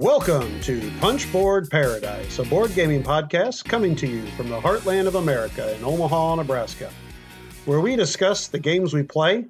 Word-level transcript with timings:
Welcome 0.00 0.62
to 0.62 0.90
Punchboard 0.98 1.68
Paradise, 1.68 2.38
a 2.38 2.44
board 2.44 2.74
gaming 2.74 3.02
podcast 3.02 3.66
coming 3.66 3.94
to 3.96 4.06
you 4.06 4.24
from 4.28 4.48
the 4.48 4.58
heartland 4.58 5.06
of 5.06 5.16
America 5.16 5.76
in 5.76 5.84
Omaha, 5.84 6.36
Nebraska, 6.36 6.90
where 7.66 7.80
we 7.80 7.96
discuss 7.96 8.48
the 8.48 8.58
games 8.58 8.94
we 8.94 9.02
play, 9.02 9.44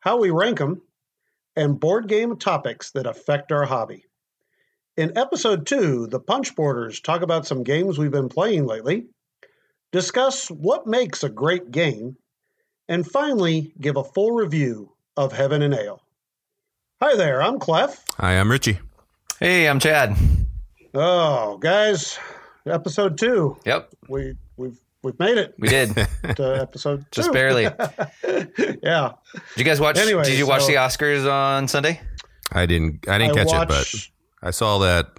how 0.00 0.16
we 0.16 0.30
rank 0.30 0.56
them, 0.56 0.80
and 1.56 1.78
board 1.78 2.08
game 2.08 2.38
topics 2.38 2.92
that 2.92 3.06
affect 3.06 3.52
our 3.52 3.66
hobby. 3.66 4.06
In 4.96 5.18
episode 5.18 5.66
two, 5.66 6.06
the 6.06 6.20
Punchboarders 6.20 7.02
talk 7.02 7.20
about 7.20 7.46
some 7.46 7.62
games 7.62 7.98
we've 7.98 8.10
been 8.10 8.30
playing 8.30 8.64
lately, 8.64 9.08
discuss 9.92 10.50
what 10.50 10.86
makes 10.86 11.22
a 11.22 11.28
great 11.28 11.70
game, 11.70 12.16
and 12.88 13.06
finally 13.06 13.74
give 13.78 13.98
a 13.98 14.04
full 14.04 14.32
review 14.32 14.94
of 15.18 15.34
Heaven 15.34 15.60
and 15.60 15.74
Ale. 15.74 16.00
Hi 17.02 17.14
there, 17.14 17.42
I'm 17.42 17.58
Clef. 17.58 18.02
Hi, 18.16 18.40
I'm 18.40 18.50
Richie. 18.50 18.78
Hey, 19.40 19.68
I'm 19.68 19.78
Chad. 19.80 20.16
Oh, 20.94 21.58
guys, 21.58 22.18
episode 22.66 23.18
two. 23.18 23.58
Yep, 23.66 23.90
We 24.08 24.34
we've 24.56 24.78
we've 25.02 25.18
made 25.18 25.36
it 25.36 25.54
we 25.58 25.68
did. 25.68 25.94
to 26.36 26.58
episode 26.60 27.00
two. 27.10 27.20
Just 27.20 27.32
barely. 27.32 27.64
yeah. 28.82 29.12
Did 29.34 29.58
you 29.58 29.64
guys 29.64 29.80
watch? 29.80 29.98
Anyway, 29.98 30.24
did 30.24 30.38
you 30.38 30.46
watch 30.46 30.66
the 30.66 30.74
Oscars 30.74 31.30
on 31.30 31.68
Sunday? 31.68 32.00
I 32.52 32.64
didn't 32.66 33.06
I 33.08 33.18
didn't 33.18 33.36
I 33.38 33.44
catch 33.44 33.62
it, 33.62 33.68
but 33.68 34.08
I 34.42 34.50
saw 34.52 34.78
that 34.78 35.18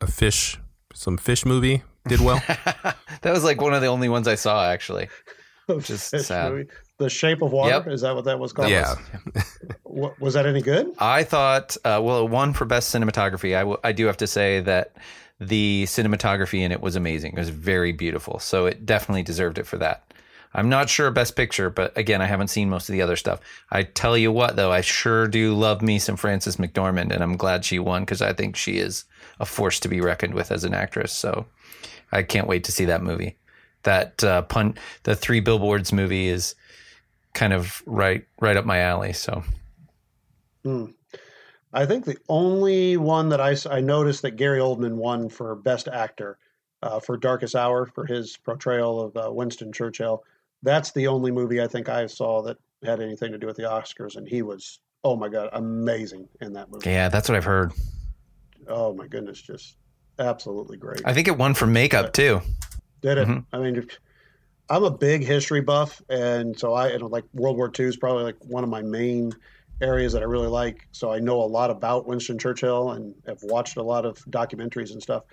a 0.00 0.06
fish 0.06 0.58
some 0.94 1.16
fish 1.16 1.44
movie 1.44 1.82
did 2.06 2.20
well. 2.20 2.40
That 2.46 3.32
was 3.32 3.42
like 3.44 3.60
one 3.60 3.74
of 3.74 3.80
the 3.80 3.88
only 3.88 4.08
ones 4.08 4.28
I 4.28 4.34
saw 4.36 4.66
actually. 4.70 5.08
Just 5.80 6.10
Fish 6.10 6.26
sad. 6.26 6.52
movie. 6.52 6.68
The 7.02 7.10
Shape 7.10 7.42
of 7.42 7.52
Water. 7.52 7.70
Yep. 7.70 7.88
Is 7.88 8.00
that 8.02 8.14
what 8.14 8.24
that 8.24 8.38
was 8.38 8.52
called? 8.52 8.70
yeah. 8.70 8.94
Wa- 9.84 10.14
was 10.20 10.34
that 10.34 10.46
any 10.46 10.62
good? 10.62 10.94
I 10.98 11.22
thought, 11.24 11.76
uh, 11.84 12.00
well, 12.02 12.24
it 12.24 12.30
won 12.30 12.52
for 12.54 12.64
best 12.64 12.94
cinematography. 12.94 13.56
I, 13.56 13.60
w- 13.60 13.78
I 13.84 13.92
do 13.92 14.06
have 14.06 14.16
to 14.18 14.26
say 14.26 14.60
that 14.60 14.96
the 15.40 15.84
cinematography 15.86 16.60
in 16.60 16.72
it 16.72 16.80
was 16.80 16.96
amazing. 16.96 17.32
It 17.32 17.38
was 17.38 17.50
very 17.50 17.92
beautiful. 17.92 18.38
So 18.38 18.66
it 18.66 18.86
definitely 18.86 19.22
deserved 19.22 19.58
it 19.58 19.66
for 19.66 19.76
that. 19.78 20.04
I'm 20.54 20.68
not 20.68 20.88
sure 20.90 21.10
best 21.10 21.34
picture, 21.34 21.70
but 21.70 21.96
again, 21.96 22.20
I 22.20 22.26
haven't 22.26 22.48
seen 22.48 22.68
most 22.68 22.88
of 22.88 22.92
the 22.92 23.02
other 23.02 23.16
stuff. 23.16 23.40
I 23.70 23.84
tell 23.84 24.16
you 24.18 24.30
what, 24.30 24.54
though, 24.56 24.70
I 24.70 24.82
sure 24.82 25.26
do 25.26 25.54
love 25.54 25.80
me 25.80 25.98
some 25.98 26.16
Frances 26.16 26.56
McDormand, 26.58 27.10
and 27.10 27.22
I'm 27.22 27.36
glad 27.36 27.64
she 27.64 27.78
won 27.78 28.02
because 28.02 28.20
I 28.20 28.34
think 28.34 28.54
she 28.56 28.78
is 28.78 29.04
a 29.40 29.46
force 29.46 29.80
to 29.80 29.88
be 29.88 30.00
reckoned 30.00 30.34
with 30.34 30.52
as 30.52 30.64
an 30.64 30.74
actress. 30.74 31.12
So 31.12 31.46
I 32.12 32.22
can't 32.22 32.46
wait 32.46 32.64
to 32.64 32.72
see 32.72 32.84
that 32.84 33.02
movie. 33.02 33.38
That 33.84 34.22
uh, 34.22 34.42
pun, 34.42 34.76
the 35.04 35.16
Three 35.16 35.40
Billboards 35.40 35.92
movie 35.92 36.28
is 36.28 36.54
kind 37.34 37.52
of 37.52 37.82
right 37.86 38.24
right 38.40 38.56
up 38.56 38.64
my 38.64 38.78
alley. 38.80 39.12
So 39.12 39.42
I 41.74 41.86
think 41.86 42.04
the 42.04 42.18
only 42.28 42.96
one 42.96 43.28
that 43.30 43.40
I, 43.40 43.56
I 43.70 43.80
noticed 43.80 44.22
that 44.22 44.32
Gary 44.32 44.60
Oldman 44.60 44.94
won 44.94 45.28
for 45.28 45.54
Best 45.54 45.88
Actor 45.88 46.38
uh, 46.82 47.00
for 47.00 47.16
Darkest 47.16 47.54
Hour 47.56 47.86
for 47.86 48.04
his 48.04 48.36
portrayal 48.36 49.00
of 49.00 49.16
uh, 49.16 49.32
Winston 49.32 49.72
Churchill. 49.72 50.22
That's 50.62 50.92
the 50.92 51.06
only 51.08 51.30
movie 51.30 51.60
I 51.62 51.66
think 51.66 51.88
I 51.88 52.06
saw 52.06 52.42
that 52.42 52.58
had 52.84 53.00
anything 53.00 53.32
to 53.32 53.38
do 53.38 53.46
with 53.46 53.56
the 53.56 53.62
Oscars, 53.64 54.16
and 54.16 54.28
he 54.28 54.42
was 54.42 54.80
oh 55.04 55.16
my 55.16 55.28
god 55.28 55.48
amazing 55.54 56.28
in 56.40 56.52
that 56.52 56.70
movie. 56.70 56.90
yeah, 56.90 57.08
that's 57.08 57.28
what 57.28 57.36
I've 57.36 57.44
heard. 57.44 57.72
Oh 58.68 58.92
my 58.94 59.06
goodness, 59.08 59.40
just 59.40 59.76
absolutely 60.18 60.76
great. 60.76 61.00
I 61.04 61.14
think 61.14 61.26
it 61.26 61.36
won 61.36 61.54
for 61.54 61.66
makeup 61.66 62.12
too. 62.12 62.40
Did 63.00 63.18
it? 63.18 63.26
Mhm. 63.26 63.44
I 63.52 63.58
mean, 63.58 63.88
I'm 64.72 64.84
a 64.84 64.90
big 64.90 65.22
history 65.22 65.60
buff, 65.60 66.00
and 66.08 66.58
so 66.58 66.72
I 66.72 66.88
and 66.88 67.02
like 67.10 67.24
World 67.34 67.58
War 67.58 67.70
II 67.78 67.84
is 67.86 67.96
probably 67.98 68.24
like 68.24 68.36
one 68.40 68.64
of 68.64 68.70
my 68.70 68.80
main 68.80 69.32
areas 69.82 70.14
that 70.14 70.22
I 70.22 70.24
really 70.24 70.48
like. 70.48 70.88
So 70.92 71.12
I 71.12 71.18
know 71.18 71.42
a 71.42 71.44
lot 71.44 71.70
about 71.70 72.06
Winston 72.06 72.38
Churchill 72.38 72.92
and 72.92 73.14
have 73.26 73.42
watched 73.42 73.76
a 73.76 73.82
lot 73.82 74.06
of 74.06 74.16
documentaries 74.30 74.92
and 74.92 75.02
stuff. 75.02 75.24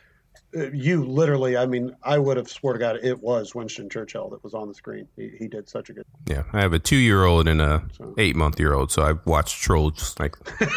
Uh, 0.58 0.72
You 0.72 1.06
literally, 1.06 1.56
I 1.56 1.66
mean, 1.68 1.96
I 2.04 2.18
would 2.18 2.36
have 2.36 2.50
swore 2.50 2.74
to 2.74 2.80
God 2.80 2.98
it 3.02 3.20
was 3.22 3.56
Winston 3.56 3.90
Churchill 3.90 4.30
that 4.32 4.44
was 4.44 4.54
on 4.54 4.68
the 4.68 4.74
screen. 4.74 5.08
He, 5.16 5.30
he 5.40 5.48
did 5.48 5.70
such 5.70 5.90
a 5.90 5.94
good. 5.94 6.06
Yeah. 6.28 6.44
I 6.52 6.60
have 6.60 6.74
a 6.74 6.80
two 6.80 6.98
year 6.98 7.24
old 7.24 7.48
and 7.48 7.62
a 7.62 7.84
So- 7.98 8.14
eight 8.18 8.36
month 8.36 8.60
year 8.60 8.74
old, 8.74 8.92
so 8.92 9.04
I've 9.04 9.26
watched 9.26 9.62
Trolls 9.64 10.16
like 10.20 10.36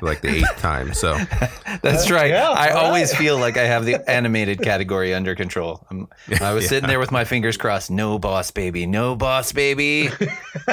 like 0.00 0.20
the 0.20 0.28
eighth 0.28 0.58
time. 0.58 0.94
So 0.94 1.14
That's 1.82 2.10
right. 2.10 2.30
yeah, 2.30 2.50
I 2.50 2.70
all 2.70 2.88
always 2.88 3.14
feel 3.14 3.38
like 3.38 3.56
I 3.56 3.64
have 3.64 3.84
the 3.84 4.08
animated 4.10 4.60
category 4.62 5.14
under 5.14 5.34
control. 5.34 5.86
I'm, 5.90 6.08
I 6.40 6.52
was 6.52 6.68
sitting 6.68 6.88
there 6.88 6.98
with 6.98 7.12
my 7.12 7.24
fingers 7.24 7.56
crossed. 7.56 7.90
No 7.90 8.18
boss 8.18 8.50
baby. 8.50 8.86
No 8.86 9.14
boss 9.14 9.52
baby. 9.52 10.08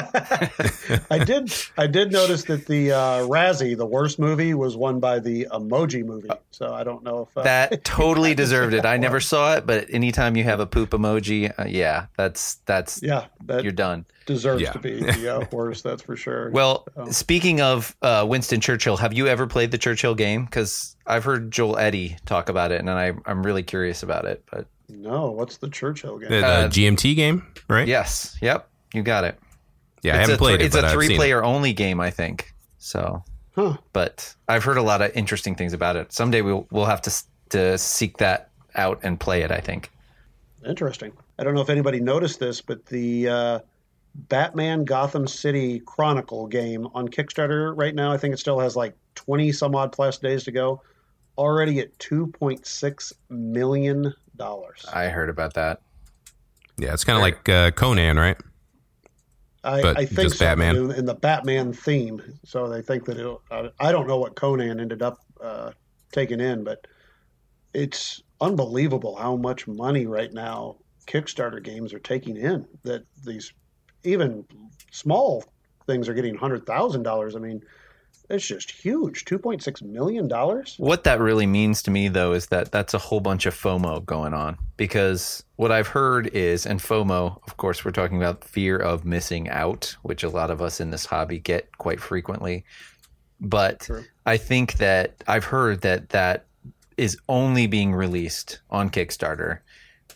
I 1.10 1.22
did, 1.24 1.52
I 1.76 1.86
did 1.86 2.12
notice 2.12 2.44
that 2.44 2.66
the 2.66 2.92
uh, 2.92 3.20
Razzie, 3.26 3.76
the 3.76 3.86
worst 3.86 4.18
movie, 4.18 4.54
was 4.54 4.76
won 4.76 5.00
by 5.00 5.18
the 5.18 5.46
Emoji 5.52 6.04
Movie. 6.04 6.30
So 6.50 6.72
I 6.72 6.84
don't 6.84 7.02
know 7.04 7.28
if 7.28 7.36
uh, 7.36 7.42
That 7.42 7.84
totally 7.84 8.34
deserved 8.34 8.74
it. 8.74 8.86
I 8.86 8.96
never 8.96 9.20
saw 9.20 9.56
it, 9.56 9.66
but 9.66 9.88
anytime 9.90 10.36
you 10.36 10.44
have 10.44 10.60
a 10.60 10.66
poop 10.66 10.90
emoji, 10.90 11.52
uh, 11.58 11.64
yeah, 11.66 12.06
that's 12.16 12.54
that's 12.66 13.02
yeah, 13.02 13.26
that 13.44 13.62
you're 13.62 13.72
done. 13.72 14.06
Deserves 14.26 14.62
Yeah. 14.62 14.72
to 14.72 14.78
be 14.78 15.00
the 15.00 15.36
uh, 15.40 15.46
worst. 15.52 15.82
That's 15.84 16.02
for 16.02 16.16
sure. 16.16 16.50
Well, 16.50 16.86
Oh. 16.96 17.10
speaking 17.10 17.60
of 17.60 17.94
uh, 18.02 18.24
Winston 18.28 18.60
Churchill, 18.60 18.96
have 18.98 19.12
you 19.14 19.26
ever 19.28 19.46
played 19.46 19.70
the 19.70 19.78
Churchill 19.78 20.14
game? 20.14 20.44
Because 20.44 20.96
I've 21.06 21.24
heard 21.24 21.50
Joel 21.50 21.78
Eddy 21.78 22.16
talk 22.26 22.48
about 22.48 22.72
it, 22.72 22.80
and 22.80 22.90
I, 22.90 23.12
I'm 23.24 23.44
really 23.44 23.62
curious 23.62 24.02
about 24.02 24.24
it. 24.26 24.44
But 24.50 24.66
no, 24.88 25.30
what's 25.30 25.56
the 25.56 25.68
Churchill 25.70 26.18
game? 26.18 26.28
the, 26.30 26.36
the 26.40 26.46
Uh, 26.46 26.68
GMT 26.68 27.14
game, 27.16 27.46
right? 27.68 27.88
yes, 27.88 28.36
yep, 28.42 28.68
you 28.92 29.02
got 29.02 29.24
it. 29.24 29.38
Yeah, 30.02 30.12
I 30.12 30.16
it's 30.18 30.20
haven't 30.28 30.34
a, 30.34 30.38
played 30.38 30.60
it. 30.60 30.66
It's 30.66 30.76
but 30.76 30.84
a 30.84 30.88
I've 30.88 30.92
seen 30.92 31.00
it. 31.02 31.06
three-player 31.06 31.42
only 31.42 31.72
game, 31.72 32.00
I 32.00 32.10
think. 32.10 32.52
So, 32.78 33.24
Huh. 33.56 33.76
but 33.92 34.34
I've 34.48 34.62
heard 34.64 34.76
a 34.76 34.82
lot 34.82 35.00
of 35.02 35.10
interesting 35.16 35.54
things 35.54 35.72
about 35.72 35.96
it. 35.96 36.12
Someday 36.12 36.42
we'll 36.42 36.66
we'll 36.70 36.84
have 36.84 37.00
to 37.02 37.12
to 37.50 37.78
seek 37.78 38.18
that 38.18 38.50
out 38.74 39.00
and 39.02 39.18
play 39.18 39.42
it. 39.42 39.50
I 39.50 39.60
think. 39.60 39.90
Interesting. 40.66 41.12
I 41.38 41.44
don't 41.44 41.54
know 41.54 41.60
if 41.60 41.70
anybody 41.70 42.00
noticed 42.00 42.38
this, 42.40 42.60
but 42.60 42.84
the 42.86 43.28
uh, 43.28 43.58
Batman 44.28 44.84
Gotham 44.84 45.26
City 45.26 45.80
Chronicle 45.80 46.46
game 46.46 46.88
on 46.94 47.08
Kickstarter 47.08 47.76
right 47.76 47.94
now, 47.94 48.12
I 48.12 48.16
think 48.16 48.34
it 48.34 48.38
still 48.38 48.58
has 48.58 48.76
like 48.76 48.94
20 49.14 49.52
some 49.52 49.74
odd 49.74 49.92
plus 49.92 50.18
days 50.18 50.44
to 50.44 50.52
go. 50.52 50.82
Already 51.38 51.80
at 51.80 51.96
$2.6 51.98 53.12
million. 53.28 54.14
I 54.92 55.08
heard 55.08 55.28
about 55.28 55.54
that. 55.54 55.82
Yeah, 56.78 56.92
it's 56.92 57.04
kind 57.04 57.16
of 57.16 57.22
like 57.22 57.48
uh, 57.48 57.70
Conan, 57.72 58.16
right? 58.16 58.36
I, 59.64 59.82
But 59.82 59.98
I 59.98 60.06
think 60.06 60.28
just 60.28 60.38
so, 60.38 60.46
Batman? 60.46 60.76
In, 60.76 60.90
in 60.92 61.04
the 61.04 61.14
Batman 61.14 61.72
theme. 61.72 62.22
So 62.44 62.68
they 62.68 62.82
think 62.82 63.04
that 63.06 63.18
it'll, 63.18 63.42
uh, 63.50 63.68
I 63.80 63.92
don't 63.92 64.06
know 64.06 64.18
what 64.18 64.34
Conan 64.34 64.80
ended 64.80 65.02
up 65.02 65.18
uh, 65.42 65.72
taking 66.12 66.40
in, 66.40 66.64
but 66.64 66.86
it's 67.74 68.22
unbelievable 68.40 69.16
how 69.16 69.36
much 69.36 69.66
money 69.66 70.06
right 70.06 70.32
now 70.32 70.76
Kickstarter 71.06 71.62
games 71.62 71.92
are 71.92 71.98
taking 71.98 72.36
in. 72.36 72.66
That 72.84 73.04
these 73.24 73.52
even 74.06 74.44
small 74.90 75.44
things 75.86 76.08
are 76.08 76.14
getting 76.14 76.34
hundred 76.34 76.66
thousand 76.66 77.02
dollars. 77.02 77.36
I 77.36 77.38
mean, 77.38 77.62
it's 78.28 78.46
just 78.46 78.70
huge. 78.70 79.24
Two 79.24 79.38
point 79.38 79.62
six 79.62 79.82
million 79.82 80.28
dollars. 80.28 80.74
What 80.78 81.04
that 81.04 81.20
really 81.20 81.46
means 81.46 81.82
to 81.82 81.90
me, 81.90 82.08
though, 82.08 82.32
is 82.32 82.46
that 82.46 82.72
that's 82.72 82.94
a 82.94 82.98
whole 82.98 83.20
bunch 83.20 83.46
of 83.46 83.54
FOMO 83.54 84.04
going 84.04 84.34
on. 84.34 84.58
Because 84.76 85.44
what 85.56 85.72
I've 85.72 85.88
heard 85.88 86.28
is, 86.28 86.66
and 86.66 86.80
FOMO, 86.80 87.40
of 87.46 87.56
course, 87.56 87.84
we're 87.84 87.92
talking 87.92 88.16
about 88.16 88.44
fear 88.44 88.76
of 88.76 89.04
missing 89.04 89.48
out, 89.48 89.96
which 90.02 90.22
a 90.22 90.28
lot 90.28 90.50
of 90.50 90.60
us 90.60 90.80
in 90.80 90.90
this 90.90 91.06
hobby 91.06 91.38
get 91.38 91.76
quite 91.78 92.00
frequently. 92.00 92.64
But 93.40 93.80
True. 93.80 94.04
I 94.24 94.38
think 94.38 94.74
that 94.74 95.22
I've 95.28 95.44
heard 95.44 95.82
that 95.82 96.08
that 96.10 96.46
is 96.96 97.18
only 97.28 97.66
being 97.66 97.94
released 97.94 98.60
on 98.70 98.90
Kickstarter 98.90 99.60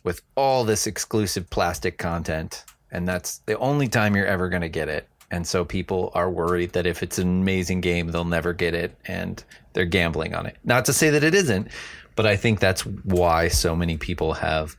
with 0.02 0.22
all 0.36 0.64
this 0.64 0.86
exclusive 0.86 1.48
plastic 1.50 1.98
content. 1.98 2.64
And 2.92 3.06
that's 3.06 3.38
the 3.46 3.56
only 3.58 3.88
time 3.88 4.16
you're 4.16 4.26
ever 4.26 4.48
going 4.48 4.62
to 4.62 4.68
get 4.68 4.88
it. 4.88 5.08
And 5.30 5.46
so 5.46 5.64
people 5.64 6.10
are 6.14 6.28
worried 6.28 6.72
that 6.72 6.86
if 6.86 7.02
it's 7.02 7.18
an 7.18 7.28
amazing 7.28 7.80
game, 7.80 8.08
they'll 8.08 8.24
never 8.24 8.52
get 8.52 8.74
it. 8.74 8.96
And 9.06 9.42
they're 9.72 9.84
gambling 9.84 10.34
on 10.34 10.46
it. 10.46 10.56
Not 10.64 10.84
to 10.86 10.92
say 10.92 11.10
that 11.10 11.22
it 11.22 11.34
isn't, 11.34 11.68
but 12.16 12.26
I 12.26 12.36
think 12.36 12.58
that's 12.58 12.84
why 12.84 13.48
so 13.48 13.76
many 13.76 13.96
people 13.96 14.34
have 14.34 14.76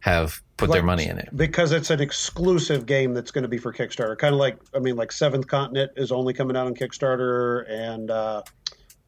have 0.00 0.40
put 0.56 0.70
their 0.70 0.82
money 0.82 1.06
in 1.06 1.18
it. 1.18 1.28
because 1.34 1.72
it's 1.72 1.90
an 1.90 2.00
exclusive 2.00 2.86
game 2.86 3.12
that's 3.12 3.30
going 3.30 3.42
to 3.42 3.48
be 3.48 3.58
for 3.58 3.72
Kickstarter. 3.72 4.16
Kind 4.16 4.34
of 4.34 4.38
like, 4.38 4.56
I 4.74 4.78
mean, 4.78 4.94
like 4.94 5.10
Seventh 5.10 5.48
Continent 5.48 5.92
is 5.96 6.12
only 6.12 6.32
coming 6.32 6.56
out 6.56 6.66
on 6.66 6.74
Kickstarter, 6.74 7.68
and 7.68 8.10
uh, 8.10 8.42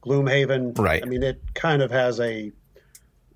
Gloomhaven. 0.02 0.78
Right. 0.78 1.02
I 1.02 1.06
mean, 1.06 1.22
it 1.22 1.40
kind 1.54 1.82
of 1.82 1.90
has 1.90 2.18
a 2.20 2.50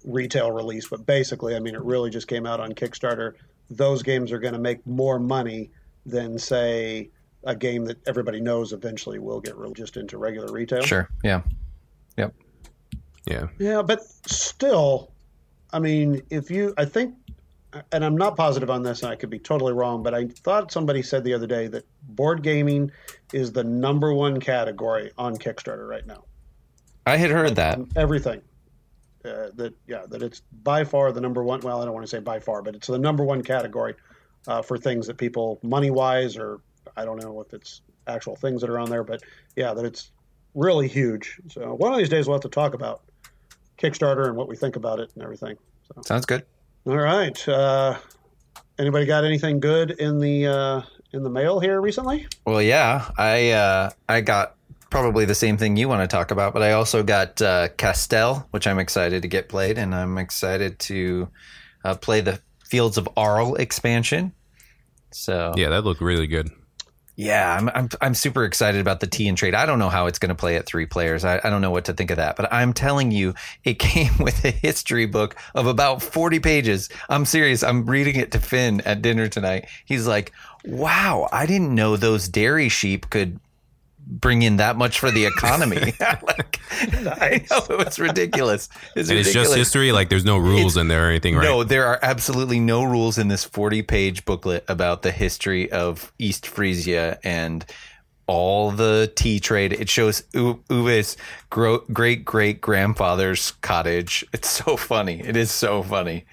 retail 0.04 0.50
release, 0.50 0.88
but 0.88 1.06
basically, 1.06 1.54
I 1.54 1.60
mean, 1.60 1.74
it 1.74 1.82
really 1.82 2.10
just 2.10 2.26
came 2.26 2.46
out 2.46 2.60
on 2.60 2.72
Kickstarter. 2.72 3.34
Those 3.70 4.02
games 4.02 4.32
are 4.32 4.38
going 4.38 4.54
to 4.54 4.60
make 4.60 4.86
more 4.86 5.18
money 5.18 5.70
than, 6.04 6.38
say, 6.38 7.10
a 7.44 7.54
game 7.54 7.84
that 7.86 7.98
everybody 8.06 8.40
knows 8.40 8.72
eventually 8.72 9.18
will 9.18 9.40
get 9.40 9.56
re- 9.56 9.72
just 9.74 9.96
into 9.96 10.18
regular 10.18 10.52
retail. 10.52 10.82
Sure. 10.82 11.08
Yeah. 11.24 11.42
Yep. 12.16 12.34
Yeah. 13.26 13.46
Yeah, 13.58 13.82
but 13.82 14.02
still, 14.26 15.12
I 15.72 15.78
mean, 15.78 16.22
if 16.30 16.50
you, 16.50 16.74
I 16.76 16.84
think, 16.84 17.14
and 17.90 18.04
I'm 18.04 18.16
not 18.16 18.36
positive 18.36 18.68
on 18.70 18.82
this, 18.82 19.02
and 19.02 19.10
I 19.10 19.16
could 19.16 19.30
be 19.30 19.38
totally 19.38 19.72
wrong, 19.72 20.02
but 20.02 20.14
I 20.14 20.26
thought 20.26 20.70
somebody 20.70 21.02
said 21.02 21.24
the 21.24 21.34
other 21.34 21.46
day 21.46 21.68
that 21.68 21.86
board 22.02 22.42
gaming 22.42 22.92
is 23.32 23.52
the 23.52 23.64
number 23.64 24.12
one 24.12 24.40
category 24.40 25.10
on 25.16 25.36
Kickstarter 25.36 25.88
right 25.88 26.06
now. 26.06 26.24
I 27.06 27.16
had 27.16 27.30
heard 27.30 27.56
that. 27.56 27.78
everything. 27.96 28.42
Uh, 29.24 29.50
that 29.54 29.72
yeah, 29.86 30.02
that 30.08 30.22
it's 30.22 30.42
by 30.62 30.84
far 30.84 31.12
the 31.12 31.20
number 31.20 31.42
one. 31.44 31.60
Well, 31.60 31.80
I 31.80 31.84
don't 31.84 31.94
want 31.94 32.04
to 32.04 32.10
say 32.10 32.18
by 32.18 32.40
far, 32.40 32.62
but 32.62 32.74
it's 32.74 32.88
the 32.88 32.98
number 32.98 33.24
one 33.24 33.42
category 33.42 33.94
uh, 34.48 34.62
for 34.62 34.76
things 34.76 35.06
that 35.06 35.16
people 35.16 35.60
money 35.62 35.90
wise, 35.90 36.36
or 36.36 36.60
I 36.96 37.04
don't 37.04 37.22
know 37.22 37.40
if 37.40 37.52
it's 37.54 37.82
actual 38.06 38.34
things 38.36 38.60
that 38.62 38.70
are 38.70 38.78
on 38.78 38.90
there, 38.90 39.04
but 39.04 39.22
yeah, 39.54 39.74
that 39.74 39.84
it's 39.84 40.10
really 40.54 40.88
huge. 40.88 41.40
So 41.48 41.74
one 41.74 41.92
of 41.92 41.98
these 41.98 42.08
days 42.08 42.26
we'll 42.26 42.34
have 42.34 42.42
to 42.42 42.48
talk 42.48 42.74
about 42.74 43.02
Kickstarter 43.78 44.26
and 44.26 44.36
what 44.36 44.48
we 44.48 44.56
think 44.56 44.76
about 44.76 45.00
it 45.00 45.10
and 45.14 45.22
everything. 45.22 45.56
So 45.88 46.02
Sounds 46.02 46.26
good. 46.26 46.44
all 46.86 46.96
right, 46.96 47.48
uh, 47.48 47.98
anybody 48.78 49.06
got 49.06 49.24
anything 49.24 49.60
good 49.60 49.92
in 49.92 50.18
the 50.18 50.46
uh, 50.46 50.82
in 51.12 51.22
the 51.22 51.30
mail 51.30 51.60
here 51.60 51.80
recently? 51.80 52.26
Well, 52.44 52.62
yeah, 52.62 53.10
I 53.18 53.50
uh, 53.50 53.90
I 54.08 54.20
got 54.20 54.56
probably 54.92 55.24
the 55.24 55.34
same 55.34 55.56
thing 55.56 55.76
you 55.76 55.88
want 55.88 56.08
to 56.08 56.14
talk 56.14 56.30
about, 56.30 56.52
but 56.52 56.62
I 56.62 56.72
also 56.72 57.02
got 57.02 57.40
uh, 57.40 57.68
Castell, 57.78 58.46
which 58.50 58.66
I'm 58.66 58.78
excited 58.78 59.22
to 59.22 59.28
get 59.28 59.48
played, 59.48 59.78
and 59.78 59.94
I'm 59.94 60.18
excited 60.18 60.78
to 60.80 61.28
uh, 61.82 61.96
play 61.96 62.20
the 62.20 62.40
Fields 62.66 62.98
of 62.98 63.08
Arle 63.16 63.56
expansion. 63.56 64.32
So 65.10 65.54
Yeah, 65.56 65.70
that 65.70 65.84
looked 65.84 66.02
really 66.02 66.26
good. 66.26 66.50
Yeah, 67.16 67.54
I'm, 67.54 67.68
I'm 67.74 67.88
I'm 68.00 68.14
super 68.14 68.44
excited 68.44 68.80
about 68.80 69.00
the 69.00 69.06
tea 69.06 69.28
and 69.28 69.36
trade. 69.36 69.54
I 69.54 69.66
don't 69.66 69.78
know 69.78 69.90
how 69.90 70.06
it's 70.06 70.18
going 70.18 70.30
to 70.30 70.34
play 70.34 70.56
at 70.56 70.66
three 70.66 70.86
players. 70.86 71.24
I, 71.24 71.40
I 71.42 71.50
don't 71.50 71.60
know 71.60 71.70
what 71.70 71.86
to 71.86 71.92
think 71.92 72.10
of 72.10 72.16
that, 72.16 72.36
but 72.36 72.52
I'm 72.52 72.72
telling 72.72 73.10
you, 73.10 73.34
it 73.64 73.74
came 73.78 74.16
with 74.18 74.44
a 74.44 74.50
history 74.50 75.06
book 75.06 75.36
of 75.54 75.66
about 75.66 76.02
40 76.02 76.40
pages. 76.40 76.88
I'm 77.08 77.24
serious. 77.24 77.62
I'm 77.62 77.86
reading 77.86 78.16
it 78.16 78.32
to 78.32 78.40
Finn 78.40 78.82
at 78.82 79.02
dinner 79.02 79.28
tonight. 79.28 79.68
He's 79.84 80.06
like, 80.06 80.32
"Wow, 80.64 81.28
I 81.32 81.46
didn't 81.46 81.74
know 81.74 81.96
those 81.96 82.28
dairy 82.28 82.68
sheep 82.68 83.08
could 83.10 83.40
bring 84.20 84.42
in 84.42 84.56
that 84.56 84.76
much 84.76 84.98
for 84.98 85.10
the 85.10 85.24
economy." 85.26 85.76
like, 86.00 86.60
I 86.70 87.44
know 87.50 87.76
it's 87.80 87.98
ridiculous. 87.98 88.68
It's 88.94 89.10
And 89.10 89.18
it's 89.18 89.32
just 89.32 89.54
history. 89.54 89.92
Like 89.92 90.08
there's 90.08 90.24
no 90.24 90.38
rules 90.38 90.76
in 90.76 90.88
there 90.88 91.06
or 91.06 91.10
anything, 91.10 91.36
right? 91.36 91.44
No, 91.44 91.64
there 91.64 91.86
are 91.86 91.98
absolutely 92.02 92.60
no 92.60 92.82
rules 92.82 93.18
in 93.18 93.28
this 93.28 93.44
40 93.44 93.82
page 93.82 94.24
booklet 94.24 94.64
about 94.68 95.02
the 95.02 95.10
history 95.10 95.70
of 95.70 96.12
East 96.18 96.46
Frisia 96.46 97.18
and 97.24 97.64
all 98.26 98.70
the 98.70 99.12
tea 99.14 99.40
trade. 99.40 99.72
It 99.72 99.88
shows 99.88 100.22
U- 100.32 100.62
Uwe's 100.68 101.16
gro- 101.50 101.84
great 101.92 102.24
great 102.24 102.60
grandfather's 102.60 103.52
cottage. 103.62 104.24
It's 104.32 104.48
so 104.48 104.76
funny. 104.76 105.20
It 105.20 105.36
is 105.36 105.50
so 105.50 105.82
funny. 105.82 106.24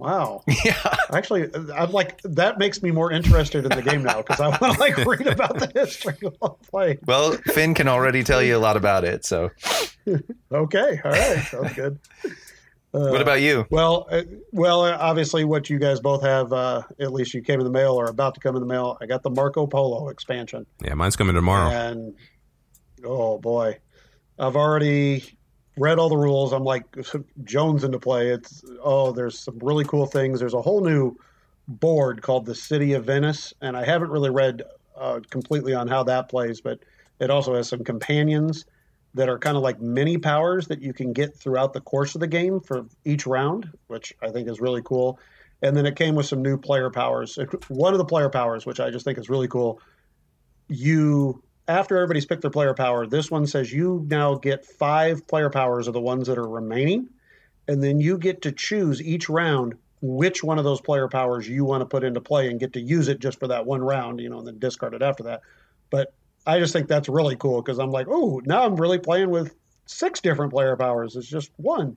Wow. 0.00 0.42
Yeah. 0.64 0.74
Actually, 1.12 1.50
I'm 1.74 1.92
like 1.92 2.20
that 2.22 2.58
makes 2.58 2.82
me 2.82 2.90
more 2.90 3.10
interested 3.12 3.64
in 3.64 3.70
the 3.70 3.82
game 3.82 4.02
now 4.02 4.18
because 4.18 4.40
I 4.40 4.48
want 4.48 4.74
to 4.74 4.80
like 4.80 4.96
read 5.06 5.26
about 5.26 5.58
the 5.58 5.70
history 5.74 6.16
while 6.38 6.58
playing. 6.70 6.98
Well, 7.06 7.32
Finn 7.52 7.74
can 7.74 7.86
already 7.88 8.22
tell 8.24 8.42
you 8.42 8.56
a 8.56 8.58
lot 8.58 8.76
about 8.76 9.04
it. 9.04 9.24
So, 9.24 9.50
Okay, 10.52 11.00
all 11.04 11.10
right, 11.10 11.38
sounds 11.50 11.72
good. 11.74 11.98
what 12.92 13.20
about 13.20 13.40
you? 13.40 13.66
Well, 13.70 14.06
uh, 14.10 14.22
well, 14.52 14.82
uh, 14.84 14.96
obviously, 14.98 15.44
what 15.44 15.70
you 15.70 15.78
guys 15.78 16.00
both 16.00 16.22
have, 16.22 16.52
uh, 16.52 16.82
at 16.98 17.12
least 17.12 17.34
you 17.34 17.42
came 17.42 17.60
in 17.60 17.64
the 17.64 17.70
mail 17.72 17.92
or 17.94 18.06
about 18.06 18.34
to 18.34 18.40
come 18.40 18.56
in 18.56 18.60
the 18.60 18.66
mail. 18.66 18.96
I 19.00 19.06
got 19.06 19.22
the 19.22 19.30
Marco 19.30 19.66
Polo 19.66 20.08
expansion, 20.08 20.66
Yeah, 20.84 20.94
mine's 20.94 21.16
coming 21.16 21.34
tomorrow. 21.34 21.70
and 21.70 22.14
oh 23.04 23.38
boy, 23.38 23.78
I've 24.38 24.56
already 24.56 25.24
read 25.76 25.98
all 25.98 26.08
the 26.08 26.16
rules. 26.16 26.52
I'm 26.52 26.64
like 26.64 26.84
Jones 27.44 27.84
into 27.84 27.98
play. 27.98 28.28
It's 28.28 28.64
oh, 28.82 29.12
there's 29.12 29.38
some 29.38 29.58
really 29.60 29.84
cool 29.84 30.06
things. 30.06 30.40
There's 30.40 30.54
a 30.54 30.62
whole 30.62 30.82
new 30.82 31.16
board 31.68 32.22
called 32.22 32.46
the 32.46 32.54
City 32.54 32.94
of 32.94 33.04
Venice, 33.04 33.54
and 33.60 33.76
I 33.76 33.84
haven't 33.84 34.10
really 34.10 34.30
read 34.30 34.62
uh, 34.96 35.20
completely 35.30 35.74
on 35.74 35.88
how 35.88 36.02
that 36.04 36.28
plays, 36.28 36.60
but 36.60 36.80
it 37.20 37.30
also 37.30 37.54
has 37.54 37.68
some 37.68 37.84
companions 37.84 38.64
that 39.14 39.28
are 39.28 39.38
kind 39.38 39.56
of 39.56 39.62
like 39.62 39.80
mini 39.80 40.18
powers 40.18 40.68
that 40.68 40.80
you 40.80 40.92
can 40.92 41.12
get 41.12 41.36
throughout 41.36 41.72
the 41.72 41.80
course 41.80 42.14
of 42.14 42.20
the 42.20 42.26
game 42.26 42.60
for 42.60 42.86
each 43.04 43.26
round, 43.26 43.70
which 43.88 44.14
I 44.22 44.30
think 44.30 44.48
is 44.48 44.60
really 44.60 44.82
cool. 44.84 45.18
And 45.62 45.76
then 45.76 45.84
it 45.84 45.96
came 45.96 46.14
with 46.14 46.26
some 46.26 46.42
new 46.42 46.56
player 46.56 46.90
powers. 46.90 47.38
One 47.68 47.92
of 47.92 47.98
the 47.98 48.04
player 48.04 48.30
powers, 48.30 48.64
which 48.66 48.80
I 48.80 48.90
just 48.90 49.04
think 49.04 49.18
is 49.18 49.28
really 49.28 49.48
cool, 49.48 49.80
you 50.68 51.42
after 51.70 51.96
everybody's 51.96 52.26
picked 52.26 52.42
their 52.42 52.50
player 52.50 52.74
power, 52.74 53.06
this 53.06 53.30
one 53.30 53.46
says 53.46 53.72
you 53.72 54.04
now 54.08 54.34
get 54.34 54.64
five 54.64 55.26
player 55.26 55.50
powers 55.50 55.86
of 55.86 55.94
the 55.94 56.00
ones 56.00 56.26
that 56.26 56.36
are 56.36 56.48
remaining, 56.48 57.08
and 57.68 57.82
then 57.82 58.00
you 58.00 58.18
get 58.18 58.42
to 58.42 58.52
choose 58.52 59.00
each 59.00 59.28
round 59.28 59.74
which 60.02 60.42
one 60.42 60.58
of 60.58 60.64
those 60.64 60.80
player 60.80 61.08
powers 61.08 61.48
you 61.48 61.64
want 61.64 61.82
to 61.82 61.86
put 61.86 62.02
into 62.02 62.20
play 62.20 62.48
and 62.48 62.58
get 62.58 62.72
to 62.72 62.80
use 62.80 63.08
it 63.08 63.20
just 63.20 63.38
for 63.38 63.48
that 63.48 63.66
one 63.66 63.82
round, 63.82 64.18
you 64.18 64.28
know, 64.28 64.38
and 64.38 64.46
then 64.46 64.58
discard 64.58 64.94
it 64.94 65.02
after 65.02 65.24
that. 65.24 65.42
But 65.90 66.12
I 66.46 66.58
just 66.58 66.72
think 66.72 66.88
that's 66.88 67.08
really 67.08 67.36
cool 67.36 67.62
because 67.62 67.78
I'm 67.78 67.90
like, 67.90 68.06
oh, 68.08 68.40
now 68.44 68.64
I'm 68.64 68.76
really 68.76 68.98
playing 68.98 69.30
with 69.30 69.54
six 69.86 70.20
different 70.20 70.52
player 70.52 70.76
powers. 70.76 71.16
It's 71.16 71.28
just 71.28 71.50
one. 71.56 71.96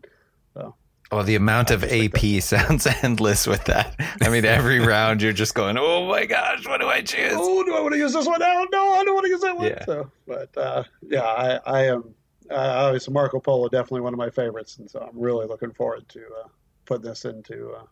Oh, 1.14 1.22
the 1.22 1.36
amount 1.36 1.70
of 1.70 1.84
AP 1.84 2.42
sounds 2.42 2.88
endless 3.04 3.46
with 3.46 3.66
that. 3.66 3.96
I 4.22 4.30
mean, 4.30 4.46
every 4.46 4.80
round 4.86 5.22
you're 5.22 5.32
just 5.32 5.54
going, 5.54 5.78
"Oh 5.78 6.08
my 6.08 6.26
gosh, 6.26 6.68
what 6.68 6.82
do 6.82 6.88
I 6.88 7.02
choose?" 7.02 7.34
Oh, 7.36 7.64
do 7.64 7.76
I 7.76 7.82
want 7.82 7.94
to 7.94 8.00
use 8.00 8.14
this 8.14 8.26
one 8.26 8.40
now? 8.40 8.66
No, 8.72 8.94
I 8.94 9.04
don't 9.04 9.14
want 9.14 9.26
to 9.26 9.30
use 9.30 9.42
that 9.42 9.56
one. 9.56 9.68
Yeah. 9.68 9.86
So, 9.86 10.12
but 10.28 10.58
uh, 10.58 10.84
yeah, 11.08 11.22
I, 11.22 11.60
I 11.68 11.86
am 11.86 12.16
uh, 12.50 12.56
obviously 12.56 13.14
Marco 13.14 13.40
Polo 13.40 13.70
definitely 13.70 14.02
one 14.02 14.12
of 14.12 14.18
my 14.18 14.32
favorites, 14.32 14.80
and 14.80 14.90
so 14.90 15.08
I'm 15.08 15.20
really 15.20 15.46
looking 15.46 15.72
forward 15.72 16.10
to 16.10 16.20
uh, 16.20 16.48
putting 16.86 17.06
this 17.06 17.26
into 17.26 17.74
uh, 17.74 17.84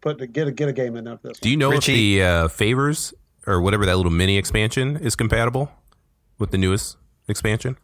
put 0.00 0.18
to 0.18 0.28
get 0.28 0.46
a 0.46 0.52
get 0.52 0.68
a 0.68 0.72
game 0.72 0.94
in 0.94 1.08
of 1.08 1.20
this. 1.22 1.40
Do 1.40 1.50
you 1.50 1.56
know 1.56 1.72
Richie- 1.72 2.20
if 2.20 2.20
the 2.20 2.22
uh, 2.22 2.48
favors 2.48 3.12
or 3.48 3.60
whatever 3.60 3.84
that 3.84 3.96
little 3.96 4.12
mini 4.12 4.38
expansion 4.38 4.96
is 4.96 5.16
compatible 5.16 5.72
with 6.38 6.52
the 6.52 6.58
newest 6.58 6.98
expansion? 7.26 7.78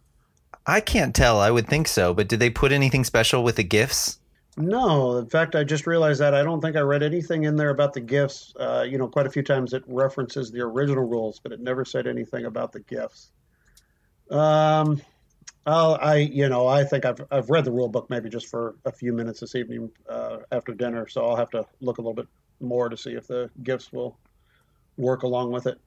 I 0.65 0.81
can't 0.81 1.13
tell. 1.13 1.41
I 1.41 1.51
would 1.51 1.67
think 1.67 1.89
so, 1.89 2.15
but 2.15 2.29
did 2.29 2.39
they 2.39 2.51
put 2.51 2.71
anything 2.71 3.03
special 3.03 3.43
with 3.43 3.57
the 3.57 3.65
gifts? 3.65 4.20
No, 4.61 5.17
in 5.19 5.27
fact, 5.27 5.57
I 5.57 5.65
just 5.65 5.87
realized 5.87 6.21
that 6.21 6.35
I 6.35 6.43
don't 6.43 6.61
think 6.61 6.77
I 6.77 6.81
read 6.81 7.03
anything 7.03 7.45
in 7.45 7.57
there 7.57 7.71
about 7.71 7.93
the 7.95 8.01
gifts. 8.01 8.55
Uh, 8.59 8.85
you 8.89 8.99
know, 8.99 9.09
quite 9.09 9.27
a 9.27 9.31
few 9.31 9.43
times 9.43 9.73
it 9.73 9.83
references 9.87 10.51
the 10.51 10.61
original 10.61 11.05
rules, 11.05 11.41
but 11.41 11.53
it 11.53 11.61
never 11.61 11.85
said 11.85 12.07
anything 12.07 12.45
about 12.45 12.73
the 12.73 12.81
gifts. 12.81 13.33
Um, 14.31 15.01
I'll, 15.67 15.99
I, 16.01 16.17
you 16.17 16.49
know, 16.49 16.67
I 16.67 16.85
think 16.85 17.05
I've 17.05 17.21
I've 17.31 17.51
read 17.51 17.65
the 17.65 17.73
rule 17.73 17.89
book 17.89 18.09
maybe 18.11 18.29
just 18.29 18.47
for 18.47 18.77
a 18.85 18.93
few 18.93 19.13
minutes 19.13 19.41
this 19.41 19.55
evening 19.55 19.91
uh, 20.09 20.39
after 20.53 20.73
dinner, 20.73 21.07
so 21.09 21.27
I'll 21.27 21.37
have 21.37 21.51
to 21.51 21.67
look 21.81 21.99
a 21.99 22.01
little 22.01 22.15
bit 22.15 22.29
more 22.61 22.89
to 22.89 22.97
see 22.97 23.13
if 23.13 23.27
the 23.27 23.51
gifts 23.63 23.93
will 23.93 24.17
work 24.97 25.23
along 25.23 25.53
with 25.53 25.67
it. 25.67 25.79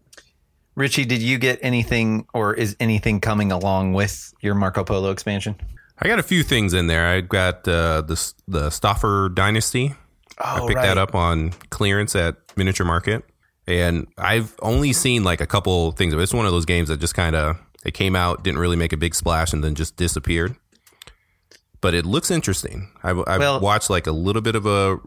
Richie, 0.75 1.05
did 1.05 1.21
you 1.21 1.37
get 1.37 1.59
anything, 1.61 2.25
or 2.33 2.53
is 2.53 2.75
anything 2.79 3.19
coming 3.19 3.51
along 3.51 3.93
with 3.93 4.33
your 4.41 4.55
Marco 4.55 4.83
Polo 4.83 5.11
expansion? 5.11 5.55
I 6.03 6.07
got 6.07 6.19
a 6.19 6.23
few 6.23 6.43
things 6.43 6.73
in 6.73 6.87
there. 6.87 7.07
I 7.07 7.21
got 7.21 7.65
uh, 7.65 8.01
the 8.01 8.33
the 8.45 8.67
Staufer 8.69 9.33
Dynasty. 9.33 9.95
Oh, 10.37 10.65
I 10.65 10.67
picked 10.67 10.81
that 10.81 10.97
up 10.97 11.15
on 11.15 11.51
clearance 11.69 12.13
at 12.13 12.35
Miniature 12.57 12.85
Market, 12.85 13.23
and 13.67 14.07
I've 14.17 14.53
only 14.61 14.91
seen 14.91 15.23
like 15.23 15.39
a 15.39 15.47
couple 15.47 15.93
things 15.93 16.13
of. 16.13 16.19
It's 16.19 16.33
one 16.33 16.45
of 16.45 16.51
those 16.51 16.65
games 16.65 16.89
that 16.89 16.99
just 16.99 17.15
kind 17.15 17.37
of 17.37 17.57
it 17.85 17.93
came 17.93 18.17
out, 18.17 18.43
didn't 18.43 18.59
really 18.59 18.75
make 18.75 18.91
a 18.91 18.97
big 18.97 19.15
splash, 19.15 19.53
and 19.53 19.63
then 19.63 19.75
just 19.75 19.95
disappeared. 19.95 20.57
But 21.79 21.93
it 21.93 22.05
looks 22.05 22.29
interesting. 22.29 22.91
I've, 23.01 23.19
I've 23.25 23.39
Well- 23.39 23.59
watched 23.61 23.89
like 23.89 24.05
a 24.05 24.11
little 24.11 24.41
bit 24.41 24.55
of 24.55 24.65
a 24.65 24.99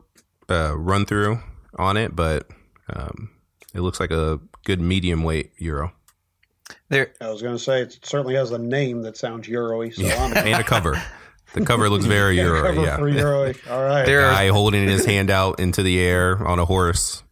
uh, 0.49 0.75
run 0.79 1.05
through 1.05 1.41
on 1.79 1.99
it, 1.99 2.17
but 2.17 2.49
um, 2.91 3.31
it 3.75 3.81
looks 3.81 4.01
like 4.01 4.11
a 4.11 4.41
good 4.65 4.81
medium 4.81 5.25
weight 5.25 5.53
euro 5.59 5.93
There, 6.89 7.13
I 7.21 7.29
was 7.31 7.43
going 7.43 7.57
to 7.57 7.63
say 7.63 7.83
it 7.83 7.99
certainly 8.03 8.35
has 8.37 8.51
a 8.53 8.59
name 8.59 9.03
that 9.03 9.17
sounds 9.17 9.49
Euro-y, 9.49 9.91
so 9.91 10.07
I'm 10.07 10.33
and 10.37 10.61
a 10.61 10.65
cover. 10.65 11.01
The 11.55 11.65
cover 11.65 11.89
looks 11.89 12.05
very 12.07 12.37
euro. 12.41 12.63
cover 12.63 12.83
Yeah, 12.85 12.97
for 12.97 13.09
Euro-y. 13.09 13.55
All 13.71 13.83
right. 13.83 14.05
there 14.07 14.27
are 14.27 14.33
guy 14.33 14.49
holding 14.49 14.87
his 14.87 15.05
hand 15.05 15.31
out 15.31 15.59
into 15.61 15.83
the 15.83 15.99
air 16.01 16.47
on 16.47 16.59
a 16.59 16.65
horse. 16.65 17.23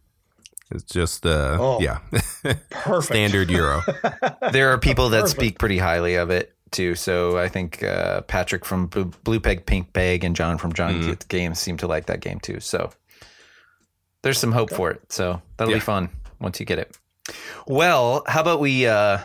It's 0.71 0.83
just 0.83 1.25
uh, 1.25 1.57
Oh. 1.59 1.79
yeah, 1.79 1.99
Perfect. 2.71 3.03
standard 3.05 3.51
euro. 3.51 3.81
there 4.51 4.71
are 4.71 4.77
people 4.79 5.09
that 5.09 5.21
Perfect. 5.21 5.39
speak 5.39 5.59
pretty 5.59 5.77
highly 5.77 6.15
of 6.15 6.31
it 6.31 6.53
too. 6.71 6.95
So 6.95 7.37
I 7.37 7.47
think 7.49 7.83
uh, 7.83 8.21
Patrick 8.21 8.65
from 8.65 8.87
Blue, 8.87 9.05
Blue 9.23 9.39
Peg 9.39 9.65
Pink 9.65 9.93
Peg 9.93 10.23
and 10.23 10.35
John 10.35 10.57
from 10.57 10.73
John 10.73 11.01
Mm. 11.01 11.27
Games 11.27 11.59
seem 11.59 11.77
to 11.77 11.87
like 11.87 12.07
that 12.07 12.19
game 12.19 12.39
too. 12.39 12.59
So 12.59 12.89
there's 14.23 14.39
some 14.39 14.51
hope 14.51 14.71
for 14.71 14.89
it. 14.91 15.01
So 15.11 15.41
that'll 15.57 15.71
Yeah. 15.71 15.77
be 15.77 15.81
fun 15.81 16.09
once 16.39 16.59
you 16.59 16.65
get 16.65 16.79
it. 16.79 16.97
Well, 17.67 18.23
how 18.27 18.41
about 18.41 18.59
we 18.59 18.87
uh, 18.87 19.19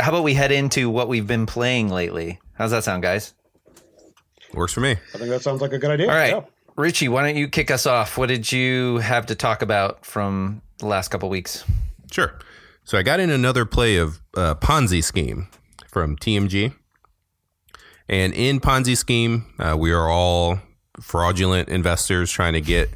how 0.00 0.10
about 0.10 0.22
we 0.24 0.34
head 0.34 0.52
into 0.52 0.90
what 0.90 1.08
we've 1.08 1.26
been 1.26 1.46
playing 1.46 1.88
lately? 1.90 2.38
How's 2.54 2.70
that 2.70 2.84
sound, 2.84 3.02
guys? 3.02 3.34
Works 4.54 4.72
for 4.72 4.80
me. 4.80 4.92
I 4.92 5.18
think 5.18 5.28
that 5.30 5.42
sounds 5.42 5.60
like 5.60 5.72
a 5.72 5.78
good 5.78 5.90
idea. 5.90 6.08
All 6.08 6.14
right, 6.14 6.30
Yeah. 6.30 6.40
Richie, 6.76 7.08
why 7.08 7.22
don't 7.26 7.36
you 7.36 7.48
kick 7.48 7.70
us 7.70 7.86
off? 7.86 8.16
What 8.18 8.28
did 8.28 8.50
you 8.52 8.98
have 8.98 9.26
to 9.26 9.34
talk 9.34 9.62
about 9.62 10.04
from 10.06 10.62
the 10.78 10.86
last 10.86 11.08
couple 11.08 11.28
weeks? 11.28 11.64
Sure. 12.10 12.38
So 12.84 12.96
I 12.96 13.02
got 13.02 13.18
in 13.20 13.30
another 13.30 13.64
play 13.64 13.96
of 13.96 14.20
uh, 14.36 14.54
Ponzi 14.54 15.02
scheme 15.02 15.48
from 15.90 16.16
TMG, 16.16 16.72
and 18.08 18.32
in 18.32 18.60
Ponzi 18.60 18.96
scheme, 18.96 19.46
uh, 19.58 19.76
we 19.78 19.90
are 19.90 20.08
all 20.08 20.60
fraudulent 21.00 21.68
investors 21.68 22.30
trying 22.30 22.52
to 22.52 22.60
get 22.60 22.90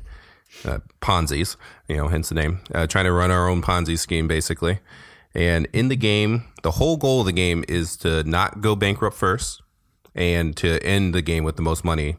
uh, 0.65 0.79
Ponzi's, 1.01 1.57
you 1.91 1.97
know, 1.97 2.09
hence 2.09 2.29
the 2.29 2.37
name, 2.37 2.61
uh, 2.73 2.87
trying 2.87 3.05
to 3.05 3.13
run 3.13 3.33
our 3.33 3.49
own 3.49 3.63
Ponzi 3.63 3.99
scheme, 3.99 4.29
basically. 4.29 4.79
And 5.35 5.67
in 5.73 5.89
the 5.89 5.97
game, 5.97 6.45
the 6.63 6.73
whole 6.73 6.97
goal 6.97 7.21
of 7.21 7.27
the 7.27 7.33
game 7.33 7.65
is 7.69 7.97
to 7.99 8.23
not 8.25 8.61
go 8.61 8.77
bankrupt 8.77 9.17
first, 9.17 9.63
and 10.15 10.57
to 10.57 10.83
end 10.85 11.15
the 11.15 11.23
game 11.23 11.45
with 11.45 11.57
the 11.57 11.63
most 11.63 11.85
money 11.85 12.17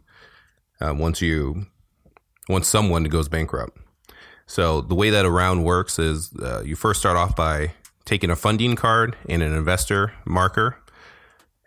uh, 0.80 0.94
once 0.94 1.22
you 1.22 1.68
once 2.50 2.68
someone 2.68 3.06
goes 3.06 3.30
bankrupt. 3.30 3.78
So 4.46 4.82
the 4.82 4.96
way 4.96 5.10
that 5.10 5.26
a 5.26 5.32
round 5.32 5.64
works 5.64 6.00
is 6.00 6.34
uh, 6.42 6.62
you 6.66 6.76
first 6.76 7.00
start 7.00 7.16
off 7.16 7.36
by 7.36 7.72
taking 8.04 8.30
a 8.30 8.36
funding 8.36 8.76
card 8.76 9.16
and 9.30 9.42
an 9.42 9.54
investor 9.54 10.14
marker, 10.26 10.78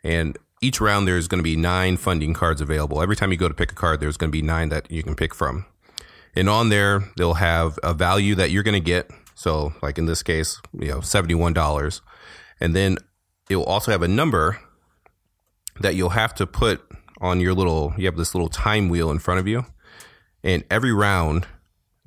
and 0.03 0.37
each 0.61 0.81
round 0.81 1.09
there's 1.09 1.29
going 1.29 1.39
to 1.39 1.45
be 1.45 1.57
nine 1.57 1.97
funding 1.97 2.35
cards 2.35 2.61
available. 2.61 3.01
Every 3.01 3.17
time 3.17 3.33
you 3.33 3.39
go 3.39 3.49
to 3.49 3.55
pick 3.55 3.73
a 3.73 3.75
card, 3.75 4.01
there's 4.01 4.19
going 4.19 4.31
to 4.31 4.37
be 4.37 4.43
nine 4.43 4.69
that 4.71 4.91
you 4.91 5.03
can 5.03 5.15
pick 5.15 5.35
from, 5.35 5.65
and 6.35 6.49
on 6.49 6.69
there 6.69 7.05
they'll 7.17 7.35
have 7.35 7.79
a 7.83 7.95
value 7.95 8.35
that 8.35 8.51
you're 8.51 8.63
going 8.63 8.81
to 8.81 8.81
get. 8.81 9.11
So, 9.35 9.75
like 9.83 9.99
in 9.99 10.07
this 10.07 10.23
case, 10.23 10.61
you 10.73 10.89
know, 10.89 11.01
seventy-one 11.01 11.53
dollars, 11.53 12.03
and 12.61 12.75
then 12.75 12.99
it 13.51 13.57
will 13.57 13.65
also 13.65 13.91
have 13.91 14.03
a 14.03 14.09
number 14.09 14.61
that 15.81 15.95
you'll 15.97 16.11
have 16.11 16.35
to 16.37 16.47
put 16.47 16.83
on 17.21 17.41
your 17.41 17.55
little. 17.55 17.93
You 17.97 18.07
have 18.07 18.17
this 18.17 18.35
little 18.35 18.49
time 18.49 18.89
wheel 18.89 19.11
in 19.11 19.19
front 19.19 19.41
of 19.41 19.49
you, 19.49 19.67
and 20.43 20.65
every 20.71 20.93
round 20.93 21.47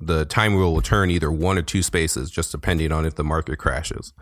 the 0.00 0.24
time 0.24 0.54
wheel 0.54 0.72
will 0.72 0.82
turn 0.82 1.10
either 1.10 1.30
one 1.30 1.58
or 1.58 1.62
two 1.62 1.82
spaces, 1.82 2.30
just 2.30 2.52
depending 2.52 2.92
on 2.92 3.04
if 3.04 3.16
the 3.16 3.24
market 3.24 3.58
crashes. 3.58 4.12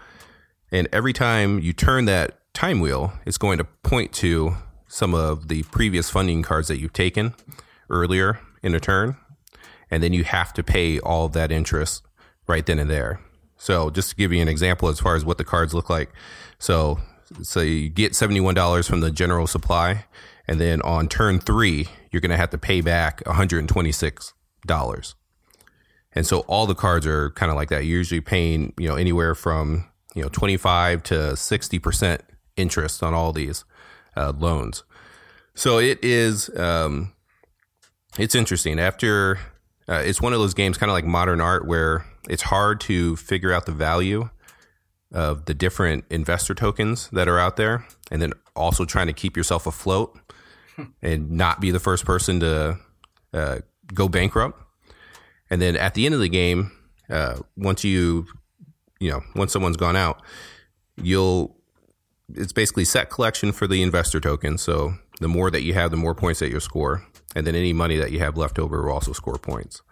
And 0.72 0.88
every 0.92 1.12
time 1.12 1.58
you 1.58 1.72
turn 1.72 2.06
that 2.06 2.38
time 2.54 2.80
wheel, 2.80 3.12
it's 3.26 3.38
going 3.38 3.58
to 3.58 3.64
point 3.64 4.12
to 4.14 4.54
some 4.88 5.14
of 5.14 5.48
the 5.48 5.62
previous 5.64 6.10
funding 6.10 6.42
cards 6.42 6.68
that 6.68 6.78
you've 6.78 6.92
taken 6.92 7.34
earlier 7.90 8.40
in 8.62 8.74
a 8.74 8.80
turn. 8.80 9.16
And 9.90 10.02
then 10.02 10.12
you 10.12 10.24
have 10.24 10.52
to 10.54 10.62
pay 10.62 10.98
all 10.98 11.26
of 11.26 11.32
that 11.32 11.52
interest 11.52 12.02
right 12.46 12.64
then 12.64 12.78
and 12.78 12.90
there. 12.90 13.20
So 13.56 13.90
just 13.90 14.10
to 14.10 14.16
give 14.16 14.32
you 14.32 14.42
an 14.42 14.48
example 14.48 14.88
as 14.88 15.00
far 15.00 15.16
as 15.16 15.24
what 15.24 15.38
the 15.38 15.44
cards 15.44 15.74
look 15.74 15.88
like. 15.88 16.10
So 16.58 16.98
so 17.42 17.60
you 17.60 17.88
get 17.88 18.12
$71 18.12 18.86
from 18.86 19.00
the 19.00 19.10
general 19.10 19.46
supply 19.48 20.04
and 20.46 20.60
then 20.60 20.80
on 20.82 21.08
turn 21.08 21.40
3 21.40 21.88
you're 22.10 22.20
going 22.20 22.30
to 22.30 22.36
have 22.36 22.50
to 22.50 22.58
pay 22.58 22.80
back 22.80 23.22
$126. 23.24 25.14
And 26.12 26.26
so 26.26 26.40
all 26.40 26.66
the 26.66 26.74
cards 26.74 27.06
are 27.06 27.30
kind 27.30 27.50
of 27.50 27.56
like 27.56 27.68
that. 27.68 27.84
You're 27.84 27.98
usually 27.98 28.22
paying, 28.22 28.72
you 28.78 28.88
know, 28.88 28.94
anywhere 28.94 29.34
from, 29.34 29.84
you 30.14 30.22
know, 30.22 30.30
25 30.30 31.02
to 31.04 31.14
60% 31.14 32.20
interest 32.56 33.02
on 33.02 33.12
all 33.12 33.34
these 33.34 33.66
uh, 34.16 34.32
loans. 34.34 34.82
So 35.54 35.78
it 35.78 35.98
is, 36.02 36.48
um, 36.56 37.12
it's 38.18 38.34
interesting. 38.34 38.80
After, 38.80 39.38
uh, 39.88 40.02
it's 40.04 40.20
one 40.20 40.32
of 40.32 40.38
those 40.38 40.54
games, 40.54 40.78
kind 40.78 40.90
of 40.90 40.94
like 40.94 41.04
modern 41.04 41.40
art, 41.40 41.66
where 41.66 42.04
it's 42.28 42.42
hard 42.42 42.80
to 42.82 43.16
figure 43.16 43.52
out 43.52 43.66
the 43.66 43.72
value 43.72 44.28
of 45.12 45.44
the 45.44 45.54
different 45.54 46.04
investor 46.10 46.54
tokens 46.54 47.08
that 47.10 47.28
are 47.28 47.38
out 47.38 47.56
there. 47.56 47.86
And 48.10 48.20
then 48.20 48.32
also 48.54 48.84
trying 48.84 49.06
to 49.06 49.12
keep 49.12 49.36
yourself 49.36 49.66
afloat 49.66 50.18
and 51.02 51.30
not 51.30 51.60
be 51.60 51.70
the 51.70 51.80
first 51.80 52.04
person 52.04 52.40
to 52.40 52.78
uh, 53.32 53.58
go 53.94 54.08
bankrupt. 54.08 54.60
And 55.50 55.62
then 55.62 55.76
at 55.76 55.94
the 55.94 56.06
end 56.06 56.14
of 56.14 56.20
the 56.20 56.28
game, 56.28 56.72
uh, 57.08 57.38
once 57.56 57.84
you, 57.84 58.26
you 58.98 59.10
know, 59.10 59.22
once 59.34 59.52
someone's 59.52 59.76
gone 59.76 59.96
out, 59.96 60.22
you'll, 61.00 61.56
it's 62.34 62.52
basically 62.52 62.84
set 62.84 63.10
collection 63.10 63.52
for 63.52 63.68
the 63.68 63.82
investor 63.82 64.20
token. 64.20 64.58
So 64.58 64.94
the 65.20 65.28
more 65.28 65.50
that 65.50 65.62
you 65.62 65.74
have, 65.74 65.92
the 65.92 65.96
more 65.96 66.14
points 66.14 66.40
that 66.40 66.50
you'll 66.50 66.60
score. 66.60 67.06
And 67.36 67.46
then 67.46 67.54
any 67.54 67.72
money 67.72 67.96
that 67.96 68.10
you 68.10 68.18
have 68.18 68.36
left 68.36 68.58
over 68.58 68.82
will 68.82 68.92
also 68.92 69.12
score 69.12 69.38
points. 69.38 69.82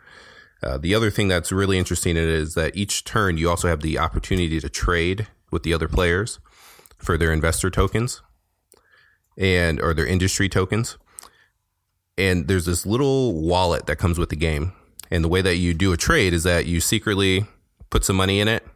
Uh, 0.62 0.78
the 0.78 0.94
other 0.94 1.10
thing 1.10 1.28
that's 1.28 1.52
really 1.52 1.78
interesting 1.78 2.16
is 2.16 2.54
that 2.54 2.74
each 2.74 3.04
turn 3.04 3.36
you 3.36 3.50
also 3.50 3.68
have 3.68 3.82
the 3.82 3.98
opportunity 3.98 4.58
to 4.58 4.68
trade 4.70 5.26
with 5.50 5.62
the 5.62 5.74
other 5.74 5.88
players 5.88 6.38
for 6.96 7.18
their 7.18 7.32
investor 7.32 7.68
tokens 7.68 8.22
and 9.36 9.78
or 9.78 9.92
their 9.92 10.06
industry 10.06 10.48
tokens. 10.48 10.96
And 12.16 12.48
there's 12.48 12.64
this 12.64 12.86
little 12.86 13.34
wallet 13.42 13.84
that 13.86 13.96
comes 13.96 14.18
with 14.18 14.30
the 14.30 14.36
game 14.36 14.72
and 15.10 15.22
the 15.22 15.28
way 15.28 15.42
that 15.42 15.56
you 15.56 15.74
do 15.74 15.92
a 15.92 15.96
trade 15.96 16.32
is 16.32 16.44
that 16.44 16.66
you 16.66 16.80
secretly 16.80 17.44
put 17.90 18.04
some 18.04 18.16
money 18.16 18.40
in 18.40 18.48
it 18.48 18.66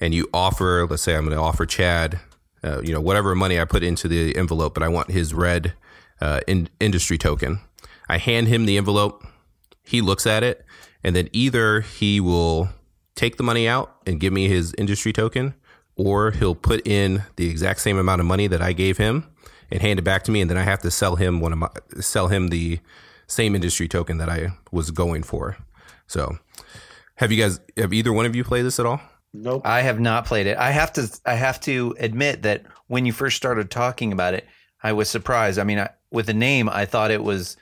and 0.00 0.12
you 0.12 0.28
offer, 0.34 0.86
let's 0.88 1.02
say 1.02 1.16
I'm 1.16 1.24
going 1.24 1.36
to 1.36 1.42
offer 1.42 1.64
Chad, 1.64 2.20
uh, 2.62 2.80
you 2.82 2.92
know, 2.92 3.00
whatever 3.00 3.34
money 3.34 3.58
I 3.58 3.64
put 3.64 3.82
into 3.82 4.08
the 4.08 4.36
envelope, 4.36 4.74
but 4.74 4.82
I 4.82 4.88
want 4.88 5.10
his 5.10 5.32
red 5.32 5.74
uh, 6.20 6.40
in, 6.46 6.68
industry 6.78 7.18
token. 7.18 7.60
I 8.08 8.18
hand 8.18 8.48
him 8.48 8.66
the 8.66 8.76
envelope. 8.76 9.24
He 9.84 10.00
looks 10.00 10.26
at 10.26 10.42
it 10.42 10.64
and 11.04 11.16
then 11.16 11.28
either 11.32 11.80
he 11.80 12.20
will 12.20 12.68
take 13.14 13.36
the 13.36 13.42
money 13.42 13.68
out 13.68 13.96
and 14.06 14.20
give 14.20 14.32
me 14.32 14.48
his 14.48 14.74
industry 14.78 15.12
token 15.12 15.54
or 15.96 16.30
he'll 16.30 16.54
put 16.54 16.86
in 16.86 17.22
the 17.36 17.50
exact 17.50 17.80
same 17.80 17.98
amount 17.98 18.20
of 18.20 18.26
money 18.26 18.46
that 18.46 18.62
I 18.62 18.72
gave 18.72 18.98
him 18.98 19.28
and 19.70 19.80
hand 19.80 19.98
it 19.98 20.02
back 20.02 20.24
to 20.24 20.30
me 20.30 20.40
and 20.40 20.50
then 20.50 20.58
I 20.58 20.62
have 20.62 20.80
to 20.80 20.90
sell 20.90 21.16
him 21.16 21.40
one 21.40 21.52
of 21.52 21.58
my 21.58 21.68
sell 22.00 22.28
him 22.28 22.48
the 22.48 22.78
same 23.26 23.54
industry 23.54 23.88
token 23.88 24.18
that 24.18 24.28
I 24.28 24.52
was 24.70 24.90
going 24.90 25.22
for. 25.22 25.56
So, 26.06 26.38
have 27.16 27.32
you 27.32 27.42
guys 27.42 27.60
have 27.76 27.92
either 27.92 28.12
one 28.12 28.26
of 28.26 28.36
you 28.36 28.44
played 28.44 28.64
this 28.64 28.78
at 28.78 28.86
all? 28.86 29.00
Nope. 29.32 29.62
I 29.64 29.80
have 29.80 29.98
not 29.98 30.26
played 30.26 30.46
it. 30.46 30.58
I 30.58 30.70
have 30.70 30.92
to 30.94 31.08
I 31.24 31.34
have 31.34 31.60
to 31.60 31.94
admit 31.98 32.42
that 32.42 32.64
when 32.88 33.06
you 33.06 33.12
first 33.12 33.36
started 33.36 33.70
talking 33.70 34.12
about 34.12 34.34
it, 34.34 34.46
I 34.82 34.92
was 34.92 35.08
surprised. 35.08 35.58
I 35.58 35.64
mean, 35.64 35.78
I, 35.78 35.90
with 36.10 36.26
the 36.26 36.34
name, 36.34 36.68
I 36.68 36.84
thought 36.84 37.10
it 37.10 37.22
was 37.22 37.56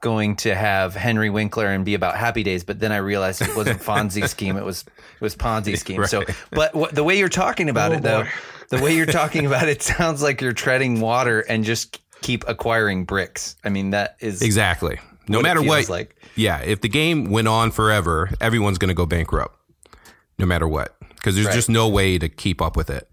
going 0.00 0.36
to 0.36 0.54
have 0.54 0.94
Henry 0.94 1.30
Winkler 1.30 1.66
and 1.66 1.84
be 1.84 1.94
about 1.94 2.16
Happy 2.16 2.42
Days, 2.42 2.64
but 2.64 2.80
then 2.80 2.90
I 2.92 2.96
realized 2.98 3.42
it 3.42 3.54
wasn't 3.56 3.80
Fonzie 3.80 4.26
scheme; 4.28 4.56
it 4.56 4.64
was 4.64 4.82
it 4.82 5.20
was 5.20 5.36
Ponzi 5.36 5.76
scheme. 5.78 6.00
Right. 6.00 6.08
So, 6.10 6.24
but 6.50 6.74
what, 6.74 6.94
the 6.94 7.04
way 7.04 7.18
you're 7.18 7.28
talking 7.28 7.68
about 7.68 7.92
Oh, 7.92 7.96
it, 7.96 8.02
though, 8.02 8.22
boy. 8.22 8.28
the 8.70 8.82
way 8.82 8.96
you're 8.96 9.06
talking 9.06 9.46
about 9.46 9.68
it 9.68 9.82
sounds 9.82 10.22
like 10.22 10.40
you're 10.40 10.52
treading 10.52 11.00
water 11.00 11.40
and 11.40 11.64
just 11.64 12.00
keep 12.22 12.46
acquiring 12.48 13.04
bricks. 13.04 13.56
I 13.64 13.68
mean, 13.68 13.90
that 13.90 14.16
is 14.20 14.42
Exactly. 14.42 14.98
No 15.28 15.38
what 15.38 15.44
it 15.46 15.48
matter 15.48 15.62
what, 15.62 15.88
like. 15.88 16.16
yeah. 16.34 16.60
If 16.60 16.80
the 16.80 16.88
game 16.88 17.30
went 17.30 17.46
on 17.48 17.70
forever, 17.70 18.30
everyone's 18.40 18.78
going 18.78 18.88
to 18.88 18.94
go 18.94 19.06
bankrupt, 19.06 19.56
no 20.38 20.46
matter 20.46 20.66
what, 20.66 20.96
because 21.16 21.34
there's 21.34 21.46
Right. 21.46 21.54
just 21.54 21.68
no 21.68 21.88
way 21.88 22.18
to 22.18 22.28
keep 22.28 22.60
up 22.60 22.76
with 22.76 22.90
it. 22.90 23.08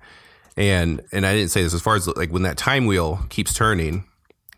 And 0.56 1.02
and 1.12 1.26
I 1.26 1.34
didn't 1.36 1.52
say 1.52 1.62
this 1.62 1.74
as 1.76 1.82
far 1.82 1.96
as 1.96 2.08
like 2.08 2.32
when 2.32 2.42
that 2.44 2.58
time 2.58 2.86
wheel 2.88 3.20
keeps 3.30 3.54
turning, 3.54 4.06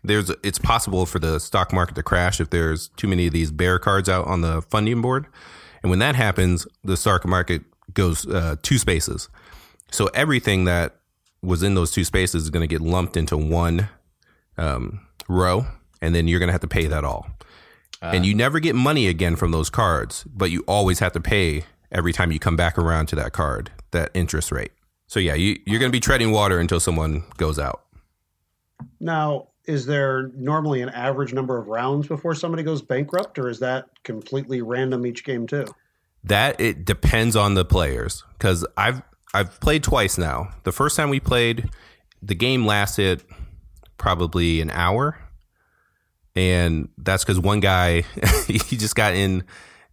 there's 0.02 0.30
it's 0.42 0.58
possible 0.58 1.06
for 1.06 1.18
the 1.18 1.38
stock 1.38 1.72
market 1.72 1.94
to 1.94 2.02
crash 2.02 2.40
if 2.40 2.50
there's 2.50 2.88
too 2.96 3.08
many 3.08 3.26
of 3.26 3.32
these 3.32 3.50
bear 3.50 3.78
cards 3.78 4.08
out 4.08 4.26
on 4.26 4.40
the 4.40 4.62
funding 4.62 5.02
board, 5.02 5.26
and 5.82 5.90
when 5.90 5.98
that 5.98 6.14
happens, 6.16 6.66
the 6.84 6.96
stock 6.96 7.26
market 7.26 7.62
goes 7.94 8.26
uh, 8.26 8.56
two 8.62 8.78
spaces. 8.78 9.28
So 9.90 10.06
everything 10.14 10.64
that 10.64 10.96
was 11.42 11.62
in 11.62 11.74
those 11.74 11.90
two 11.90 12.04
spaces 12.04 12.44
is 12.44 12.50
going 12.50 12.62
to 12.62 12.66
get 12.66 12.80
lumped 12.80 13.16
into 13.16 13.36
one 13.36 13.88
um, 14.56 15.06
row, 15.28 15.66
and 16.00 16.14
then 16.14 16.28
you're 16.28 16.38
going 16.38 16.48
to 16.48 16.52
have 16.52 16.60
to 16.60 16.68
pay 16.68 16.86
that 16.86 17.04
all. 17.04 17.26
and 18.14 18.24
you 18.24 18.34
never 18.34 18.60
get 18.60 18.74
money 18.74 19.08
again 19.08 19.36
from 19.36 19.50
those 19.50 19.68
cards, 19.68 20.24
but 20.24 20.50
you 20.50 20.64
always 20.66 21.00
have 21.00 21.12
to 21.12 21.20
pay 21.20 21.64
every 21.92 22.12
time 22.12 22.32
you 22.32 22.38
come 22.38 22.56
back 22.56 22.78
around 22.78 23.06
to 23.06 23.16
that 23.16 23.32
card, 23.32 23.70
that 23.90 24.10
interest 24.14 24.50
rate. 24.52 24.72
So 25.06 25.20
yeah, 25.20 25.34
you, 25.34 25.58
you're 25.66 25.80
going 25.80 25.90
to 25.90 25.96
be 25.96 26.00
treading 26.00 26.30
water 26.30 26.58
until 26.58 26.80
someone 26.80 27.24
goes 27.36 27.58
out. 27.58 27.82
Now, 29.00 29.48
is 29.70 29.86
there 29.86 30.30
normally 30.34 30.82
an 30.82 30.88
average 30.88 31.32
number 31.32 31.56
of 31.56 31.68
rounds 31.68 32.08
before 32.08 32.34
somebody 32.34 32.62
goes 32.62 32.82
bankrupt, 32.82 33.38
or 33.38 33.48
is 33.48 33.60
that 33.60 33.88
completely 34.02 34.60
random 34.62 35.06
each 35.06 35.24
game 35.24 35.46
too? 35.46 35.66
That 36.24 36.60
it 36.60 36.84
depends 36.84 37.36
on 37.36 37.54
the 37.54 37.64
players 37.64 38.24
because 38.32 38.66
I've 38.76 39.00
I've 39.32 39.60
played 39.60 39.84
twice 39.84 40.18
now. 40.18 40.50
The 40.64 40.72
first 40.72 40.96
time 40.96 41.08
we 41.08 41.20
played, 41.20 41.70
the 42.20 42.34
game 42.34 42.66
lasted 42.66 43.22
probably 43.96 44.60
an 44.60 44.70
hour, 44.70 45.18
and 46.34 46.88
that's 46.98 47.24
because 47.24 47.38
one 47.38 47.60
guy 47.60 48.00
he 48.46 48.76
just 48.76 48.96
got 48.96 49.14
in. 49.14 49.44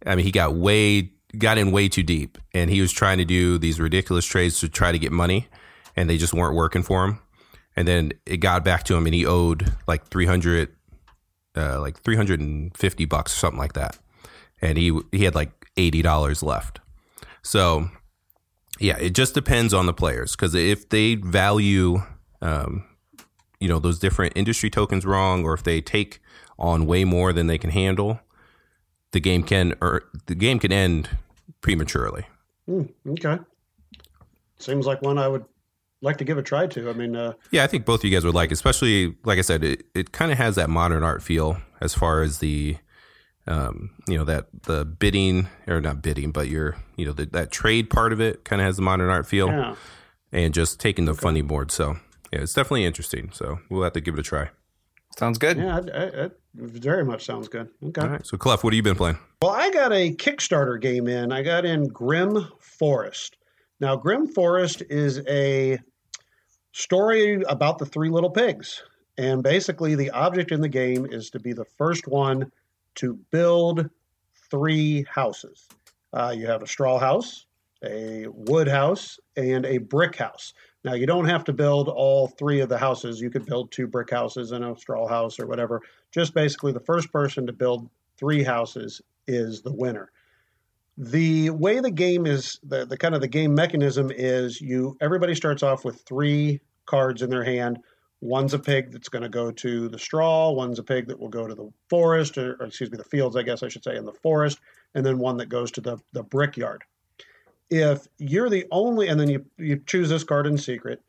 I 0.04 0.16
mean, 0.16 0.24
he 0.24 0.32
got 0.32 0.54
way 0.54 1.12
got 1.38 1.56
in 1.56 1.70
way 1.70 1.88
too 1.88 2.02
deep, 2.02 2.36
and 2.52 2.68
he 2.68 2.80
was 2.80 2.90
trying 2.90 3.18
to 3.18 3.24
do 3.24 3.58
these 3.58 3.78
ridiculous 3.78 4.26
trades 4.26 4.58
to 4.60 4.68
try 4.68 4.90
to 4.90 4.98
get 4.98 5.12
money, 5.12 5.46
and 5.94 6.10
they 6.10 6.18
just 6.18 6.34
weren't 6.34 6.56
working 6.56 6.82
for 6.82 7.04
him. 7.04 7.20
And 7.78 7.86
then 7.86 8.10
it 8.26 8.38
got 8.38 8.64
back 8.64 8.82
to 8.86 8.96
him, 8.96 9.06
and 9.06 9.14
he 9.14 9.24
owed 9.24 9.72
like 9.86 10.08
three 10.08 10.26
hundred, 10.26 10.74
uh, 11.56 11.80
like 11.80 12.00
three 12.00 12.16
hundred 12.16 12.40
and 12.40 12.76
fifty 12.76 13.04
bucks 13.04 13.32
or 13.32 13.38
something 13.38 13.60
like 13.60 13.74
that, 13.74 13.96
and 14.60 14.76
he 14.76 14.98
he 15.12 15.22
had 15.22 15.36
like 15.36 15.70
eighty 15.76 16.02
dollars 16.02 16.42
left. 16.42 16.80
So, 17.42 17.88
yeah, 18.80 18.98
it 18.98 19.10
just 19.10 19.32
depends 19.32 19.72
on 19.72 19.86
the 19.86 19.92
players 19.92 20.34
because 20.34 20.56
if 20.56 20.88
they 20.88 21.14
value, 21.14 22.02
um, 22.42 22.84
you 23.60 23.68
know, 23.68 23.78
those 23.78 24.00
different 24.00 24.32
industry 24.34 24.70
tokens 24.70 25.06
wrong, 25.06 25.44
or 25.44 25.54
if 25.54 25.62
they 25.62 25.80
take 25.80 26.20
on 26.58 26.84
way 26.84 27.04
more 27.04 27.32
than 27.32 27.46
they 27.46 27.58
can 27.58 27.70
handle, 27.70 28.18
the 29.12 29.20
game 29.20 29.44
can 29.44 29.74
or 29.80 30.02
the 30.26 30.34
game 30.34 30.58
can 30.58 30.72
end 30.72 31.10
prematurely. 31.60 32.26
Hmm, 32.66 32.86
okay. 33.10 33.38
Seems 34.58 34.84
like 34.84 35.00
one 35.00 35.16
I 35.16 35.28
would 35.28 35.44
like 36.00 36.18
to 36.18 36.24
give 36.24 36.38
a 36.38 36.42
try 36.42 36.66
to. 36.66 36.90
I 36.90 36.92
mean, 36.92 37.16
uh, 37.16 37.32
Yeah, 37.50 37.64
I 37.64 37.66
think 37.66 37.84
both 37.84 38.00
of 38.00 38.04
you 38.04 38.10
guys 38.10 38.24
would 38.24 38.34
like, 38.34 38.52
especially 38.52 39.16
like 39.24 39.38
I 39.38 39.42
said, 39.42 39.64
it, 39.64 39.84
it 39.94 40.12
kind 40.12 40.30
of 40.30 40.38
has 40.38 40.54
that 40.56 40.70
modern 40.70 41.02
art 41.02 41.22
feel 41.22 41.58
as 41.80 41.94
far 41.94 42.22
as 42.22 42.38
the, 42.38 42.76
um, 43.46 43.90
you 44.06 44.16
know, 44.16 44.24
that 44.24 44.46
the 44.62 44.84
bidding 44.84 45.48
or 45.66 45.80
not 45.80 46.02
bidding, 46.02 46.30
but 46.30 46.48
your, 46.48 46.76
you 46.96 47.04
know, 47.04 47.12
the, 47.12 47.26
that 47.26 47.50
trade 47.50 47.90
part 47.90 48.12
of 48.12 48.20
it 48.20 48.44
kind 48.44 48.60
of 48.60 48.66
has 48.66 48.76
the 48.76 48.82
modern 48.82 49.10
art 49.10 49.26
feel, 49.26 49.48
yeah. 49.48 49.74
and 50.32 50.54
just 50.54 50.78
taking 50.78 51.04
the 51.04 51.14
funding 51.14 51.46
board. 51.46 51.70
So 51.70 51.96
yeah, 52.32 52.40
it's 52.40 52.54
definitely 52.54 52.84
interesting. 52.84 53.30
So 53.32 53.58
we'll 53.70 53.82
have 53.82 53.94
to 53.94 54.00
give 54.00 54.14
it 54.14 54.20
a 54.20 54.22
try. 54.22 54.50
Sounds 55.18 55.38
good. 55.38 55.56
Yeah, 55.56 55.78
it, 55.78 56.14
it 56.14 56.40
very 56.54 57.04
much 57.04 57.24
sounds 57.24 57.48
good. 57.48 57.68
Okay. 57.82 58.00
All 58.00 58.08
right. 58.08 58.24
So, 58.24 58.36
Clef, 58.36 58.62
what 58.62 58.72
have 58.72 58.76
you 58.76 58.84
been 58.84 58.94
playing? 58.94 59.18
Well, 59.42 59.50
I 59.50 59.70
got 59.70 59.92
a 59.92 60.14
Kickstarter 60.14 60.80
game 60.80 61.08
in. 61.08 61.32
I 61.32 61.42
got 61.42 61.64
in 61.64 61.88
Grim 61.88 62.46
Forest. 62.60 63.36
Now, 63.80 63.96
Grim 63.96 64.28
Forest 64.28 64.82
is 64.88 65.20
a 65.28 65.78
story 66.72 67.42
about 67.48 67.78
the 67.78 67.86
three 67.86 68.10
little 68.10 68.30
pigs. 68.30 68.82
And 69.16 69.42
basically, 69.42 69.94
the 69.94 70.10
object 70.10 70.52
in 70.52 70.60
the 70.60 70.68
game 70.68 71.06
is 71.06 71.30
to 71.30 71.40
be 71.40 71.52
the 71.52 71.64
first 71.64 72.06
one 72.06 72.52
to 72.96 73.14
build 73.30 73.90
three 74.50 75.04
houses. 75.12 75.66
Uh, 76.12 76.34
you 76.36 76.46
have 76.46 76.62
a 76.62 76.66
straw 76.66 76.98
house, 76.98 77.46
a 77.84 78.26
wood 78.28 78.68
house, 78.68 79.18
and 79.36 79.66
a 79.66 79.78
brick 79.78 80.16
house. 80.16 80.54
Now, 80.84 80.94
you 80.94 81.06
don't 81.06 81.26
have 81.26 81.44
to 81.44 81.52
build 81.52 81.88
all 81.88 82.28
three 82.28 82.60
of 82.60 82.68
the 82.68 82.78
houses. 82.78 83.20
You 83.20 83.30
could 83.30 83.44
build 83.44 83.72
two 83.72 83.86
brick 83.88 84.10
houses 84.10 84.52
and 84.52 84.64
a 84.64 84.76
straw 84.76 85.08
house 85.08 85.40
or 85.40 85.46
whatever. 85.46 85.82
Just 86.12 86.34
basically, 86.34 86.72
the 86.72 86.80
first 86.80 87.12
person 87.12 87.46
to 87.46 87.52
build 87.52 87.90
three 88.16 88.42
houses 88.42 89.02
is 89.26 89.62
the 89.62 89.72
winner. 89.72 90.10
The 91.00 91.50
way 91.50 91.78
the 91.78 91.92
game 91.92 92.26
is, 92.26 92.58
the, 92.64 92.84
the 92.84 92.98
kind 92.98 93.14
of 93.14 93.20
the 93.20 93.28
game 93.28 93.54
mechanism 93.54 94.10
is 94.10 94.60
you 94.60 94.96
everybody 95.00 95.32
starts 95.36 95.62
off 95.62 95.84
with 95.84 96.00
three 96.02 96.60
cards 96.86 97.22
in 97.22 97.30
their 97.30 97.44
hand. 97.44 97.78
One's 98.20 98.52
a 98.52 98.58
pig 98.58 98.90
that's 98.90 99.08
going 99.08 99.22
to 99.22 99.28
go 99.28 99.52
to 99.52 99.88
the 99.88 99.98
straw. 99.98 100.50
One's 100.50 100.80
a 100.80 100.82
pig 100.82 101.06
that 101.06 101.20
will 101.20 101.28
go 101.28 101.46
to 101.46 101.54
the 101.54 101.70
forest, 101.88 102.36
or, 102.36 102.56
or, 102.58 102.66
excuse 102.66 102.90
me, 102.90 102.96
the 102.96 103.04
fields, 103.04 103.36
I 103.36 103.42
guess 103.42 103.62
I 103.62 103.68
should 103.68 103.84
say, 103.84 103.96
in 103.96 104.04
the 104.04 104.12
forest, 104.12 104.58
and 104.96 105.06
then 105.06 105.18
one 105.18 105.36
that 105.36 105.48
goes 105.48 105.70
to 105.72 105.80
the 105.80 105.98
the 106.14 106.24
brickyard. 106.24 106.82
If 107.70 108.08
you're 108.18 108.50
the 108.50 108.66
only, 108.72 109.06
and 109.06 109.20
then 109.20 109.28
you 109.28 109.46
you 109.56 109.80
choose 109.86 110.08
this 110.08 110.24
card 110.24 110.48
in 110.48 110.58
secret, 110.58 111.00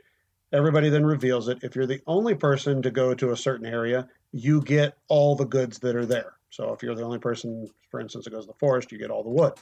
everybody 0.53 0.89
then 0.89 1.03
reveals 1.03 1.47
it. 1.47 1.63
If 1.63 1.75
you're 1.75 1.87
the 1.87 2.03
only 2.05 2.35
person 2.35 2.83
to 2.83 2.91
go 2.91 3.15
to 3.15 3.31
a 3.31 3.37
certain 3.37 3.65
area, 3.65 4.07
you 4.31 4.61
get 4.61 4.97
all 5.07 5.35
the 5.35 5.45
goods 5.45 5.79
that 5.79 5.95
are 5.95 6.05
there. 6.05 6.33
So 6.49 6.73
if 6.73 6.83
you're 6.83 6.95
the 6.95 7.03
only 7.03 7.19
person, 7.19 7.69
for 7.89 7.99
instance, 7.99 8.25
that 8.25 8.31
goes 8.31 8.45
to 8.45 8.51
the 8.51 8.59
forest, 8.59 8.91
you 8.91 8.97
get 8.97 9.11
all 9.11 9.23
the 9.23 9.29
wood. 9.29 9.53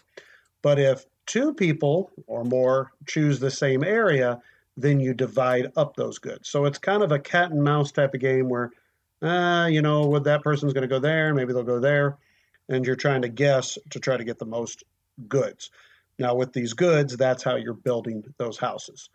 But 0.61 0.79
if 0.79 1.05
two 1.25 1.53
people 1.53 2.11
or 2.25 2.43
more 2.43 2.91
choose 3.05 3.39
the 3.39 3.51
same 3.51 3.83
area, 3.83 4.41
then 4.75 4.99
you 4.99 5.13
divide 5.13 5.71
up 5.75 5.95
those 5.95 6.19
goods. 6.19 6.49
So 6.49 6.65
it's 6.65 6.77
kind 6.77 7.03
of 7.03 7.11
a 7.11 7.19
cat 7.19 7.51
and 7.51 7.63
mouse 7.63 7.91
type 7.91 8.13
of 8.13 8.19
game 8.19 8.47
where, 8.47 8.71
uh, 9.21 9.67
you 9.69 9.81
know, 9.81 10.05
what 10.05 10.23
that 10.25 10.43
person's 10.43 10.73
going 10.73 10.83
to 10.83 10.87
go 10.87 10.99
there, 10.99 11.33
maybe 11.33 11.53
they'll 11.53 11.63
go 11.63 11.79
there, 11.79 12.17
and 12.69 12.85
you're 12.85 12.95
trying 12.95 13.23
to 13.23 13.29
guess 13.29 13.77
to 13.89 13.99
try 13.99 14.17
to 14.17 14.23
get 14.23 14.39
the 14.39 14.45
most 14.45 14.83
goods. 15.27 15.71
Now, 16.19 16.35
with 16.35 16.53
these 16.53 16.73
goods, 16.73 17.15
that's 17.17 17.43
how 17.43 17.55
you're 17.55 17.73
building 17.73 18.23
those 18.37 18.57
houses. 18.57 19.09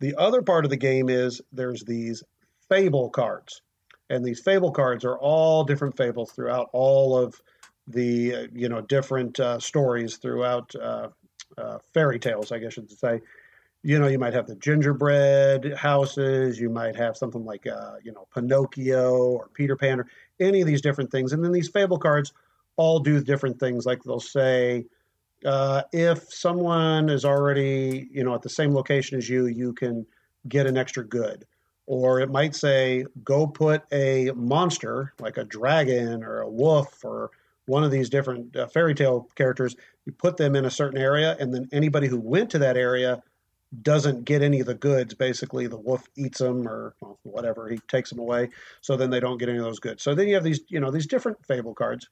The 0.00 0.14
other 0.16 0.42
part 0.42 0.64
of 0.64 0.70
the 0.70 0.76
game 0.76 1.08
is 1.08 1.40
there's 1.52 1.82
these 1.82 2.22
fable 2.68 3.10
cards, 3.10 3.62
and 4.10 4.24
these 4.24 4.40
fable 4.40 4.70
cards 4.70 5.04
are 5.04 5.18
all 5.18 5.64
different 5.64 5.96
fables 5.96 6.32
throughout 6.32 6.68
all 6.72 7.16
of 7.16 7.40
the 7.86 8.34
uh, 8.34 8.46
you 8.52 8.68
know 8.68 8.80
different 8.80 9.38
uh, 9.40 9.58
stories 9.58 10.16
throughout 10.16 10.74
uh, 10.76 11.08
uh 11.56 11.78
fairy 11.94 12.18
tales, 12.18 12.52
I 12.52 12.58
guess 12.58 12.76
you 12.76 12.86
should 12.88 12.98
say 12.98 13.20
you 13.82 13.98
know, 13.98 14.08
you 14.08 14.18
might 14.18 14.34
have 14.34 14.46
the 14.46 14.56
gingerbread 14.56 15.74
houses, 15.74 16.58
you 16.58 16.68
might 16.68 16.96
have 16.96 17.16
something 17.16 17.44
like, 17.44 17.66
uh, 17.66 17.94
you 18.02 18.12
know, 18.12 18.26
Pinocchio 18.34 19.14
or 19.14 19.48
Peter 19.54 19.76
Pan 19.76 20.00
or 20.00 20.06
any 20.40 20.60
of 20.60 20.66
these 20.66 20.82
different 20.82 21.10
things. 21.10 21.32
And 21.32 21.44
then 21.44 21.52
these 21.52 21.68
fable 21.68 21.98
cards 21.98 22.32
all 22.76 22.98
do 22.98 23.22
different 23.22 23.60
things. 23.60 23.86
Like 23.86 24.02
they'll 24.02 24.20
say, 24.20 24.86
uh, 25.44 25.82
if 25.92 26.32
someone 26.32 27.08
is 27.08 27.24
already, 27.24 28.08
you 28.10 28.24
know, 28.24 28.34
at 28.34 28.42
the 28.42 28.48
same 28.48 28.74
location 28.74 29.16
as 29.16 29.28
you, 29.28 29.46
you 29.46 29.72
can 29.72 30.04
get 30.48 30.66
an 30.66 30.76
extra 30.76 31.04
good. 31.04 31.46
Or 31.88 32.20
it 32.20 32.30
might 32.30 32.54
say, 32.54 33.06
go 33.24 33.46
put 33.46 33.82
a 33.92 34.30
monster 34.36 35.14
like 35.20 35.38
a 35.38 35.44
dragon 35.44 36.22
or 36.22 36.42
a 36.42 36.48
wolf 36.48 37.02
or 37.02 37.30
one 37.64 37.82
of 37.82 37.90
these 37.90 38.10
different 38.10 38.54
uh, 38.54 38.66
fairy 38.66 38.94
tale 38.94 39.26
characters. 39.36 39.74
You 40.04 40.12
put 40.12 40.36
them 40.36 40.54
in 40.54 40.66
a 40.66 40.70
certain 40.70 41.00
area, 41.00 41.34
and 41.40 41.52
then 41.52 41.66
anybody 41.72 42.06
who 42.06 42.20
went 42.20 42.50
to 42.50 42.58
that 42.58 42.76
area 42.76 43.22
doesn't 43.80 44.26
get 44.26 44.42
any 44.42 44.60
of 44.60 44.66
the 44.66 44.74
goods. 44.74 45.14
Basically, 45.14 45.66
the 45.66 45.78
wolf 45.78 46.06
eats 46.14 46.40
them 46.40 46.68
or 46.68 46.94
well, 47.00 47.18
whatever. 47.22 47.70
He 47.70 47.78
takes 47.88 48.10
them 48.10 48.18
away. 48.18 48.50
So 48.82 48.94
then 48.94 49.08
they 49.08 49.20
don't 49.20 49.38
get 49.38 49.48
any 49.48 49.56
of 49.56 49.64
those 49.64 49.80
goods. 49.80 50.02
So 50.02 50.14
then 50.14 50.28
you 50.28 50.34
have 50.34 50.44
these, 50.44 50.60
you 50.68 50.80
know, 50.80 50.90
these 50.90 51.06
different 51.06 51.38
fable 51.46 51.74
cards. 51.74 52.06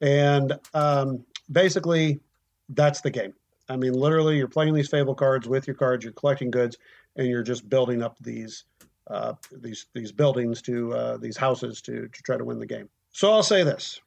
And 0.00 0.52
um, 0.74 1.24
basically, 1.50 2.20
that's 2.68 3.00
the 3.00 3.10
game. 3.10 3.34
I 3.68 3.74
mean, 3.76 3.94
literally, 3.94 4.36
you're 4.36 4.46
playing 4.46 4.74
these 4.74 4.88
fable 4.88 5.16
cards 5.16 5.48
with 5.48 5.66
your 5.66 5.74
cards. 5.74 6.04
You're 6.04 6.12
collecting 6.12 6.52
goods, 6.52 6.76
and 7.16 7.26
you're 7.26 7.42
just 7.42 7.68
building 7.68 8.00
up 8.00 8.16
these 8.20 8.64
uh, 9.08 9.34
these 9.50 9.86
these 9.92 10.12
buildings 10.12 10.62
to 10.62 10.92
uh, 10.94 11.16
these 11.16 11.36
houses 11.36 11.80
to 11.82 12.08
to 12.08 12.22
try 12.22 12.36
to 12.36 12.44
win 12.44 12.58
the 12.58 12.66
game. 12.66 12.88
So 13.12 13.30
I'll 13.30 13.42
say 13.42 13.62
this: 13.64 14.00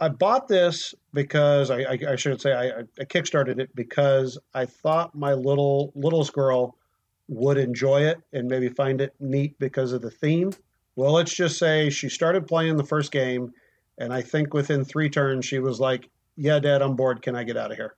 I 0.00 0.08
bought 0.08 0.48
this 0.48 0.94
because 1.12 1.70
I, 1.70 1.80
I, 1.80 1.98
I 2.10 2.16
should 2.16 2.40
say 2.40 2.52
I, 2.52 2.80
I, 2.80 3.04
kickstarted 3.04 3.58
it 3.58 3.74
because 3.74 4.38
I 4.54 4.66
thought 4.66 5.14
my 5.14 5.34
little 5.34 5.92
littlest 5.94 6.32
girl 6.32 6.76
would 7.28 7.58
enjoy 7.58 8.02
it 8.02 8.20
and 8.32 8.48
maybe 8.48 8.68
find 8.68 9.00
it 9.00 9.14
neat 9.20 9.58
because 9.58 9.92
of 9.92 10.02
the 10.02 10.10
theme. 10.10 10.52
Well, 10.96 11.12
let's 11.12 11.34
just 11.34 11.58
say 11.58 11.90
she 11.90 12.08
started 12.08 12.46
playing 12.46 12.76
the 12.76 12.84
first 12.84 13.12
game, 13.12 13.52
and 13.98 14.12
I 14.12 14.22
think 14.22 14.54
within 14.54 14.84
three 14.84 15.10
turns 15.10 15.44
she 15.44 15.58
was 15.58 15.80
like, 15.80 16.08
"Yeah, 16.36 16.58
Dad, 16.60 16.82
I'm 16.82 16.96
bored. 16.96 17.22
Can 17.22 17.36
I 17.36 17.44
get 17.44 17.56
out 17.56 17.70
of 17.72 17.76
here?" 17.76 17.94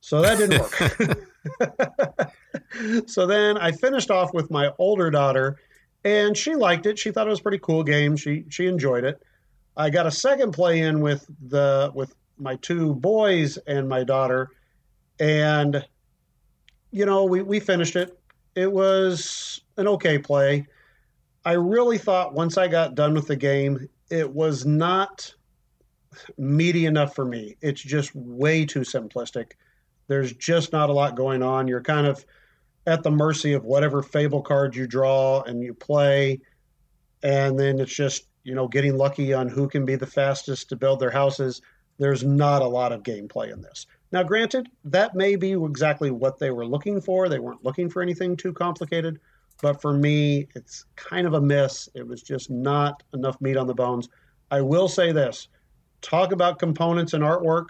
So 0.00 0.20
that 0.20 0.38
didn't 0.38 0.60
work. 0.60 1.18
so 3.06 3.26
then 3.26 3.58
I 3.58 3.72
finished 3.72 4.10
off 4.10 4.32
with 4.32 4.50
my 4.50 4.70
older 4.78 5.10
daughter, 5.10 5.56
and 6.04 6.36
she 6.36 6.54
liked 6.54 6.86
it. 6.86 6.98
She 6.98 7.10
thought 7.10 7.26
it 7.26 7.30
was 7.30 7.40
a 7.40 7.42
pretty 7.42 7.58
cool 7.58 7.82
game. 7.82 8.16
She 8.16 8.44
she 8.48 8.66
enjoyed 8.66 9.04
it. 9.04 9.22
I 9.76 9.90
got 9.90 10.06
a 10.06 10.10
second 10.10 10.52
play 10.52 10.80
in 10.80 11.00
with 11.00 11.26
the 11.48 11.90
with 11.94 12.14
my 12.38 12.56
two 12.56 12.94
boys 12.94 13.56
and 13.66 13.88
my 13.88 14.04
daughter, 14.04 14.50
and 15.18 15.84
you 16.90 17.06
know 17.06 17.24
we 17.24 17.42
we 17.42 17.60
finished 17.60 17.96
it. 17.96 18.18
It 18.54 18.70
was 18.70 19.60
an 19.76 19.88
okay 19.88 20.18
play. 20.18 20.66
I 21.44 21.52
really 21.52 21.98
thought 21.98 22.34
once 22.34 22.56
I 22.56 22.68
got 22.68 22.94
done 22.94 23.14
with 23.14 23.26
the 23.26 23.36
game, 23.36 23.88
it 24.10 24.32
was 24.32 24.64
not 24.64 25.34
meaty 26.38 26.86
enough 26.86 27.14
for 27.14 27.24
me. 27.24 27.56
It's 27.60 27.82
just 27.82 28.14
way 28.14 28.64
too 28.64 28.80
simplistic. 28.80 29.52
There's 30.06 30.32
just 30.32 30.72
not 30.72 30.90
a 30.90 30.92
lot 30.92 31.16
going 31.16 31.42
on. 31.42 31.68
You're 31.68 31.82
kind 31.82 32.06
of 32.06 32.24
at 32.86 33.02
the 33.02 33.10
mercy 33.10 33.54
of 33.54 33.64
whatever 33.64 34.02
fable 34.02 34.42
card 34.42 34.76
you 34.76 34.86
draw 34.86 35.42
and 35.42 35.62
you 35.62 35.74
play, 35.74 36.40
and 37.22 37.58
then 37.58 37.80
it's 37.80 37.94
just 37.94 38.26
you 38.44 38.54
know, 38.54 38.68
getting 38.68 38.96
lucky 38.96 39.32
on 39.32 39.48
who 39.48 39.68
can 39.68 39.84
be 39.84 39.96
the 39.96 40.06
fastest 40.06 40.68
to 40.68 40.76
build 40.76 41.00
their 41.00 41.10
houses. 41.10 41.62
There's 41.98 42.22
not 42.22 42.62
a 42.62 42.66
lot 42.66 42.92
of 42.92 43.02
gameplay 43.02 43.52
in 43.52 43.62
this. 43.62 43.86
Now, 44.12 44.22
granted, 44.22 44.68
that 44.84 45.14
may 45.14 45.34
be 45.34 45.52
exactly 45.52 46.10
what 46.10 46.38
they 46.38 46.50
were 46.50 46.66
looking 46.66 47.00
for. 47.00 47.28
They 47.28 47.38
weren't 47.38 47.64
looking 47.64 47.88
for 47.88 48.02
anything 48.02 48.36
too 48.36 48.52
complicated. 48.52 49.18
But 49.62 49.80
for 49.80 49.94
me, 49.94 50.46
it's 50.54 50.84
kind 50.96 51.26
of 51.26 51.34
a 51.34 51.40
miss. 51.40 51.88
It 51.94 52.06
was 52.06 52.22
just 52.22 52.50
not 52.50 53.02
enough 53.14 53.40
meat 53.40 53.56
on 53.56 53.66
the 53.66 53.74
bones. 53.74 54.08
I 54.50 54.60
will 54.60 54.88
say 54.88 55.10
this 55.10 55.48
talk 56.02 56.32
about 56.32 56.58
components 56.58 57.14
and 57.14 57.24
artwork. 57.24 57.68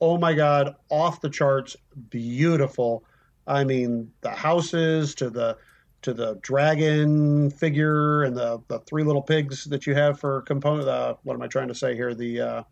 Oh 0.00 0.16
my 0.16 0.32
God, 0.32 0.76
off 0.88 1.20
the 1.20 1.28
charts, 1.28 1.76
beautiful. 2.08 3.04
I 3.46 3.64
mean, 3.64 4.12
the 4.22 4.30
houses 4.30 5.14
to 5.16 5.30
the 5.30 5.58
to 6.02 6.14
the 6.14 6.38
dragon 6.40 7.50
figure 7.50 8.22
and 8.22 8.34
the, 8.34 8.58
the 8.68 8.78
three 8.80 9.02
little 9.02 9.20
pigs 9.20 9.64
that 9.64 9.86
you 9.86 9.94
have 9.94 10.18
for 10.18 10.40
component. 10.42 10.88
Uh, 10.88 11.14
what 11.24 11.34
am 11.34 11.42
I 11.42 11.46
trying 11.46 11.68
to 11.68 11.74
say 11.74 11.94
here? 11.94 12.14
The 12.14 12.40
uh, 12.40 12.62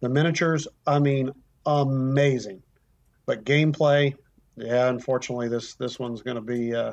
the 0.00 0.08
miniatures. 0.08 0.66
I 0.86 0.98
mean, 0.98 1.32
amazing. 1.66 2.62
But 3.26 3.44
gameplay, 3.44 4.14
yeah. 4.56 4.88
Unfortunately, 4.88 5.48
this 5.48 5.74
this 5.74 5.98
one's 5.98 6.22
going 6.22 6.36
to 6.36 6.40
be 6.40 6.74
uh, 6.74 6.92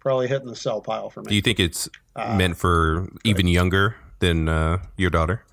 probably 0.00 0.28
hitting 0.28 0.48
the 0.48 0.56
sell 0.56 0.80
pile 0.80 1.10
for 1.10 1.20
me. 1.20 1.28
Do 1.28 1.34
you 1.34 1.42
think 1.42 1.60
it's 1.60 1.88
uh, 2.16 2.34
meant 2.36 2.56
for 2.56 3.08
even 3.24 3.48
younger 3.48 3.96
than 4.20 4.48
uh, 4.48 4.78
your 4.96 5.10
daughter? 5.10 5.44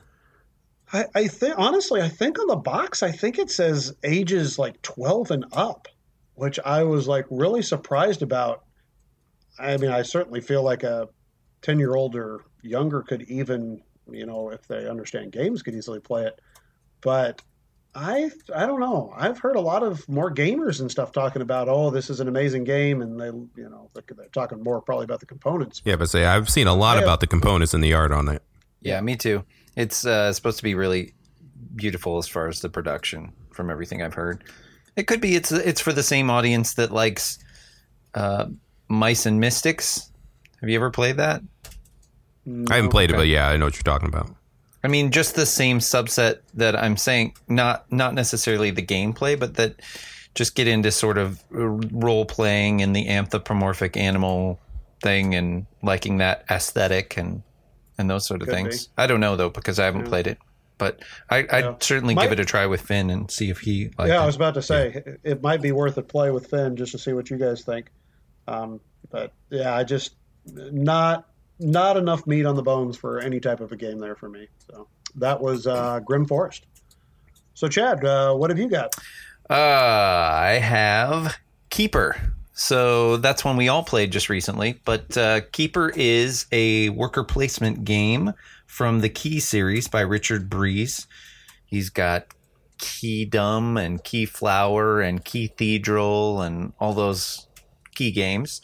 I, 0.93 1.05
I 1.15 1.27
think 1.27 1.55
honestly, 1.57 2.01
I 2.01 2.09
think 2.09 2.39
on 2.39 2.47
the 2.47 2.55
box, 2.55 3.03
I 3.03 3.11
think 3.11 3.39
it 3.39 3.49
says 3.49 3.93
ages 4.03 4.59
like 4.59 4.81
twelve 4.81 5.31
and 5.31 5.45
up, 5.53 5.87
which 6.35 6.59
I 6.65 6.83
was 6.83 7.07
like 7.07 7.25
really 7.29 7.61
surprised 7.61 8.21
about 8.21 8.63
I 9.59 9.77
mean, 9.77 9.91
I 9.91 10.01
certainly 10.01 10.41
feel 10.41 10.63
like 10.63 10.83
a 10.83 11.07
10 11.61 11.79
year 11.79 11.95
old 11.95 12.15
or 12.15 12.41
younger 12.61 13.01
could 13.01 13.23
even, 13.23 13.81
you 14.09 14.25
know, 14.25 14.49
if 14.49 14.67
they 14.67 14.87
understand 14.87 15.31
games, 15.31 15.61
could 15.61 15.75
easily 15.75 15.99
play 15.99 16.25
it. 16.25 16.39
But 17.01 17.41
I 17.93 18.31
I 18.55 18.65
don't 18.65 18.79
know. 18.79 19.13
I've 19.15 19.37
heard 19.37 19.55
a 19.55 19.61
lot 19.61 19.83
of 19.83 20.07
more 20.07 20.33
gamers 20.33 20.79
and 20.79 20.89
stuff 20.89 21.11
talking 21.11 21.41
about, 21.41 21.67
oh, 21.67 21.89
this 21.89 22.09
is 22.09 22.19
an 22.19 22.27
amazing 22.27 22.63
game, 22.63 23.01
and 23.01 23.19
they 23.19 23.25
you 23.25 23.69
know 23.69 23.89
they're 23.93 24.27
talking 24.31 24.63
more 24.63 24.81
probably 24.81 25.03
about 25.03 25.19
the 25.19 25.25
components. 25.25 25.81
Yeah, 25.83 25.97
but 25.97 26.09
say 26.09 26.25
I've 26.25 26.49
seen 26.49 26.67
a 26.67 26.73
lot 26.73 27.01
about 27.01 27.19
the 27.19 27.27
components 27.27 27.73
and 27.73 27.83
the 27.83 27.93
art 27.93 28.11
on 28.11 28.29
it. 28.29 28.41
Yeah, 28.81 29.01
me 29.01 29.17
too. 29.17 29.43
It's 29.75 30.05
uh, 30.05 30.33
supposed 30.33 30.57
to 30.57 30.63
be 30.63 30.75
really 30.75 31.13
beautiful 31.75 32.17
as 32.17 32.27
far 32.27 32.47
as 32.47 32.61
the 32.61 32.69
production, 32.69 33.31
from 33.51 33.69
everything 33.69 34.01
I've 34.01 34.13
heard. 34.13 34.43
It 34.95 35.07
could 35.07 35.21
be 35.21 35.35
it's 35.35 35.51
it's 35.51 35.81
for 35.81 35.93
the 35.93 36.03
same 36.03 36.29
audience 36.29 36.73
that 36.73 36.91
likes 36.91 37.39
uh, 38.13 38.47
Mice 38.87 39.25
and 39.25 39.39
Mystics. 39.39 40.11
Have 40.59 40.69
you 40.69 40.75
ever 40.75 40.91
played 40.91 41.17
that? 41.17 41.41
I 42.69 42.75
haven't 42.75 42.91
played 42.91 43.11
it, 43.11 43.15
but 43.15 43.27
yeah, 43.27 43.47
I 43.47 43.57
know 43.57 43.65
what 43.65 43.75
you're 43.75 43.83
talking 43.83 44.09
about. 44.09 44.35
I 44.83 44.87
mean, 44.87 45.11
just 45.11 45.35
the 45.35 45.45
same 45.45 45.79
subset 45.79 46.39
that 46.55 46.75
I'm 46.75 46.97
saying, 46.97 47.35
not 47.47 47.89
not 47.91 48.13
necessarily 48.13 48.71
the 48.71 48.85
gameplay, 48.85 49.39
but 49.39 49.55
that 49.55 49.79
just 50.33 50.55
get 50.55 50.67
into 50.67 50.91
sort 50.91 51.17
of 51.17 51.41
role 51.49 52.25
playing 52.25 52.81
and 52.81 52.95
the 52.95 53.07
anthropomorphic 53.09 53.97
animal 53.97 54.59
thing 55.01 55.35
and 55.35 55.65
liking 55.83 56.17
that 56.17 56.45
aesthetic 56.49 57.17
and 57.17 57.43
and 58.01 58.09
those 58.09 58.27
sort 58.27 58.41
of 58.41 58.47
Could 58.49 58.55
things. 58.55 58.87
be. 58.87 58.93
I 58.97 59.07
don't 59.07 59.19
know 59.21 59.35
though 59.37 59.49
because 59.49 59.79
I 59.79 59.85
haven't 59.85 60.01
Yeah. 60.01 60.09
played 60.09 60.27
it, 60.27 60.37
but 60.77 60.99
I, 61.29 61.37
I'd 61.49 61.63
Yeah. 61.63 61.75
certainly 61.79 62.15
give 62.15 62.31
it 62.33 62.39
a 62.39 62.45
try 62.45 62.65
with 62.65 62.81
Finn 62.81 63.09
and 63.09 63.31
see 63.31 63.49
if 63.49 63.59
he. 63.61 63.91
Liked 63.97 64.09
yeah, 64.09 64.21
I 64.21 64.25
was 64.25 64.35
about 64.35 64.55
to 64.55 64.61
say 64.61 64.89
it- 65.05 65.19
it 65.23 65.41
might 65.41 65.61
be 65.61 65.71
worth 65.71 65.97
a 65.97 66.01
play 66.01 66.31
with 66.31 66.47
Finn 66.47 66.75
just 66.75 66.91
to 66.91 66.97
see 66.97 67.13
what 67.13 67.29
you 67.29 67.37
guys 67.37 67.61
think. 67.63 67.91
Um, 68.47 68.79
but 69.11 69.31
yeah, 69.49 69.73
I 69.75 69.83
just 69.85 70.15
not 70.45 71.27
not 71.59 71.95
enough 71.95 72.25
meat 72.25 72.45
on 72.47 72.55
the 72.55 72.63
bones 72.63 72.97
for 72.97 73.19
any 73.19 73.39
type 73.39 73.59
of 73.59 73.71
a 73.71 73.75
game 73.75 73.99
there 73.99 74.15
for 74.15 74.27
me. 74.27 74.47
So 74.67 74.87
that 75.15 75.39
was 75.39 75.67
uh, 75.67 75.99
Grim 75.99 76.25
Forest. 76.25 76.65
So 77.53 77.67
Chad, 77.67 78.03
uh, 78.03 78.33
what 78.33 78.49
have 78.49 78.57
you 78.57 78.67
got? 78.67 78.95
Uh, 79.49 79.53
I 79.53 80.59
have 80.61 81.37
Keyper. 81.69 82.31
So 82.53 83.17
that's 83.17 83.45
one 83.45 83.57
we 83.57 83.69
all 83.69 83.83
played 83.83 84.11
just 84.11 84.29
recently. 84.29 84.79
But 84.83 85.17
uh, 85.17 85.41
Keyper 85.51 85.91
is 85.95 86.45
a 86.51 86.89
worker 86.89 87.23
placement 87.23 87.85
game 87.85 88.33
from 88.65 89.01
the 89.01 89.09
Key 89.09 89.39
series 89.39 89.87
by 89.87 90.01
Richard 90.01 90.49
Breese. 90.49 91.07
He's 91.65 91.89
got 91.89 92.27
Keydom 92.79 93.83
and 93.83 94.03
Keyflower 94.03 95.07
and 95.07 95.23
Key 95.23 95.47
Cathedral 95.47 96.41
and 96.41 96.73
all 96.79 96.93
those 96.93 97.47
key 97.95 98.11
games. 98.11 98.61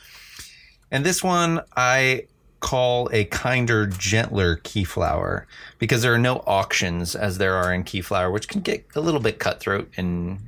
And 0.91 1.05
this 1.05 1.23
one 1.23 1.61
I 1.75 2.27
call 2.59 3.09
a 3.13 3.25
kinder, 3.25 3.85
gentler 3.85 4.57
Keyflower 4.57 5.45
because 5.77 6.01
there 6.01 6.13
are 6.13 6.19
no 6.19 6.37
auctions 6.47 7.15
as 7.15 7.37
there 7.37 7.55
are 7.55 7.73
in 7.73 7.83
Keyflower, 7.83 8.31
which 8.31 8.47
can 8.47 8.61
get 8.61 8.85
a 8.95 9.01
little 9.01 9.19
bit 9.19 9.39
cutthroat 9.39 9.89
and 9.95 10.39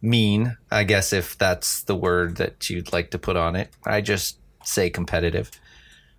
mean, 0.00 0.56
I 0.70 0.84
guess, 0.84 1.12
if 1.12 1.36
that's 1.38 1.82
the 1.82 1.96
word 1.96 2.36
that 2.36 2.70
you'd 2.70 2.92
like 2.92 3.10
to 3.10 3.18
put 3.18 3.36
on 3.36 3.56
it. 3.56 3.70
I 3.84 4.00
just 4.00 4.38
say 4.64 4.90
competitive. 4.90 5.50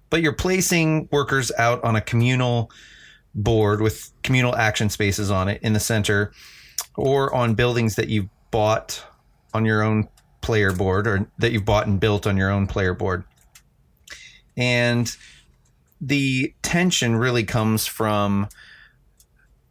But 0.09 0.21
you're 0.21 0.33
placing 0.33 1.07
workers 1.11 1.51
out 1.57 1.83
on 1.83 1.95
a 1.95 2.01
communal 2.01 2.71
board 3.35 3.81
with 3.81 4.11
communal 4.23 4.55
action 4.55 4.89
spaces 4.89 5.29
on 5.29 5.47
it 5.47 5.61
in 5.61 5.73
the 5.73 5.79
center 5.79 6.31
or 6.95 7.33
on 7.33 7.53
buildings 7.53 7.95
that 7.95 8.09
you've 8.09 8.29
bought 8.51 9.03
on 9.53 9.65
your 9.65 9.83
own 9.83 10.07
player 10.41 10.73
board 10.73 11.07
or 11.07 11.29
that 11.37 11.51
you've 11.51 11.65
bought 11.65 11.87
and 11.87 11.99
built 11.99 12.25
on 12.25 12.37
your 12.37 12.49
own 12.49 12.67
player 12.67 12.93
board. 12.93 13.23
And 14.57 15.15
the 16.01 16.53
tension 16.61 17.15
really 17.15 17.43
comes 17.43 17.85
from 17.85 18.49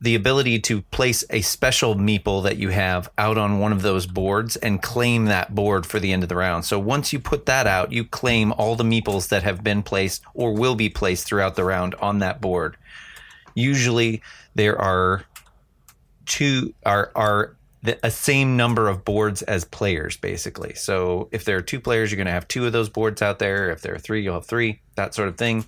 the 0.00 0.14
ability 0.14 0.60
to 0.60 0.82
place 0.82 1.24
a 1.30 1.40
special 1.40 1.96
meeple 1.96 2.44
that 2.44 2.56
you 2.56 2.68
have 2.68 3.10
out 3.18 3.36
on 3.36 3.58
one 3.58 3.72
of 3.72 3.82
those 3.82 4.06
boards 4.06 4.54
and 4.56 4.80
claim 4.80 5.24
that 5.24 5.54
board 5.54 5.84
for 5.84 5.98
the 5.98 6.12
end 6.12 6.22
of 6.22 6.28
the 6.28 6.36
round. 6.36 6.64
So 6.64 6.78
once 6.78 7.12
you 7.12 7.18
put 7.18 7.46
that 7.46 7.66
out, 7.66 7.90
you 7.90 8.04
claim 8.04 8.52
all 8.52 8.76
the 8.76 8.84
meeples 8.84 9.28
that 9.28 9.42
have 9.42 9.64
been 9.64 9.82
placed 9.82 10.22
or 10.34 10.52
will 10.52 10.76
be 10.76 10.88
placed 10.88 11.26
throughout 11.26 11.56
the 11.56 11.64
round 11.64 11.96
on 11.96 12.20
that 12.20 12.40
board. 12.40 12.76
Usually 13.54 14.22
there 14.54 14.80
are 14.80 15.24
two 16.26 16.74
are 16.86 17.10
are 17.16 17.56
the, 17.82 17.98
a 18.04 18.10
same 18.10 18.56
number 18.56 18.88
of 18.88 19.04
boards 19.04 19.42
as 19.42 19.64
players 19.64 20.16
basically. 20.16 20.74
So 20.74 21.28
if 21.32 21.44
there 21.44 21.56
are 21.56 21.62
two 21.62 21.80
players, 21.80 22.10
you're 22.10 22.16
going 22.16 22.26
to 22.26 22.32
have 22.32 22.46
two 22.46 22.66
of 22.66 22.72
those 22.72 22.88
boards 22.88 23.20
out 23.20 23.40
there. 23.40 23.70
If 23.70 23.82
there 23.82 23.94
are 23.94 23.98
three, 23.98 24.22
you'll 24.22 24.34
have 24.34 24.46
three. 24.46 24.80
That 24.94 25.14
sort 25.14 25.28
of 25.28 25.36
thing. 25.36 25.64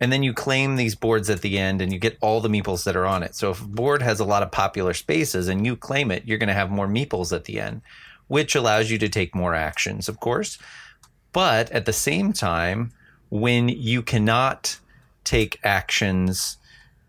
And 0.00 0.10
then 0.10 0.22
you 0.22 0.32
claim 0.32 0.76
these 0.76 0.94
boards 0.94 1.28
at 1.28 1.42
the 1.42 1.58
end 1.58 1.82
and 1.82 1.92
you 1.92 1.98
get 1.98 2.16
all 2.22 2.40
the 2.40 2.48
meeples 2.48 2.84
that 2.84 2.96
are 2.96 3.06
on 3.06 3.22
it. 3.22 3.34
So 3.34 3.50
if 3.50 3.60
a 3.60 3.66
board 3.66 4.00
has 4.00 4.18
a 4.18 4.24
lot 4.24 4.42
of 4.42 4.50
popular 4.50 4.94
spaces 4.94 5.46
and 5.46 5.66
you 5.66 5.76
claim 5.76 6.10
it, 6.10 6.24
you're 6.26 6.38
going 6.38 6.48
to 6.48 6.54
have 6.54 6.70
more 6.70 6.88
meeples 6.88 7.34
at 7.34 7.44
the 7.44 7.60
end, 7.60 7.82
which 8.26 8.54
allows 8.54 8.90
you 8.90 8.98
to 8.98 9.08
take 9.10 9.34
more 9.34 9.54
actions, 9.54 10.08
of 10.08 10.18
course. 10.18 10.58
But 11.32 11.70
at 11.70 11.84
the 11.84 11.92
same 11.92 12.32
time, 12.32 12.92
when 13.28 13.68
you 13.68 14.02
cannot 14.02 14.78
take 15.24 15.60
actions 15.62 16.56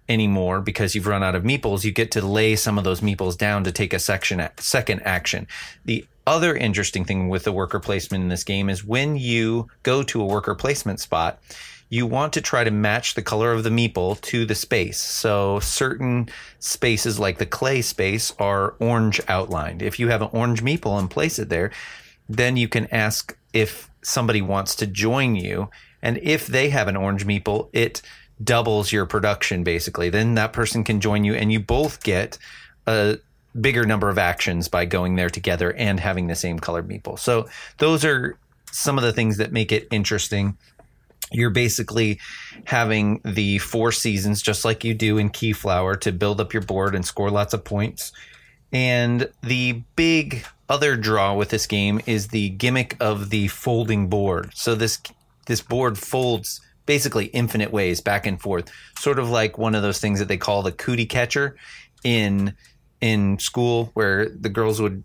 anymore 0.09 0.59
because 0.59 0.93
you've 0.93 1.07
run 1.07 1.23
out 1.23 1.35
of 1.35 1.43
meeples, 1.43 1.85
you 1.85 1.91
get 1.91 2.11
to 2.11 2.25
lay 2.25 2.55
some 2.55 2.77
of 2.77 2.83
those 2.83 3.01
meeples 3.01 3.37
down 3.37 3.63
to 3.63 3.71
take 3.71 3.93
a 3.93 3.99
section 3.99 4.45
second 4.57 5.01
action. 5.03 5.47
The 5.85 6.05
other 6.27 6.55
interesting 6.55 7.05
thing 7.05 7.29
with 7.29 7.45
the 7.45 7.51
worker 7.51 7.79
placement 7.79 8.23
in 8.23 8.29
this 8.29 8.43
game 8.43 8.69
is 8.69 8.83
when 8.83 9.15
you 9.15 9.69
go 9.83 10.03
to 10.03 10.21
a 10.21 10.25
worker 10.25 10.53
placement 10.53 10.99
spot, 10.99 11.41
you 11.91 12.07
want 12.07 12.31
to 12.31 12.41
try 12.41 12.63
to 12.63 12.71
match 12.71 13.15
the 13.15 13.21
color 13.21 13.51
of 13.51 13.63
the 13.63 13.69
meeple 13.69 14.19
to 14.21 14.45
the 14.45 14.55
space. 14.55 15.01
So 15.01 15.59
certain 15.59 16.29
spaces 16.59 17.19
like 17.19 17.37
the 17.37 17.45
clay 17.45 17.81
space 17.81 18.33
are 18.39 18.75
orange 18.79 19.19
outlined. 19.27 19.81
If 19.81 19.99
you 19.99 20.07
have 20.07 20.21
an 20.21 20.29
orange 20.31 20.63
meeple 20.63 20.97
and 20.97 21.09
place 21.09 21.37
it 21.37 21.49
there, 21.49 21.69
then 22.29 22.55
you 22.55 22.69
can 22.69 22.87
ask 22.93 23.37
if 23.51 23.89
somebody 24.01 24.41
wants 24.41 24.73
to 24.77 24.87
join 24.87 25.35
you. 25.35 25.69
And 26.01 26.17
if 26.23 26.47
they 26.47 26.69
have 26.69 26.87
an 26.87 26.95
orange 26.95 27.27
meeple, 27.27 27.67
it 27.73 28.01
doubles 28.41 28.93
your 28.93 29.05
production 29.05 29.65
basically. 29.65 30.09
Then 30.09 30.35
that 30.35 30.53
person 30.53 30.85
can 30.85 31.01
join 31.01 31.25
you 31.25 31.33
and 31.33 31.51
you 31.51 31.59
both 31.59 32.01
get 32.03 32.37
a 32.87 33.17
bigger 33.59 33.85
number 33.85 34.09
of 34.09 34.17
actions 34.17 34.69
by 34.69 34.85
going 34.85 35.17
there 35.17 35.29
together 35.29 35.73
and 35.73 35.99
having 35.99 36.27
the 36.27 36.35
same 36.35 36.57
colored 36.57 36.87
meeple. 36.87 37.19
So 37.19 37.49
those 37.79 38.05
are 38.05 38.37
some 38.71 38.97
of 38.97 39.03
the 39.03 39.11
things 39.11 39.37
that 39.37 39.51
make 39.51 39.73
it 39.73 39.87
interesting. 39.91 40.57
You're 41.31 41.49
basically 41.49 42.19
having 42.65 43.21
the 43.23 43.57
four 43.59 43.91
seasons 43.91 44.41
just 44.41 44.65
like 44.65 44.83
you 44.83 44.93
do 44.93 45.17
in 45.17 45.29
Keyflower 45.29 45.99
to 46.01 46.11
build 46.11 46.41
up 46.41 46.53
your 46.53 46.63
board 46.63 46.95
and 46.95 47.05
score 47.05 47.29
lots 47.29 47.53
of 47.53 47.63
points. 47.63 48.11
And 48.73 49.29
the 49.41 49.83
big 49.95 50.45
other 50.69 50.95
draw 50.95 51.35
with 51.35 51.49
this 51.49 51.67
game 51.67 51.99
is 52.05 52.29
the 52.29 52.49
gimmick 52.49 52.95
of 52.99 53.29
the 53.29 53.47
folding 53.49 54.07
board. 54.07 54.51
So 54.53 54.75
this 54.75 55.01
this 55.47 55.61
board 55.61 55.97
folds 55.97 56.61
basically 56.85 57.25
infinite 57.27 57.71
ways 57.71 58.01
back 58.01 58.25
and 58.25 58.41
forth, 58.41 58.71
sort 58.97 59.19
of 59.19 59.29
like 59.29 59.57
one 59.57 59.75
of 59.75 59.81
those 59.81 59.99
things 59.99 60.19
that 60.19 60.27
they 60.27 60.37
call 60.37 60.61
the 60.61 60.71
cootie 60.71 61.05
catcher 61.05 61.57
in 62.03 62.53
in 63.01 63.39
school, 63.39 63.91
where 63.93 64.29
the 64.29 64.49
girls 64.49 64.81
would 64.81 65.03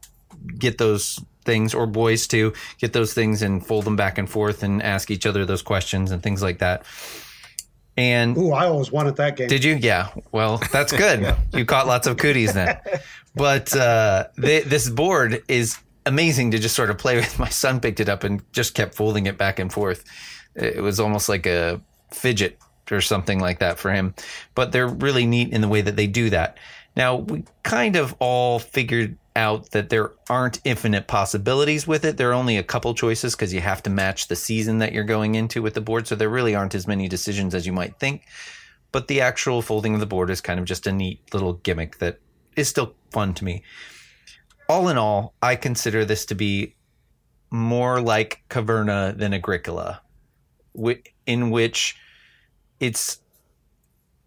get 0.58 0.78
those 0.78 1.20
things 1.46 1.72
or 1.72 1.86
boys 1.86 2.26
to 2.28 2.52
get 2.78 2.92
those 2.92 3.14
things 3.14 3.40
and 3.42 3.64
fold 3.64 3.84
them 3.84 3.96
back 3.96 4.18
and 4.18 4.28
forth 4.28 4.62
and 4.62 4.82
ask 4.82 5.10
each 5.10 5.24
other 5.24 5.46
those 5.46 5.62
questions 5.62 6.10
and 6.10 6.22
things 6.22 6.42
like 6.42 6.58
that. 6.58 6.84
And 7.96 8.36
Ooh, 8.36 8.52
I 8.52 8.66
always 8.66 8.92
wanted 8.92 9.16
that 9.16 9.36
game. 9.36 9.48
did 9.48 9.64
you? 9.64 9.76
Yeah. 9.76 10.08
Well, 10.32 10.60
that's 10.70 10.92
good. 10.96 11.34
You 11.54 11.64
caught 11.64 11.86
lots 11.86 12.06
of 12.06 12.18
cooties 12.18 12.52
then. 12.52 12.78
But 13.34 13.74
uh, 13.74 14.26
th- 14.38 14.64
this 14.64 14.90
board 14.90 15.42
is 15.48 15.78
amazing 16.04 16.50
to 16.50 16.58
just 16.58 16.74
sort 16.76 16.90
of 16.90 16.98
play 16.98 17.16
with. 17.16 17.38
My 17.38 17.48
son 17.48 17.80
picked 17.80 18.00
it 18.00 18.08
up 18.08 18.22
and 18.24 18.42
just 18.52 18.74
kept 18.74 18.94
folding 18.94 19.26
it 19.26 19.38
back 19.38 19.58
and 19.58 19.72
forth. 19.72 20.04
It 20.54 20.82
was 20.82 21.00
almost 21.00 21.28
like 21.28 21.46
a 21.46 21.80
fidget 22.12 22.58
or 22.90 23.00
something 23.00 23.40
like 23.40 23.58
that 23.60 23.78
for 23.78 23.90
him. 23.90 24.14
But 24.54 24.72
they're 24.72 24.88
really 24.88 25.26
neat 25.26 25.52
in 25.52 25.60
the 25.60 25.68
way 25.68 25.80
that 25.80 25.96
they 25.96 26.06
do 26.06 26.30
that. 26.30 26.58
Now, 26.96 27.16
we 27.16 27.44
kind 27.62 27.96
of 27.96 28.14
all 28.18 28.58
figured 28.58 29.18
out 29.36 29.70
that 29.72 29.90
there 29.90 30.12
aren't 30.30 30.60
infinite 30.64 31.06
possibilities 31.06 31.86
with 31.86 32.04
it. 32.06 32.16
There 32.16 32.30
are 32.30 32.34
only 32.34 32.56
a 32.56 32.62
couple 32.62 32.94
choices 32.94 33.34
because 33.36 33.52
you 33.52 33.60
have 33.60 33.82
to 33.82 33.90
match 33.90 34.28
the 34.28 34.36
season 34.36 34.78
that 34.78 34.92
you're 34.92 35.04
going 35.04 35.34
into 35.34 35.60
with 35.60 35.74
the 35.74 35.82
board. 35.82 36.06
So 36.06 36.14
there 36.14 36.30
really 36.30 36.54
aren't 36.54 36.74
as 36.74 36.86
many 36.86 37.06
decisions 37.06 37.54
as 37.54 37.66
you 37.66 37.72
might 37.72 37.98
think. 38.00 38.22
But 38.92 39.08
the 39.08 39.20
actual 39.20 39.60
folding 39.60 39.92
of 39.92 40.00
the 40.00 40.06
board 40.06 40.30
is 40.30 40.40
kind 40.40 40.58
of 40.58 40.64
just 40.64 40.86
a 40.86 40.92
neat 40.92 41.34
little 41.34 41.52
gimmick 41.52 41.98
that 41.98 42.18
is 42.56 42.68
still 42.68 42.94
fun 43.10 43.34
to 43.34 43.44
me. 43.44 43.62
All 44.68 44.88
in 44.88 44.96
all, 44.96 45.34
I 45.42 45.54
consider 45.54 46.06
this 46.06 46.24
to 46.26 46.34
be 46.34 46.74
more 47.50 48.00
like 48.00 48.42
Caverna 48.48 49.16
than 49.16 49.34
Agricola, 49.34 50.00
in 51.26 51.50
which 51.50 51.96
it's 52.80 53.20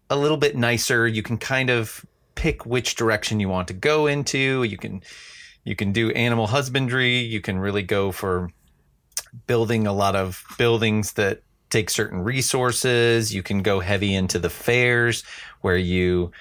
a 0.08 0.16
little 0.16 0.36
bit 0.36 0.56
nicer. 0.56 1.06
You 1.06 1.22
can 1.22 1.36
kind 1.36 1.68
of 1.68 2.06
pick 2.40 2.64
which 2.64 2.94
direction 2.94 3.38
you 3.38 3.50
want 3.50 3.68
to 3.68 3.74
go 3.74 4.06
into. 4.06 4.62
You 4.62 4.78
can 4.78 5.02
you 5.62 5.76
can 5.76 5.92
do 5.92 6.10
animal 6.12 6.46
husbandry. 6.46 7.18
You 7.18 7.42
can 7.42 7.58
really 7.58 7.82
go 7.82 8.12
for 8.12 8.48
building 9.46 9.86
a 9.86 9.92
lot 9.92 10.16
of 10.16 10.42
buildings 10.56 11.12
that 11.12 11.42
take 11.68 11.90
certain 11.90 12.22
resources. 12.22 13.34
You 13.34 13.42
can 13.42 13.60
go 13.62 13.80
heavy 13.80 14.14
into 14.14 14.38
the 14.38 14.48
fairs 14.48 15.22
where 15.60 15.76
you 15.76 16.32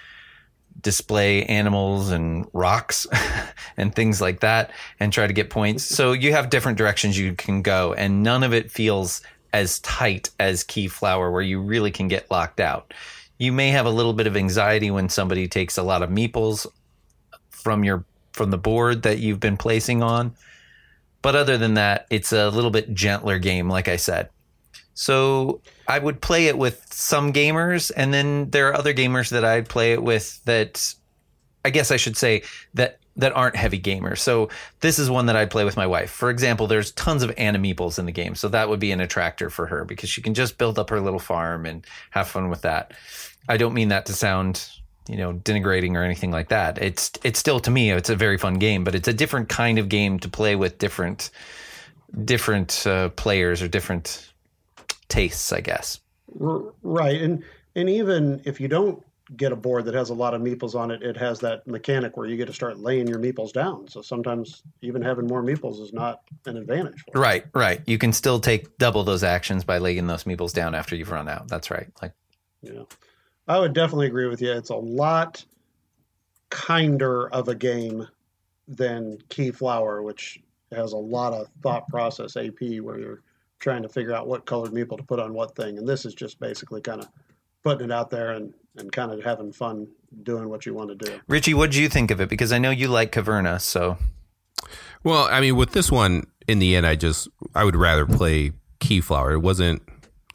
display 0.80 1.44
animals 1.48 2.12
and 2.12 2.48
rocks 2.54 3.06
and 3.78 3.94
things 3.94 4.22
like 4.22 4.40
that 4.40 4.72
and 5.02 5.12
try 5.12 5.28
to 5.28 5.34
get 5.34 5.50
points. 5.50 5.84
So 5.84 6.14
you 6.14 6.32
have 6.32 6.50
different 6.50 6.78
directions 6.78 7.20
you 7.20 7.36
can 7.36 7.62
go 7.62 7.94
and 7.94 8.24
none 8.24 8.44
of 8.44 8.54
it 8.54 8.72
feels 8.72 9.22
as 9.52 9.80
tight 9.80 10.30
as 10.40 10.64
Keyflower 10.64 11.30
where 11.30 11.42
you 11.42 11.60
really 11.60 11.92
can 11.92 12.08
get 12.08 12.32
locked 12.32 12.62
out. 12.62 12.94
You 13.40 13.52
may 13.52 13.70
have 13.70 13.88
a 13.88 13.90
little 13.90 14.14
bit 14.14 14.28
of 14.28 14.38
anxiety 14.38 14.92
when 14.92 15.10
somebody 15.10 15.48
takes 15.48 15.78
a 15.78 15.84
lot 15.84 16.04
of 16.04 16.10
meeples 16.10 16.68
from 17.50 17.84
your 17.84 18.06
from 18.34 18.52
the 18.52 18.58
board 18.58 19.04
that 19.04 19.18
you've 19.18 19.40
been 19.40 19.58
placing 19.58 20.04
on. 20.04 20.36
But 21.22 21.36
other 21.36 21.58
than 21.58 21.74
that, 21.74 22.06
it's 22.10 22.32
a 22.32 22.50
little 22.50 22.72
bit 22.72 22.94
gentler 22.94 23.40
game 23.40 23.68
like 23.68 23.88
I 23.88 23.96
said. 23.96 24.30
So 24.94 25.62
I 25.88 25.98
would 25.98 26.22
play 26.22 26.48
it 26.48 26.58
with 26.58 26.86
some 26.92 27.32
gamers, 27.32 27.92
and 27.96 28.14
then 28.14 28.50
there 28.50 28.68
are 28.68 28.76
other 28.76 28.94
gamers 28.94 29.30
that 29.30 29.46
I'd 29.46 29.70
play 29.70 29.94
it 29.94 30.04
with 30.04 30.44
that 30.44 30.94
I 31.64 31.70
guess 31.70 31.92
I 31.92 31.98
should 31.98 32.18
say 32.18 32.44
that 32.74 33.00
that 33.16 33.36
aren't 33.36 33.56
heavy 33.56 33.80
gamers. 33.80 34.20
So 34.20 34.50
this 34.80 34.98
is 34.98 35.10
one 35.10 35.26
that 35.26 35.36
I'd 35.36 35.52
play 35.52 35.66
with 35.66 35.76
my 35.76 35.88
wife. 35.88 36.10
For 36.10 36.30
example, 36.30 36.68
there's 36.68 36.92
tons 36.92 37.22
of 37.22 37.32
animeeples 37.36 38.00
in 38.00 38.06
the 38.06 38.12
game, 38.12 38.36
so 38.36 38.48
that 38.50 38.70
would 38.70 38.80
be 38.80 38.92
an 38.92 39.02
attractor 39.02 39.50
for 39.50 39.68
her 39.68 39.84
because 39.84 40.10
she 40.10 40.22
can 40.22 40.34
just 40.34 40.58
build 40.58 40.80
up 40.80 40.90
her 40.90 41.02
little 41.02 41.20
farm 41.20 41.66
and 41.66 41.86
have 42.12 42.28
fun 42.28 42.50
with 42.50 42.62
that. 42.62 42.94
I 43.50 43.58
don't 43.58 43.74
mean 43.74 43.90
that 43.90 44.06
to 44.06 44.14
sound 44.14 44.70
you 45.10 45.18
know 45.18 45.34
denigrating 45.34 45.96
or 45.96 46.04
anything 46.04 46.32
like 46.32 46.50
that. 46.50 46.78
It's 46.78 47.12
it's 47.24 47.40
still 47.40 47.60
to 47.62 47.72
me 47.72 47.92
it's 47.92 48.10
a 48.10 48.16
very 48.16 48.38
fun 48.38 48.56
game, 48.56 48.84
but 48.84 48.96
it's 48.96 49.08
a 49.08 49.14
different 49.14 49.50
kind 49.50 49.80
of 49.80 49.90
game 49.90 50.20
to 50.20 50.30
play 50.30 50.56
with 50.56 50.78
different 50.78 51.32
different 52.26 52.86
uh, 52.88 53.10
players 53.10 53.62
or 53.62 53.68
different 53.68 54.32
tastes, 55.10 55.52
I 55.52 55.62
guess. 55.62 56.00
Right, 56.32 57.20
and 57.22 57.44
and 57.76 57.90
even 57.90 58.42
if 58.46 58.62
you 58.62 58.68
don't 58.68 59.04
get 59.36 59.52
a 59.52 59.56
board 59.56 59.86
that 59.86 59.94
has 59.94 60.10
a 60.10 60.14
lot 60.14 60.34
of 60.34 60.42
meeples 60.42 60.76
on 60.76 60.90
it, 60.92 61.04
it 61.04 61.16
has 61.16 61.40
that 61.40 61.66
mechanic 61.68 62.18
where 62.18 62.28
you 62.28 62.36
get 62.36 62.48
to 62.48 62.54
start 62.54 62.80
laying 62.80 63.08
your 63.08 63.20
meeples 63.20 63.54
down. 63.54 63.88
So 63.88 64.02
sometimes 64.02 64.64
even 64.82 65.02
having 65.02 65.28
more 65.28 65.44
meeples 65.44 65.82
is 65.82 65.94
not 65.94 66.22
an 66.46 66.58
advantage. 66.58 67.04
right, 67.14 67.46
right. 67.54 67.82
You 67.86 68.00
can 68.00 68.12
still 68.12 68.40
take 68.40 68.78
double 68.80 69.04
those 69.04 69.24
actions 69.24 69.64
by 69.64 69.78
laying 69.78 70.08
those 70.08 70.24
meeples 70.24 70.52
down 70.52 70.74
after 70.74 70.96
you've 70.96 71.12
run 71.12 71.30
out. 71.30 71.48
That's 71.48 71.70
right. 71.70 71.88
Like, 72.02 72.14
yeah, 72.64 72.82
I 73.50 73.60
would 73.60 73.74
definitely 73.74 74.08
agree 74.08 74.28
with 74.28 74.42
you. 74.42 74.52
It's 74.52 74.70
a 74.70 74.76
lot 74.76 75.44
kinder 76.52 77.30
of 77.30 77.48
a 77.48 77.56
game 77.56 78.08
than 78.68 79.18
Keyflower, 79.30 80.04
which 80.04 80.40
has 80.72 80.94
a 80.94 80.98
lot 80.98 81.34
of 81.34 81.48
thought 81.64 81.88
process 81.88 82.38
AP 82.38 82.80
where 82.82 83.00
you're 83.00 83.24
trying 83.60 83.82
to 83.82 83.90
figure 83.90 84.14
out 84.14 84.28
what 84.28 84.46
colored 84.46 84.72
meeple 84.72 84.98
to 84.98 85.04
put 85.04 85.20
on 85.20 85.34
what 85.34 85.56
thing. 85.56 85.80
And 85.80 85.88
this 85.88 86.06
is 86.06 86.14
just 86.14 86.40
basically 86.40 86.80
kind 86.80 87.02
of 87.02 87.10
putting 87.64 87.86
it 87.86 87.92
out 87.92 88.12
there 88.12 88.34
and, 88.34 88.54
and 88.78 88.92
kind 88.92 89.12
of 89.12 89.24
having 89.24 89.52
fun 89.52 89.88
doing 90.22 90.48
what 90.48 90.68
you 90.68 90.76
want 90.76 90.90
to 90.90 90.96
do. 90.96 91.20
Richie, 91.28 91.56
what 91.56 91.72
do 91.72 91.82
you 91.82 91.90
think 91.90 92.12
of 92.12 92.22
it? 92.22 92.30
Because 92.30 92.52
I 92.52 92.60
know 92.60 92.70
you 92.70 92.88
like 92.88 93.12
Caverna, 93.12 93.60
so. 93.60 93.98
Well, 95.04 95.28
I 95.30 95.42
mean, 95.42 95.56
with 95.56 95.72
this 95.72 95.92
one, 95.92 96.28
in 96.48 96.60
the 96.60 96.76
end, 96.76 96.86
I 96.86 96.96
just 96.96 97.28
I 97.56 97.64
would 97.64 97.76
rather 97.76 98.06
play 98.06 98.52
Keyflower. 98.80 99.34
It 99.34 99.40
wasn't 99.40 99.82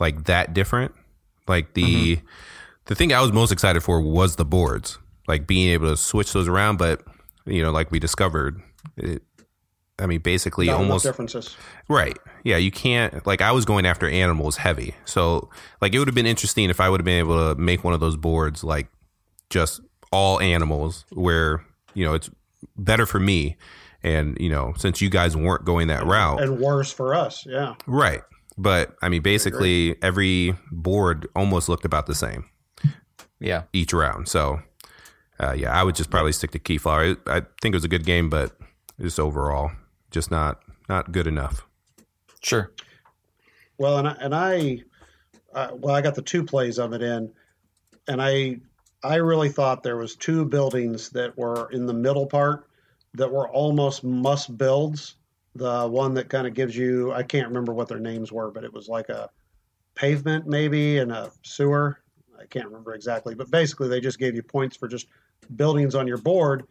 like 0.00 0.24
that 0.24 0.52
different. 0.52 0.94
Like 1.46 1.74
the 1.74 2.16
mm-hmm. 2.16 2.26
The 2.86 2.94
thing 2.94 3.12
I 3.12 3.20
was 3.20 3.32
most 3.32 3.52
excited 3.52 3.82
for 3.82 4.00
was 4.00 4.36
the 4.36 4.44
boards, 4.44 4.98
like 5.26 5.46
being 5.46 5.70
able 5.70 5.88
to 5.88 5.96
switch 5.96 6.32
those 6.32 6.48
around. 6.48 6.78
But 6.78 7.02
you 7.46 7.62
know, 7.62 7.70
like 7.70 7.90
we 7.90 7.98
discovered, 7.98 8.60
it, 8.96 9.22
I 9.98 10.06
mean, 10.06 10.20
basically 10.20 10.66
Not 10.66 10.80
almost 10.80 11.04
differences. 11.04 11.56
Right. 11.88 12.18
Yeah, 12.42 12.56
you 12.56 12.70
can't 12.70 13.26
like 13.26 13.40
I 13.40 13.52
was 13.52 13.64
going 13.64 13.86
after 13.86 14.08
animals 14.08 14.56
heavy. 14.56 14.94
So 15.04 15.50
like 15.80 15.94
it 15.94 15.98
would 15.98 16.08
have 16.08 16.14
been 16.14 16.26
interesting 16.26 16.70
if 16.70 16.80
I 16.80 16.88
would 16.88 17.00
have 17.00 17.04
been 17.04 17.20
able 17.20 17.54
to 17.54 17.60
make 17.60 17.84
one 17.84 17.94
of 17.94 18.00
those 18.00 18.16
boards 18.16 18.64
like 18.64 18.88
just 19.50 19.80
all 20.10 20.40
animals 20.40 21.04
where, 21.10 21.64
you 21.94 22.04
know, 22.04 22.14
it's 22.14 22.30
better 22.76 23.06
for 23.06 23.20
me 23.20 23.56
and, 24.02 24.36
you 24.40 24.50
know, 24.50 24.74
since 24.76 25.00
you 25.00 25.08
guys 25.10 25.36
weren't 25.36 25.64
going 25.64 25.88
that 25.88 26.04
route. 26.04 26.42
And 26.42 26.58
worse 26.58 26.92
for 26.92 27.14
us, 27.14 27.46
yeah. 27.46 27.74
Right. 27.86 28.22
But 28.58 28.96
I 29.00 29.08
mean 29.08 29.22
basically 29.22 29.96
every 30.02 30.56
board 30.72 31.28
almost 31.36 31.68
looked 31.68 31.84
about 31.84 32.06
the 32.06 32.14
same. 32.14 32.50
Yeah. 33.40 33.64
Each 33.72 33.92
round. 33.92 34.28
So 34.28 34.60
uh, 35.40 35.52
yeah, 35.52 35.72
I 35.72 35.82
would 35.82 35.94
just 35.94 36.10
probably 36.10 36.32
stick 36.32 36.52
to 36.52 36.58
Keyflower. 36.58 37.18
I 37.26 37.40
think 37.60 37.74
it 37.74 37.76
was 37.76 37.84
a 37.84 37.88
good 37.88 38.04
game, 38.04 38.30
but 38.30 38.56
just 39.00 39.18
overall 39.18 39.72
just 40.14 40.30
not 40.30 40.60
not 40.88 41.12
good 41.12 41.26
enough. 41.26 41.66
Sure. 42.42 42.72
Well, 43.76 43.98
and 43.98 44.08
I, 44.08 44.16
and 44.20 44.34
I 44.34 44.82
uh, 45.52 45.70
well, 45.74 45.94
I 45.94 46.00
got 46.00 46.14
the 46.14 46.22
two 46.22 46.44
plays 46.44 46.78
of 46.78 46.92
it 46.92 47.02
in, 47.02 47.30
and 48.08 48.22
I 48.22 48.60
I 49.02 49.16
really 49.16 49.50
thought 49.50 49.82
there 49.82 49.96
was 49.96 50.16
two 50.16 50.44
buildings 50.44 51.10
that 51.10 51.36
were 51.36 51.68
in 51.72 51.84
the 51.84 51.92
middle 51.92 52.26
part 52.26 52.68
that 53.14 53.30
were 53.30 53.48
almost 53.48 54.04
must 54.04 54.56
builds. 54.56 55.16
The 55.56 55.86
one 55.86 56.14
that 56.14 56.28
kind 56.28 56.46
of 56.46 56.54
gives 56.54 56.76
you 56.76 57.12
I 57.12 57.22
can't 57.22 57.48
remember 57.48 57.74
what 57.74 57.88
their 57.88 58.00
names 58.00 58.32
were, 58.32 58.50
but 58.50 58.64
it 58.64 58.72
was 58.72 58.88
like 58.88 59.08
a 59.08 59.30
pavement 59.94 60.46
maybe 60.46 60.98
and 60.98 61.12
a 61.12 61.32
sewer. 61.42 61.98
I 62.40 62.46
can't 62.46 62.66
remember 62.66 62.94
exactly, 62.94 63.34
but 63.34 63.50
basically 63.50 63.88
they 63.88 64.00
just 64.00 64.18
gave 64.18 64.34
you 64.34 64.42
points 64.42 64.76
for 64.76 64.88
just 64.88 65.06
buildings 65.56 65.94
on 65.94 66.06
your 66.06 66.18
board 66.18 66.66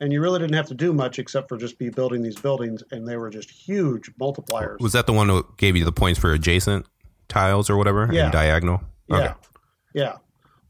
and 0.00 0.12
you 0.12 0.20
really 0.20 0.38
didn't 0.38 0.54
have 0.54 0.66
to 0.68 0.74
do 0.74 0.92
much 0.92 1.18
except 1.18 1.48
for 1.48 1.56
just 1.56 1.78
be 1.78 1.90
building 1.90 2.22
these 2.22 2.36
buildings, 2.36 2.82
and 2.90 3.06
they 3.06 3.16
were 3.16 3.30
just 3.30 3.50
huge 3.50 4.10
multipliers. 4.20 4.80
Was 4.80 4.92
that 4.92 5.06
the 5.06 5.12
one 5.12 5.28
that 5.28 5.56
gave 5.56 5.76
you 5.76 5.84
the 5.84 5.92
points 5.92 6.18
for 6.18 6.32
adjacent 6.32 6.86
tiles 7.28 7.68
or 7.68 7.76
whatever? 7.76 8.08
Yeah, 8.12 8.30
diagonal. 8.30 8.80
Okay. 9.10 9.24
Yeah, 9.24 9.34
yeah. 9.94 10.16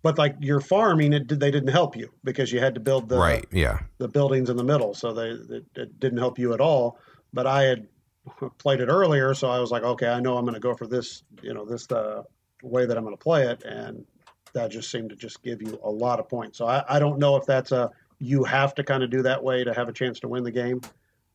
But 0.02 0.16
like 0.16 0.36
your 0.40 0.60
farming, 0.60 1.12
it 1.12 1.26
did, 1.26 1.40
they 1.40 1.50
didn't 1.50 1.72
help 1.72 1.96
you 1.96 2.10
because 2.24 2.52
you 2.52 2.60
had 2.60 2.74
to 2.74 2.80
build 2.80 3.08
the 3.08 3.18
right, 3.18 3.46
yeah, 3.52 3.80
the 3.98 4.08
buildings 4.08 4.48
in 4.48 4.56
the 4.56 4.64
middle, 4.64 4.94
so 4.94 5.12
they 5.12 5.30
it, 5.54 5.64
it 5.74 6.00
didn't 6.00 6.18
help 6.18 6.38
you 6.38 6.54
at 6.54 6.60
all. 6.60 6.98
But 7.32 7.46
I 7.46 7.64
had 7.64 7.86
played 8.58 8.80
it 8.80 8.88
earlier, 8.88 9.34
so 9.34 9.50
I 9.50 9.58
was 9.58 9.70
like, 9.70 9.82
okay, 9.82 10.08
I 10.08 10.20
know 10.20 10.38
I'm 10.38 10.44
going 10.44 10.54
to 10.54 10.60
go 10.60 10.74
for 10.74 10.86
this, 10.86 11.24
you 11.42 11.52
know, 11.52 11.64
this 11.64 11.90
uh, 11.90 12.22
way 12.62 12.86
that 12.86 12.96
I'm 12.96 13.04
going 13.04 13.16
to 13.16 13.22
play 13.22 13.48
it, 13.48 13.64
and 13.64 14.06
that 14.54 14.70
just 14.70 14.90
seemed 14.90 15.10
to 15.10 15.16
just 15.16 15.42
give 15.42 15.62
you 15.62 15.78
a 15.82 15.90
lot 15.90 16.18
of 16.18 16.28
points. 16.28 16.58
So 16.58 16.66
I, 16.66 16.84
I 16.88 16.98
don't 16.98 17.18
know 17.18 17.36
if 17.36 17.46
that's 17.46 17.72
a 17.72 17.90
you 18.18 18.44
have 18.44 18.74
to 18.74 18.84
kind 18.84 19.02
of 19.02 19.10
do 19.10 19.22
that 19.22 19.42
way 19.42 19.64
to 19.64 19.72
have 19.72 19.88
a 19.88 19.92
chance 19.92 20.18
to 20.20 20.28
win 20.28 20.42
the 20.42 20.50
game, 20.50 20.80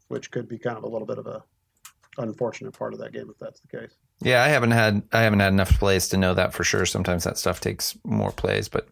which 0.10 0.32
could 0.32 0.48
be 0.48 0.58
kind 0.58 0.78
of 0.78 0.84
a 0.84 0.88
little 0.88 1.08
bit 1.08 1.18
of 1.18 1.28
a 1.28 1.44
unfortunate 2.18 2.78
part 2.78 2.94
of 2.94 3.00
that 3.00 3.12
game 3.12 3.30
if 3.30 3.40
that's 3.40 3.60
the 3.62 3.68
case. 3.68 3.96
Yeah, 4.22 4.44
I 4.44 4.48
haven't 4.48 4.72
had 4.72 5.02
I 5.12 5.22
haven't 5.22 5.40
had 5.40 5.54
enough 5.54 5.80
plays 5.80 6.10
to 6.10 6.18
know 6.18 6.34
that 6.34 6.54
for 6.54 6.64
sure. 6.64 6.86
Sometimes 6.86 7.24
that 7.24 7.38
stuff 7.38 7.60
takes 7.60 7.98
more 8.04 8.32
plays, 8.32 8.70
but 8.70 8.88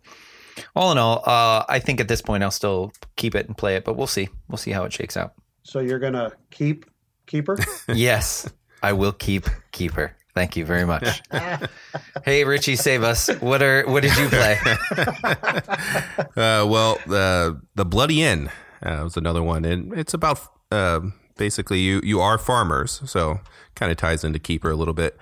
all 0.76 0.92
in 0.92 0.98
all, 0.98 1.24
uh, 1.26 1.64
I 1.70 1.80
think 1.80 2.02
at 2.02 2.08
this 2.08 2.22
point 2.22 2.44
I'll 2.44 2.52
still 2.52 2.92
keep 3.16 3.36
it 3.36 3.48
and 3.48 3.58
play 3.58 3.76
it, 3.76 3.86
but 3.86 3.96
we'll 3.96 4.08
see. 4.08 4.30
We'll 4.48 4.58
see 4.58 4.72
how 4.72 4.84
it 4.84 4.94
shakes 4.94 5.16
out. 5.16 5.34
So 5.64 5.80
you're 5.80 6.00
gonna 6.00 6.32
keep 6.50 6.86
keeper? 7.28 7.58
yes, 7.88 8.50
I 8.82 8.94
will 8.94 9.14
keep 9.14 9.48
keeper. 9.72 10.16
Thank 10.34 10.56
you 10.56 10.66
very 10.66 10.86
much. 10.86 11.22
hey, 12.26 12.46
Richie, 12.46 12.76
save 12.76 13.04
us. 13.04 13.30
What 13.42 13.62
are 13.62 13.84
what 13.86 14.02
did 14.04 14.16
you 14.18 14.30
play? 14.30 14.58
uh, 16.38 16.66
well, 16.68 16.98
the 17.06 17.62
the 17.76 17.86
Bloody 17.86 18.24
Inn 18.24 18.50
uh, 18.82 19.02
was 19.04 19.18
another 19.18 19.44
one, 19.44 19.66
and 19.66 19.94
it's 19.94 20.14
about 20.14 20.40
uh, 20.72 21.02
basically 21.38 21.80
you 21.80 22.00
you 22.04 22.22
are 22.22 22.38
farmers, 22.38 23.02
so 23.06 23.40
kind 23.76 23.92
of 23.92 23.98
ties 23.98 24.24
into 24.24 24.40
Keyper 24.40 24.72
a 24.72 24.76
little 24.76 24.94
bit. 24.94 25.18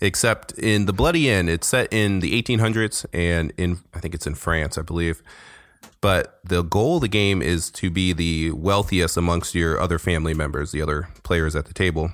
Except 0.00 0.52
in 0.52 0.86
the 0.86 0.92
Bloody 0.92 1.28
Inn, 1.28 1.48
it's 1.48 1.66
set 1.66 1.92
in 1.92 2.20
the 2.20 2.40
1800s, 2.40 3.04
and 3.12 3.52
in 3.56 3.78
I 3.94 4.00
think 4.00 4.14
it's 4.14 4.26
in 4.26 4.34
France, 4.34 4.76
I 4.76 4.82
believe. 4.82 5.22
But 6.00 6.40
the 6.44 6.62
goal 6.62 6.96
of 6.96 7.02
the 7.02 7.08
game 7.08 7.42
is 7.42 7.70
to 7.72 7.90
be 7.90 8.12
the 8.12 8.52
wealthiest 8.52 9.16
amongst 9.16 9.54
your 9.54 9.80
other 9.80 9.98
family 9.98 10.34
members, 10.34 10.70
the 10.72 10.82
other 10.82 11.08
players 11.22 11.56
at 11.56 11.66
the 11.66 11.74
table 11.74 12.12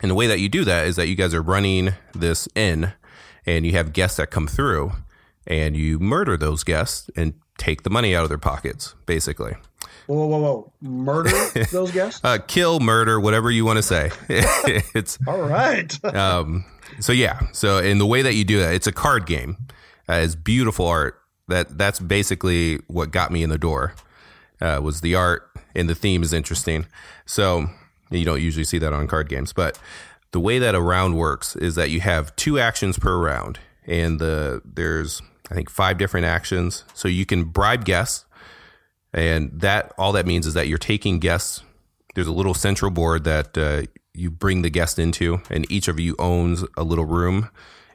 and 0.00 0.10
the 0.10 0.14
way 0.14 0.26
that 0.26 0.40
you 0.40 0.48
do 0.48 0.64
that 0.64 0.86
is 0.86 0.96
that 0.96 1.08
you 1.08 1.14
guys 1.14 1.34
are 1.34 1.42
running 1.42 1.94
this 2.14 2.48
in 2.54 2.92
and 3.46 3.64
you 3.64 3.72
have 3.72 3.92
guests 3.92 4.16
that 4.16 4.30
come 4.30 4.46
through 4.46 4.92
and 5.46 5.76
you 5.76 5.98
murder 5.98 6.36
those 6.36 6.64
guests 6.64 7.10
and 7.16 7.34
take 7.58 7.82
the 7.82 7.90
money 7.90 8.14
out 8.14 8.22
of 8.22 8.28
their 8.28 8.38
pockets, 8.38 8.94
basically. 9.06 9.54
Whoa, 10.06 10.26
whoa, 10.26 10.38
whoa. 10.38 10.72
Murder 10.80 11.30
those 11.72 11.90
guests? 11.90 12.20
uh, 12.22 12.38
kill, 12.46 12.80
murder, 12.80 13.18
whatever 13.18 13.50
you 13.50 13.64
want 13.64 13.78
to 13.78 13.82
say. 13.82 14.10
it's 14.28 15.18
all 15.26 15.40
right. 15.40 16.04
um, 16.14 16.64
so 17.00 17.12
yeah. 17.12 17.40
So 17.52 17.78
in 17.78 17.98
the 17.98 18.06
way 18.06 18.22
that 18.22 18.34
you 18.34 18.44
do 18.44 18.60
that, 18.60 18.74
it's 18.74 18.86
a 18.86 18.92
card 18.92 19.26
game. 19.26 19.56
Uh, 20.08 20.14
it's 20.14 20.34
beautiful 20.34 20.86
art. 20.86 21.20
That 21.48 21.78
that's 21.78 22.00
basically 22.00 22.76
what 22.88 23.10
got 23.10 23.30
me 23.30 23.42
in 23.42 23.50
the 23.50 23.58
door. 23.58 23.94
Uh, 24.60 24.80
was 24.82 25.00
the 25.00 25.14
art 25.14 25.50
and 25.74 25.88
the 25.88 25.94
theme 25.94 26.22
is 26.22 26.32
interesting. 26.32 26.86
So 27.26 27.66
you 28.10 28.24
don't 28.24 28.42
usually 28.42 28.64
see 28.64 28.78
that 28.78 28.92
on 28.92 29.06
card 29.06 29.28
games, 29.28 29.52
but 29.52 29.78
the 30.32 30.40
way 30.40 30.58
that 30.58 30.74
a 30.74 30.80
round 30.80 31.16
works 31.16 31.56
is 31.56 31.74
that 31.76 31.90
you 31.90 32.00
have 32.00 32.34
two 32.36 32.58
actions 32.58 32.98
per 32.98 33.16
round, 33.16 33.58
and 33.86 34.18
the 34.18 34.60
there's 34.64 35.22
I 35.50 35.54
think 35.54 35.70
five 35.70 35.98
different 35.98 36.26
actions. 36.26 36.84
So 36.94 37.08
you 37.08 37.24
can 37.24 37.44
bribe 37.44 37.84
guests, 37.84 38.24
and 39.12 39.50
that 39.60 39.92
all 39.96 40.12
that 40.12 40.26
means 40.26 40.46
is 40.46 40.54
that 40.54 40.68
you're 40.68 40.78
taking 40.78 41.18
guests. 41.18 41.62
There's 42.14 42.26
a 42.26 42.32
little 42.32 42.54
central 42.54 42.90
board 42.90 43.24
that 43.24 43.56
uh, 43.56 43.82
you 44.14 44.30
bring 44.30 44.62
the 44.62 44.70
guest 44.70 44.98
into, 44.98 45.40
and 45.50 45.70
each 45.70 45.88
of 45.88 46.00
you 46.00 46.16
owns 46.18 46.64
a 46.76 46.82
little 46.82 47.04
room 47.04 47.50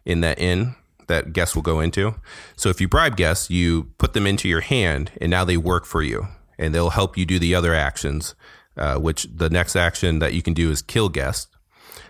in 0.05 0.21
that 0.21 0.39
inn 0.39 0.75
that 1.07 1.33
guests 1.33 1.55
will 1.55 1.63
go 1.63 1.79
into. 1.79 2.15
So 2.55 2.69
if 2.69 2.79
you 2.79 2.87
bribe 2.87 3.17
guests, 3.17 3.49
you 3.49 3.91
put 3.97 4.13
them 4.13 4.25
into 4.25 4.47
your 4.47 4.61
hand, 4.61 5.11
and 5.19 5.29
now 5.29 5.43
they 5.43 5.57
work 5.57 5.85
for 5.85 6.01
you, 6.01 6.27
and 6.57 6.73
they'll 6.73 6.91
help 6.91 7.17
you 7.17 7.25
do 7.25 7.37
the 7.37 7.53
other 7.53 7.73
actions 7.75 8.33
uh, 8.81 8.97
which 8.97 9.27
the 9.33 9.49
next 9.49 9.75
action 9.75 10.19
that 10.19 10.33
you 10.33 10.41
can 10.41 10.53
do 10.53 10.71
is 10.71 10.81
kill 10.81 11.07
guest. 11.07 11.47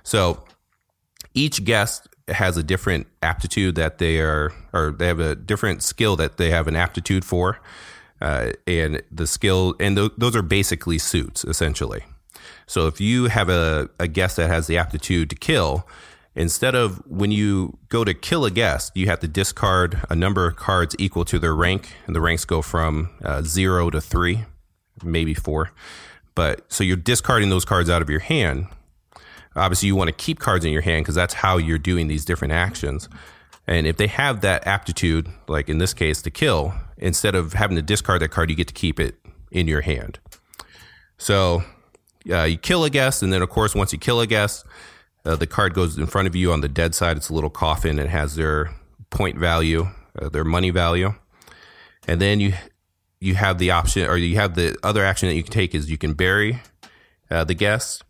So 0.03 0.43
each 1.33 1.65
guest 1.65 2.07
has 2.29 2.55
a 2.55 2.63
different 2.63 3.07
aptitude 3.21 3.75
that 3.75 3.97
they 3.97 4.21
are, 4.21 4.53
or 4.71 4.91
they 4.91 5.07
have 5.07 5.19
a 5.19 5.35
different 5.35 5.83
skill 5.83 6.15
that 6.15 6.37
they 6.37 6.49
have 6.49 6.67
an 6.67 6.75
aptitude 6.75 7.25
for. 7.25 7.59
Uh, 8.21 8.53
and 8.65 9.01
the 9.11 9.27
skill, 9.27 9.75
and 9.79 9.97
th- 9.97 10.11
those 10.17 10.35
are 10.35 10.43
basically 10.43 10.97
suits 10.97 11.43
essentially. 11.43 12.03
So 12.67 12.87
if 12.87 13.01
you 13.01 13.25
have 13.25 13.49
a, 13.49 13.89
a 13.99 14.07
guest 14.07 14.37
that 14.37 14.47
has 14.47 14.67
the 14.67 14.77
aptitude 14.77 15.29
to 15.31 15.35
kill, 15.35 15.87
instead 16.35 16.75
of 16.75 17.01
when 17.05 17.31
you 17.31 17.79
go 17.89 18.05
to 18.05 18.13
kill 18.13 18.45
a 18.45 18.51
guest, 18.51 18.95
you 18.95 19.07
have 19.07 19.19
to 19.21 19.27
discard 19.27 20.01
a 20.09 20.15
number 20.15 20.47
of 20.47 20.55
cards 20.55 20.95
equal 20.99 21.25
to 21.25 21.39
their 21.39 21.55
rank, 21.55 21.89
and 22.05 22.15
the 22.15 22.21
ranks 22.21 22.45
go 22.45 22.61
from 22.61 23.09
uh, 23.25 23.41
zero 23.41 23.89
to 23.89 23.99
three, 23.99 24.45
maybe 25.03 25.33
four. 25.33 25.71
But 26.35 26.71
so 26.71 26.83
you're 26.83 26.97
discarding 26.97 27.49
those 27.49 27.65
cards 27.65 27.89
out 27.89 28.01
of 28.01 28.09
your 28.09 28.19
hand. 28.19 28.67
Obviously, 29.55 29.87
you 29.87 29.95
want 29.95 30.07
to 30.07 30.13
keep 30.13 30.39
cards 30.39 30.63
in 30.63 30.71
your 30.71 30.81
hand 30.81 31.03
because 31.03 31.15
that's 31.15 31.33
how 31.33 31.57
you're 31.57 31.77
doing 31.77 32.07
these 32.07 32.23
different 32.23 32.53
actions. 32.53 33.09
And 33.67 33.85
if 33.85 33.97
they 33.97 34.07
have 34.07 34.41
that 34.41 34.65
aptitude, 34.65 35.27
like 35.47 35.69
in 35.69 35.77
this 35.77 35.93
case, 35.93 36.21
to 36.23 36.31
kill, 36.31 36.73
instead 36.97 37.35
of 37.35 37.53
having 37.53 37.75
to 37.75 37.81
discard 37.81 38.21
that 38.21 38.29
card, 38.29 38.49
you 38.49 38.55
get 38.55 38.67
to 38.67 38.73
keep 38.73 38.99
it 38.99 39.15
in 39.51 39.67
your 39.67 39.81
hand. 39.81 40.19
So 41.17 41.63
uh, 42.29 42.43
you 42.43 42.57
kill 42.57 42.83
a 42.83 42.89
guest, 42.89 43.21
and 43.23 43.31
then 43.31 43.41
of 43.41 43.49
course, 43.49 43.75
once 43.75 43.93
you 43.93 43.99
kill 43.99 44.21
a 44.21 44.27
guest, 44.27 44.65
uh, 45.25 45.35
the 45.35 45.47
card 45.47 45.73
goes 45.73 45.97
in 45.97 46.07
front 46.07 46.27
of 46.27 46.35
you 46.35 46.51
on 46.51 46.61
the 46.61 46.69
dead 46.69 46.95
side. 46.95 47.17
It's 47.17 47.29
a 47.29 47.33
little 47.33 47.49
coffin. 47.49 47.99
It 47.99 48.09
has 48.09 48.35
their 48.35 48.73
point 49.09 49.37
value, 49.37 49.87
uh, 50.19 50.29
their 50.29 50.43
money 50.43 50.69
value, 50.69 51.13
and 52.07 52.19
then 52.19 52.39
you 52.39 52.53
you 53.21 53.35
have 53.35 53.59
the 53.59 53.71
option, 53.71 54.09
or 54.09 54.17
you 54.17 54.35
have 54.35 54.55
the 54.55 54.75
other 54.83 55.05
action 55.05 55.29
that 55.29 55.35
you 55.35 55.43
can 55.43 55.53
take 55.53 55.73
is 55.73 55.89
you 55.89 55.97
can 55.97 56.13
bury 56.13 56.59
uh, 57.29 57.45
the 57.45 57.53
guest, 57.53 58.03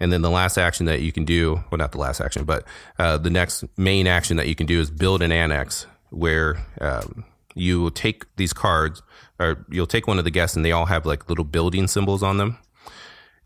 and 0.00 0.12
then 0.12 0.22
the 0.22 0.30
last 0.30 0.58
action 0.58 0.86
that 0.86 1.00
you 1.00 1.12
can 1.12 1.24
do, 1.24 1.62
well, 1.70 1.78
not 1.78 1.92
the 1.92 1.98
last 1.98 2.20
action, 2.20 2.44
but 2.44 2.64
uh, 2.98 3.16
the 3.16 3.30
next 3.30 3.64
main 3.78 4.06
action 4.06 4.36
that 4.36 4.48
you 4.48 4.56
can 4.56 4.66
do 4.66 4.80
is 4.80 4.90
build 4.90 5.22
an 5.22 5.30
annex 5.30 5.86
where 6.10 6.66
um, 6.80 7.24
you 7.54 7.80
will 7.80 7.90
take 7.92 8.24
these 8.36 8.52
cards, 8.52 9.02
or 9.38 9.64
you'll 9.70 9.86
take 9.86 10.08
one 10.08 10.18
of 10.18 10.24
the 10.24 10.30
guests, 10.30 10.56
and 10.56 10.64
they 10.64 10.72
all 10.72 10.86
have 10.86 11.06
like 11.06 11.28
little 11.28 11.44
building 11.44 11.86
symbols 11.86 12.22
on 12.22 12.36
them, 12.36 12.58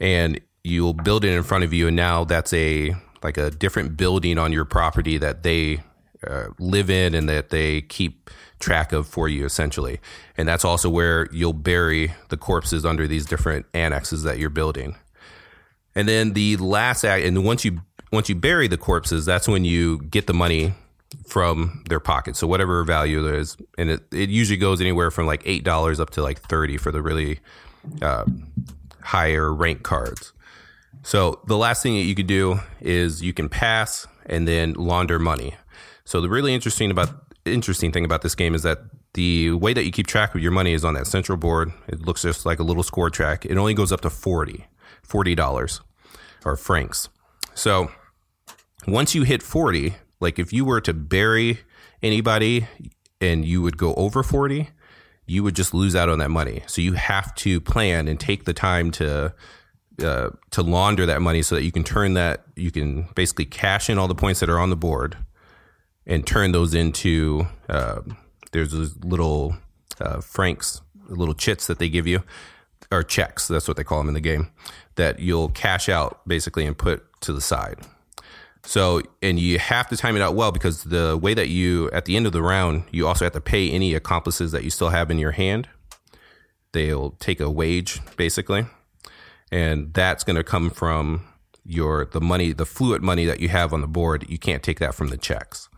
and 0.01 0.41
you'll 0.63 0.95
build 0.95 1.25
it 1.25 1.33
in 1.33 1.43
front 1.43 1.65
of 1.65 1.73
you, 1.75 1.87
and 1.87 1.97
now 1.97 2.25
that's 2.25 2.53
a 2.55 2.95
like 3.23 3.37
a 3.37 3.51
different 3.51 3.97
building 3.97 4.39
on 4.39 4.53
your 4.53 4.65
property 4.65 5.19
that 5.19 5.43
they 5.43 5.83
uh, 6.27 6.47
live 6.59 6.89
in 6.89 7.15
and 7.15 7.29
that 7.29 7.51
they 7.51 7.83
keep 7.83 8.31
track 8.61 8.93
of 8.93 9.07
for 9.07 9.29
you 9.29 9.45
essentially. 9.45 10.01
And 10.37 10.49
that's 10.49 10.65
also 10.65 10.89
where 10.89 11.29
you'll 11.33 11.53
bury 11.53 12.15
the 12.29 12.37
corpses 12.37 12.85
under 12.85 13.07
these 13.07 13.27
different 13.27 13.67
annexes 13.75 14.23
that 14.23 14.39
you're 14.39 14.51
building. 14.51 14.97
And 15.95 16.09
then 16.09 16.33
the 16.33 16.57
last 16.57 17.05
act 17.05 17.25
and 17.25 17.45
once 17.45 17.65
you 17.65 17.81
once 18.13 18.29
you 18.29 18.35
bury 18.35 18.69
the 18.69 18.79
corpses 18.79 19.25
that's 19.25 19.49
when 19.49 19.65
you 19.65 19.99
get 20.03 20.27
the 20.27 20.35
money 20.35 20.73
from 21.27 21.85
their 21.89 22.01
pocket. 22.01 22.37
So 22.37 22.47
whatever 22.47 22.83
value 22.85 23.23
there 23.23 23.35
is 23.35 23.57
and 23.79 23.91
it, 23.91 24.03
it 24.13 24.31
usually 24.31 24.57
goes 24.57 24.81
anywhere 24.81 25.11
from 25.11 25.27
like 25.27 25.43
eight 25.45 25.65
dollars 25.65 26.01
up 26.01 26.11
to 26.11 26.23
like 26.23 26.41
30 26.41 26.77
for 26.79 26.91
the 26.91 27.03
really 27.03 27.41
uh, 28.03 28.25
higher 29.03 29.53
rank 29.53 29.83
cards. 29.83 30.33
So 31.03 31.41
the 31.47 31.57
last 31.57 31.83
thing 31.83 31.95
that 31.95 32.05
you 32.05 32.15
could 32.15 32.27
do 32.27 32.61
is 32.81 33.23
you 33.23 33.35
can 33.35 33.51
pass 33.51 34.07
and 34.27 34.49
then 34.49 34.73
launder 34.73 35.19
money. 35.19 35.55
So 36.05 36.21
the 36.21 36.29
really 36.29 36.55
interesting 36.55 36.91
about 36.91 37.24
interesting 37.45 37.93
thing 37.93 38.05
about 38.05 38.23
this 38.23 38.35
game 38.35 38.55
is 38.55 38.63
that 38.63 38.79
the 39.15 39.53
way 39.53 39.73
that 39.73 39.85
you 39.85 39.93
keep 39.93 40.07
track 40.07 40.35
of 40.35 40.41
your 40.41 40.53
money 40.53 40.73
is 40.73 40.85
on 40.85 40.95
that 40.95 41.07
central 41.07 41.39
board. 41.39 41.73
It 41.89 42.01
looks 42.01 42.23
just 42.23 42.45
like 42.45 42.59
a 42.59 42.65
little 42.65 42.83
score 42.83 43.11
track. 43.11 43.45
It 43.47 43.57
only 43.57 43.75
goes 43.75 43.93
up 43.93 44.01
to 44.03 44.11
40 44.11 44.67
$40 45.07 45.81
or 46.45 46.57
francs. 46.57 47.09
So 47.55 47.91
once 48.87 49.15
you 49.15 49.23
hit 49.23 49.43
40, 49.43 49.95
like 50.21 50.39
if 50.39 50.53
you 50.53 50.65
were 50.65 50.81
to 50.81 50.93
bury 50.93 51.61
anybody 52.03 52.67
and 53.21 53.45
you 53.45 53.63
would 53.63 53.77
go 53.77 53.95
over 53.95 54.23
40, 54.23 54.71
you 55.27 55.43
would 55.43 55.55
just 55.55 55.73
lose 55.73 55.95
out 55.95 56.09
on 56.09 56.19
that 56.19 56.31
money. 56.31 56.63
So 56.67 56.83
you 56.83 56.95
have 56.95 57.35
to 57.37 57.61
plan 57.61 58.09
and 58.09 58.19
take 58.19 58.45
the 58.45 58.53
time 58.53 58.91
to 58.93 59.35
uh, 60.03 60.31
to 60.51 60.63
launder 60.63 61.07
that 61.07 61.23
money 61.23 61.41
so 61.41 61.55
that 61.55 61.63
you 61.63 61.71
can 61.71 61.85
turn 61.85 62.15
that 62.15 62.45
you 62.57 62.73
can 62.73 63.07
basically 63.15 63.45
cash 63.45 63.89
in 63.89 63.97
all 63.97 64.09
the 64.09 64.15
points 64.15 64.41
that 64.41 64.51
are 64.51 64.59
on 64.59 64.69
the 64.69 64.77
board 64.77 65.17
and 66.07 66.27
turn 66.27 66.53
those 66.53 66.75
into 66.75 67.47
uh, 67.69 68.01
there's 68.53 68.73
those 68.73 68.97
little 69.05 69.57
uh, 70.01 70.21
francs 70.21 70.81
little 71.09 71.35
chits 71.35 71.67
that 71.67 71.79
they 71.79 71.89
give 71.89 72.07
you 72.07 72.23
or 72.91 73.03
checks 73.03 73.49
that's 73.49 73.69
what 73.69 73.77
they 73.77 73.85
call 73.85 73.99
them 73.99 74.09
in 74.09 74.15
the 74.15 74.21
game 74.21 74.51
that 74.97 75.19
you'll 75.19 75.49
cash 75.49 75.89
out 75.89 76.27
basically 76.27 76.67
and 76.67 76.79
put 76.79 77.05
to 77.21 77.33
the 77.33 77.41
side. 77.41 77.79
So 78.63 79.03
and 79.23 79.39
you 79.39 79.59
have 79.59 79.89
to 79.89 79.97
time 79.97 80.17
it 80.17 80.23
out 80.23 80.35
well 80.35 80.53
because 80.53 80.85
the 80.85 81.19
way 81.21 81.35
that 81.35 81.49
you 81.49 81.91
at 81.91 82.07
the 82.07 82.17
end 82.17 82.27
of 82.27 82.33
the 82.33 82.43
round 82.43 82.85
you 82.91 83.07
also 83.07 83.25
have 83.25 83.35
to 83.35 83.41
pay 83.41 83.71
any 83.71 83.95
accomplices 83.95 84.53
that 84.53 84.65
you 84.65 84.71
still 84.71 84.91
have 84.91 85.11
in 85.11 85.19
your 85.19 85.33
hand. 85.33 85.69
They'll 86.73 87.11
take 87.13 87.41
a 87.41 87.51
wage 87.51 88.01
basically. 88.17 88.67
And 89.53 89.93
that's 89.95 90.25
going 90.25 90.37
to 90.37 90.45
come 90.45 90.71
from 90.71 91.27
your 91.67 92.07
the 92.07 92.21
money 92.21 92.53
the 92.53 92.67
fluid 92.67 93.03
money 93.03 93.25
that 93.27 93.41
you 93.41 93.49
have 93.49 93.73
on 93.73 93.81
the 93.81 93.87
board. 93.87 94.25
You 94.29 94.39
can't 94.39 94.63
take 94.63 94.79
that 94.79 94.95
from 94.95 95.09
the 95.09 95.19
checks 95.19 95.69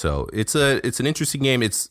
so 0.00 0.30
it's 0.32 0.54
a 0.54 0.80
it's 0.86 0.98
an 0.98 1.06
interesting 1.06 1.42
game. 1.42 1.62
It's 1.62 1.90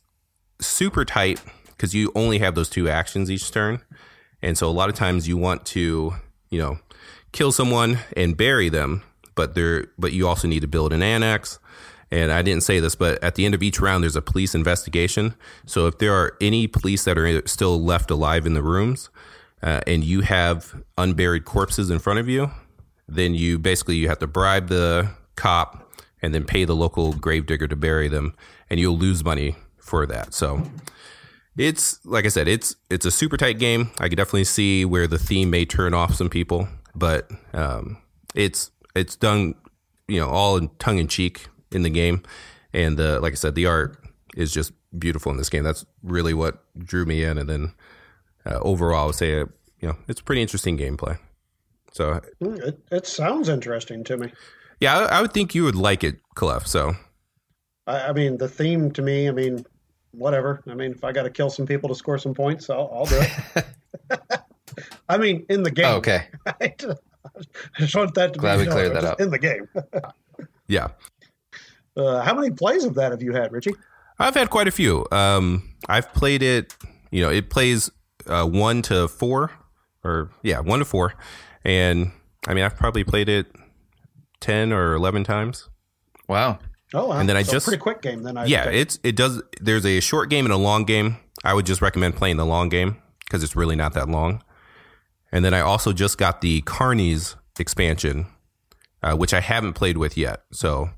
super 0.59 1.05
tight 1.05 1.39
because 1.67 1.93
you 1.93 2.11
only 2.15 2.39
have 2.39 2.55
those 2.55 2.67
two 2.67 2.89
actions 2.89 3.29
each 3.29 3.51
turn. 3.51 3.81
And 4.41 4.57
so 4.57 4.67
a 4.67 4.73
lot 4.73 4.89
of 4.89 4.95
times 4.95 5.27
you 5.27 5.37
want 5.37 5.63
to 5.67 6.15
you 6.49 6.59
know 6.59 6.79
kill 7.33 7.51
someone 7.51 7.99
and 8.17 8.35
bury 8.35 8.67
them 8.67 9.03
but 9.35 9.53
there 9.53 9.91
but 9.99 10.11
you 10.11 10.27
also 10.27 10.47
need 10.47 10.61
to 10.61 10.67
build 10.67 10.91
an 10.91 11.03
annex. 11.03 11.59
And 12.09 12.31
I 12.31 12.41
didn't 12.41 12.63
say 12.63 12.79
this, 12.79 12.95
but 12.95 13.23
at 13.23 13.35
the 13.35 13.45
end 13.45 13.53
of 13.53 13.61
each 13.61 13.79
round, 13.79 14.03
there's 14.03 14.15
a 14.15 14.23
police 14.23 14.55
investigation. 14.55 15.35
So 15.67 15.85
if 15.85 15.99
there 15.99 16.15
are 16.15 16.35
any 16.41 16.65
police 16.65 17.03
that 17.03 17.15
are 17.15 17.47
still 17.47 17.79
left 17.79 18.09
alive 18.09 18.47
in 18.47 18.55
the 18.55 18.63
rooms, 18.63 19.11
uh, 19.61 19.81
and 19.85 20.03
you 20.03 20.21
have 20.21 20.81
unburied 20.97 21.45
corpses 21.45 21.91
in 21.91 21.99
front 21.99 22.17
of 22.17 22.27
you, 22.27 22.49
then 23.07 23.35
you 23.35 23.59
basically 23.59 23.97
you 23.97 24.07
have 24.07 24.17
to 24.17 24.25
bribe 24.25 24.69
the 24.69 25.11
cop 25.35 25.88
and 26.21 26.33
then 26.33 26.43
pay 26.43 26.65
the 26.65 26.75
local 26.75 27.13
gravedigger 27.13 27.67
to 27.67 27.75
bury 27.75 28.07
them, 28.07 28.35
and 28.69 28.79
you'll 28.79 28.97
lose 28.97 29.23
money 29.23 29.55
for 29.77 30.05
that. 30.05 30.33
So 30.33 30.63
it's 31.57 32.03
like 32.05 32.25
I 32.25 32.29
said, 32.29 32.47
it's 32.47 32.75
it's 32.89 33.05
a 33.05 33.11
super 33.11 33.37
tight 33.37 33.59
game. 33.59 33.91
I 33.99 34.09
could 34.09 34.17
definitely 34.17 34.45
see 34.45 34.85
where 34.85 35.07
the 35.07 35.19
theme 35.19 35.49
may 35.49 35.65
turn 35.65 35.93
off 35.93 36.15
some 36.15 36.29
people, 36.29 36.67
but 36.95 37.29
um, 37.53 37.97
it's 38.35 38.71
it's 38.95 39.15
done, 39.15 39.55
you 40.07 40.19
know, 40.19 40.29
all 40.29 40.57
in 40.57 40.69
tongue 40.79 40.97
in 40.97 41.07
cheek 41.07 41.47
in 41.71 41.83
the 41.83 41.89
game, 41.89 42.23
and 42.73 42.97
the 42.97 43.19
like 43.19 43.33
I 43.33 43.35
said, 43.35 43.55
the 43.55 43.65
art 43.65 43.97
is 44.35 44.51
just 44.51 44.71
beautiful 44.97 45.31
in 45.31 45.37
this 45.37 45.49
game. 45.49 45.63
That's 45.63 45.85
really 46.03 46.33
what 46.33 46.63
drew 46.77 47.05
me 47.05 47.23
in, 47.23 47.37
and 47.37 47.49
then 47.49 47.73
uh, 48.45 48.59
overall, 48.61 49.03
I 49.03 49.05
would 49.07 49.15
say, 49.15 49.41
uh, 49.41 49.45
you 49.79 49.87
know, 49.87 49.97
it's 50.07 50.21
pretty 50.21 50.41
interesting 50.41 50.77
gameplay. 50.77 51.17
So 51.91 52.21
hmm, 52.39 52.55
it, 52.55 52.79
it 52.91 53.07
sounds 53.07 53.49
interesting 53.49 54.03
to 54.05 54.17
me. 54.17 54.31
Yeah, 54.79 54.97
I, 54.97 55.17
I 55.17 55.21
would 55.21 55.33
think 55.33 55.53
you 55.53 55.63
would 55.63 55.75
like 55.75 56.03
it, 56.03 56.19
Clef. 56.35 56.65
So, 56.67 56.95
I, 57.87 58.07
I, 58.07 58.13
mean, 58.13 58.37
the 58.37 58.47
theme 58.47 58.91
to 58.91 59.01
me, 59.01 59.27
I 59.27 59.31
mean, 59.31 59.65
whatever. 60.11 60.63
I 60.67 60.73
mean, 60.73 60.91
if 60.91 61.03
I 61.03 61.11
got 61.11 61.23
to 61.23 61.29
kill 61.29 61.49
some 61.49 61.65
people 61.65 61.89
to 61.89 61.95
score 61.95 62.17
some 62.17 62.33
points, 62.33 62.69
I'll, 62.69 62.89
I'll 62.93 63.05
do 63.05 63.19
it. 63.19 63.65
I 65.09 65.17
mean, 65.17 65.45
in 65.49 65.63
the 65.63 65.71
game. 65.71 65.85
Oh, 65.85 65.97
okay. 65.97 66.27
I 66.45 66.73
just 67.77 67.95
want 67.95 68.13
that 68.15 68.33
to 68.33 68.39
Glad 68.39 68.57
be 68.57 68.63
we 68.63 68.71
cleared 68.71 68.95
that 68.95 69.03
up. 69.03 69.19
in 69.19 69.29
the 69.29 69.39
game. 69.39 69.67
yeah. 70.67 70.89
Uh, 71.97 72.21
how 72.21 72.33
many 72.33 72.51
plays 72.51 72.85
of 72.85 72.95
that 72.95 73.11
have 73.11 73.21
you 73.21 73.33
had, 73.33 73.51
Richie? 73.51 73.75
I've 74.19 74.35
had 74.35 74.49
quite 74.49 74.67
a 74.67 74.71
few. 74.71 75.05
Um, 75.11 75.75
I've 75.87 76.13
played 76.13 76.41
it. 76.41 76.75
You 77.11 77.21
know, 77.21 77.29
it 77.29 77.49
plays 77.49 77.89
uh, 78.27 78.45
one 78.45 78.81
to 78.83 79.07
four, 79.07 79.51
or 80.03 80.29
yeah, 80.43 80.59
one 80.59 80.79
to 80.79 80.85
four, 80.85 81.13
and 81.63 82.11
I 82.47 82.53
mean 82.53 82.63
I've 82.63 82.75
probably 82.75 83.03
played 83.03 83.29
it 83.29 83.47
ten 84.39 84.71
or 84.71 84.93
eleven 84.93 85.23
times. 85.23 85.69
Wow. 86.27 86.59
Oh, 86.93 87.07
wow. 87.07 87.19
and 87.19 87.29
then 87.29 87.37
I 87.37 87.43
So 87.43 87.53
just 87.53 87.65
pretty 87.67 87.81
quick 87.81 88.01
game. 88.01 88.23
Then 88.23 88.37
I 88.37 88.45
yeah, 88.45 88.67
it's 88.69 88.99
it 89.03 89.15
does. 89.15 89.41
There's 89.61 89.85
a 89.85 89.99
short 89.99 90.29
game 90.29 90.45
and 90.45 90.53
a 90.53 90.57
long 90.57 90.85
game. 90.85 91.17
I 91.43 91.53
would 91.53 91.65
just 91.65 91.81
recommend 91.81 92.15
playing 92.15 92.37
the 92.37 92.45
long 92.45 92.69
game 92.69 92.97
because 93.19 93.43
it's 93.43 93.55
really 93.55 93.75
not 93.75 93.93
that 93.93 94.09
long. 94.09 94.43
And 95.31 95.45
then 95.45 95.53
I 95.53 95.61
also 95.61 95.93
just 95.93 96.17
got 96.17 96.41
the 96.41 96.61
Carnies 96.63 97.35
expansion, 97.59 98.25
uh, 99.03 99.15
which 99.15 99.33
I 99.33 99.39
haven't 99.39 99.73
played 99.73 99.97
with 99.97 100.17
yet. 100.17 100.41
So, 100.51 100.89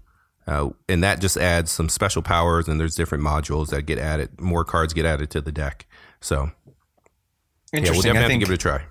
uh, 0.47 0.69
and 0.87 1.03
that 1.03 1.19
just 1.19 1.35
adds 1.35 1.69
some 1.69 1.89
special 1.89 2.21
powers, 2.21 2.67
and 2.69 2.79
there's 2.79 2.95
different 2.95 3.23
modules 3.23 3.67
that 3.69 3.83
get 3.83 3.99
added. 3.99 4.39
More 4.39 4.63
cards 4.63 4.93
get 4.93 5.05
added 5.05 5.29
to 5.31 5.41
the 5.41 5.51
deck. 5.51 5.85
So, 6.21 6.51
yeah, 7.73 7.81
we'll 7.81 8.01
definitely 8.01 8.11
I 8.11 8.13
have 8.13 8.23
to 8.23 8.27
think 8.29 8.39
give 8.43 8.51
it 8.51 8.55
a 8.55 8.57
try. 8.57 8.85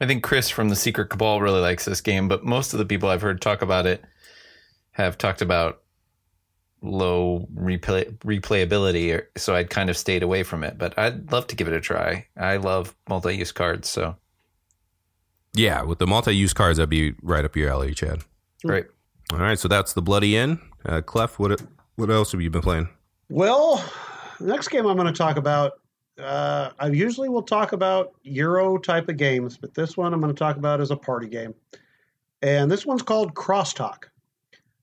I 0.00 0.06
think 0.06 0.22
Chris 0.24 0.50
from 0.50 0.68
the 0.68 0.76
Secret 0.76 1.08
Cabal 1.08 1.40
really 1.40 1.60
likes 1.60 1.84
this 1.84 2.00
game, 2.00 2.26
but 2.28 2.44
most 2.44 2.72
of 2.72 2.78
the 2.78 2.84
people 2.84 3.08
I've 3.08 3.22
heard 3.22 3.40
talk 3.40 3.62
about 3.62 3.86
it 3.86 4.04
have 4.92 5.16
talked 5.18 5.40
about 5.42 5.80
low 6.82 7.48
replay 7.54 8.16
replayability, 8.18 9.22
so 9.36 9.54
I'd 9.54 9.70
kind 9.70 9.88
of 9.90 9.96
stayed 9.96 10.22
away 10.22 10.42
from 10.42 10.64
it. 10.64 10.76
But 10.78 10.98
I'd 10.98 11.30
love 11.32 11.46
to 11.48 11.56
give 11.56 11.68
it 11.68 11.74
a 11.74 11.80
try. 11.80 12.26
I 12.36 12.56
love 12.56 12.94
multi-use 13.08 13.52
cards, 13.52 13.88
so 13.88 14.16
Yeah, 15.54 15.82
with 15.82 15.98
the 15.98 16.06
multi-use 16.06 16.52
cards, 16.52 16.78
that'd 16.78 16.90
be 16.90 17.14
right 17.22 17.44
up 17.44 17.56
your 17.56 17.70
alley, 17.70 17.94
Chad. 17.94 18.22
great. 18.64 18.86
All 19.32 19.38
right, 19.38 19.58
so 19.58 19.68
that's 19.68 19.94
the 19.94 20.02
Bloody 20.02 20.36
Inn. 20.36 20.58
Uh, 20.84 21.00
Clef, 21.00 21.38
what 21.38 21.62
what 21.96 22.10
else 22.10 22.32
have 22.32 22.40
you 22.42 22.50
been 22.50 22.60
playing? 22.60 22.88
Well, 23.30 23.82
the 24.38 24.46
next 24.48 24.68
game 24.68 24.84
I'm 24.86 24.96
going 24.96 25.06
to 25.12 25.16
talk 25.16 25.36
about, 25.38 25.72
uh, 26.18 26.70
I 26.78 26.88
usually 26.88 27.28
will 27.28 27.42
talk 27.42 27.72
about 27.72 28.12
Euro 28.22 28.78
type 28.78 29.08
of 29.08 29.16
games, 29.16 29.56
but 29.56 29.74
this 29.74 29.96
one 29.96 30.12
I'm 30.12 30.20
going 30.20 30.32
to 30.32 30.38
talk 30.38 30.56
about 30.56 30.80
is 30.80 30.90
a 30.90 30.96
party 30.96 31.28
game. 31.28 31.54
And 32.42 32.70
this 32.70 32.86
one's 32.86 33.02
called 33.02 33.34
Crosstalk. 33.34 34.04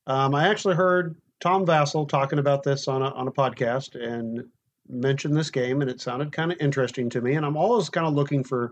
Um, 0.07 0.35
I 0.35 0.47
actually 0.47 0.75
heard 0.75 1.15
Tom 1.39 1.65
Vasel 1.65 2.07
talking 2.07 2.39
about 2.39 2.63
this 2.63 2.87
on 2.87 3.01
a, 3.01 3.09
on 3.11 3.27
a 3.27 3.31
podcast 3.31 3.95
and 3.95 4.43
mentioned 4.89 5.37
this 5.37 5.49
game, 5.49 5.81
and 5.81 5.89
it 5.89 6.01
sounded 6.01 6.31
kind 6.31 6.51
of 6.51 6.59
interesting 6.59 7.09
to 7.11 7.21
me. 7.21 7.35
And 7.35 7.45
I'm 7.45 7.57
always 7.57 7.89
kind 7.89 8.07
of 8.07 8.13
looking 8.13 8.43
for 8.43 8.71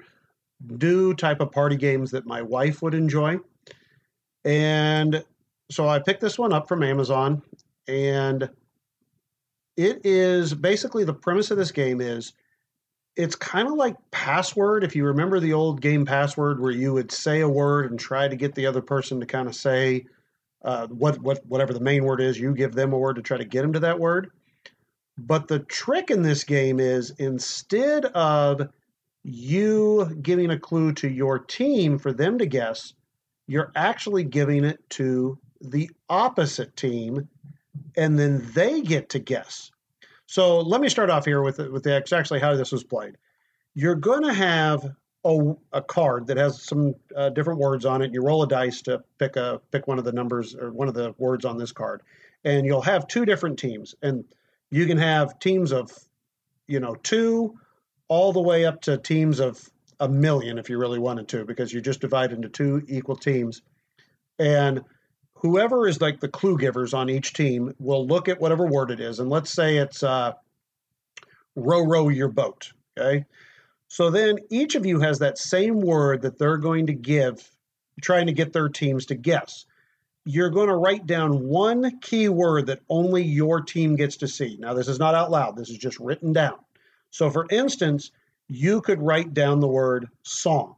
new 0.68 1.14
type 1.14 1.40
of 1.40 1.52
party 1.52 1.78
games 1.78 2.12
that 2.12 2.26
my 2.26 2.42
wife 2.42 2.82
would 2.82 2.94
enjoy. 2.94 3.38
And 4.44 5.24
so 5.72 5.88
I 5.88 6.00
picked 6.00 6.22
this 6.22 6.38
one 6.38 6.52
up 6.52 6.68
from 6.68 6.84
Amazon, 6.84 7.42
and 7.88 8.50
it 9.78 10.02
is 10.04 10.54
basically 10.54 11.06
the 11.06 11.14
premise 11.14 11.52
of 11.52 11.58
this 11.58 11.72
game 11.72 12.02
is 12.02 12.34
it's 13.16 13.36
kind 13.36 13.68
of 13.68 13.74
like 13.74 13.96
password. 14.12 14.84
If 14.84 14.96
you 14.96 15.06
remember 15.06 15.40
the 15.40 15.54
old 15.54 15.82
game 15.82 16.06
password 16.06 16.60
where 16.60 16.72
you 16.72 16.94
would 16.94 17.12
say 17.12 17.42
a 17.42 17.50
word 17.50 17.92
and 17.92 18.00
try 18.00 18.28
to 18.28 18.36
get 18.36 18.56
the 18.56 18.66
other 18.66 18.82
person 18.82 19.20
to 19.20 19.26
kind 19.26 19.48
of 19.48 19.56
say 19.56 20.06
uh, 20.64 20.88
what 20.88 21.20
what 21.20 21.46
whatever 21.46 21.74
the 21.74 21.80
main 21.80 22.04
word 22.04 22.22
is 22.22 22.40
you 22.40 22.54
give 22.54 22.74
them 22.74 22.94
a 22.94 22.98
word 22.98 23.16
to 23.16 23.22
try 23.22 23.38
to 23.38 23.46
get 23.46 23.62
them 23.62 23.74
to 23.74 23.80
that 23.82 24.00
word. 24.00 24.32
But 25.18 25.48
the 25.48 25.60
trick 25.60 26.12
in 26.12 26.22
this 26.22 26.44
game 26.44 26.80
is 26.80 27.12
instead 27.18 28.06
of 28.06 28.70
you 29.24 30.18
giving 30.22 30.50
a 30.52 30.60
clue 30.60 30.94
to 30.94 31.10
your 31.10 31.40
team 31.40 31.98
for 31.98 32.14
them 32.14 32.38
to 32.38 32.46
guess 32.46 32.94
you're 33.48 33.72
actually 33.76 34.24
giving 34.24 34.64
it 34.64 34.80
to 34.92 35.38
the 35.60 35.90
opposite 36.08 36.76
team 36.76 37.28
and 37.98 38.18
then 38.18 38.48
they 38.54 38.82
get 38.82 39.10
to 39.10 39.20
guess 39.20 39.72
so 40.30 40.60
let 40.60 40.80
me 40.80 40.90
start 40.90 41.10
off 41.10 41.26
here 41.26 41.42
with 41.42 41.58
with 41.58 41.82
the, 41.82 42.06
actually 42.14 42.40
how 42.40 42.56
this 42.56 42.72
was 42.72 42.84
played. 42.84 43.18
You're 43.74 43.96
going 43.96 44.22
to 44.22 44.32
have 44.32 44.96
a, 45.26 45.54
a, 45.74 45.82
card 45.82 46.28
that 46.28 46.38
has 46.38 46.62
some 46.62 46.94
uh, 47.16 47.30
different 47.30 47.60
words 47.60 47.84
on 47.84 48.04
it. 48.04 48.14
You 48.14 48.22
roll 48.22 48.44
a 48.44 48.48
dice 48.48 48.84
to 48.84 49.04
pick 49.18 49.38
a 49.38 49.60
pick 49.72 49.88
one 49.88 49.98
of 49.98 50.06
the 50.06 50.12
numbers 50.12 50.54
or 50.54 50.72
one 50.72 50.88
of 50.88 50.94
the 50.94 51.16
words 51.18 51.46
on 51.46 51.58
this 51.58 51.72
card, 51.72 52.04
and 52.44 52.64
you'll 52.64 52.84
have 52.84 53.08
two 53.08 53.26
different 53.26 53.58
teams, 53.58 53.96
and 54.04 54.24
you 54.70 54.86
can 54.86 55.00
have 55.00 55.40
teams 55.40 55.72
of, 55.72 55.92
you 56.68 56.80
know, 56.80 56.94
two, 56.94 57.58
all 58.08 58.32
the 58.32 58.40
way 58.40 58.66
up 58.66 58.82
to 58.82 59.00
teams 59.00 59.40
of 59.40 59.68
a 60.00 60.08
million 60.08 60.60
if 60.60 60.70
you 60.70 60.78
really 60.78 61.00
wanted 61.00 61.28
to, 61.30 61.44
because 61.44 61.74
you 61.74 61.82
just 61.82 62.02
divide 62.02 62.34
into 62.34 62.50
two 62.50 62.84
equal 62.88 63.16
teams, 63.16 63.64
and 64.38 64.84
whoever 65.42 65.88
is 65.88 66.02
like 66.02 66.20
the 66.20 66.28
clue 66.28 66.58
givers 66.58 66.94
on 66.94 67.10
each 67.10 67.34
team 67.34 67.74
will 67.80 68.06
look 68.06 68.28
at 68.28 68.40
whatever 68.40 68.66
word 68.66 68.92
it 68.92 69.00
is, 69.00 69.20
and 69.20 69.30
let's 69.30 69.52
say 69.52 69.78
it's 69.78 70.04
uh, 70.04 70.34
row 71.56 71.86
row 71.86 72.10
your 72.10 72.28
boat. 72.28 72.72
Okay, 72.98 73.26
so 73.88 74.10
then 74.10 74.40
each 74.50 74.76
of 74.76 74.86
you 74.86 75.00
has 75.00 75.20
that 75.20 75.38
same 75.38 75.82
word 75.82 76.22
that 76.22 76.38
they're 76.38 76.58
going 76.58 76.88
to 76.88 76.94
give, 76.94 77.50
trying 78.02 78.28
to 78.28 78.34
get 78.34 78.54
their 78.54 78.70
teams 78.70 79.08
to 79.08 79.16
guess. 79.16 79.66
You're 80.26 80.50
going 80.50 80.68
to 80.68 80.76
write 80.76 81.08
down 81.08 81.48
one 81.48 82.00
key 82.02 82.30
word 82.30 82.68
that 82.68 82.82
only 82.90 83.24
your 83.24 83.62
team 83.62 83.96
gets 83.96 84.18
to 84.18 84.28
see. 84.28 84.58
Now, 84.60 84.74
this 84.74 84.88
is 84.88 85.00
not 85.00 85.16
out 85.16 85.32
loud. 85.32 85.56
This 85.56 85.70
is 85.70 85.78
just 85.78 86.00
written 86.00 86.34
down. 86.34 86.58
So, 87.10 87.32
for 87.32 87.48
instance, 87.50 88.12
you 88.48 88.82
could 88.82 89.02
write 89.02 89.34
down 89.34 89.60
the 89.60 89.68
word 89.68 90.10
song, 90.24 90.76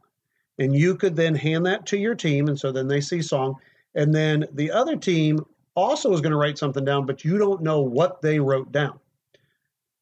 and 0.58 0.74
you 0.74 0.94
could 0.94 1.16
then 1.16 1.34
hand 1.34 1.66
that 1.66 1.86
to 1.86 1.98
your 1.98 2.14
team, 2.14 2.48
and 2.48 2.58
so 2.58 2.70
then 2.70 2.86
they 2.86 3.00
see 3.00 3.20
song 3.20 3.56
and 3.94 4.14
then 4.14 4.46
the 4.52 4.70
other 4.70 4.96
team 4.96 5.44
also 5.74 6.12
is 6.12 6.20
going 6.20 6.32
to 6.32 6.38
write 6.38 6.58
something 6.58 6.84
down, 6.84 7.06
but 7.06 7.24
you 7.24 7.38
don't 7.38 7.62
know 7.62 7.80
what 7.80 8.22
they 8.22 8.38
wrote 8.38 8.72
down. 8.72 8.98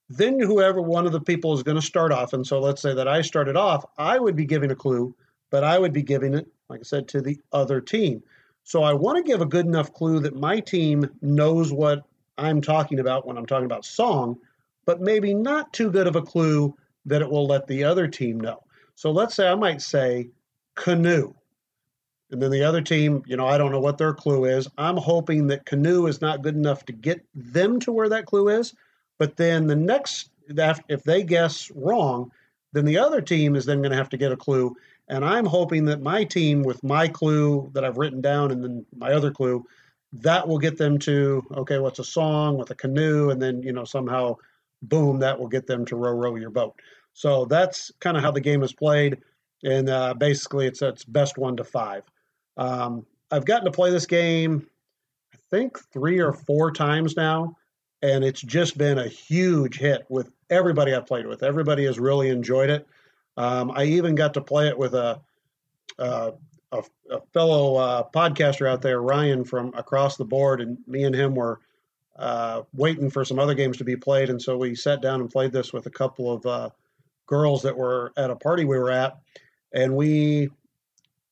Then 0.08 0.40
whoever 0.40 0.82
one 0.82 1.06
of 1.06 1.12
the 1.12 1.20
people 1.20 1.54
is 1.54 1.62
going 1.62 1.76
to 1.76 1.82
start 1.82 2.10
off. 2.10 2.32
And 2.32 2.44
so 2.44 2.58
let's 2.58 2.82
say 2.82 2.94
that 2.94 3.06
I 3.06 3.22
started 3.22 3.56
off, 3.56 3.84
I 3.96 4.18
would 4.18 4.34
be 4.34 4.44
giving 4.44 4.72
a 4.72 4.76
clue, 4.76 5.14
but 5.50 5.62
I 5.62 5.78
would 5.78 5.92
be 5.92 6.02
giving 6.02 6.34
it, 6.34 6.48
like 6.68 6.80
I 6.80 6.82
said, 6.82 7.06
to 7.08 7.20
the 7.20 7.38
other 7.52 7.80
team. 7.80 8.22
So 8.64 8.82
I 8.82 8.92
want 8.92 9.18
to 9.18 9.22
give 9.22 9.40
a 9.40 9.46
good 9.46 9.66
enough 9.66 9.92
clue 9.92 10.20
that 10.20 10.34
my 10.34 10.60
team 10.60 11.08
knows 11.22 11.72
what 11.72 12.04
I'm 12.38 12.60
talking 12.60 12.98
about 12.98 13.26
when 13.26 13.36
I'm 13.36 13.46
talking 13.46 13.66
about 13.66 13.84
song, 13.84 14.38
but 14.84 15.00
maybe 15.00 15.34
not 15.34 15.72
too 15.72 15.90
good 15.90 16.06
of 16.06 16.16
a 16.16 16.22
clue 16.22 16.74
that 17.06 17.22
it 17.22 17.30
will 17.30 17.46
let 17.46 17.66
the 17.66 17.84
other 17.84 18.08
team 18.08 18.40
know. 18.40 18.62
So 18.96 19.10
let's 19.10 19.34
say 19.34 19.48
I 19.48 19.54
might 19.54 19.80
say 19.80 20.30
canoe. 20.74 21.34
And 22.30 22.40
then 22.40 22.50
the 22.50 22.62
other 22.62 22.80
team, 22.80 23.22
you 23.26 23.36
know, 23.36 23.46
I 23.46 23.58
don't 23.58 23.72
know 23.72 23.80
what 23.80 23.98
their 23.98 24.14
clue 24.14 24.44
is. 24.44 24.68
I'm 24.78 24.96
hoping 24.96 25.46
that 25.48 25.66
Canoe 25.66 26.06
is 26.06 26.20
not 26.20 26.42
good 26.42 26.54
enough 26.54 26.84
to 26.86 26.92
get 26.92 27.24
them 27.34 27.80
to 27.80 27.92
where 27.92 28.08
that 28.08 28.26
clue 28.26 28.48
is. 28.48 28.74
But 29.18 29.36
then 29.36 29.66
the 29.66 29.76
next, 29.76 30.30
if 30.48 31.02
they 31.02 31.22
guess 31.22 31.70
wrong, 31.72 32.30
then 32.72 32.84
the 32.84 32.98
other 32.98 33.20
team 33.20 33.56
is 33.56 33.66
then 33.66 33.78
going 33.78 33.90
to 33.90 33.96
have 33.96 34.08
to 34.10 34.16
get 34.16 34.32
a 34.32 34.36
clue. 34.36 34.76
And 35.08 35.24
I'm 35.24 35.44
hoping 35.44 35.84
that 35.86 36.00
my 36.00 36.22
team, 36.22 36.62
with 36.62 36.84
my 36.84 37.08
clue 37.08 37.68
that 37.74 37.84
I've 37.84 37.98
written 37.98 38.20
down 38.20 38.52
and 38.52 38.62
then 38.62 38.86
my 38.96 39.12
other 39.12 39.32
clue, 39.32 39.64
that 40.12 40.46
will 40.46 40.58
get 40.58 40.76
them 40.78 40.98
to, 41.00 41.44
okay, 41.56 41.78
what's 41.78 41.98
a 41.98 42.04
song 42.04 42.56
with 42.56 42.70
a 42.70 42.74
canoe? 42.76 43.30
And 43.30 43.42
then, 43.42 43.62
you 43.62 43.72
know, 43.72 43.84
somehow, 43.84 44.36
boom, 44.82 45.18
that 45.18 45.38
will 45.38 45.48
get 45.48 45.66
them 45.66 45.84
to 45.86 45.96
row, 45.96 46.12
row 46.12 46.36
your 46.36 46.50
boat. 46.50 46.74
So 47.12 47.44
that's 47.44 47.90
kind 48.00 48.16
of 48.16 48.22
how 48.22 48.30
the 48.30 48.40
game 48.40 48.62
is 48.62 48.72
played. 48.72 49.18
And 49.64 49.88
uh, 49.90 50.14
basically, 50.14 50.66
it's 50.66 50.80
it's 50.80 51.04
best 51.04 51.36
one 51.36 51.56
to 51.56 51.64
five. 51.64 52.04
Um, 52.56 53.06
I've 53.30 53.44
gotten 53.44 53.64
to 53.64 53.70
play 53.70 53.90
this 53.90 54.06
game, 54.06 54.66
I 55.32 55.38
think 55.50 55.78
three 55.92 56.18
or 56.18 56.32
four 56.32 56.72
times 56.72 57.16
now, 57.16 57.56
and 58.02 58.24
it's 58.24 58.40
just 58.40 58.78
been 58.78 58.98
a 58.98 59.08
huge 59.08 59.78
hit 59.78 60.04
with 60.08 60.30
everybody 60.48 60.94
I've 60.94 61.06
played 61.06 61.26
with. 61.26 61.42
Everybody 61.42 61.84
has 61.84 61.98
really 61.98 62.28
enjoyed 62.28 62.70
it. 62.70 62.86
Um, 63.36 63.70
I 63.70 63.84
even 63.84 64.14
got 64.14 64.34
to 64.34 64.40
play 64.40 64.68
it 64.68 64.76
with 64.76 64.94
a 64.94 65.20
a, 65.98 66.32
a, 66.72 66.82
a 67.10 67.20
fellow 67.32 67.76
uh, 67.76 68.04
podcaster 68.14 68.68
out 68.68 68.82
there, 68.82 69.02
Ryan 69.02 69.44
from 69.44 69.72
across 69.74 70.16
the 70.16 70.24
board, 70.24 70.60
and 70.60 70.78
me 70.86 71.04
and 71.04 71.14
him 71.14 71.34
were 71.34 71.60
uh, 72.16 72.62
waiting 72.74 73.10
for 73.10 73.24
some 73.24 73.38
other 73.38 73.54
games 73.54 73.76
to 73.78 73.84
be 73.84 73.96
played, 73.96 74.30
and 74.30 74.40
so 74.40 74.56
we 74.56 74.74
sat 74.74 75.00
down 75.00 75.20
and 75.20 75.30
played 75.30 75.52
this 75.52 75.72
with 75.72 75.86
a 75.86 75.90
couple 75.90 76.32
of 76.32 76.46
uh, 76.46 76.70
girls 77.26 77.62
that 77.62 77.76
were 77.76 78.12
at 78.16 78.30
a 78.30 78.36
party 78.36 78.64
we 78.64 78.78
were 78.78 78.90
at, 78.90 79.18
and 79.72 79.94
we 79.94 80.50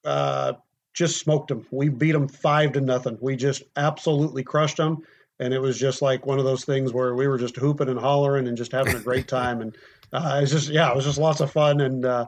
uh, 0.05 0.55
just 0.99 1.21
smoked 1.21 1.47
them. 1.47 1.65
We 1.71 1.89
beat 1.89 2.11
them 2.11 2.27
five 2.27 2.73
to 2.73 2.81
nothing. 2.81 3.19
We 3.21 3.37
just 3.37 3.63
absolutely 3.77 4.43
crushed 4.43 4.79
them. 4.79 5.07
And 5.39 5.55
it 5.55 5.61
was 5.61 5.79
just 5.79 6.03
like 6.03 6.27
one 6.27 6.41
of 6.41 6.45
those 6.45 6.65
things 6.65 6.93
where 6.93 7.15
we 7.15 7.29
were 7.29 7.39
just 7.39 7.55
hooping 7.55 7.89
and 7.89 8.01
hollering 8.01 8.49
and 8.49 8.57
just 8.57 8.73
having 8.73 8.97
a 8.97 9.01
great 9.01 9.29
time. 9.39 9.61
And 9.61 9.79
uh, 10.13 10.41
it's 10.43 10.51
just, 10.51 10.71
yeah, 10.71 10.91
it 10.91 10.97
was 10.97 11.05
just 11.05 11.17
lots 11.17 11.41
of 11.41 11.53
fun. 11.53 11.83
And 11.83 12.05
uh, 12.05 12.27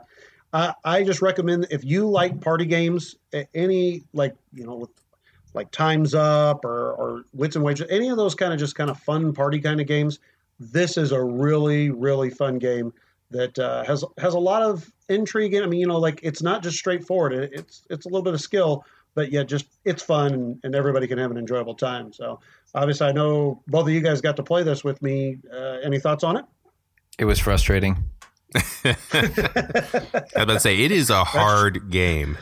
I, 0.52 0.72
I 0.84 1.02
just 1.02 1.20
recommend 1.20 1.66
if 1.72 1.84
you 1.84 2.08
like 2.08 2.40
party 2.40 2.64
games, 2.64 3.16
any 3.54 4.04
like, 4.12 4.36
you 4.54 4.64
know, 4.64 4.76
with 4.76 4.90
like 5.52 5.72
Time's 5.72 6.14
Up 6.14 6.64
or, 6.64 6.92
or 6.92 7.24
Wits 7.34 7.56
and 7.56 7.64
Wagers, 7.64 7.88
any 7.90 8.08
of 8.08 8.16
those 8.16 8.36
kind 8.36 8.52
of 8.52 8.60
just 8.60 8.76
kind 8.76 8.88
of 8.88 9.00
fun 9.00 9.32
party 9.32 9.58
kind 9.58 9.80
of 9.80 9.88
games, 9.88 10.20
this 10.60 10.96
is 10.96 11.10
a 11.10 11.20
really, 11.20 11.90
really 11.90 12.30
fun 12.30 12.60
game 12.60 12.92
that 13.30 13.58
uh, 13.58 13.84
has 13.84 14.04
has 14.18 14.34
a 14.34 14.38
lot 14.38 14.62
of 14.62 14.90
intrigue. 15.08 15.54
I 15.54 15.66
mean, 15.66 15.80
you 15.80 15.86
know, 15.86 15.98
like 15.98 16.20
it's 16.22 16.42
not 16.42 16.62
just 16.62 16.78
straightforward. 16.78 17.32
It, 17.32 17.52
it's 17.52 17.82
it's 17.90 18.06
a 18.06 18.08
little 18.08 18.22
bit 18.22 18.34
of 18.34 18.40
skill, 18.40 18.84
but 19.14 19.30
yeah, 19.30 19.42
just 19.42 19.66
it's 19.84 20.02
fun 20.02 20.34
and, 20.34 20.60
and, 20.64 20.74
everybody 20.74 21.06
can 21.06 21.18
have 21.18 21.30
an 21.30 21.36
enjoyable 21.36 21.74
time. 21.74 22.12
So 22.12 22.40
obviously, 22.74 23.06
I 23.08 23.12
know 23.12 23.62
both 23.66 23.86
of 23.86 23.90
you 23.90 24.00
guys 24.00 24.20
got 24.20 24.36
to 24.36 24.42
play 24.42 24.62
this 24.62 24.84
with 24.84 25.00
me. 25.02 25.38
Uh, 25.52 25.78
any 25.82 25.98
thoughts 25.98 26.24
on 26.24 26.36
it? 26.36 26.44
It 27.18 27.24
was 27.24 27.38
frustrating. 27.38 28.04
I 28.84 28.96
was 29.14 30.32
about 30.34 30.54
to 30.54 30.60
say 30.60 30.80
it 30.80 30.90
is 30.90 31.08
a 31.08 31.22
hard 31.22 31.90
game 31.90 32.36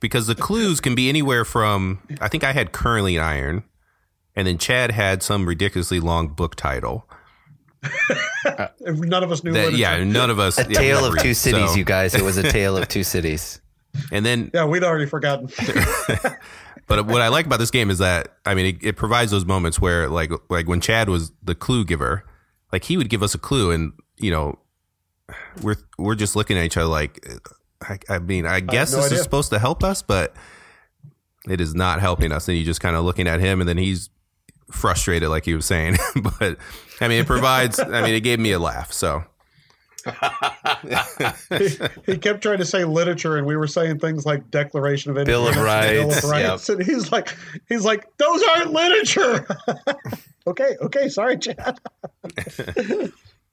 because 0.00 0.26
the 0.26 0.34
clues 0.34 0.80
can 0.80 0.96
be 0.96 1.08
anywhere 1.08 1.44
from 1.44 2.00
I 2.20 2.28
think 2.28 2.42
I 2.42 2.52
had 2.52 2.72
curling 2.72 3.20
iron, 3.20 3.62
and 4.34 4.46
then 4.46 4.58
Chad 4.58 4.90
had 4.90 5.22
some 5.22 5.46
ridiculously 5.46 6.00
long 6.00 6.28
book 6.28 6.56
title. 6.56 7.08
Uh, 8.44 8.68
none 8.80 9.22
of 9.22 9.32
us 9.32 9.44
knew. 9.44 9.52
That, 9.52 9.74
yeah, 9.74 10.02
none 10.04 10.30
of 10.30 10.38
us. 10.38 10.58
A 10.58 10.62
yeah, 10.62 10.78
tale 10.78 11.04
of 11.04 11.18
two 11.18 11.34
cities, 11.34 11.70
so. 11.70 11.76
you 11.76 11.84
guys. 11.84 12.14
It 12.14 12.22
was 12.22 12.36
a 12.36 12.42
tale 12.50 12.76
of 12.76 12.88
two 12.88 13.04
cities. 13.04 13.60
And 14.10 14.26
then, 14.26 14.50
yeah, 14.52 14.64
we'd 14.64 14.82
already 14.82 15.06
forgotten. 15.06 15.48
but 16.86 17.06
what 17.06 17.22
I 17.22 17.28
like 17.28 17.46
about 17.46 17.60
this 17.60 17.70
game 17.70 17.90
is 17.90 17.98
that 17.98 18.28
I 18.44 18.54
mean, 18.54 18.74
it, 18.76 18.84
it, 18.84 18.96
provides 18.96 19.30
those 19.30 19.44
moments 19.44 19.80
where, 19.80 20.08
like, 20.08 20.32
like 20.50 20.66
when 20.66 20.80
Chad 20.80 21.08
was 21.08 21.32
the 21.42 21.54
clue 21.54 21.84
giver, 21.84 22.24
like 22.72 22.84
he 22.84 22.96
would 22.96 23.08
give 23.08 23.22
us 23.22 23.34
a 23.34 23.38
clue, 23.38 23.70
and 23.70 23.92
you 24.16 24.30
know, 24.30 24.58
we're 25.62 25.76
we're 25.96 26.16
just 26.16 26.34
looking 26.34 26.58
at 26.58 26.64
each 26.64 26.76
other 26.76 26.88
like, 26.88 27.24
I, 27.82 27.98
I 28.08 28.18
mean, 28.18 28.46
I 28.46 28.60
guess 28.60 28.92
I 28.92 28.96
no 28.96 29.02
this 29.02 29.06
idea. 29.06 29.18
is 29.18 29.24
supposed 29.24 29.50
to 29.50 29.58
help 29.58 29.84
us, 29.84 30.02
but 30.02 30.34
it 31.48 31.60
is 31.60 31.74
not 31.74 32.00
helping 32.00 32.32
us. 32.32 32.48
And 32.48 32.56
you 32.56 32.64
just 32.64 32.80
kind 32.80 32.96
of 32.96 33.04
looking 33.04 33.28
at 33.28 33.40
him, 33.40 33.60
and 33.60 33.68
then 33.68 33.78
he's 33.78 34.10
frustrated, 34.70 35.28
like 35.28 35.44
he 35.44 35.54
was 35.54 35.66
saying. 35.66 35.96
but 36.40 36.58
I 37.04 37.08
mean, 37.08 37.20
it 37.20 37.26
provides. 37.26 37.78
I 37.78 38.02
mean, 38.02 38.14
it 38.14 38.20
gave 38.20 38.38
me 38.38 38.52
a 38.52 38.58
laugh. 38.58 38.92
So 38.92 39.24
he, 40.04 41.68
he, 42.06 42.18
kept 42.18 42.42
trying 42.42 42.58
to 42.58 42.64
say 42.64 42.84
literature, 42.84 43.36
and 43.36 43.46
we 43.46 43.56
were 43.56 43.66
saying 43.66 43.98
things 43.98 44.26
like 44.26 44.50
Declaration 44.50 45.16
of 45.16 45.24
Bill 45.24 45.48
of 45.48 45.56
Rights, 45.56 45.92
Bill 45.92 46.10
of 46.10 46.24
Rights, 46.24 46.68
yep. 46.68 46.78
and 46.78 46.86
he's 46.86 47.10
like, 47.10 47.34
he's 47.68 47.84
like, 47.84 48.06
those 48.18 48.42
aren't 48.42 48.72
literature. 48.72 49.46
okay, 50.46 50.76
okay, 50.82 51.08
sorry, 51.08 51.38
Chad. 51.38 51.78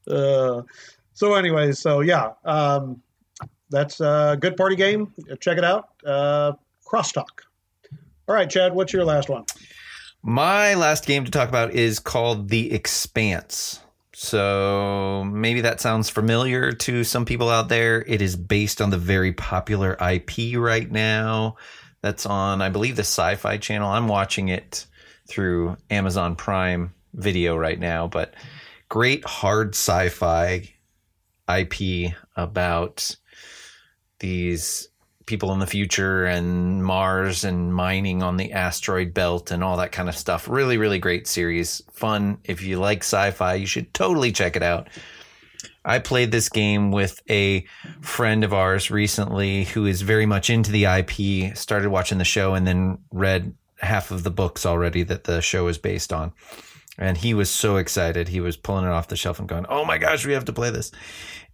uh, 0.09 0.61
so, 1.13 1.33
anyways, 1.35 1.79
so 1.79 2.01
yeah, 2.01 2.31
um, 2.43 3.01
that's 3.69 4.01
a 4.01 4.37
good 4.39 4.57
party 4.57 4.75
game. 4.75 5.13
Check 5.39 5.57
it 5.57 5.63
out. 5.63 5.89
Uh, 6.05 6.53
Crosstalk. 6.85 7.45
All 8.27 8.35
right, 8.35 8.49
Chad, 8.49 8.73
what's 8.73 8.93
your 8.93 9.05
last 9.05 9.29
one? 9.29 9.45
My 10.23 10.75
last 10.75 11.07
game 11.07 11.25
to 11.25 11.31
talk 11.31 11.49
about 11.49 11.73
is 11.73 11.99
called 11.99 12.49
The 12.49 12.71
Expanse. 12.73 13.79
So 14.13 15.23
maybe 15.31 15.61
that 15.61 15.81
sounds 15.81 16.11
familiar 16.11 16.71
to 16.73 17.03
some 17.03 17.25
people 17.25 17.49
out 17.49 17.69
there. 17.69 18.03
It 18.05 18.21
is 18.21 18.35
based 18.35 18.81
on 18.81 18.91
the 18.91 18.97
very 18.97 19.33
popular 19.33 19.97
IP 19.99 20.55
right 20.57 20.89
now. 20.91 21.55
That's 22.01 22.27
on, 22.27 22.61
I 22.61 22.69
believe, 22.69 22.95
the 22.95 23.01
Sci 23.01 23.35
Fi 23.35 23.57
channel. 23.57 23.89
I'm 23.89 24.07
watching 24.07 24.49
it 24.49 24.85
through 25.27 25.77
Amazon 25.89 26.35
Prime 26.35 26.93
Video 27.13 27.57
right 27.57 27.79
now, 27.79 28.07
but 28.07 28.35
great 28.89 29.25
hard 29.25 29.69
sci 29.69 30.09
fi 30.09 30.69
IP 31.49 32.13
about 32.35 33.15
these 34.19 34.87
people 35.31 35.53
in 35.53 35.59
the 35.59 35.65
future 35.65 36.25
and 36.25 36.83
Mars 36.83 37.45
and 37.45 37.73
mining 37.73 38.21
on 38.21 38.35
the 38.35 38.51
asteroid 38.51 39.13
belt 39.13 39.49
and 39.49 39.63
all 39.63 39.77
that 39.77 39.93
kind 39.93 40.09
of 40.09 40.17
stuff. 40.17 40.49
Really, 40.49 40.77
really 40.77 40.99
great 40.99 41.25
series. 41.25 41.81
Fun. 41.93 42.37
If 42.43 42.61
you 42.61 42.77
like 42.79 42.99
sci 42.99 43.31
fi, 43.31 43.53
you 43.53 43.65
should 43.65 43.93
totally 43.93 44.33
check 44.33 44.57
it 44.57 44.61
out. 44.61 44.89
I 45.85 45.99
played 45.99 46.33
this 46.33 46.49
game 46.49 46.91
with 46.91 47.21
a 47.29 47.65
friend 48.01 48.43
of 48.43 48.53
ours 48.53 48.91
recently 48.91 49.63
who 49.63 49.85
is 49.85 50.01
very 50.01 50.25
much 50.25 50.49
into 50.49 50.69
the 50.69 50.83
IP, 50.83 51.55
started 51.55 51.89
watching 51.89 52.17
the 52.17 52.25
show, 52.25 52.53
and 52.53 52.67
then 52.67 52.97
read 53.13 53.53
half 53.79 54.11
of 54.11 54.23
the 54.23 54.31
books 54.31 54.65
already 54.65 55.03
that 55.03 55.23
the 55.23 55.41
show 55.41 55.69
is 55.69 55.77
based 55.77 56.11
on. 56.11 56.33
And 56.97 57.17
he 57.17 57.33
was 57.33 57.49
so 57.49 57.77
excited. 57.77 58.27
He 58.27 58.41
was 58.41 58.57
pulling 58.57 58.83
it 58.83 58.91
off 58.91 59.07
the 59.07 59.15
shelf 59.15 59.39
and 59.39 59.47
going, 59.47 59.65
Oh 59.69 59.85
my 59.85 59.97
gosh, 59.97 60.25
we 60.25 60.33
have 60.33 60.45
to 60.45 60.53
play 60.53 60.71
this 60.71 60.91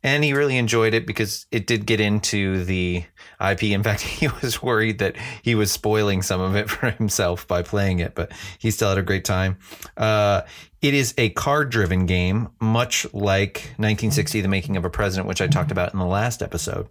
and 0.03 0.23
he 0.23 0.33
really 0.33 0.57
enjoyed 0.57 0.93
it 0.93 1.07
because 1.07 1.45
it 1.51 1.67
did 1.67 1.85
get 1.85 1.99
into 1.99 2.63
the 2.63 3.03
IP. 3.41 3.63
In 3.63 3.83
fact, 3.83 4.01
he 4.01 4.27
was 4.41 4.61
worried 4.61 4.99
that 4.99 5.15
he 5.41 5.55
was 5.55 5.71
spoiling 5.71 6.21
some 6.21 6.41
of 6.41 6.55
it 6.55 6.69
for 6.69 6.91
himself 6.91 7.47
by 7.47 7.61
playing 7.61 7.99
it, 7.99 8.15
but 8.15 8.31
he 8.59 8.71
still 8.71 8.89
had 8.89 8.97
a 8.97 9.03
great 9.03 9.25
time. 9.25 9.57
Uh, 9.95 10.41
it 10.81 10.93
is 10.93 11.13
a 11.17 11.29
card 11.29 11.69
driven 11.69 12.05
game, 12.05 12.49
much 12.61 13.05
like 13.13 13.73
1960, 13.77 14.41
The 14.41 14.47
Making 14.47 14.77
of 14.77 14.85
a 14.85 14.89
President, 14.89 15.27
which 15.27 15.41
I 15.41 15.47
talked 15.47 15.71
about 15.71 15.93
in 15.93 15.99
the 15.99 16.05
last 16.05 16.43
episode. 16.43 16.87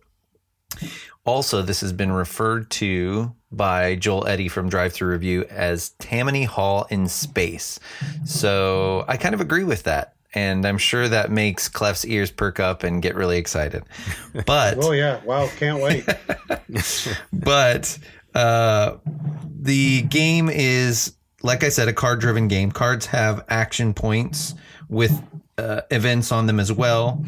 Also, 1.24 1.62
this 1.62 1.80
has 1.80 1.92
been 1.92 2.12
referred 2.12 2.70
to 2.70 3.32
by 3.50 3.94
Joel 3.96 4.26
Eddy 4.26 4.48
from 4.48 4.68
Drive 4.68 4.92
Thru 4.92 5.09
Review 5.09 5.44
as 5.44 5.90
Tammany 5.98 6.44
Hall 6.44 6.86
in 6.90 7.09
space. 7.09 7.80
So 8.24 9.04
I 9.09 9.16
kind 9.16 9.34
of 9.34 9.40
agree 9.40 9.64
with 9.64 9.84
that 9.84 10.16
and 10.37 10.66
I'm 10.66 10.76
sure 10.76 11.09
that 11.09 11.30
makes 11.30 11.66
Clef's 11.66 12.05
ears 12.05 12.30
perk 12.30 12.61
up 12.61 12.82
and 12.82 13.01
get 13.01 13.16
really 13.16 13.39
excited. 13.39 13.84
But 14.45 14.76
oh 14.84 14.93
yeah, 14.93 15.24
wow, 15.24 15.49
can't 15.57 15.82
wait. 15.82 16.07
but 17.32 17.99
uh, 18.34 18.99
the 19.59 20.03
game 20.03 20.51
is, 20.51 21.16
like 21.43 21.64
I 21.64 21.70
said, 21.70 21.89
a 21.89 21.95
card-driven 21.95 22.49
game. 22.49 22.70
Cards 22.70 23.07
have 23.07 23.47
action 23.49 23.95
points 23.95 24.55
with 24.91 25.22
uh, 25.57 25.80
events 25.91 26.30
on 26.30 26.47
them 26.47 26.61
as 26.61 26.70
well. 26.70 27.24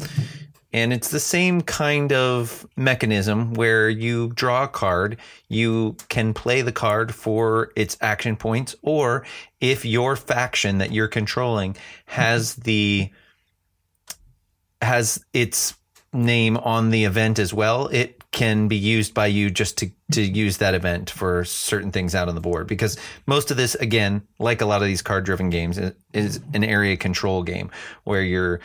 And 0.71 0.93
it's 0.93 1.09
the 1.09 1.19
same 1.19 1.61
kind 1.61 2.13
of 2.13 2.67
mechanism 2.75 3.53
where 3.55 3.89
you 3.89 4.31
draw 4.35 4.65
a 4.65 4.67
card, 4.67 5.17
you 5.47 5.95
can 6.09 6.33
play 6.33 6.61
the 6.61 6.71
card 6.71 7.13
for 7.13 7.71
its 7.75 7.97
action 8.01 8.35
points, 8.35 8.75
or 8.83 9.25
if 9.59 9.83
your 9.83 10.15
faction 10.15 10.77
that 10.77 10.91
you're 10.91 11.07
controlling 11.07 11.75
has 12.05 12.51
mm-hmm. 12.51 12.61
the 12.63 13.11
has 14.81 15.25
its 15.33 15.73
name 16.13 16.57
on 16.57 16.89
the 16.91 17.03
event 17.03 17.37
as 17.39 17.53
well, 17.53 17.87
it 17.87 18.23
can 18.31 18.67
be 18.67 18.77
used 18.77 19.13
by 19.13 19.25
you 19.25 19.49
just 19.49 19.77
to 19.79 19.87
to 20.11 20.21
mm-hmm. 20.21 20.35
use 20.35 20.57
that 20.57 20.75
event 20.75 21.09
for 21.09 21.43
certain 21.45 21.91
things 21.91 22.13
out 22.13 22.29
on 22.29 22.35
the 22.35 22.41
board. 22.41 22.67
Because 22.67 22.95
most 23.25 23.49
of 23.49 23.57
this 23.57 23.73
again 23.75 24.21
like 24.37 24.61
a 24.61 24.65
lot 24.67 24.83
of 24.83 24.87
these 24.87 25.01
card 25.01 25.25
driven 25.25 25.49
games 25.49 25.79
is 26.13 26.39
an 26.53 26.63
area 26.63 26.95
control 26.95 27.41
game 27.41 27.71
where 28.03 28.21
you're 28.21 28.59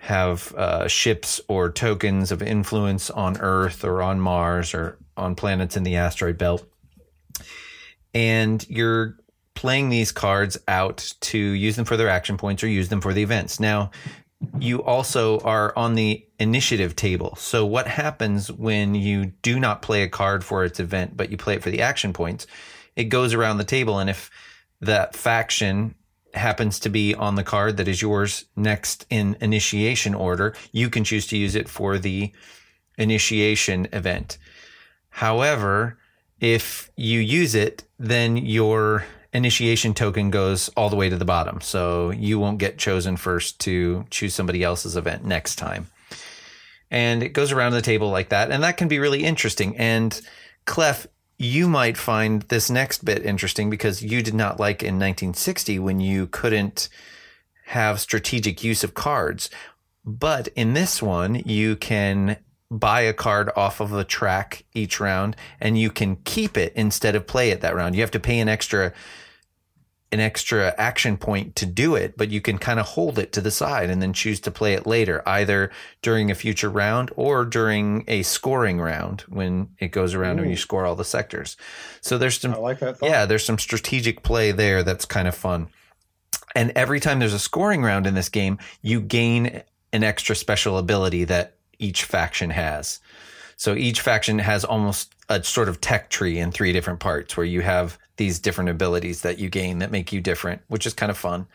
have 0.00 0.54
uh, 0.54 0.88
ships 0.88 1.42
or 1.46 1.70
tokens 1.70 2.32
of 2.32 2.42
influence 2.42 3.10
on 3.10 3.36
Earth 3.38 3.84
or 3.84 4.02
on 4.02 4.18
Mars 4.18 4.72
or 4.72 4.98
on 5.14 5.34
planets 5.34 5.76
in 5.76 5.82
the 5.82 5.96
asteroid 5.96 6.38
belt. 6.38 6.66
And 8.14 8.66
you're 8.68 9.18
playing 9.54 9.90
these 9.90 10.10
cards 10.10 10.58
out 10.66 11.12
to 11.20 11.38
use 11.38 11.76
them 11.76 11.84
for 11.84 11.98
their 11.98 12.08
action 12.08 12.38
points 12.38 12.64
or 12.64 12.68
use 12.68 12.88
them 12.88 13.02
for 13.02 13.12
the 13.12 13.22
events. 13.22 13.60
Now, 13.60 13.90
you 14.58 14.82
also 14.82 15.38
are 15.40 15.76
on 15.76 15.96
the 15.96 16.26
initiative 16.38 16.96
table. 16.96 17.36
So, 17.36 17.66
what 17.66 17.86
happens 17.86 18.50
when 18.50 18.94
you 18.94 19.26
do 19.42 19.60
not 19.60 19.82
play 19.82 20.02
a 20.02 20.08
card 20.08 20.42
for 20.42 20.64
its 20.64 20.80
event, 20.80 21.14
but 21.14 21.30
you 21.30 21.36
play 21.36 21.56
it 21.56 21.62
for 21.62 21.70
the 21.70 21.82
action 21.82 22.14
points? 22.14 22.46
It 22.96 23.04
goes 23.04 23.34
around 23.34 23.58
the 23.58 23.64
table. 23.64 23.98
And 23.98 24.08
if 24.08 24.30
that 24.80 25.14
faction 25.14 25.94
happens 26.34 26.78
to 26.80 26.88
be 26.88 27.14
on 27.14 27.34
the 27.34 27.44
card 27.44 27.76
that 27.76 27.88
is 27.88 28.02
yours 28.02 28.44
next 28.56 29.06
in 29.10 29.36
initiation 29.40 30.14
order, 30.14 30.54
you 30.72 30.90
can 30.90 31.04
choose 31.04 31.26
to 31.28 31.36
use 31.36 31.54
it 31.54 31.68
for 31.68 31.98
the 31.98 32.32
initiation 32.98 33.88
event. 33.92 34.38
However, 35.10 35.98
if 36.40 36.90
you 36.96 37.20
use 37.20 37.54
it, 37.54 37.84
then 37.98 38.36
your 38.36 39.04
initiation 39.32 39.94
token 39.94 40.30
goes 40.30 40.68
all 40.70 40.90
the 40.90 40.96
way 40.96 41.08
to 41.08 41.16
the 41.16 41.24
bottom. 41.24 41.60
So 41.60 42.10
you 42.10 42.38
won't 42.38 42.58
get 42.58 42.78
chosen 42.78 43.16
first 43.16 43.60
to 43.60 44.06
choose 44.10 44.34
somebody 44.34 44.62
else's 44.62 44.96
event 44.96 45.24
next 45.24 45.56
time. 45.56 45.88
And 46.90 47.22
it 47.22 47.32
goes 47.32 47.52
around 47.52 47.72
the 47.72 47.82
table 47.82 48.10
like 48.10 48.30
that. 48.30 48.50
And 48.50 48.62
that 48.64 48.76
can 48.76 48.88
be 48.88 48.98
really 48.98 49.24
interesting. 49.24 49.76
And 49.76 50.20
Clef 50.64 51.06
you 51.40 51.66
might 51.68 51.96
find 51.96 52.42
this 52.42 52.70
next 52.70 53.02
bit 53.02 53.24
interesting 53.24 53.70
because 53.70 54.02
you 54.02 54.22
did 54.22 54.34
not 54.34 54.60
like 54.60 54.82
in 54.82 54.96
1960 54.96 55.78
when 55.78 55.98
you 55.98 56.26
couldn't 56.26 56.90
have 57.68 57.98
strategic 57.98 58.62
use 58.62 58.84
of 58.84 58.92
cards. 58.92 59.48
But 60.04 60.48
in 60.48 60.74
this 60.74 61.00
one, 61.00 61.36
you 61.46 61.76
can 61.76 62.36
buy 62.70 63.00
a 63.00 63.14
card 63.14 63.50
off 63.56 63.80
of 63.80 63.94
a 63.94 64.04
track 64.04 64.66
each 64.74 65.00
round 65.00 65.34
and 65.60 65.78
you 65.78 65.90
can 65.90 66.16
keep 66.24 66.58
it 66.58 66.74
instead 66.76 67.14
of 67.14 67.26
play 67.26 67.48
it 67.48 67.62
that 67.62 67.74
round. 67.74 67.94
You 67.94 68.02
have 68.02 68.10
to 68.10 68.20
pay 68.20 68.38
an 68.38 68.50
extra 68.50 68.92
an 70.12 70.18
extra 70.18 70.74
action 70.76 71.16
point 71.16 71.54
to 71.56 71.66
do 71.66 71.94
it, 71.94 72.16
but 72.16 72.30
you 72.30 72.40
can 72.40 72.58
kind 72.58 72.80
of 72.80 72.86
hold 72.86 73.18
it 73.18 73.32
to 73.32 73.40
the 73.40 73.50
side 73.50 73.90
and 73.90 74.02
then 74.02 74.12
choose 74.12 74.40
to 74.40 74.50
play 74.50 74.74
it 74.74 74.86
later, 74.86 75.22
either 75.26 75.70
during 76.02 76.30
a 76.30 76.34
future 76.34 76.68
round 76.68 77.12
or 77.14 77.44
during 77.44 78.04
a 78.08 78.22
scoring 78.22 78.80
round 78.80 79.20
when 79.28 79.68
it 79.78 79.88
goes 79.88 80.14
around 80.14 80.40
Ooh. 80.40 80.42
and 80.42 80.50
you 80.50 80.56
score 80.56 80.84
all 80.84 80.96
the 80.96 81.04
sectors. 81.04 81.56
So 82.00 82.18
there's 82.18 82.40
some, 82.40 82.54
I 82.54 82.58
like 82.58 82.80
that. 82.80 82.98
Thought. 82.98 83.08
Yeah, 83.08 83.26
there's 83.26 83.44
some 83.44 83.58
strategic 83.58 84.24
play 84.24 84.50
there 84.50 84.82
that's 84.82 85.04
kind 85.04 85.28
of 85.28 85.34
fun. 85.34 85.68
And 86.56 86.72
every 86.74 86.98
time 86.98 87.20
there's 87.20 87.32
a 87.32 87.38
scoring 87.38 87.82
round 87.82 88.06
in 88.08 88.14
this 88.14 88.28
game, 88.28 88.58
you 88.82 89.00
gain 89.00 89.62
an 89.92 90.02
extra 90.02 90.34
special 90.34 90.78
ability 90.78 91.24
that 91.24 91.54
each 91.78 92.02
faction 92.04 92.50
has. 92.50 92.98
So 93.56 93.74
each 93.74 94.00
faction 94.00 94.40
has 94.40 94.64
almost 94.64 95.14
a 95.30 95.42
sort 95.44 95.68
of 95.68 95.80
tech 95.80 96.10
tree 96.10 96.38
in 96.38 96.50
three 96.50 96.72
different 96.72 96.98
parts 96.98 97.36
where 97.36 97.46
you 97.46 97.62
have 97.62 97.96
these 98.16 98.40
different 98.40 98.68
abilities 98.68 99.22
that 99.22 99.38
you 99.38 99.48
gain 99.48 99.78
that 99.78 99.90
make 99.90 100.12
you 100.12 100.20
different, 100.20 100.60
which 100.66 100.86
is 100.86 100.92
kind 100.92 101.08
of 101.08 101.16
fun 101.16 101.46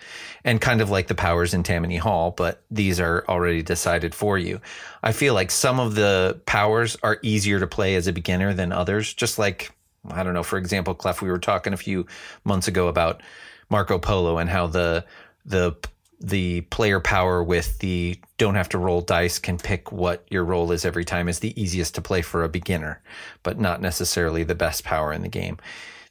and 0.44 0.60
kind 0.62 0.82
of 0.82 0.90
like 0.90 1.08
the 1.08 1.14
powers 1.14 1.54
in 1.54 1.62
Tammany 1.62 1.98
Hall, 1.98 2.32
but 2.32 2.64
these 2.72 3.00
are 3.00 3.26
already 3.28 3.62
decided 3.62 4.16
for 4.16 4.38
you. 4.38 4.60
I 5.04 5.12
feel 5.12 5.36
like 5.36 5.52
some 5.52 5.80
of 5.80 5.94
the 5.94 6.40
powers 6.48 6.98
are 7.04 7.20
easier 7.22 7.60
to 7.60 7.68
play 7.68 7.96
as 7.96 8.08
a 8.08 8.14
beginner 8.14 8.54
than 8.54 8.72
others, 8.72 9.14
just 9.14 9.38
like, 9.38 9.72
I 10.10 10.24
don't 10.24 10.34
know, 10.34 10.42
for 10.42 10.58
example, 10.58 10.96
Clef, 10.96 11.22
we 11.22 11.30
were 11.30 11.38
talking 11.38 11.74
a 11.74 11.78
few 11.78 12.08
months 12.46 12.68
ago 12.68 12.88
about 12.88 13.22
Marco 13.70 14.00
Polo 14.00 14.38
and 14.38 14.50
how 14.50 14.68
the, 14.68 15.06
the, 15.46 15.76
the 16.20 16.62
player 16.62 17.00
power 17.00 17.44
with 17.44 17.80
the 17.80 18.20
don't 18.38 18.56
have 18.56 18.70
to 18.70 18.78
roll 18.78 19.02
dice 19.02 19.40
can 19.40 19.58
pick 19.58 19.92
what 19.92 20.26
your 20.30 20.44
role 20.44 20.72
is 20.72 20.86
every 20.86 21.06
time 21.06 21.28
is 21.28 21.40
the 21.40 21.60
easiest 21.62 21.96
to 21.96 22.02
play 22.02 22.22
for 22.22 22.44
a 22.44 22.50
beginner, 22.50 23.02
but 23.44 23.60
not 23.60 23.82
necessarily 23.82 24.44
the 24.44 24.56
best 24.56 24.84
power 24.84 25.12
in 25.12 25.22
the 25.22 25.30
game. 25.30 25.58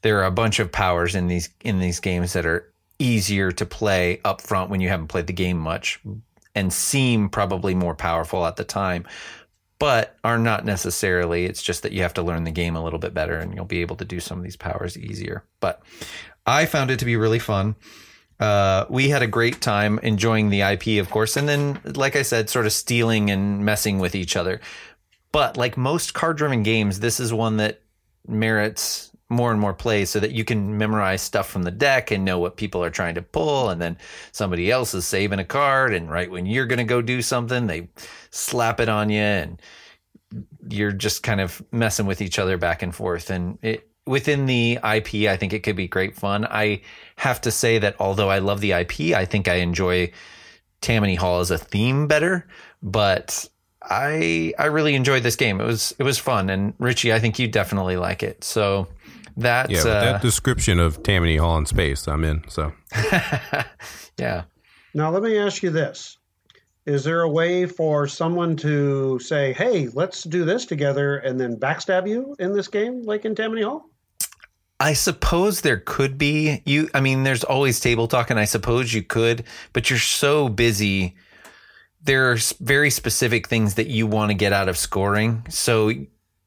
There 0.03 0.21
are 0.21 0.27
a 0.27 0.31
bunch 0.31 0.59
of 0.59 0.71
powers 0.71 1.15
in 1.15 1.29
these 1.29 1.49
in 1.61 1.79
these 1.79 2.01
games 2.01 2.35
that 2.35 2.47
are 2.47 2.71
easier 2.99 3.51
to 3.53 3.67
play 3.67 4.21
up 4.25 4.41
front 4.41 4.71
when 4.71 4.81
you 4.81 4.89
haven't 4.89 5.09
played 5.09 5.27
the 5.27 5.33
game 5.33 5.59
much 5.59 6.01
and 6.55 6.73
seem 6.73 7.29
probably 7.29 7.75
more 7.75 7.95
powerful 7.95 8.47
at 8.47 8.57
the 8.57 8.65
time 8.65 9.05
but 9.81 10.17
are 10.23 10.39
not 10.39 10.65
necessarily. 10.65 11.45
It's 11.45 11.63
just 11.63 11.83
that 11.83 11.93
you 11.93 12.03
have 12.03 12.15
to 12.15 12.23
learn 12.23 12.45
the 12.45 12.51
game 12.51 12.77
a 12.77 12.83
little 12.83 12.99
bit 12.99 13.13
better 13.13 13.39
and 13.39 13.55
you'll 13.55 13.65
be 13.65 13.81
able 13.81 13.97
to 13.97 14.05
do 14.05 14.21
some 14.21 14.39
of 14.39 14.45
these 14.45 14.57
powers 14.57 14.97
easier. 14.97 15.45
But 15.61 15.83
i 16.47 16.67
found 16.67 16.91
it 16.91 16.99
to 16.99 17.05
be 17.05 17.17
really 17.17 17.39
fun 17.39 17.75
uh, 18.41 18.85
we 18.89 19.09
had 19.09 19.23
a 19.23 19.27
great 19.27 19.61
time 19.61 19.99
enjoying 20.03 20.51
the 20.51 20.61
ip 20.63 20.87
of 21.01 21.11
course 21.11 21.37
and 21.37 21.49
then 21.49 21.81
like 21.95 22.17
i 22.17 22.23
said 22.23 22.51
sort 22.51 22.67
of 22.67 22.73
stealing 22.73 23.31
and 23.31 23.65
messing 23.65 23.99
with 23.99 24.15
each 24.15 24.37
other. 24.37 24.61
But 25.33 25.57
like 25.57 25.77
most 25.77 26.15
card 26.15 26.37
driven 26.37 26.63
games 26.63 27.01
this 27.01 27.19
is 27.19 27.33
one 27.33 27.57
that 27.59 27.81
merits 28.27 29.11
more 29.29 29.51
and 29.51 29.61
more 29.61 29.75
plays 29.75 30.11
so 30.11 30.21
that 30.21 30.33
you 30.33 30.45
can 30.45 30.77
memorize 30.77 31.23
stuff 31.23 31.49
from 31.49 31.63
the 31.63 31.71
deck 31.71 32.11
and 32.11 32.25
know 32.25 32.39
what 32.39 32.57
people 32.57 32.85
are 32.85 32.91
trying 32.91 33.15
to 33.15 33.23
pull 33.23 33.71
and 33.71 33.81
then 33.81 33.97
somebody 34.33 34.71
else 34.71 34.95
is 34.95 35.07
saving 35.07 35.39
a 35.39 35.45
card 35.45 35.95
and 35.95 36.11
right 36.11 36.31
when 36.31 36.47
you're 36.47 36.67
going 36.67 36.79
to 36.79 36.85
go 36.85 37.01
do 37.01 37.23
something 37.23 37.67
they 37.67 37.89
slap 38.31 38.81
it 38.81 38.89
on 38.89 39.11
you 39.11 39.21
and 39.21 39.63
you're 40.69 40.93
just 40.93 41.23
kind 41.23 41.41
of 41.41 41.63
messing 41.73 42.07
with 42.07 42.21
each 42.21 42.39
other 42.39 42.59
back 42.59 42.83
and 42.83 42.95
forth 42.95 43.31
and 43.31 43.59
it 43.63 43.89
within 44.07 44.47
the 44.47 44.79
IP, 44.83 45.29
I 45.29 45.37
think 45.37 45.53
it 45.53 45.63
could 45.63 45.77
be 45.77 45.89
great 45.89 46.15
fun. 46.15 46.47
I 46.47 46.83
have 47.17 47.41
to 47.43 47.51
say 47.51 47.79
that 47.79 47.97
although 47.99 48.29
I 48.29 48.39
love 48.39 48.61
the 48.61 48.73
IP, 48.73 49.15
I 49.15 49.25
think 49.25 49.49
I 49.49 49.57
enjoy 49.57 50.13
Tammany 50.81 51.15
Hall 51.15 51.41
as 51.41 51.51
a 51.51 51.59
theme 51.59 52.07
better. 52.07 52.47
But 52.83 53.49
I 53.83 54.53
I 54.59 54.67
really 54.67 54.95
enjoyed 54.95 55.23
this 55.23 55.37
game. 55.37 55.61
It 55.61 55.67
was 55.67 55.95
it 55.99 56.03
was 56.03 56.19
fun, 56.19 56.51
and 56.51 56.75
Richie, 56.79 57.13
I 57.13 57.19
think 57.19 57.39
you 57.39 57.49
definitely 57.49 57.97
like 57.97 58.23
it. 58.23 58.45
So 58.45 58.89
that's 59.37 59.71
Yeah, 59.71 59.81
uh, 59.81 60.01
that 60.05 60.23
description 60.23 60.79
of 60.79 61.03
Tammany 61.03 61.37
Hall 61.37 61.57
in 61.59 61.67
space, 61.67 62.07
I'm 62.07 62.25
in. 62.25 62.45
So 62.49 62.73
yeah. 64.19 64.45
Now, 64.97 65.11
let 65.11 65.23
me 65.23 65.37
ask 65.37 65.63
you 65.63 65.71
this. 65.71 66.19
Is 66.87 67.03
there 67.03 67.23
a 67.23 67.29
way 67.29 67.67
for 67.67 68.07
someone 68.07 68.57
to 68.59 69.19
say, 69.19 69.55
hey, 69.55 69.89
let's 69.89 70.23
do 70.23 70.45
this 70.45 70.67
together 70.67 71.17
and 71.17 71.41
then 71.41 71.57
backstab 71.57 72.09
you 72.09 72.37
in 72.39 72.53
this 72.53 72.69
game, 72.69 73.03
like 73.03 73.25
in 73.25 73.35
Tammany 73.35 73.63
Hall? 73.63 73.91
I 74.81 74.93
suppose 74.93 75.61
there 75.61 75.79
could 75.79 76.19
be 76.19 76.63
you. 76.65 76.89
I 76.95 77.01
mean, 77.01 77.23
there's 77.23 77.45
always 77.45 77.81
table 77.81 78.09
talk, 78.09 78.31
and 78.31 78.41
I 78.41 78.45
suppose 78.45 78.93
you 78.93 79.03
could, 79.03 79.45
but 79.73 79.89
you're 79.89 79.99
so 79.99 80.49
busy. 80.49 81.17
There 82.03 82.33
are 82.33 82.37
very 82.61 82.91
specific 82.91 83.49
things 83.49 83.75
that 83.75 83.87
you 83.87 84.07
want 84.07 84.31
to 84.31 84.35
get 84.35 84.53
out 84.53 84.69
of 84.69 84.77
scoring, 84.77 85.47
so 85.49 85.93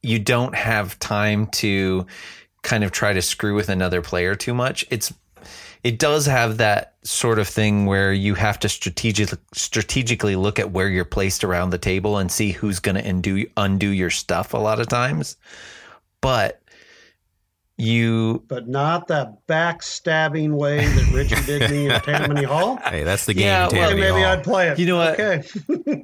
you 0.03 0.19
don't 0.19 0.55
have 0.55 0.99
time 0.99 1.47
to 1.47 2.05
kind 2.63 2.83
of 2.83 2.91
try 2.91 3.13
to 3.13 3.21
screw 3.21 3.55
with 3.55 3.69
another 3.69 4.01
player 4.01 4.35
too 4.35 4.53
much. 4.53 4.85
It's 4.89 5.13
it 5.83 5.99
does 5.99 6.25
have 6.25 6.57
that 6.57 6.95
sort 7.03 7.39
of 7.39 7.47
thing 7.47 7.85
where 7.85 8.11
you 8.11 8.35
have 8.35 8.59
to 8.59 8.67
strategic, 8.67 9.29
strategically 9.53 10.35
look 10.35 10.59
at 10.59 10.71
where 10.71 10.89
you're 10.89 11.05
placed 11.05 11.43
around 11.43 11.69
the 11.69 11.77
table 11.77 12.17
and 12.17 12.31
see 12.31 12.51
who's 12.51 12.79
going 12.79 12.95
to 12.95 13.07
undo 13.07 13.45
undo 13.55 13.89
your 13.89 14.09
stuff 14.09 14.53
a 14.53 14.57
lot 14.57 14.79
of 14.79 14.87
times. 14.89 15.37
But 16.19 16.61
you 17.77 18.43
But 18.47 18.67
not 18.67 19.07
that 19.09 19.45
backstabbing 19.47 20.51
way 20.51 20.85
that 20.87 21.11
Richie 21.13 21.35
did 21.45 21.69
me 21.69 21.85
in 21.89 22.01
Tammany 22.01 22.43
Hall. 22.43 22.77
hey, 22.85 23.03
that's 23.03 23.25
the 23.25 23.33
game. 23.33 23.43
Yeah, 23.45 23.61
well, 23.63 23.69
Tammany 23.71 24.01
Maybe 24.01 24.21
Hall. 24.21 24.25
I'd 24.25 24.43
play 24.43 24.69
it. 24.69 24.79
You 24.79 24.85
know 24.87 24.97
what? 24.97 25.13
Okay. 25.19 25.43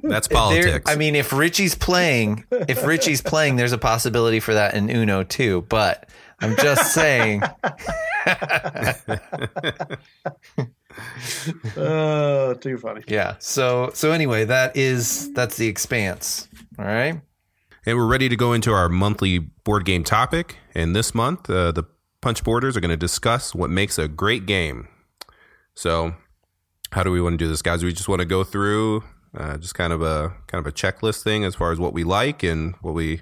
That's 0.04 0.28
There- 0.28 0.36
politics. 0.36 0.90
I 0.90 0.96
mean, 0.96 1.14
if 1.16 1.32
Richie's 1.32 1.74
playing, 1.74 2.44
if 2.68 2.86
Richie's 2.86 3.20
playing, 3.22 3.56
there's 3.56 3.72
a 3.72 3.78
possibility 3.78 4.38
for 4.40 4.54
that 4.54 4.74
in 4.74 4.88
Uno 4.88 5.24
too. 5.24 5.62
But 5.68 6.08
I'm 6.40 6.54
just 6.56 6.92
saying, 6.94 7.42
Oh, 11.76 12.54
too 12.54 12.78
funny. 12.78 13.02
yeah. 13.08 13.34
So 13.40 13.90
so 13.94 14.12
anyway, 14.12 14.44
that 14.44 14.76
is 14.76 15.32
that's 15.32 15.56
the 15.56 15.66
expanse. 15.66 16.48
All 16.78 16.84
right. 16.84 17.20
And 17.86 17.98
we're 17.98 18.06
ready 18.06 18.30
to 18.30 18.36
go 18.36 18.54
into 18.54 18.72
our 18.72 18.88
monthly 18.88 19.38
board 19.38 19.84
game 19.84 20.04
topic. 20.04 20.56
And 20.74 20.96
this 20.96 21.14
month, 21.14 21.50
uh, 21.50 21.70
the 21.72 21.84
Punch 22.22 22.42
Boarders 22.42 22.76
are 22.76 22.80
going 22.80 22.90
to 22.90 22.96
discuss 22.96 23.54
what 23.54 23.68
makes 23.68 23.98
a 23.98 24.08
great 24.08 24.46
game. 24.46 24.88
So, 25.74 26.14
how 26.92 27.02
do 27.02 27.10
we 27.10 27.20
want 27.20 27.34
to 27.34 27.44
do 27.44 27.48
this, 27.48 27.60
guys? 27.60 27.84
We 27.84 27.92
just 27.92 28.08
want 28.08 28.20
to 28.20 28.24
go 28.26 28.42
through 28.42 29.04
uh, 29.36 29.58
just 29.58 29.74
kind 29.74 29.92
of 29.92 30.00
a 30.00 30.32
kind 30.46 30.64
of 30.64 30.66
a 30.66 30.72
checklist 30.72 31.22
thing 31.22 31.44
as 31.44 31.54
far 31.54 31.72
as 31.72 31.78
what 31.78 31.92
we 31.92 32.04
like 32.04 32.42
and 32.42 32.74
what 32.80 32.94
we 32.94 33.20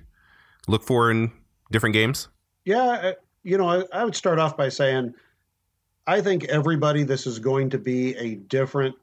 look 0.68 0.84
for 0.84 1.10
in 1.10 1.32
different 1.72 1.94
games. 1.94 2.28
Yeah, 2.64 2.84
uh, 2.84 3.12
you 3.42 3.58
know, 3.58 3.68
I, 3.68 3.82
I 3.92 4.04
would 4.04 4.14
start 4.14 4.38
off 4.38 4.56
by 4.56 4.68
saying 4.68 5.14
I 6.06 6.20
think 6.20 6.44
everybody, 6.44 7.02
this 7.02 7.26
is 7.26 7.38
going 7.38 7.70
to 7.70 7.78
be 7.78 8.14
a 8.16 8.36
different 8.36 8.94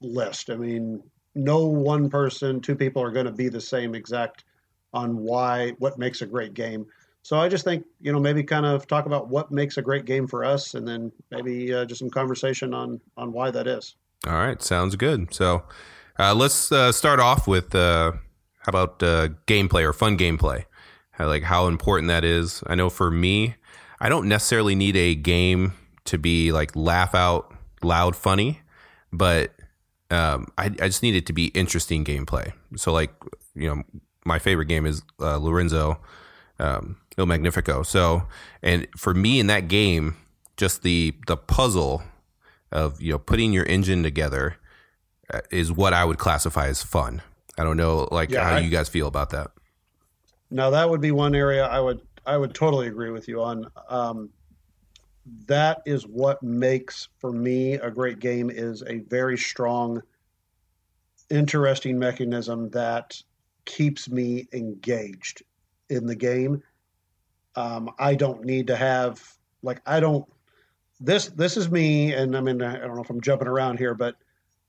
list. 0.00 0.48
I 0.48 0.56
mean, 0.56 1.02
no 1.34 1.66
one 1.66 2.08
person, 2.08 2.60
two 2.60 2.76
people 2.76 3.02
are 3.02 3.10
going 3.10 3.26
to 3.26 3.32
be 3.32 3.48
the 3.48 3.60
same 3.60 3.94
exact 3.94 4.44
on 4.92 5.18
why, 5.18 5.70
what 5.78 5.98
makes 5.98 6.22
a 6.22 6.26
great 6.26 6.54
game. 6.54 6.86
So 7.22 7.38
I 7.38 7.48
just 7.48 7.64
think, 7.64 7.84
you 8.00 8.12
know, 8.12 8.18
maybe 8.18 8.42
kind 8.42 8.66
of 8.66 8.86
talk 8.86 9.06
about 9.06 9.28
what 9.28 9.50
makes 9.50 9.76
a 9.76 9.82
great 9.82 10.04
game 10.04 10.26
for 10.26 10.44
us 10.44 10.74
and 10.74 10.86
then 10.86 11.12
maybe 11.30 11.72
uh, 11.72 11.84
just 11.84 12.00
some 12.00 12.10
conversation 12.10 12.74
on, 12.74 13.00
on 13.16 13.32
why 13.32 13.50
that 13.50 13.66
is. 13.66 13.94
All 14.26 14.34
right, 14.34 14.60
sounds 14.60 14.96
good. 14.96 15.32
So, 15.32 15.62
uh, 16.18 16.34
let's 16.34 16.70
uh, 16.70 16.92
start 16.92 17.20
off 17.20 17.48
with 17.48 17.74
uh, 17.74 18.12
how 18.58 18.68
about 18.68 19.02
uh, 19.02 19.28
gameplay 19.46 19.82
or 19.82 19.92
fun 19.92 20.16
gameplay? 20.16 20.64
How, 21.12 21.26
like 21.26 21.42
how 21.42 21.66
important 21.66 22.08
that 22.08 22.24
is. 22.24 22.62
I 22.66 22.74
know 22.74 22.90
for 22.90 23.10
me, 23.10 23.56
I 24.00 24.08
don't 24.08 24.28
necessarily 24.28 24.74
need 24.74 24.96
a 24.96 25.14
game 25.14 25.72
to 26.04 26.18
be 26.18 26.52
like 26.52 26.74
laugh 26.76 27.14
out 27.14 27.54
loud 27.82 28.14
funny, 28.14 28.60
but 29.12 29.52
um, 30.10 30.46
I, 30.58 30.66
I 30.66 30.86
just 30.86 31.02
need 31.02 31.16
it 31.16 31.26
to 31.26 31.32
be 31.32 31.46
interesting 31.46 32.04
gameplay. 32.04 32.52
So, 32.76 32.92
like 32.92 33.12
you 33.54 33.68
know, 33.68 33.82
my 34.24 34.38
favorite 34.38 34.66
game 34.66 34.86
is 34.86 35.02
uh, 35.20 35.36
Lorenzo 35.38 35.98
um, 36.58 36.96
Il 37.18 37.26
Magnifico. 37.26 37.82
So, 37.82 38.22
and 38.62 38.86
for 38.96 39.14
me 39.14 39.40
in 39.40 39.46
that 39.48 39.68
game, 39.68 40.16
just 40.56 40.82
the 40.82 41.14
the 41.26 41.36
puzzle 41.36 42.02
of 42.70 43.00
you 43.00 43.12
know 43.12 43.18
putting 43.18 43.52
your 43.52 43.66
engine 43.66 44.02
together 44.02 44.56
uh, 45.32 45.40
is 45.50 45.72
what 45.72 45.92
I 45.92 46.04
would 46.04 46.18
classify 46.18 46.68
as 46.68 46.82
fun. 46.82 47.22
I 47.58 47.64
don't 47.64 47.76
know 47.76 48.08
like 48.10 48.30
Yeah, 48.30 48.44
how 48.48 48.56
I- 48.56 48.60
you 48.60 48.70
guys 48.70 48.88
feel 48.88 49.06
about 49.06 49.30
that. 49.30 49.50
Now 50.50 50.70
that 50.70 50.88
would 50.90 51.00
be 51.00 51.10
one 51.12 51.34
area 51.34 51.64
I 51.66 51.80
would 51.80 52.00
I 52.26 52.36
would 52.36 52.54
totally 52.54 52.86
agree 52.86 53.10
with 53.10 53.26
you 53.28 53.42
on. 53.42 53.66
Um, 53.88 54.30
that 55.46 55.82
is 55.86 56.06
what 56.06 56.42
makes 56.42 57.08
for 57.18 57.32
me 57.32 57.74
a 57.74 57.90
great 57.90 58.18
game 58.20 58.50
is 58.50 58.82
a 58.86 58.98
very 59.00 59.38
strong, 59.38 60.02
interesting 61.30 61.98
mechanism 61.98 62.68
that 62.70 63.20
keeps 63.64 64.08
me 64.08 64.48
engaged 64.52 65.42
in 65.88 66.06
the 66.06 66.16
game. 66.16 66.62
Um, 67.54 67.90
I 67.98 68.14
don't 68.14 68.44
need 68.44 68.66
to 68.68 68.76
have 68.76 69.22
like 69.62 69.80
I 69.86 70.00
don't 70.00 70.26
this 71.00 71.26
this 71.28 71.56
is 71.56 71.70
me 71.70 72.12
and 72.12 72.36
I 72.36 72.40
mean 72.40 72.62
I 72.62 72.78
don't 72.78 72.94
know 72.96 73.02
if 73.02 73.10
I'm 73.10 73.20
jumping 73.20 73.48
around 73.48 73.78
here, 73.78 73.94
but 73.94 74.16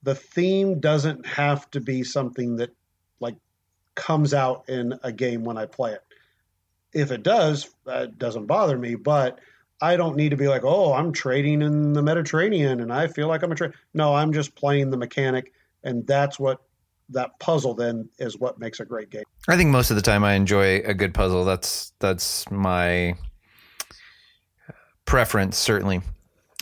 the 0.04 0.16
theme 0.16 0.80
doesn't 0.80 1.26
have 1.26 1.70
to 1.72 1.80
be 1.80 2.04
something 2.04 2.58
that 2.58 2.72
like 3.20 3.36
comes 3.96 4.34
out 4.34 4.68
in 4.68 5.00
a 5.04 5.12
game 5.12 5.44
when 5.44 5.58
I 5.58 5.66
play 5.66 5.94
it. 5.94 6.04
If 6.94 7.12
it 7.12 7.24
does, 7.24 7.70
that 7.86 8.20
doesn't 8.20 8.46
bother 8.46 8.78
me, 8.78 8.96
but 8.96 9.39
I 9.82 9.98
don't 9.98 10.16
need 10.16 10.30
to 10.30 10.38
be 10.38 10.48
like, 10.48 10.64
oh, 10.64 10.94
I'm 10.94 11.12
trading 11.12 11.62
in 11.62 11.94
the 11.94 12.02
Mediterranean 12.02 12.82
and 12.82 12.91
I 12.91 13.08
feel 13.08 13.28
like 13.28 13.44
I'm 13.44 13.52
a 13.52 13.56
trade. 13.56 13.74
No, 13.94 14.14
I'm 14.14 14.32
just 14.34 14.56
playing 14.56 14.89
the 14.89 14.98
mechanic, 14.98 15.54
and 15.84 16.06
that's 16.06 16.39
what 16.39 16.62
that 17.10 17.39
puzzle 17.39 17.74
then 17.74 18.10
is 18.20 18.38
what 18.38 18.60
makes 18.60 18.80
a 18.80 18.86
great 18.86 19.10
game. 19.10 19.24
I 19.47 19.58
think 19.58 19.70
most 19.70 19.89
of 19.89 19.95
the 19.95 20.01
time 20.01 20.24
I 20.24 20.34
enjoy 20.34 20.80
a 20.80 20.93
good 20.93 21.14
puzzle. 21.14 21.45
That's 21.45 21.93
that's 21.99 22.49
my 22.51 23.16
preference 25.06 25.58
certainly. 25.58 26.01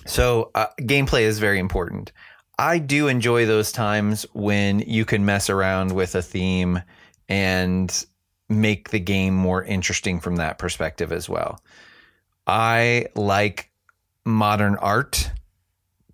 So 0.06 0.52
uh, 0.56 0.68
gameplay 0.80 1.22
is 1.22 1.40
very 1.40 1.60
important. 1.60 2.12
I 2.58 2.80
do 2.80 3.08
enjoy 3.08 3.46
those 3.46 3.72
times 3.72 4.26
when 4.34 4.80
you 4.80 5.06
can 5.06 5.26
mess 5.26 5.50
around 5.50 5.94
with 5.94 6.16
a 6.16 6.22
theme 6.22 6.82
and 7.30 8.06
make 8.50 8.90
the 8.90 9.00
game 9.00 9.34
more 9.34 9.64
interesting 9.64 10.20
from 10.20 10.36
that 10.36 10.58
perspective 10.58 11.12
as 11.12 11.30
well. 11.30 11.62
I 12.46 13.08
like 13.16 13.72
modern 14.26 14.76
art 14.76 15.32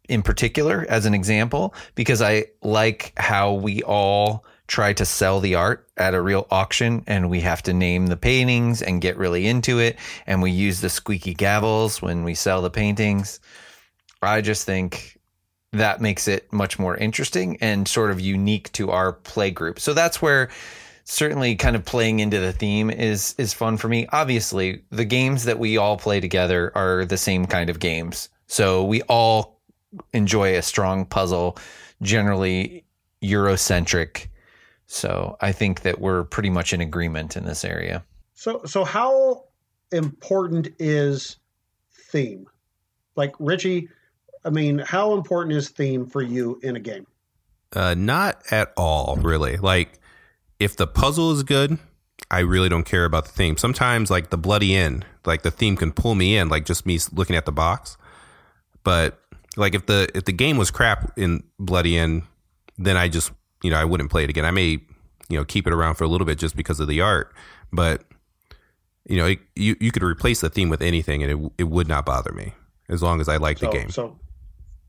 in 0.08 0.22
particular 0.22 0.86
as 0.89 1.05
an 1.05 1.14
example 1.14 1.74
because 1.95 2.22
I 2.22 2.45
like 2.62 3.14
how 3.18 3.53
we 3.53 3.84
all 3.84 4.45
try 4.68 4.93
to 4.93 5.05
sell 5.05 5.39
the 5.39 5.55
art 5.55 5.88
at 5.97 6.14
a 6.14 6.22
real 6.22 6.45
auction 6.51 7.03
and 7.08 7.30
we 7.30 7.41
have 7.41 7.64
to 7.64 7.74
name 7.74 8.08
the 8.08 8.18
paintings 8.18 8.82
and 8.82 9.01
get 9.01 9.18
really 9.18 9.47
into 9.47 9.80
it 9.80 9.97
and 10.26 10.41
we 10.41 10.51
use 10.51 10.82
the 10.82 10.89
squeaky 10.89 11.34
gavels 11.34 12.01
when 12.01 12.24
we 12.24 12.36
sell 12.36 12.62
the 12.62 12.70
paintings. 12.70 13.39
I 14.22 14.41
just 14.41 14.66
think 14.66 15.20
that 15.74 16.01
makes 16.01 16.28
it 16.28 16.51
much 16.51 16.80
more 16.80 16.97
interesting 16.97 17.58
and 17.62 17.88
sort 17.88 18.12
of 18.12 18.20
unique 18.20 18.72
to 18.74 18.91
our 18.91 19.14
play 19.14 19.51
group. 19.51 19.80
So 19.80 19.93
that's 19.93 20.22
where 20.22 20.49
certainly 21.03 21.55
kind 21.55 21.76
of 21.76 21.86
playing 21.86 22.20
into 22.20 22.39
the 22.39 22.51
theme 22.51 22.89
is 22.89 23.34
is 23.38 23.53
fun 23.53 23.78
for 23.78 23.88
me. 23.88 24.08
Obviously, 24.12 24.84
the 24.91 25.05
games 25.05 25.45
that 25.45 25.60
we 25.60 25.78
all 25.78 25.97
play 25.97 26.20
together 26.20 26.72
are 26.76 27.05
the 27.05 27.18
same 27.18 27.45
kind 27.45 27.70
of 27.70 27.80
games. 27.80 28.30
So 28.47 28.84
we 28.84 29.01
all 29.03 29.57
enjoy 30.13 30.55
a 30.55 30.61
strong 30.61 31.05
puzzle, 31.05 31.57
generally 32.01 32.83
Eurocentric. 33.21 34.27
So 34.88 35.38
I 35.41 35.51
think 35.51 35.81
that 35.81 35.99
we're 35.99 36.23
pretty 36.23 36.49
much 36.49 36.73
in 36.73 36.81
agreement 36.81 37.35
in 37.35 37.45
this 37.45 37.65
area. 37.65 38.03
So, 38.33 38.61
so 38.65 38.83
how 38.83 39.45
important 39.91 40.69
is 40.79 41.38
theme? 41.91 42.47
Like 43.15 43.33
Richie, 43.39 43.89
I 44.45 44.49
mean, 44.49 44.79
how 44.79 45.13
important 45.13 45.55
is 45.55 45.69
theme 45.69 46.05
for 46.05 46.21
you 46.21 46.59
in 46.63 46.75
a 46.75 46.79
game? 46.79 47.05
Uh, 47.73 47.95
not 47.97 48.41
at 48.51 48.71
all, 48.77 49.17
really. 49.17 49.57
Like, 49.57 49.99
if 50.59 50.77
the 50.77 50.88
puzzle 50.88 51.31
is 51.31 51.43
good, 51.43 51.77
I 52.31 52.39
really 52.39 52.69
don't 52.69 52.85
care 52.85 53.05
about 53.05 53.25
the 53.25 53.31
theme. 53.31 53.57
Sometimes, 53.57 54.09
like 54.09 54.29
the 54.29 54.38
Bloody 54.38 54.75
Inn, 54.75 55.03
like 55.25 55.41
the 55.41 55.51
theme 55.51 55.75
can 55.75 55.91
pull 55.91 56.15
me 56.15 56.38
in, 56.38 56.47
like 56.49 56.65
just 56.65 56.85
me 56.85 56.99
looking 57.11 57.35
at 57.35 57.45
the 57.45 57.51
box. 57.51 57.97
But 58.83 59.21
like 59.58 59.76
if 59.76 59.86
the 59.86 60.10
if 60.16 60.26
the 60.26 60.32
game 60.32 60.58
was 60.58 60.72
crap 60.72 61.18
in 61.18 61.43
Bloody 61.60 61.97
Inn, 61.97 62.24
then 62.78 62.95
I 62.95 63.10
just 63.10 63.32
you 63.64 63.70
know 63.70 63.78
I 63.78 63.86
wouldn't 63.86 64.10
play 64.10 64.24
it 64.24 64.30
again. 64.30 64.45
I 64.45 64.51
may 64.51 64.80
you 65.30 65.38
know 65.38 65.43
keep 65.43 65.68
it 65.68 65.74
around 65.74 65.95
for 65.95 66.03
a 66.05 66.08
little 66.08 66.26
bit 66.26 66.38
just 66.38 66.55
because 66.55 66.80
of 66.80 66.88
the 66.88 67.01
art, 67.01 67.34
but 67.74 68.03
you 69.08 69.18
know, 69.18 69.26
it, 69.26 69.39
you 69.55 69.76
you 69.80 69.91
could 69.91 70.03
replace 70.03 70.41
the 70.41 70.49
theme 70.49 70.70
with 70.70 70.82
anything, 70.82 71.24
and 71.24 71.32
it 71.32 71.51
it 71.58 71.64
would 71.66 71.88
not 71.88 72.05
bother 72.05 72.32
me 72.34 72.53
as 72.89 73.01
long 73.01 73.22
as 73.22 73.30
I 73.30 73.38
like 73.38 73.58
so, 73.58 73.68
the 73.68 73.72
game. 73.72 73.89
So, 73.89 74.20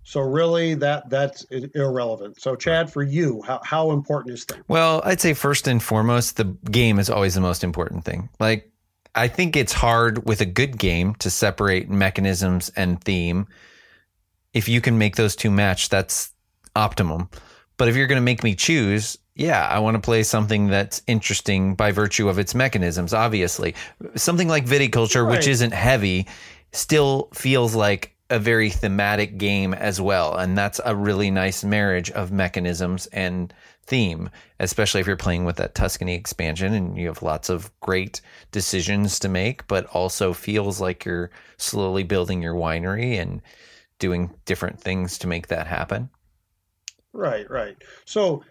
so 0.03 0.21
really, 0.21 0.75
that 0.75 1.09
that's 1.09 1.45
irrelevant. 1.45 2.41
So, 2.41 2.57
Chad, 2.57 2.93
for 2.93 3.03
you, 3.03 3.43
how 3.47 3.61
how 3.63 3.93
important 3.93 4.35
is 4.35 4.45
that? 4.47 4.59
Well, 4.69 5.03
I'd 5.05 5.21
say 5.21 5.35
first 5.35 5.69
and 5.69 5.83
foremost, 5.83 6.37
the 6.37 6.45
game 6.71 6.99
is 6.99 7.09
always 7.09 7.35
the 7.35 7.41
most 7.41 7.63
important 7.63 8.05
thing. 8.05 8.29
Like, 8.41 8.71
I 9.15 9.29
think 9.29 9.55
it's 9.55 9.73
hard 9.73 10.27
with 10.27 10.41
a 10.41 10.47
good 10.47 10.79
game 10.79 11.15
to 11.17 11.31
separate 11.31 11.89
mechanisms 11.89 12.71
and 12.71 13.01
theme. 13.03 13.47
If 14.53 14.69
you 14.69 14.81
can 14.81 14.99
make 14.99 15.17
those 15.17 15.37
two 15.37 15.51
match, 15.51 15.89
that's 15.89 16.33
optimum. 16.75 17.29
But 17.77 17.89
if 17.89 17.97
you're 17.97 18.07
going 18.07 18.17
to 18.17 18.23
make 18.23 18.43
me 18.43 18.55
choose, 18.55 19.19
yeah, 19.35 19.67
I 19.67 19.79
want 19.79 19.95
to 19.95 20.01
play 20.01 20.25
something 20.25 20.67
that's 20.67 21.01
interesting 21.07 21.75
by 21.77 21.93
virtue 21.93 22.29
of 22.29 22.39
its 22.39 22.55
mechanisms, 22.55 23.15
obviously. 23.15 23.75
Something 24.17 24.49
like 24.49 24.67
Viticulture, 24.67 25.25
right. 25.25 25.37
which 25.37 25.47
isn't 25.47 25.73
heavy, 25.73 26.27
still 26.73 27.29
feels 27.35 27.75
like 27.75 28.17
a 28.31 28.39
very 28.39 28.69
thematic 28.69 29.39
game 29.39 29.73
as 29.73 30.01
well. 30.01 30.35
And 30.37 30.59
that's 30.59 30.81
a 30.85 30.95
really 30.95 31.31
nice 31.31 31.65
marriage 31.65 32.11
of 32.11 32.33
mechanisms 32.33 33.07
and 33.07 33.55
theme, 33.87 34.29
especially 34.61 35.01
if 35.01 35.07
you're 35.07 35.17
playing 35.17 35.45
with 35.45 35.57
that 35.57 35.75
Tuscany 35.75 36.15
expansion 36.15 36.75
and 36.75 36.97
you 36.99 37.07
have 37.07 37.23
lots 37.23 37.49
of 37.49 37.71
great 37.81 38.21
decisions 38.53 39.19
to 39.21 39.29
make, 39.29 39.67
but 39.67 39.87
also 39.87 40.33
feels 40.33 40.81
like 40.81 41.05
you're 41.05 41.31
slowly 41.57 42.03
building 42.03 42.43
your 42.43 42.55
winery 42.55 43.19
and 43.19 43.41
doing 43.99 44.35
different 44.45 44.81
things 44.81 45.19
to 45.19 45.27
make 45.27 45.49
that 45.49 45.67
happen. 45.67 46.11
Right, 47.13 47.51
right. 47.51 47.77
So 48.05 48.45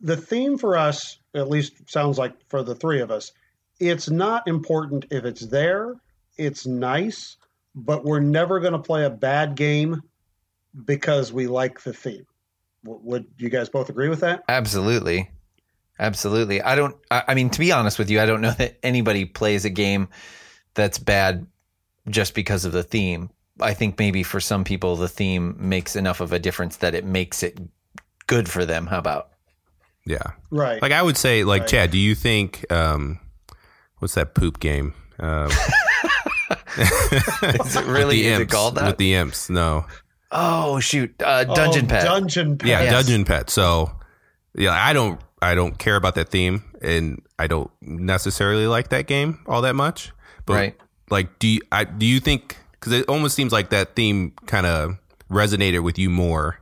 the 0.00 0.16
theme 0.16 0.58
for 0.58 0.76
us, 0.76 1.18
at 1.34 1.48
least 1.48 1.88
sounds 1.88 2.18
like 2.18 2.34
for 2.48 2.62
the 2.62 2.74
three 2.74 3.00
of 3.00 3.10
us, 3.10 3.32
it's 3.78 4.10
not 4.10 4.46
important 4.46 5.06
if 5.10 5.24
it's 5.24 5.46
there, 5.46 5.94
it's 6.36 6.66
nice, 6.66 7.36
but 7.74 8.04
we're 8.04 8.20
never 8.20 8.60
going 8.60 8.72
to 8.72 8.78
play 8.78 9.04
a 9.04 9.10
bad 9.10 9.54
game 9.54 10.02
because 10.84 11.32
we 11.32 11.46
like 11.46 11.82
the 11.82 11.92
theme. 11.92 12.26
Would 12.84 13.26
you 13.38 13.48
guys 13.48 13.68
both 13.68 13.88
agree 13.88 14.08
with 14.08 14.20
that? 14.20 14.44
Absolutely. 14.48 15.30
Absolutely. 15.98 16.62
I 16.62 16.76
don't, 16.76 16.96
I 17.10 17.34
mean, 17.34 17.50
to 17.50 17.58
be 17.58 17.72
honest 17.72 17.98
with 17.98 18.10
you, 18.10 18.20
I 18.20 18.26
don't 18.26 18.40
know 18.40 18.52
that 18.52 18.78
anybody 18.82 19.26
plays 19.26 19.66
a 19.66 19.70
game 19.70 20.08
that's 20.72 20.98
bad 20.98 21.46
just 22.08 22.34
because 22.34 22.64
of 22.64 22.72
the 22.72 22.82
theme. 22.82 23.30
I 23.62 23.74
think 23.74 23.98
maybe 23.98 24.22
for 24.22 24.40
some 24.40 24.64
people, 24.64 24.96
the 24.96 25.08
theme 25.08 25.56
makes 25.58 25.96
enough 25.96 26.20
of 26.20 26.32
a 26.32 26.38
difference 26.38 26.76
that 26.76 26.94
it 26.94 27.04
makes 27.04 27.42
it 27.42 27.58
good 28.26 28.48
for 28.48 28.64
them. 28.64 28.86
How 28.86 28.98
about? 28.98 29.30
Yeah. 30.06 30.32
Right. 30.50 30.80
Like 30.80 30.92
I 30.92 31.02
would 31.02 31.16
say, 31.16 31.44
like 31.44 31.62
right. 31.62 31.70
Chad, 31.70 31.90
do 31.90 31.98
you 31.98 32.14
think 32.14 32.70
um, 32.72 33.20
what's 33.98 34.14
that 34.14 34.34
poop 34.34 34.60
game? 34.60 34.94
Uh, 35.18 35.50
is 36.78 37.76
it 37.76 37.84
really 37.86 38.26
is 38.26 38.40
imps, 38.40 38.52
it 38.52 38.54
called 38.54 38.74
that? 38.76 38.86
With 38.86 38.98
the 38.98 39.14
imps, 39.14 39.50
no. 39.50 39.86
Oh 40.32 40.78
shoot, 40.80 41.14
uh, 41.22 41.44
Dungeon 41.44 41.86
oh, 41.86 41.88
Pet. 41.88 42.04
Dungeon 42.04 42.58
Pet. 42.58 42.68
Yeah, 42.68 42.82
yes. 42.82 42.92
Dungeon 42.92 43.24
Pet. 43.24 43.50
So, 43.50 43.90
yeah, 44.54 44.72
I 44.72 44.92
don't, 44.92 45.20
I 45.42 45.54
don't 45.54 45.78
care 45.78 45.96
about 45.96 46.14
that 46.14 46.28
theme, 46.28 46.62
and 46.80 47.22
I 47.38 47.46
don't 47.46 47.70
necessarily 47.80 48.66
like 48.66 48.90
that 48.90 49.06
game 49.06 49.40
all 49.46 49.62
that 49.62 49.74
much. 49.74 50.12
But 50.46 50.54
right. 50.54 50.76
like, 51.10 51.38
do 51.38 51.48
you, 51.48 51.60
I, 51.72 51.84
do 51.84 52.06
you 52.06 52.20
think? 52.20 52.56
Because 52.80 52.94
it 52.94 53.08
almost 53.08 53.36
seems 53.36 53.52
like 53.52 53.70
that 53.70 53.94
theme 53.94 54.32
kind 54.46 54.66
of 54.66 54.96
resonated 55.30 55.82
with 55.82 55.98
you 55.98 56.10
more, 56.10 56.60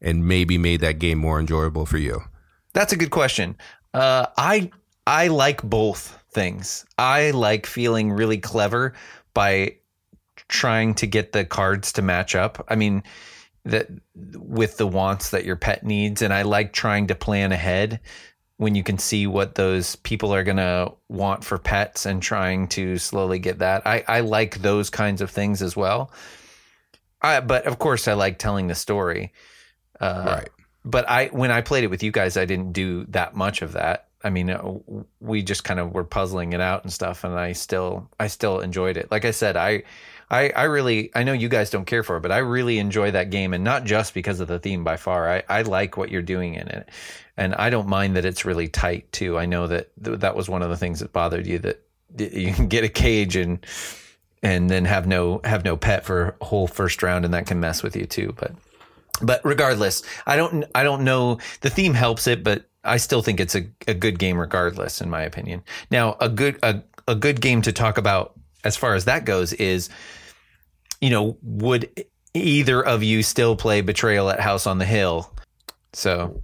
and 0.00 0.26
maybe 0.26 0.58
made 0.58 0.80
that 0.82 0.98
game 0.98 1.18
more 1.18 1.40
enjoyable 1.40 1.86
for 1.86 1.98
you. 1.98 2.20
That's 2.72 2.92
a 2.92 2.96
good 2.96 3.10
question. 3.10 3.56
Uh, 3.92 4.26
I 4.36 4.70
I 5.06 5.28
like 5.28 5.62
both 5.62 6.22
things. 6.30 6.84
I 6.98 7.32
like 7.32 7.66
feeling 7.66 8.12
really 8.12 8.38
clever 8.38 8.94
by 9.34 9.76
trying 10.48 10.94
to 10.94 11.06
get 11.06 11.32
the 11.32 11.44
cards 11.44 11.92
to 11.92 12.02
match 12.02 12.34
up. 12.34 12.64
I 12.68 12.76
mean, 12.76 13.02
that 13.64 13.88
with 14.14 14.76
the 14.76 14.86
wants 14.86 15.30
that 15.30 15.44
your 15.44 15.56
pet 15.56 15.84
needs, 15.84 16.22
and 16.22 16.32
I 16.32 16.42
like 16.42 16.72
trying 16.72 17.08
to 17.08 17.14
plan 17.14 17.52
ahead 17.52 18.00
when 18.60 18.74
you 18.74 18.82
can 18.82 18.98
see 18.98 19.26
what 19.26 19.54
those 19.54 19.96
people 19.96 20.34
are 20.34 20.44
going 20.44 20.58
to 20.58 20.92
want 21.08 21.44
for 21.44 21.56
pets 21.56 22.04
and 22.04 22.22
trying 22.22 22.68
to 22.68 22.98
slowly 22.98 23.38
get 23.38 23.60
that. 23.60 23.86
I, 23.86 24.04
I 24.06 24.20
like 24.20 24.60
those 24.60 24.90
kinds 24.90 25.22
of 25.22 25.30
things 25.30 25.62
as 25.62 25.74
well. 25.74 26.12
I, 27.22 27.40
but 27.40 27.66
of 27.66 27.78
course, 27.78 28.06
I 28.06 28.12
like 28.12 28.38
telling 28.38 28.66
the 28.66 28.74
story. 28.74 29.32
Uh, 29.98 30.24
right 30.26 30.48
but 30.84 31.08
I 31.08 31.26
when 31.26 31.50
I 31.50 31.60
played 31.60 31.84
it 31.84 31.90
with 31.90 32.02
you 32.02 32.10
guys, 32.10 32.36
I 32.36 32.44
didn't 32.44 32.72
do 32.72 33.04
that 33.10 33.34
much 33.34 33.62
of 33.62 33.72
that. 33.72 34.08
I 34.22 34.30
mean, 34.30 34.50
uh, 34.50 34.62
we 35.20 35.42
just 35.42 35.64
kind 35.64 35.80
of 35.80 35.92
were 35.92 36.04
puzzling 36.04 36.52
it 36.52 36.60
out 36.60 36.84
and 36.84 36.92
stuff, 36.92 37.24
and 37.24 37.34
I 37.34 37.52
still 37.52 38.08
I 38.18 38.28
still 38.28 38.60
enjoyed 38.60 38.96
it. 38.96 39.10
Like 39.10 39.24
I 39.24 39.30
said, 39.30 39.56
I 39.56 39.82
I, 40.30 40.50
I 40.50 40.64
really 40.64 41.10
I 41.14 41.24
know 41.24 41.32
you 41.32 41.48
guys 41.48 41.70
don't 41.70 41.86
care 41.86 42.02
for 42.02 42.16
it, 42.16 42.20
but 42.20 42.30
I 42.32 42.38
really 42.38 42.78
enjoy 42.78 43.10
that 43.10 43.30
game, 43.30 43.52
and 43.52 43.64
not 43.64 43.84
just 43.84 44.14
because 44.14 44.40
of 44.40 44.48
the 44.48 44.58
theme. 44.58 44.84
By 44.84 44.96
far, 44.96 45.28
I 45.30 45.42
I 45.48 45.62
like 45.62 45.96
what 45.96 46.10
you're 46.10 46.22
doing 46.22 46.54
in 46.54 46.68
it, 46.68 46.88
and 47.36 47.54
I 47.54 47.70
don't 47.70 47.88
mind 47.88 48.16
that 48.16 48.24
it's 48.24 48.44
really 48.44 48.68
tight 48.68 49.10
too. 49.12 49.38
I 49.38 49.46
know 49.46 49.66
that 49.66 49.90
th- 50.02 50.20
that 50.20 50.36
was 50.36 50.48
one 50.48 50.62
of 50.62 50.70
the 50.70 50.76
things 50.76 51.00
that 51.00 51.12
bothered 51.12 51.46
you 51.46 51.58
that 51.58 51.82
you 52.16 52.52
can 52.52 52.68
get 52.68 52.84
a 52.84 52.88
cage 52.88 53.36
and 53.36 53.64
and 54.42 54.70
then 54.70 54.84
have 54.84 55.06
no 55.06 55.40
have 55.44 55.64
no 55.64 55.76
pet 55.76 56.04
for 56.04 56.36
a 56.40 56.44
whole 56.44 56.66
first 56.66 57.02
round, 57.02 57.24
and 57.24 57.34
that 57.34 57.46
can 57.46 57.60
mess 57.60 57.82
with 57.82 57.96
you 57.96 58.06
too. 58.06 58.34
But 58.38 58.52
but 59.20 59.40
regardless, 59.44 60.02
I 60.26 60.36
don't 60.36 60.64
I 60.74 60.84
don't 60.84 61.02
know 61.04 61.38
the 61.60 61.70
theme 61.70 61.94
helps 61.94 62.26
it, 62.26 62.44
but 62.44 62.66
I 62.84 62.96
still 62.96 63.22
think 63.22 63.40
it's 63.40 63.54
a, 63.54 63.66
a 63.86 63.94
good 63.94 64.18
game 64.18 64.38
regardless, 64.38 65.00
in 65.00 65.10
my 65.10 65.22
opinion. 65.22 65.62
Now, 65.90 66.16
a 66.20 66.28
good 66.28 66.58
a, 66.62 66.82
a 67.08 67.14
good 67.14 67.40
game 67.40 67.62
to 67.62 67.72
talk 67.72 67.98
about 67.98 68.34
as 68.64 68.76
far 68.76 68.94
as 68.94 69.06
that 69.06 69.24
goes 69.24 69.52
is, 69.54 69.88
you 71.00 71.10
know, 71.10 71.36
would 71.42 72.06
either 72.34 72.84
of 72.84 73.02
you 73.02 73.22
still 73.22 73.56
play 73.56 73.80
Betrayal 73.80 74.30
at 74.30 74.40
House 74.40 74.66
on 74.66 74.78
the 74.78 74.84
Hill? 74.84 75.32
So 75.92 76.42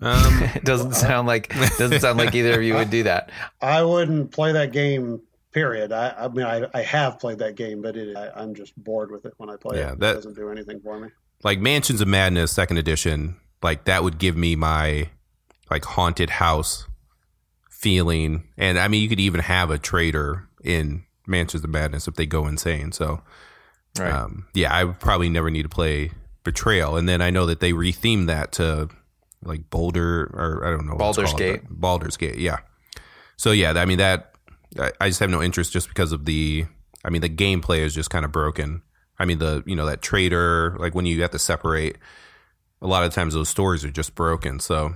um, 0.00 0.42
it 0.54 0.64
doesn't 0.64 0.94
sound 0.94 1.26
like 1.26 1.48
doesn't 1.78 2.00
sound 2.00 2.18
like 2.18 2.34
either 2.34 2.54
of 2.54 2.62
you 2.62 2.74
would 2.74 2.90
do 2.90 3.04
that. 3.04 3.30
I 3.60 3.82
wouldn't 3.82 4.32
play 4.32 4.52
that 4.52 4.72
game. 4.72 5.20
Period. 5.52 5.92
I, 5.92 6.12
I 6.18 6.28
mean, 6.28 6.44
I, 6.44 6.66
I 6.74 6.82
have 6.82 7.20
played 7.20 7.38
that 7.38 7.54
game, 7.54 7.80
but 7.80 7.96
it, 7.96 8.16
I, 8.16 8.42
am 8.42 8.56
just 8.56 8.76
bored 8.76 9.12
with 9.12 9.24
it 9.24 9.34
when 9.36 9.48
I 9.48 9.54
play 9.54 9.78
yeah, 9.78 9.92
it. 9.92 10.00
That, 10.00 10.10
it 10.10 10.14
doesn't 10.14 10.34
do 10.34 10.50
anything 10.50 10.80
for 10.80 10.98
me 10.98 11.10
like 11.44 11.60
Mansions 11.60 12.00
of 12.00 12.08
Madness 12.08 12.50
second 12.50 12.78
edition, 12.78 13.36
like 13.62 13.84
that 13.84 14.02
would 14.02 14.18
give 14.18 14.36
me 14.36 14.56
my 14.56 15.10
like 15.70 15.84
haunted 15.84 16.30
house 16.30 16.88
feeling. 17.70 18.48
And 18.56 18.78
I 18.78 18.88
mean, 18.88 19.02
you 19.02 19.08
could 19.08 19.20
even 19.20 19.40
have 19.40 19.70
a 19.70 19.78
traitor 19.78 20.48
in 20.64 21.04
Mansions 21.26 21.62
of 21.62 21.70
Madness 21.70 22.08
if 22.08 22.14
they 22.14 22.26
go 22.26 22.46
insane. 22.46 22.90
So, 22.90 23.20
right. 23.98 24.12
um, 24.12 24.46
yeah, 24.54 24.72
I 24.72 24.84
would 24.84 25.00
probably 25.00 25.28
never 25.28 25.50
need 25.50 25.62
to 25.62 25.68
play 25.68 26.10
Betrayal. 26.44 26.96
And 26.96 27.08
then 27.08 27.20
I 27.20 27.30
know 27.30 27.46
that 27.46 27.60
they 27.60 27.72
rethemed 27.72 28.26
that 28.26 28.52
to 28.52 28.88
like 29.42 29.70
Boulder 29.70 30.24
or 30.34 30.62
I 30.66 30.70
don't 30.70 30.86
know, 30.86 30.96
Baldur's 30.96 31.34
Gate. 31.34 31.62
Baldur's 31.68 32.16
Gate, 32.16 32.38
yeah. 32.38 32.58
So 33.36 33.52
yeah, 33.52 33.72
I 33.72 33.84
mean 33.84 33.98
that 33.98 34.34
I, 34.78 34.92
I 35.00 35.08
just 35.08 35.20
have 35.20 35.30
no 35.30 35.42
interest 35.42 35.72
just 35.72 35.88
because 35.88 36.12
of 36.12 36.24
the. 36.24 36.66
I 37.04 37.10
mean, 37.10 37.20
the 37.20 37.28
gameplay 37.28 37.80
is 37.80 37.94
just 37.94 38.08
kind 38.08 38.24
of 38.24 38.32
broken. 38.32 38.82
I 39.18 39.24
mean, 39.26 39.38
the 39.38 39.62
you 39.66 39.76
know 39.76 39.86
that 39.86 40.02
traitor, 40.02 40.76
like 40.78 40.94
when 40.94 41.06
you 41.06 41.20
have 41.22 41.30
to 41.32 41.38
separate, 41.38 41.98
a 42.80 42.86
lot 42.86 43.04
of 43.04 43.12
times 43.12 43.34
those 43.34 43.48
stories 43.48 43.84
are 43.84 43.90
just 43.90 44.14
broken. 44.14 44.60
So 44.60 44.94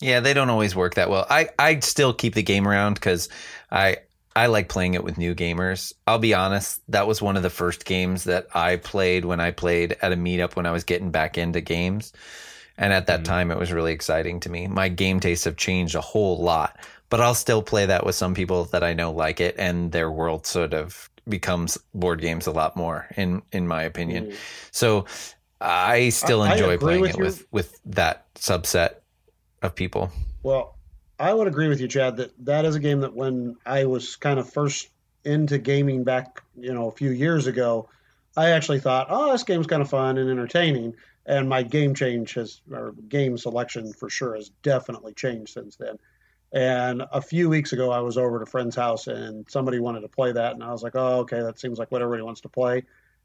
yeah, 0.00 0.20
they 0.20 0.34
don't 0.34 0.50
always 0.50 0.74
work 0.74 0.94
that 0.94 1.10
well. 1.10 1.26
I 1.28 1.50
I 1.58 1.80
still 1.80 2.14
keep 2.14 2.34
the 2.34 2.42
game 2.42 2.66
around 2.66 2.94
because 2.94 3.28
I 3.70 3.98
I 4.36 4.46
like 4.46 4.68
playing 4.68 4.94
it 4.94 5.04
with 5.04 5.16
new 5.16 5.34
gamers. 5.34 5.92
I'll 6.06 6.18
be 6.18 6.34
honest, 6.34 6.80
that 6.88 7.06
was 7.06 7.22
one 7.22 7.36
of 7.36 7.42
the 7.42 7.50
first 7.50 7.84
games 7.84 8.24
that 8.24 8.48
I 8.54 8.76
played 8.76 9.24
when 9.24 9.40
I 9.40 9.52
played 9.52 9.96
at 10.02 10.12
a 10.12 10.16
meetup 10.16 10.56
when 10.56 10.66
I 10.66 10.72
was 10.72 10.84
getting 10.84 11.10
back 11.10 11.38
into 11.38 11.60
games. 11.60 12.12
And 12.76 12.92
at 12.92 13.06
that 13.06 13.20
mm-hmm. 13.20 13.32
time, 13.32 13.50
it 13.52 13.58
was 13.58 13.72
really 13.72 13.92
exciting 13.92 14.40
to 14.40 14.50
me. 14.50 14.66
My 14.66 14.88
game 14.88 15.20
tastes 15.20 15.44
have 15.44 15.56
changed 15.56 15.94
a 15.94 16.00
whole 16.00 16.42
lot, 16.42 16.76
but 17.08 17.20
I'll 17.20 17.34
still 17.34 17.62
play 17.62 17.86
that 17.86 18.04
with 18.04 18.16
some 18.16 18.34
people 18.34 18.64
that 18.66 18.82
I 18.82 18.94
know 18.94 19.12
like 19.12 19.40
it 19.40 19.54
and 19.56 19.92
their 19.92 20.10
world 20.10 20.46
sort 20.46 20.74
of 20.74 21.08
becomes 21.28 21.78
board 21.94 22.20
games 22.20 22.46
a 22.46 22.50
lot 22.50 22.76
more 22.76 23.06
in 23.16 23.42
in 23.52 23.66
my 23.66 23.82
opinion. 23.82 24.26
Mm. 24.26 24.36
So 24.72 25.06
I 25.60 26.10
still 26.10 26.42
I, 26.42 26.52
enjoy 26.52 26.74
I 26.74 26.76
playing 26.76 27.00
with 27.00 27.10
it 27.10 27.16
your, 27.16 27.26
with 27.26 27.46
with 27.50 27.80
that 27.86 28.26
subset 28.34 28.96
of 29.62 29.74
people. 29.74 30.10
Well, 30.42 30.73
I 31.18 31.32
would 31.32 31.46
agree 31.46 31.68
with 31.68 31.80
you, 31.80 31.88
Chad, 31.88 32.16
that 32.16 32.32
that 32.44 32.64
is 32.64 32.74
a 32.74 32.80
game 32.80 33.00
that 33.00 33.14
when 33.14 33.56
I 33.64 33.84
was 33.84 34.16
kind 34.16 34.38
of 34.38 34.52
first 34.52 34.88
into 35.24 35.58
gaming 35.58 36.04
back, 36.04 36.42
you 36.56 36.72
know, 36.74 36.88
a 36.88 36.92
few 36.92 37.10
years 37.10 37.46
ago, 37.46 37.88
I 38.36 38.50
actually 38.50 38.80
thought, 38.80 39.06
oh, 39.10 39.32
this 39.32 39.44
game's 39.44 39.66
kind 39.66 39.82
of 39.82 39.88
fun 39.88 40.18
and 40.18 40.28
entertaining. 40.28 40.94
And 41.26 41.48
my 41.48 41.62
game 41.62 41.94
change 41.94 42.34
has, 42.34 42.60
or 42.70 42.92
game 43.08 43.38
selection 43.38 43.92
for 43.92 44.10
sure, 44.10 44.34
has 44.34 44.50
definitely 44.62 45.14
changed 45.14 45.52
since 45.52 45.76
then. 45.76 45.98
And 46.52 47.02
a 47.12 47.20
few 47.20 47.48
weeks 47.48 47.72
ago, 47.72 47.90
I 47.90 48.00
was 48.00 48.18
over 48.18 48.36
at 48.36 48.42
a 48.42 48.50
friend's 48.50 48.76
house 48.76 49.06
and 49.06 49.48
somebody 49.48 49.80
wanted 49.80 50.02
to 50.02 50.08
play 50.08 50.32
that. 50.32 50.52
And 50.52 50.62
I 50.62 50.70
was 50.70 50.82
like, 50.82 50.94
oh, 50.94 51.20
okay, 51.20 51.40
that 51.40 51.58
seems 51.58 51.78
like 51.78 51.90
what 51.90 52.02
everybody 52.02 52.22
wants 52.22 52.42
to 52.42 52.48
play. 52.48 52.84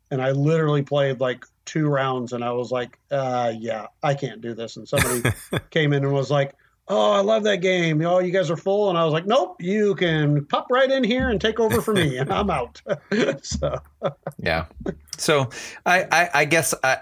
And 0.10 0.22
I 0.22 0.32
literally 0.32 0.82
played 0.82 1.20
like 1.20 1.46
two 1.66 1.88
rounds 1.88 2.34
and 2.34 2.44
I 2.44 2.52
was 2.54 2.72
like, 2.72 2.98
uh, 3.12 3.54
yeah, 3.56 3.88
I 4.02 4.16
can't 4.16 4.42
do 4.42 4.56
this. 4.56 4.78
And 4.78 4.88
somebody 4.88 5.30
came 5.70 5.94
in 5.94 6.04
and 6.04 6.14
was 6.14 6.32
like, 6.32 6.56
oh, 6.90 7.12
I 7.12 7.22
love 7.22 7.44
that 7.44 7.58
game. 7.58 8.04
Oh, 8.06 8.20
you 8.20 8.32
guys 8.32 8.50
are 8.50 8.58
full. 8.58 8.90
And 8.90 8.98
I 8.98 9.06
was 9.06 9.14
like, 9.14 9.26
nope, 9.26 9.56
you 9.62 9.96
can 9.96 10.46
pop 10.46 10.68
right 10.70 10.90
in 10.90 11.04
here 11.04 11.30
and 11.30 11.40
take 11.40 11.60
over 11.60 11.82
for 11.82 11.94
me. 11.94 12.18
and 12.18 12.32
I'm 12.32 12.50
out. 12.50 12.82
so, 13.44 13.76
yeah. 14.38 14.66
So 15.18 15.50
I, 15.86 16.08
I, 16.12 16.30
I 16.34 16.46
guess, 16.46 16.74
I, 16.84 16.98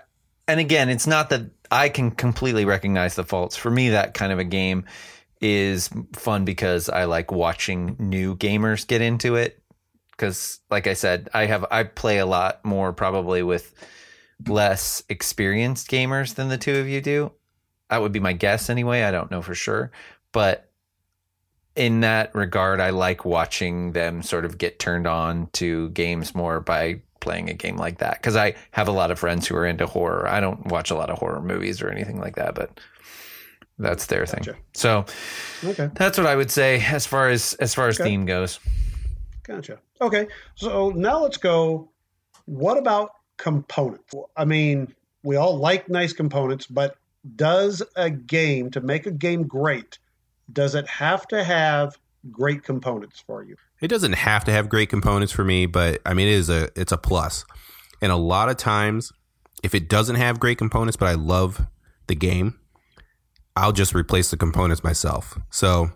and 0.48 0.60
again, 0.60 0.90
it's 0.90 1.08
not 1.08 1.30
that 1.30 1.50
I 1.72 1.90
can 1.90 2.12
completely 2.12 2.66
recognize 2.66 3.16
the 3.16 3.24
faults. 3.24 3.56
For 3.56 3.72
me, 3.72 3.90
that 3.90 4.14
kind 4.14 4.32
of 4.32 4.40
a 4.40 4.44
game 4.44 4.86
is 5.42 5.90
fun 6.14 6.46
because 6.46 6.90
I 6.90 7.06
like 7.06 7.32
watching 7.32 7.96
new 8.00 8.36
gamers 8.36 8.86
get 8.86 9.02
into 9.02 9.36
it. 9.36 9.62
Because, 10.12 10.60
like 10.72 10.88
I 10.88 10.94
said, 10.94 11.30
I 11.34 11.46
have 11.46 11.64
I 11.70 11.84
play 11.84 12.18
a 12.18 12.26
lot 12.26 12.66
more 12.66 12.92
probably 12.92 13.44
with 13.44 13.76
less 14.48 15.04
experienced 15.10 15.92
gamers 15.92 16.34
than 16.34 16.50
the 16.50 16.58
two 16.58 16.76
of 16.78 16.88
you 16.88 17.02
do. 17.02 17.32
That 17.90 18.02
would 18.02 18.12
be 18.12 18.20
my 18.20 18.34
guess 18.34 18.70
anyway. 18.70 19.04
I 19.04 19.12
don't 19.12 19.32
know 19.32 19.42
for 19.42 19.56
sure, 19.56 19.92
but 20.32 20.70
in 21.76 22.02
that 22.02 22.34
regard, 22.34 22.82
I 22.82 22.90
like 22.90 23.24
watching 23.24 23.92
them 23.92 24.24
sort 24.24 24.46
of 24.46 24.58
get 24.58 24.80
turned 24.80 25.06
on 25.06 25.48
to 25.54 25.90
games 25.90 26.34
more 26.34 26.60
by 26.60 27.02
playing 27.20 27.50
a 27.50 27.54
game 27.54 27.78
like 27.78 28.00
that 28.00 28.20
because 28.20 28.36
I 28.36 28.56
have 28.72 28.88
a 28.88 28.92
lot 28.92 29.12
of 29.12 29.20
friends 29.20 29.48
who 29.48 29.56
are 29.56 29.66
into 29.66 29.86
horror. 29.86 30.28
I 30.28 30.40
don't 30.40 30.66
watch 30.68 30.92
a 30.92 30.96
lot 30.96 31.10
of 31.10 31.20
horror 31.20 31.42
movies 31.42 31.82
or 31.82 31.90
anything 31.90 32.20
like 32.20 32.36
that, 32.36 32.56
but 32.56 32.80
that's 33.78 34.08
their 34.08 34.26
gotcha. 34.26 34.54
thing. 34.54 34.62
So 34.74 35.06
okay. 35.64 35.90
that's 35.94 36.18
what 36.18 36.28
I 36.28 36.36
would 36.36 36.50
say 36.52 36.84
as 36.84 37.06
far 37.06 37.30
as 37.30 37.54
as 37.56 37.74
far 37.76 37.88
as 37.88 38.00
okay. 38.00 38.10
theme 38.10 38.26
goes. 38.26 38.60
Gotcha. 39.44 39.80
Okay. 40.02 40.28
So 40.56 40.90
now 40.90 41.22
let's 41.22 41.38
go. 41.38 41.90
What 42.46 42.78
about 42.78 43.12
components? 43.38 44.14
I 44.36 44.46
mean, 44.46 44.94
we 45.24 45.36
all 45.36 45.58
like 45.58 45.90
nice 45.90 46.14
components, 46.14 46.66
but 46.66 46.98
does 47.36 47.82
a 47.96 48.10
game 48.10 48.72
to 48.72 48.82
make 48.82 49.06
a 49.06 49.12
game 49.12 49.44
great, 49.44 50.00
does 50.52 50.76
it 50.76 50.88
have 50.88 51.28
to 51.28 51.44
have 51.44 51.98
great 52.32 52.64
components 52.64 53.24
for 53.26 53.44
you? 53.44 53.56
It 53.82 53.90
doesn't 53.90 54.14
have 54.14 54.44
to 54.46 54.52
have 54.52 54.70
great 54.70 54.90
components 54.90 55.32
for 55.32 55.44
me, 55.44 55.66
but 55.66 56.02
I 56.06 56.14
mean 56.14 56.28
it 56.28 56.34
is 56.34 56.50
a 56.50 56.70
it's 56.76 56.92
a 56.92 56.98
plus. 56.98 57.46
And 58.02 58.12
a 58.12 58.16
lot 58.16 58.50
of 58.50 58.58
times 58.58 59.12
if 59.64 59.74
it 59.74 59.90
doesn't 59.90 60.16
have 60.16 60.40
great 60.40 60.58
components 60.58 60.98
but 60.98 61.08
I 61.08 61.14
love 61.14 61.66
the 62.08 62.16
game, 62.16 62.60
I'll 63.56 63.72
just 63.72 63.94
replace 63.94 64.32
the 64.32 64.38
components 64.38 64.84
myself. 64.84 65.38
So 65.50 65.92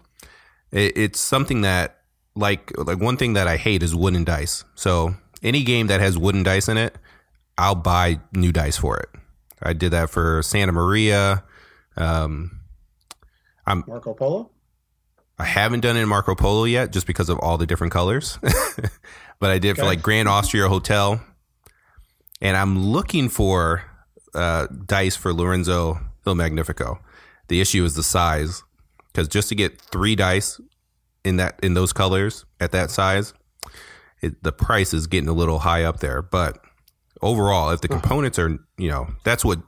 it, 0.72 0.98
it's 0.98 1.20
something 1.20 1.62
that 1.62 1.98
like 2.36 2.72
like 2.78 3.00
one 3.00 3.18
thing 3.18 3.34
that 3.34 3.48
I 3.48 3.58
hate 3.58 3.84
is 3.84 3.96
wooden 3.96 4.24
dice. 4.24 4.64
So 4.76 5.16
any 5.44 5.64
game 5.64 5.88
that 5.88 6.00
has 6.00 6.18
wooden 6.18 6.44
dice 6.44 6.68
in 6.68 6.78
it, 6.78 6.98
I'll 7.58 7.76
buy 7.76 8.20
new 8.34 8.52
dice 8.52 8.78
for 8.78 8.98
it. 8.98 9.10
I 9.62 9.74
did 9.74 9.92
that 9.92 10.10
for 10.10 10.42
Santa 10.44 10.72
Maria. 10.72 11.44
Um, 11.98 12.60
I'm 13.66 13.84
Marco 13.88 14.14
Polo. 14.14 14.52
I 15.38 15.46
haven't 15.46 15.80
done 15.80 15.98
it 15.98 16.02
in 16.02 16.10
Marco 16.10 16.36
Polo 16.36 16.66
yet, 16.66 16.92
just 16.92 17.08
because 17.08 17.30
of 17.30 17.40
all 17.40 17.58
the 17.58 17.66
different 17.66 17.94
colors. 17.94 18.38
but 19.40 19.50
I 19.52 19.58
did 19.58 19.72
okay. 19.72 19.82
for 19.82 19.86
like 19.86 20.02
Grand 20.02 20.28
Austria 20.28 20.68
Hotel, 20.68 21.22
and 22.42 22.56
I'm 22.56 22.78
looking 22.78 23.30
for 23.30 23.84
uh, 24.34 24.68
dice 24.86 25.16
for 25.16 25.34
Lorenzo 25.34 26.00
Il 26.26 26.36
Magnifico. 26.36 27.00
The 27.48 27.60
issue 27.60 27.84
is 27.84 27.96
the 27.96 28.04
size, 28.04 28.64
because 29.08 29.28
just 29.28 29.50
to 29.50 29.56
get 29.56 29.82
three 29.82 30.16
dice 30.16 30.62
in 31.24 31.38
that 31.38 31.60
in 31.64 31.74
those 31.74 31.92
colors 31.92 32.46
at 32.60 32.72
that 32.72 32.92
size, 32.92 33.34
it, 34.22 34.44
the 34.44 34.52
price 34.52 34.94
is 34.94 35.08
getting 35.08 35.30
a 35.30 35.34
little 35.34 35.60
high 35.60 35.84
up 35.84 36.00
there. 36.00 36.22
But 36.22 36.64
overall, 37.22 37.72
if 37.72 37.82
the 37.82 37.88
components 37.88 38.40
are, 38.40 38.58
you 38.78 38.90
know, 38.90 39.08
that's 39.24 39.46
what 39.46 39.60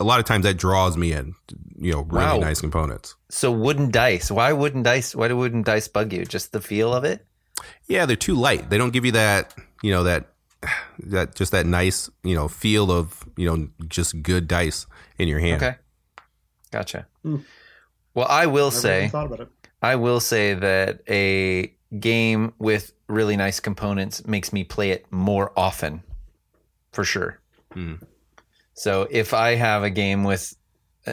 a 0.00 0.04
lot 0.04 0.18
of 0.18 0.26
times 0.26 0.44
that 0.44 0.54
draws 0.54 0.96
me 0.96 1.12
in, 1.12 1.34
you 1.76 1.92
know, 1.92 2.02
really 2.02 2.24
wow. 2.24 2.38
nice 2.38 2.60
components. 2.60 3.14
So 3.30 3.52
wooden 3.52 3.90
dice. 3.90 4.30
Why 4.30 4.52
wooden 4.52 4.82
dice? 4.82 5.14
Why 5.14 5.28
do 5.28 5.36
wooden 5.36 5.62
dice 5.62 5.88
bug 5.88 6.12
you? 6.12 6.24
Just 6.24 6.52
the 6.52 6.60
feel 6.60 6.92
of 6.92 7.04
it? 7.04 7.24
Yeah, 7.86 8.06
they're 8.06 8.16
too 8.16 8.34
light. 8.34 8.70
They 8.70 8.78
don't 8.78 8.92
give 8.92 9.04
you 9.04 9.12
that, 9.12 9.54
you 9.82 9.92
know, 9.92 10.02
that 10.04 10.28
that 10.98 11.34
just 11.34 11.52
that 11.52 11.66
nice, 11.66 12.10
you 12.22 12.34
know, 12.34 12.48
feel 12.48 12.90
of, 12.90 13.24
you 13.36 13.46
know, 13.46 13.68
just 13.88 14.22
good 14.22 14.48
dice 14.48 14.86
in 15.18 15.28
your 15.28 15.38
hand. 15.38 15.62
Okay. 15.62 15.76
Gotcha. 16.70 17.06
Mm. 17.24 17.44
Well, 18.14 18.26
I 18.28 18.46
will 18.46 18.70
Never 18.70 18.80
say, 18.80 19.10
I 19.80 19.96
will 19.96 20.20
say 20.20 20.54
that 20.54 21.00
a 21.08 21.74
game 21.98 22.54
with 22.58 22.92
really 23.08 23.36
nice 23.36 23.60
components 23.60 24.26
makes 24.26 24.52
me 24.52 24.64
play 24.64 24.90
it 24.90 25.06
more 25.10 25.52
often, 25.56 26.02
for 26.92 27.04
sure. 27.04 27.40
Mm. 27.74 28.02
So 28.74 29.06
if 29.10 29.34
I 29.34 29.54
have 29.54 29.82
a 29.82 29.90
game 29.90 30.24
with 30.24 30.56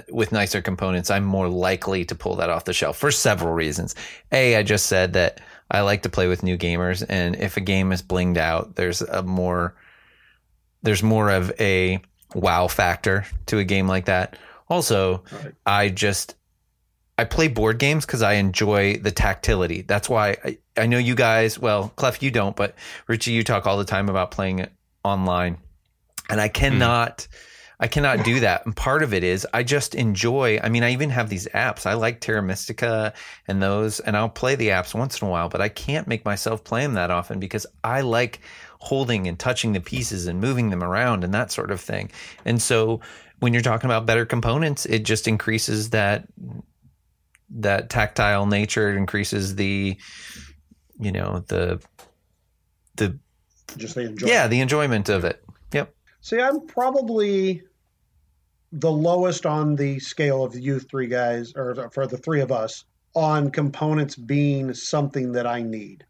with 0.10 0.32
nicer 0.32 0.62
components, 0.62 1.10
I'm 1.10 1.24
more 1.24 1.50
likely 1.50 2.06
to 2.06 2.16
pull 2.16 2.36
that 2.36 2.50
off 2.50 2.66
the 2.66 2.74
shelf 2.74 2.98
for 2.98 3.12
several 3.12 3.54
reasons. 3.54 3.96
A, 4.32 4.56
I 4.56 4.64
just 4.64 4.86
said 4.86 5.14
that 5.14 5.42
I 5.72 5.82
like 5.82 6.04
to 6.04 6.10
play 6.10 6.28
with 6.28 6.44
new 6.44 6.58
gamers, 6.58 7.04
and 7.08 7.36
if 7.36 7.58
a 7.58 7.62
game 7.62 7.92
is 7.92 8.04
blinged 8.04 8.38
out, 8.38 8.76
there's 8.76 9.02
a 9.02 9.24
more 9.24 9.76
there's 10.84 11.04
more 11.04 11.30
of 11.30 11.52
a 11.60 12.00
wow 12.36 12.68
factor 12.68 13.26
to 13.48 13.58
a 13.58 13.64
game 13.64 13.88
like 13.88 14.06
that. 14.06 14.38
Also, 14.70 15.24
right. 15.32 15.54
I 15.66 15.90
just 15.90 16.36
I 17.18 17.26
play 17.26 17.48
board 17.48 17.80
games 17.80 18.06
because 18.06 18.22
I 18.22 18.34
enjoy 18.34 18.98
the 18.98 19.12
tactility. 19.12 19.82
That's 19.82 20.08
why 20.08 20.38
I, 20.46 20.58
I 20.78 20.86
know 20.86 21.00
you 21.00 21.16
guys. 21.16 21.60
Well, 21.60 21.90
Clef, 21.96 22.24
you 22.24 22.32
don't, 22.32 22.56
but 22.56 22.76
Richie, 23.08 23.32
you 23.32 23.44
talk 23.44 23.66
all 23.66 23.78
the 23.78 23.86
time 23.86 24.08
about 24.08 24.32
playing 24.32 24.60
it 24.60 24.72
online, 25.04 25.58
and 26.30 26.40
I 26.40 26.48
hmm. 26.48 26.54
cannot. 26.54 27.18
Mm. 27.20 27.28
I 27.82 27.88
cannot 27.88 28.26
do 28.26 28.42
that. 28.42 28.66
And 28.66 28.76
part 28.76 29.04
of 29.04 29.14
it 29.14 29.24
is 29.24 29.48
I 29.54 29.64
just 29.64 29.96
enjoy. 29.96 30.60
I 30.62 30.68
mean, 30.68 30.84
I 30.84 30.92
even 30.92 31.10
have 31.12 31.30
these 31.30 31.48
apps. 31.54 31.86
I 31.86 31.94
like 31.94 32.20
Terra 32.20 32.44
Mystica 32.44 33.14
and 33.48 33.62
those, 33.62 34.02
and 34.02 34.18
I'll 34.18 34.28
play 34.28 34.56
the 34.56 34.68
apps 34.68 34.94
once 34.94 35.22
in 35.22 35.28
a 35.30 35.32
while, 35.32 35.48
but 35.48 35.62
I 35.62 35.70
can't 35.70 36.06
make 36.06 36.26
myself 36.26 36.62
play 36.66 36.82
them 36.82 36.96
that 36.96 37.10
often 37.10 37.40
because 37.40 37.66
I 37.86 38.02
like 38.02 38.42
holding 38.80 39.30
and 39.30 39.40
touching 39.40 39.72
the 39.72 39.80
pieces 39.80 40.28
and 40.28 40.42
moving 40.42 40.72
them 40.72 40.84
around 40.84 41.24
and 41.24 41.34
that 41.34 41.54
sort 41.54 41.72
of 41.72 41.80
thing. 41.80 42.12
And 42.44 42.62
so 42.62 43.00
when 43.40 43.54
you're 43.54 43.62
talking 43.62 43.90
about 43.90 44.06
better 44.06 44.26
components, 44.26 44.86
it 44.86 45.06
just 45.06 45.28
increases 45.28 45.92
that 45.92 46.28
that 47.52 47.90
tactile 47.90 48.46
nature. 48.46 48.92
It 48.92 48.98
increases 48.98 49.56
the, 49.56 49.98
you 51.00 51.12
know, 51.12 51.44
the 51.48 51.82
the 52.98 53.18
just 53.78 53.96
the 53.96 54.02
enjoyment. 54.02 54.34
Yeah, 54.34 54.48
the 54.48 54.62
enjoyment 54.62 55.10
of 55.10 55.24
it. 55.24 55.44
See, 56.22 56.40
I'm 56.40 56.66
probably 56.68 57.64
the 58.72 58.92
lowest 58.92 59.46
on 59.46 59.76
the 59.76 60.00
scale 60.00 60.44
of 60.44 60.56
you 60.58 60.80
three 60.80 61.08
guys, 61.08 61.54
or 61.56 61.90
for 61.92 62.08
the 62.08 62.18
three 62.18 62.42
of 62.42 62.52
us, 62.52 62.86
on 63.16 63.50
components 63.50 64.16
being 64.16 64.74
something 64.74 65.32
that 65.32 65.48
I 65.48 65.64
need. 65.64 66.06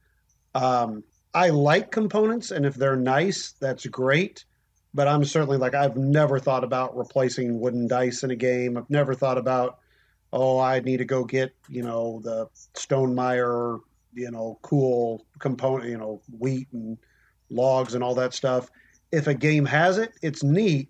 Um, 0.55 1.03
I 1.33 1.49
like 1.49 1.91
components, 1.91 2.51
and 2.51 2.65
if 2.65 2.75
they're 2.75 2.95
nice, 2.95 3.53
that's 3.59 3.85
great 3.85 4.45
but 4.93 5.07
I'm 5.07 5.23
certainly 5.23 5.57
like 5.57 5.75
I've 5.75 5.97
never 5.97 6.39
thought 6.39 6.63
about 6.63 6.97
replacing 6.97 7.59
wooden 7.59 7.87
dice 7.87 8.23
in 8.23 8.31
a 8.31 8.35
game. 8.35 8.77
I've 8.77 8.89
never 8.89 9.13
thought 9.13 9.37
about 9.37 9.79
oh 10.33 10.59
I 10.59 10.79
need 10.79 10.97
to 10.97 11.05
go 11.05 11.23
get 11.23 11.53
you 11.67 11.83
know 11.83 12.21
the 12.23 12.47
Stonemaier 12.73 13.79
you 14.13 14.31
know 14.31 14.59
cool 14.61 15.25
component 15.39 15.89
you 15.89 15.97
know 15.97 16.21
wheat 16.37 16.67
and 16.73 16.97
logs 17.49 17.93
and 17.95 18.03
all 18.03 18.15
that 18.15 18.33
stuff. 18.33 18.69
If 19.11 19.27
a 19.27 19.33
game 19.33 19.65
has 19.65 19.97
it, 19.97 20.13
it's 20.21 20.43
neat. 20.43 20.89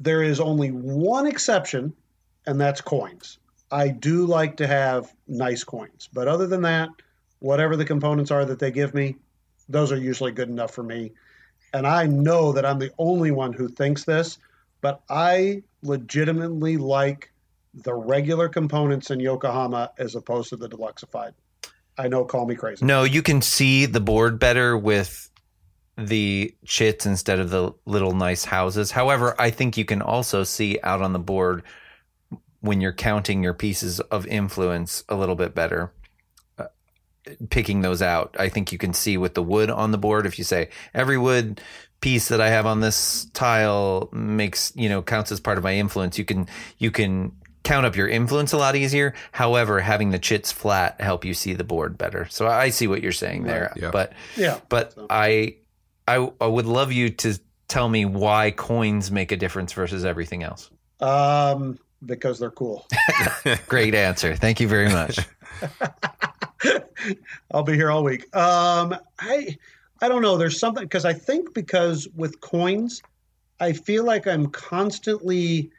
There 0.00 0.22
is 0.22 0.40
only 0.40 0.70
one 0.70 1.26
exception, 1.26 1.94
and 2.46 2.60
that's 2.60 2.80
coins. 2.80 3.38
I 3.70 3.88
do 3.88 4.26
like 4.26 4.56
to 4.58 4.66
have 4.66 5.12
nice 5.26 5.64
coins, 5.64 6.08
but 6.12 6.28
other 6.28 6.46
than 6.46 6.62
that, 6.62 6.90
whatever 7.40 7.76
the 7.76 7.84
components 7.84 8.30
are 8.30 8.44
that 8.44 8.58
they 8.58 8.70
give 8.70 8.94
me, 8.94 9.16
those 9.68 9.90
are 9.90 9.96
usually 9.96 10.32
good 10.32 10.48
enough 10.48 10.72
for 10.72 10.82
me 10.82 11.12
and 11.76 11.86
I 11.86 12.06
know 12.06 12.52
that 12.52 12.64
I'm 12.64 12.78
the 12.78 12.92
only 12.98 13.30
one 13.30 13.52
who 13.52 13.68
thinks 13.68 14.04
this, 14.04 14.38
but 14.80 15.02
I 15.10 15.62
legitimately 15.82 16.76
like 16.78 17.30
the 17.74 17.94
regular 17.94 18.48
components 18.48 19.10
in 19.10 19.20
Yokohama 19.20 19.92
as 19.98 20.14
opposed 20.14 20.48
to 20.50 20.56
the 20.56 20.68
deluxeified. 20.68 21.32
I 21.98 22.08
know, 22.08 22.24
call 22.24 22.46
me 22.46 22.54
crazy. 22.54 22.84
No, 22.84 23.04
you 23.04 23.22
can 23.22 23.42
see 23.42 23.86
the 23.86 24.00
board 24.00 24.38
better 24.38 24.76
with 24.76 25.30
the 25.96 26.54
chits 26.64 27.06
instead 27.06 27.38
of 27.38 27.50
the 27.50 27.72
little 27.86 28.12
nice 28.12 28.44
houses. 28.44 28.90
However, 28.90 29.34
I 29.38 29.50
think 29.50 29.76
you 29.76 29.84
can 29.84 30.02
also 30.02 30.44
see 30.44 30.78
out 30.82 31.02
on 31.02 31.12
the 31.12 31.18
board 31.18 31.62
when 32.60 32.80
you're 32.80 32.92
counting 32.92 33.42
your 33.42 33.54
pieces 33.54 34.00
of 34.00 34.26
influence 34.26 35.04
a 35.08 35.14
little 35.14 35.36
bit 35.36 35.54
better 35.54 35.92
uh, 36.58 36.66
picking 37.48 37.80
those 37.80 38.02
out. 38.02 38.36
I 38.38 38.48
think 38.48 38.72
you 38.72 38.78
can 38.78 38.92
see 38.92 39.16
with 39.16 39.34
the 39.34 39.42
wood 39.42 39.70
on 39.70 39.90
the 39.90 39.98
board 39.98 40.26
if 40.26 40.38
you 40.38 40.44
say 40.44 40.70
every 40.92 41.16
wood 41.16 41.60
piece 42.00 42.28
that 42.28 42.40
I 42.40 42.48
have 42.50 42.66
on 42.66 42.80
this 42.80 43.26
tile 43.32 44.10
makes, 44.12 44.72
you 44.76 44.88
know, 44.88 45.02
counts 45.02 45.32
as 45.32 45.40
part 45.40 45.58
of 45.58 45.64
my 45.64 45.74
influence. 45.74 46.18
You 46.18 46.24
can 46.24 46.46
you 46.78 46.90
can 46.90 47.32
count 47.62 47.84
up 47.84 47.96
your 47.96 48.06
influence 48.06 48.52
a 48.52 48.58
lot 48.58 48.76
easier. 48.76 49.14
However, 49.32 49.80
having 49.80 50.10
the 50.10 50.18
chits 50.18 50.52
flat 50.52 51.00
help 51.00 51.24
you 51.24 51.34
see 51.34 51.54
the 51.54 51.64
board 51.64 51.98
better. 51.98 52.26
So 52.30 52.46
I 52.46 52.68
see 52.68 52.86
what 52.86 53.02
you're 53.02 53.12
saying 53.12 53.44
there. 53.44 53.72
Yeah. 53.76 53.90
But 53.90 54.12
yeah. 54.36 54.60
But 54.68 54.92
so. 54.92 55.06
I, 55.10 55.56
I 56.08 56.30
I 56.40 56.46
would 56.46 56.66
love 56.66 56.92
you 56.92 57.10
to 57.10 57.38
tell 57.68 57.88
me 57.88 58.04
why 58.04 58.52
coins 58.52 59.10
make 59.10 59.32
a 59.32 59.36
difference 59.36 59.72
versus 59.72 60.04
everything 60.04 60.42
else. 60.42 60.70
Um 61.00 61.78
because 62.04 62.38
they're 62.38 62.50
cool. 62.50 62.86
Great 63.68 63.94
answer. 63.94 64.36
Thank 64.36 64.60
you 64.60 64.68
very 64.68 64.88
much. 64.88 65.18
I'll 67.50 67.62
be 67.62 67.74
here 67.74 67.90
all 67.90 68.04
week. 68.04 68.34
Um, 68.36 68.96
I 69.18 69.56
I 70.00 70.08
don't 70.08 70.22
know. 70.22 70.36
There's 70.36 70.58
something 70.58 70.84
because 70.84 71.04
I 71.04 71.12
think 71.12 71.54
because 71.54 72.08
with 72.14 72.40
coins, 72.40 73.02
I 73.60 73.72
feel 73.72 74.04
like 74.04 74.26
I'm 74.26 74.48
constantly 74.48 75.70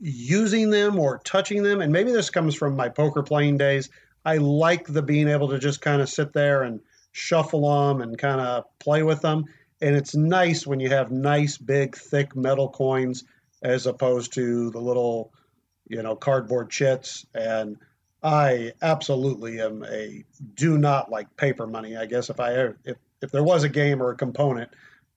using 0.00 0.70
them 0.70 0.98
or 0.98 1.18
touching 1.24 1.62
them, 1.62 1.80
and 1.80 1.92
maybe 1.92 2.12
this 2.12 2.30
comes 2.30 2.54
from 2.54 2.76
my 2.76 2.88
poker 2.88 3.22
playing 3.22 3.58
days. 3.58 3.90
I 4.24 4.36
like 4.36 4.86
the 4.86 5.02
being 5.02 5.28
able 5.28 5.48
to 5.48 5.58
just 5.58 5.80
kind 5.80 6.00
of 6.02 6.08
sit 6.08 6.32
there 6.32 6.62
and 6.62 6.80
shuffle 7.12 7.88
them 7.88 8.00
and 8.00 8.18
kind 8.18 8.40
of 8.40 8.64
play 8.78 9.02
with 9.02 9.20
them. 9.20 9.44
And 9.80 9.96
it's 9.96 10.14
nice 10.14 10.66
when 10.66 10.80
you 10.80 10.90
have 10.90 11.10
nice, 11.10 11.56
big, 11.56 11.96
thick 11.96 12.36
metal 12.36 12.68
coins 12.68 13.24
as 13.62 13.86
opposed 13.86 14.32
to 14.34 14.70
the 14.70 14.80
little, 14.80 15.32
you 15.88 16.02
know, 16.02 16.16
cardboard 16.16 16.70
chits. 16.70 17.26
And 17.34 17.76
I 18.22 18.72
absolutely 18.82 19.60
am 19.60 19.84
a 19.84 20.24
do 20.54 20.76
not 20.76 21.10
like 21.10 21.36
paper 21.36 21.66
money. 21.66 21.96
I 21.96 22.06
guess 22.06 22.30
if 22.30 22.38
I 22.40 22.52
if 22.84 22.96
if 23.22 23.30
there 23.30 23.42
was 23.42 23.64
a 23.64 23.68
game 23.68 24.02
or 24.02 24.10
a 24.10 24.16
component, 24.16 24.70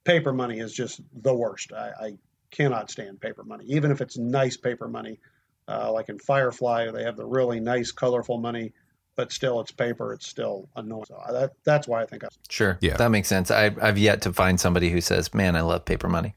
paper 0.03 0.33
money 0.33 0.59
is 0.59 0.73
just 0.73 1.01
the 1.21 1.33
worst. 1.33 1.73
I, 1.73 1.91
I 1.99 2.17
cannot 2.51 2.89
stand 2.91 3.19
paper 3.19 3.43
money, 3.43 3.65
even 3.67 3.91
if 3.91 4.01
it's 4.01 4.17
nice 4.17 4.57
paper 4.57 4.87
money. 4.87 5.19
Uh, 5.67 5.91
like 5.91 6.09
in 6.09 6.19
Firefly, 6.19 6.91
they 6.91 7.03
have 7.03 7.15
the 7.15 7.25
really 7.25 7.59
nice, 7.59 7.91
colorful 7.91 8.37
money, 8.37 8.73
but 9.15 9.31
still, 9.31 9.59
it's 9.61 9.71
paper. 9.71 10.13
It's 10.13 10.27
still 10.27 10.69
annoying. 10.75 11.05
So 11.07 11.21
that, 11.31 11.53
that's 11.63 11.87
why 11.87 12.01
I 12.01 12.05
think 12.05 12.23
I. 12.23 12.27
Sure. 12.49 12.77
Yeah. 12.81 12.97
That 12.97 13.09
makes 13.09 13.27
sense. 13.27 13.51
I, 13.51 13.71
I've 13.81 13.97
yet 13.97 14.21
to 14.23 14.33
find 14.33 14.59
somebody 14.59 14.89
who 14.89 15.01
says, 15.01 15.33
man, 15.33 15.55
I 15.55 15.61
love 15.61 15.85
paper 15.85 16.09
money. 16.09 16.35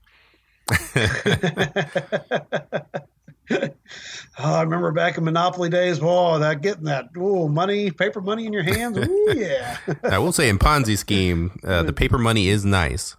oh, 0.71 0.77
I 4.39 4.63
remember 4.63 4.93
back 4.93 5.17
in 5.19 5.25
Monopoly 5.25 5.71
days. 5.71 6.01
Whoa, 6.01 6.39
that 6.39 6.61
getting 6.61 6.85
that 6.85 7.09
ooh, 7.17 7.49
money, 7.49 7.91
paper 7.91 8.21
money 8.21 8.47
in 8.47 8.53
your 8.53 8.63
hands. 8.63 8.99
Ooh, 8.99 9.27
yeah. 9.35 9.79
I 10.03 10.19
will 10.19 10.33
say 10.33 10.49
in 10.49 10.59
Ponzi 10.59 10.99
scheme, 10.99 11.59
uh, 11.65 11.83
the 11.83 11.93
paper 11.93 12.19
money 12.19 12.49
is 12.49 12.65
nice, 12.65 13.17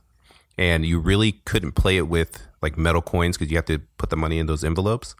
and 0.57 0.85
you 0.85 0.99
really 0.99 1.33
couldn't 1.45 1.73
play 1.73 1.97
it 1.97 2.07
with 2.07 2.45
like 2.61 2.77
metal 2.77 3.01
coins 3.01 3.37
because 3.37 3.51
you 3.51 3.57
have 3.57 3.65
to 3.65 3.79
put 3.97 4.09
the 4.09 4.17
money 4.17 4.39
in 4.39 4.47
those 4.47 4.63
envelopes. 4.63 5.15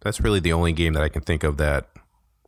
That's 0.00 0.20
really 0.20 0.40
the 0.40 0.52
only 0.52 0.72
game 0.72 0.92
that 0.92 1.02
I 1.02 1.08
can 1.08 1.22
think 1.22 1.44
of 1.44 1.56
that, 1.56 1.88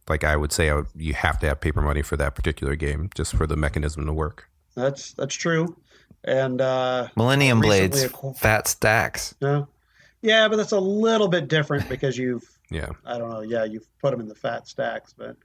like 0.08 0.24
I 0.24 0.36
would 0.36 0.52
say, 0.52 0.70
I 0.70 0.74
would, 0.76 0.86
you 0.96 1.14
have 1.14 1.38
to 1.40 1.48
have 1.48 1.60
paper 1.60 1.80
money 1.82 2.02
for 2.02 2.16
that 2.16 2.34
particular 2.34 2.76
game 2.76 3.10
just 3.14 3.34
for 3.34 3.46
the 3.46 3.56
mechanism 3.56 4.06
to 4.06 4.12
work. 4.12 4.48
That's 4.74 5.12
that's 5.12 5.34
true. 5.34 5.76
And 6.24 6.60
uh, 6.60 7.08
Millennium 7.16 7.60
Blades, 7.60 8.04
acqu- 8.04 8.36
fat 8.36 8.66
stacks. 8.68 9.34
no, 9.40 9.68
yeah, 10.22 10.48
but 10.48 10.56
that's 10.56 10.72
a 10.72 10.80
little 10.80 11.28
bit 11.28 11.48
different 11.48 11.88
because 11.88 12.18
you've 12.18 12.44
Yeah, 12.70 12.88
I 13.04 13.16
don't 13.18 13.30
know. 13.30 13.42
Yeah, 13.42 13.64
you've 13.64 13.86
put 14.00 14.10
them 14.10 14.20
in 14.20 14.26
the 14.28 14.34
fat 14.34 14.66
stacks, 14.66 15.14
but 15.16 15.36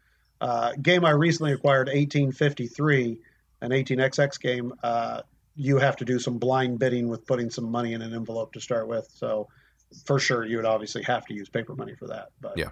uh, 0.42 0.74
game 0.82 1.06
I 1.06 1.12
recently 1.12 1.54
acquired, 1.54 1.88
1853, 1.88 3.18
an 3.62 3.70
18xx 3.70 4.40
game. 4.42 4.74
Uh, 4.84 5.22
you 5.56 5.78
have 5.78 5.96
to 5.98 6.06
do 6.06 6.18
some 6.18 6.38
blind 6.40 6.80
bidding 6.80 7.10
with 7.10 7.26
putting 7.28 7.50
some 7.52 7.70
money 7.70 7.94
in 7.94 8.02
an 8.02 8.14
envelope 8.16 8.54
to 8.54 8.60
start 8.62 8.88
with. 8.88 9.08
So 9.14 9.48
for 10.06 10.18
sure, 10.18 10.46
you 10.46 10.56
would 10.58 10.66
obviously 10.66 11.04
have 11.04 11.26
to 11.28 11.34
use 11.36 11.48
paper 11.50 11.76
money 11.76 11.94
for 11.94 12.08
that. 12.08 12.30
But 12.40 12.58
Yeah. 12.58 12.70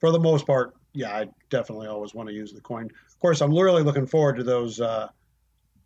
for 0.00 0.10
the 0.10 0.20
most 0.20 0.46
part, 0.46 0.74
yeah, 0.92 1.16
I 1.16 1.28
definitely 1.50 1.86
always 1.86 2.14
want 2.14 2.28
to 2.28 2.34
use 2.34 2.52
the 2.52 2.60
coin. 2.60 2.86
Of 2.86 3.18
course, 3.20 3.40
I'm 3.40 3.52
really 3.54 3.82
looking 3.82 4.06
forward 4.06 4.36
to 4.36 4.44
those 4.44 4.80
uh, 4.80 5.08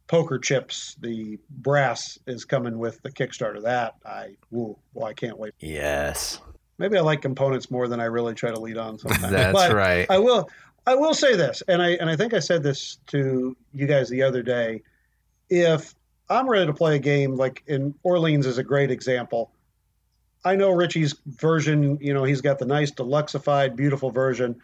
poker 0.06 0.38
chips. 0.38 0.96
The 1.00 1.38
brass 1.50 2.18
is 2.26 2.44
coming 2.44 2.78
with 2.78 3.00
the 3.02 3.10
Kickstarter. 3.10 3.62
That 3.62 3.94
I, 4.04 4.36
woo, 4.50 4.76
well, 4.94 5.06
I 5.06 5.14
can't 5.14 5.38
wait. 5.38 5.54
Yes. 5.60 6.40
Maybe 6.78 6.98
I 6.98 7.00
like 7.00 7.22
components 7.22 7.70
more 7.70 7.88
than 7.88 8.00
I 8.00 8.04
really 8.04 8.34
try 8.34 8.50
to 8.50 8.60
lead 8.60 8.76
on 8.76 8.98
sometimes. 8.98 9.30
That's 9.30 9.52
But 9.52 9.72
right. 9.72 10.06
I 10.10 10.18
will 10.18 10.50
I 10.86 10.94
will 10.94 11.14
say 11.14 11.34
this, 11.34 11.62
and 11.68 11.82
I 11.82 11.90
and 11.92 12.08
I 12.10 12.16
think 12.16 12.34
I 12.34 12.38
said 12.38 12.62
this 12.62 12.98
to 13.08 13.56
you 13.72 13.86
guys 13.86 14.08
the 14.08 14.22
other 14.22 14.42
day. 14.42 14.82
If 15.48 15.94
I'm 16.28 16.48
ready 16.48 16.66
to 16.66 16.74
play 16.74 16.96
a 16.96 16.98
game 16.98 17.36
like 17.36 17.62
in 17.66 17.94
Orleans 18.02 18.46
is 18.46 18.58
a 18.58 18.64
great 18.64 18.90
example. 18.90 19.52
I 20.44 20.54
know 20.54 20.70
Richie's 20.70 21.14
version, 21.26 21.98
you 22.00 22.14
know, 22.14 22.22
he's 22.22 22.40
got 22.40 22.60
the 22.60 22.66
nice 22.66 22.92
deluxeified, 22.92 23.74
beautiful 23.74 24.10
version. 24.10 24.60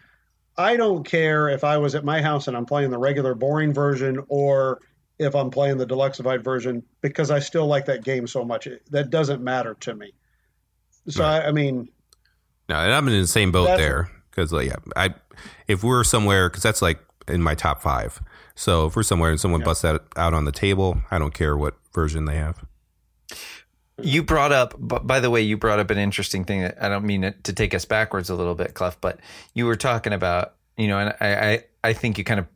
I 0.57 0.77
don't 0.77 1.03
care 1.03 1.49
if 1.49 1.63
I 1.63 1.77
was 1.77 1.95
at 1.95 2.05
my 2.05 2.21
house 2.21 2.47
and 2.47 2.55
I'm 2.55 2.65
playing 2.65 2.91
the 2.91 2.97
regular 2.97 3.33
boring 3.33 3.73
version 3.73 4.23
or 4.27 4.79
if 5.19 5.35
I'm 5.35 5.49
playing 5.49 5.77
the 5.77 5.85
deluxeified 5.85 6.43
version 6.43 6.83
because 7.01 7.31
I 7.31 7.39
still 7.39 7.65
like 7.67 7.85
that 7.85 8.03
game 8.03 8.27
so 8.27 8.43
much. 8.43 8.67
That 8.91 9.09
doesn't 9.09 9.43
matter 9.43 9.75
to 9.81 9.95
me. 9.95 10.13
So 11.09 11.23
I, 11.23 11.47
I 11.47 11.51
mean, 11.51 11.89
no, 12.69 12.75
and 12.75 12.93
I'm 12.93 13.07
in 13.07 13.19
the 13.21 13.27
same 13.27 13.51
boat 13.51 13.77
there 13.77 14.09
because 14.29 14.53
like 14.53 14.67
yeah, 14.67 14.77
I 14.95 15.13
if 15.67 15.83
we're 15.83 16.03
somewhere 16.03 16.49
because 16.49 16.63
that's 16.63 16.81
like 16.81 16.99
in 17.27 17.41
my 17.41 17.55
top 17.55 17.81
five. 17.81 18.21
So 18.55 18.85
if 18.85 18.95
we're 18.95 19.03
somewhere 19.03 19.31
and 19.31 19.39
someone 19.39 19.61
Yeah. 19.61 19.65
busts 19.65 19.81
that 19.81 20.01
out 20.15 20.33
on 20.33 20.45
the 20.45 20.51
table, 20.51 21.01
I 21.11 21.19
don't 21.19 21.33
care 21.33 21.57
what 21.57 21.75
version 21.93 22.25
they 22.25 22.35
have. 22.35 22.63
You 24.01 24.23
brought 24.23 24.51
up, 24.51 24.73
by 24.77 25.19
the 25.19 25.29
way, 25.29 25.41
you 25.41 25.57
brought 25.57 25.79
up 25.79 25.91
an 25.91 25.99
interesting 25.99 26.45
thing 26.45 26.61
that 26.61 26.81
I 26.81 26.89
don't 26.89 27.05
mean 27.05 27.21
to 27.21 27.53
take 27.53 27.73
us 27.75 27.85
backwards 27.85 28.29
a 28.29 28.35
little 28.35 28.55
bit, 28.55 28.73
Clef, 28.73 28.99
but 28.99 29.19
you 29.53 29.65
were 29.67 29.75
talking 29.75 30.13
about, 30.13 30.55
you 30.77 30.87
know, 30.87 30.97
and 30.97 31.15
I, 31.21 31.51
I, 31.51 31.63
I 31.83 31.93
think 31.93 32.17
you 32.17 32.23
kind 32.23 32.39
of, 32.39 32.47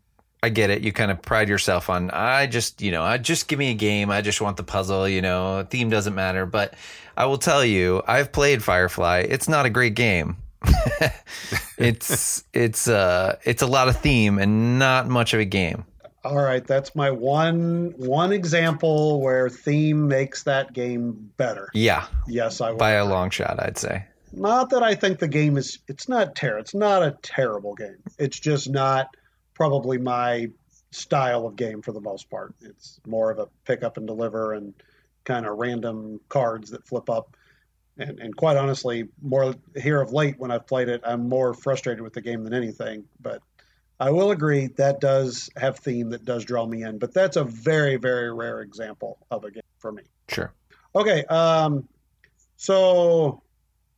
I 0.42 0.50
get 0.50 0.72
it. 0.72 0.82
You 0.82 0.92
kind 0.92 1.12
of 1.12 1.22
pride 1.22 1.48
yourself 1.48 1.90
on, 1.90 2.10
I 2.10 2.48
just, 2.48 2.82
you 2.82 2.92
know, 2.92 3.04
I 3.04 3.18
just 3.18 3.48
give 3.48 3.60
me 3.60 3.70
a 3.72 3.76
game. 3.76 4.10
I 4.10 4.22
just 4.22 4.42
want 4.42 4.58
the 4.58 4.64
puzzle, 4.64 5.08
you 5.08 5.22
know, 5.22 5.66
theme 5.70 5.90
doesn't 5.90 6.16
matter. 6.16 6.48
But 6.48 6.74
I 7.16 7.26
will 7.26 7.38
tell 7.38 7.64
you, 7.64 8.02
I've 8.08 8.32
played 8.32 8.64
Firefly. 8.64 9.26
It's 9.30 9.48
not 9.48 9.66
a 9.68 9.70
great 9.70 9.94
game. 9.94 10.38
it's, 11.78 12.44
it's, 12.54 12.88
uh, 12.88 13.38
it's 13.46 13.62
a 13.62 13.68
lot 13.68 13.90
of 13.90 13.98
theme 13.98 14.40
and 14.40 14.80
not 14.80 15.08
much 15.08 15.34
of 15.36 15.40
a 15.40 15.46
game. 15.46 15.86
All 16.28 16.44
right, 16.44 16.66
that's 16.66 16.94
my 16.94 17.10
one 17.10 17.94
one 17.96 18.34
example 18.34 19.22
where 19.22 19.50
theme 19.50 20.10
makes 20.10 20.44
that 20.44 20.74
game 20.74 21.32
better. 21.38 21.70
Yeah. 21.74 22.06
Yes, 22.28 22.60
I 22.60 22.72
will. 22.72 22.78
By 22.78 22.92
a 22.92 23.06
long 23.06 23.30
shot, 23.30 23.64
I'd 23.64 23.78
say. 23.78 24.04
Not 24.34 24.72
that 24.72 24.84
I 24.84 24.96
think 24.96 25.20
the 25.20 25.30
game 25.30 25.56
is 25.56 25.80
it's 25.88 26.10
not 26.10 26.36
ter 26.36 26.58
it's 26.58 26.74
not 26.74 27.02
a 27.02 27.18
terrible 27.22 27.76
game. 27.76 28.04
It's 28.20 28.38
just 28.38 28.70
not 28.70 29.16
probably 29.54 29.98
my 30.00 30.50
style 30.92 31.46
of 31.46 31.56
game 31.56 31.82
for 31.82 31.94
the 31.94 32.02
most 32.02 32.30
part. 32.30 32.54
It's 32.60 33.00
more 33.08 33.32
of 33.32 33.40
a 33.40 33.48
pick 33.64 33.84
up 33.84 33.96
and 33.96 34.06
deliver 34.06 34.52
and 34.52 34.74
kind 35.24 35.46
of 35.46 35.58
random 35.58 36.20
cards 36.28 36.72
that 36.72 36.86
flip 36.86 37.10
up. 37.10 37.38
And, 37.98 38.20
and 38.20 38.36
quite 38.36 38.58
honestly, 38.58 39.08
more 39.22 39.56
here 39.78 40.02
of 40.02 40.12
late 40.12 40.38
when 40.38 40.52
I've 40.52 40.68
played 40.68 40.90
it, 40.90 41.02
I'm 41.06 41.30
more 41.30 41.54
frustrated 41.54 42.02
with 42.02 42.14
the 42.14 42.22
game 42.22 42.44
than 42.44 42.54
anything. 42.54 43.06
But 43.22 43.42
I 44.00 44.12
will 44.12 44.32
agree 44.32 44.68
that 44.78 45.02
does 45.02 45.50
have 45.56 45.80
theme 45.80 46.12
that 46.12 46.24
does 46.24 46.46
draw 46.46 46.66
me 46.66 46.84
in. 46.84 47.00
But 47.00 47.14
that's 47.14 47.36
a 47.36 47.44
very, 47.44 47.96
very 47.96 48.32
rare 48.32 48.62
example 48.62 49.18
of 49.32 49.44
a 49.44 49.52
game 49.52 49.64
for 49.80 49.92
me. 49.92 50.04
Sure. 50.30 50.54
Okay. 50.96 51.24
Um, 51.26 51.88
so 52.58 53.42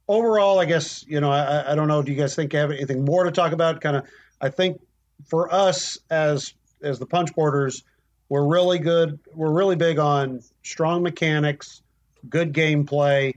overall, 0.08 0.60
I 0.60 0.66
guess 0.66 1.06
you 1.08 1.20
know 1.22 1.32
I, 1.32 1.72
I 1.72 1.76
don't 1.76 1.88
know. 1.88 2.02
Do 2.02 2.12
you 2.12 2.18
guys 2.18 2.36
think 2.36 2.54
you 2.54 2.60
have 2.60 2.72
anything 2.72 3.06
more 3.06 3.24
to 3.24 3.32
talk 3.32 3.52
about? 3.52 3.82
Kind 3.82 3.97
of, 3.97 4.06
I 4.39 4.50
think 4.50 4.82
for 5.28 5.54
us 5.54 5.97
as 6.10 6.54
as 6.82 7.00
the 7.00 7.06
punch 7.06 7.34
boarders, 7.36 7.84
we're 8.30 8.45
really 8.45 8.80
good. 8.80 9.20
We're 9.34 9.52
really 9.52 9.76
big 9.76 10.00
on 10.00 10.41
strong 10.64 11.04
mechanics, 11.04 11.82
good 12.30 12.54
gameplay. 12.54 13.34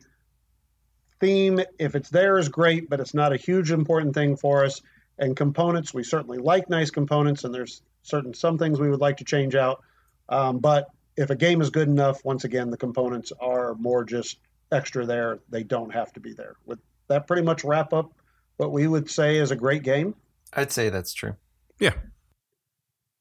Theme, 1.20 1.60
if 1.78 1.94
it's 1.94 2.10
there, 2.10 2.38
is 2.38 2.48
great, 2.48 2.90
but 2.90 2.98
it's 2.98 3.14
not 3.14 3.32
a 3.32 3.36
huge 3.36 3.70
important 3.70 4.12
thing 4.14 4.36
for 4.36 4.64
us. 4.64 4.82
And 5.22 5.34
components, 5.34 5.94
we 5.94 6.04
certainly 6.04 6.38
like 6.38 6.68
nice 6.68 6.90
components, 6.90 7.44
and 7.44 7.54
there's 7.54 7.80
certain 8.02 8.34
some 8.34 8.58
things 8.58 8.78
we 8.78 8.90
would 8.90 9.00
like 9.00 9.16
to 9.18 9.24
change 9.24 9.54
out. 9.54 9.82
Um, 10.28 10.58
but 10.58 10.88
if 11.16 11.30
a 11.30 11.36
game 11.36 11.62
is 11.62 11.70
good 11.70 11.88
enough, 11.88 12.24
once 12.24 12.44
again, 12.44 12.70
the 12.70 12.76
components 12.76 13.32
are 13.40 13.74
more 13.76 14.04
just 14.04 14.38
extra 14.70 15.06
there. 15.06 15.38
They 15.48 15.62
don't 15.62 15.92
have 15.94 16.12
to 16.14 16.20
be 16.20 16.34
there. 16.34 16.56
Would 16.66 16.80
that 17.08 17.26
pretty 17.26 17.42
much 17.42 17.64
wrap 17.64 17.94
up 17.94 18.12
what 18.56 18.72
we 18.72 18.86
would 18.86 19.08
say 19.08 19.38
is 19.38 19.50
a 19.50 19.56
great 19.56 19.82
game? 19.82 20.14
I'd 20.52 20.72
say 20.72 20.90
that's 20.90 21.14
true. 21.14 21.36
Yeah, 21.78 21.94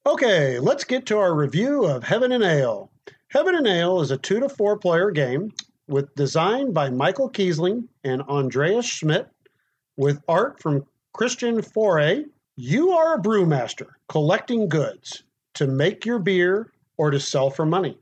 Okay, 0.04 0.58
let's 0.58 0.84
get 0.84 1.06
to 1.06 1.20
our 1.20 1.36
review 1.36 1.86
of 1.86 2.04
Heaven 2.04 2.32
and 2.32 2.44
Ale. 2.44 2.92
Heaven 3.28 3.54
and 3.54 3.68
Ale 3.68 4.02
is 4.02 4.10
a 4.10 4.18
two 4.18 4.40
to 4.40 4.50
four 4.50 4.76
player 4.80 5.12
game 5.12 5.52
with 5.88 6.16
design 6.16 6.74
by 6.74 6.90
Michael 6.90 7.30
Kiesling 7.30 7.88
and 8.04 8.24
Andreas 8.24 8.88
Schmidt, 8.88 9.30
with 9.98 10.20
art 10.28 10.60
from 10.60 10.88
Christian 11.14 11.62
Fiore. 11.62 12.26
You 12.56 12.92
are 12.92 13.16
a 13.16 13.22
brewmaster 13.22 13.88
collecting 14.08 14.70
goods 14.70 15.24
to 15.56 15.68
make 15.68 16.06
your 16.06 16.20
beer 16.20 16.72
or 16.98 17.12
to 17.12 17.20
sell 17.20 17.50
for 17.50 17.66
money. 17.66 17.98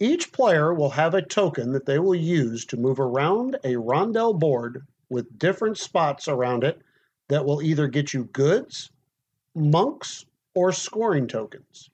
Each 0.00 0.32
player 0.32 0.74
will 0.74 0.90
have 0.90 1.14
a 1.14 1.22
token 1.22 1.72
that 1.72 1.86
they 1.86 2.00
will 2.00 2.14
use 2.14 2.64
to 2.66 2.76
move 2.76 2.98
around 2.98 3.56
a 3.62 3.76
rondel 3.76 4.34
board 4.34 4.84
with 5.08 5.38
different 5.38 5.78
spots 5.78 6.26
around 6.26 6.64
it 6.64 6.82
that 7.28 7.44
will 7.44 7.62
either 7.62 7.86
get 7.86 8.12
you 8.12 8.24
goods, 8.24 8.90
monks, 9.54 10.26
or 10.54 10.72
scoring 10.72 11.28
tokens. 11.28 11.90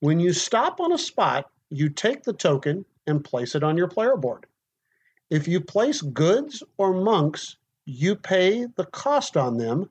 When 0.00 0.18
you 0.18 0.32
stop 0.32 0.80
on 0.80 0.92
a 0.92 0.98
spot, 0.98 1.48
you 1.70 1.88
take 1.88 2.24
the 2.24 2.32
token 2.32 2.84
and 3.06 3.24
place 3.24 3.54
it 3.54 3.62
on 3.62 3.76
your 3.76 3.88
player 3.88 4.16
board. 4.16 4.46
If 5.30 5.46
you 5.46 5.60
place 5.60 6.02
goods 6.02 6.64
or 6.78 6.92
monks, 6.92 7.56
you 7.84 8.14
pay 8.14 8.66
the 8.76 8.86
cost 8.86 9.36
on 9.36 9.56
them 9.56 9.88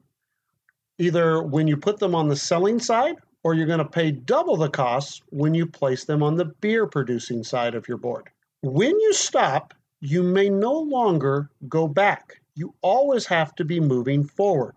either 0.97 1.41
when 1.41 1.67
you 1.67 1.75
put 1.75 1.99
them 1.99 2.15
on 2.15 2.27
the 2.27 2.35
selling 2.35 2.79
side 2.79 3.15
or 3.43 3.53
you're 3.53 3.65
going 3.65 3.79
to 3.79 3.85
pay 3.85 4.11
double 4.11 4.55
the 4.55 4.69
costs 4.69 5.21
when 5.29 5.53
you 5.53 5.65
place 5.65 6.05
them 6.05 6.21
on 6.21 6.35
the 6.35 6.45
beer 6.45 6.85
producing 6.85 7.43
side 7.43 7.73
of 7.73 7.87
your 7.87 7.97
board. 7.97 8.29
When 8.61 8.99
you 8.99 9.13
stop, 9.13 9.73
you 9.99 10.21
may 10.21 10.49
no 10.49 10.73
longer 10.73 11.49
go 11.67 11.87
back. 11.87 12.41
You 12.53 12.75
always 12.81 13.25
have 13.27 13.55
to 13.55 13.65
be 13.65 13.79
moving 13.79 14.23
forward. 14.23 14.75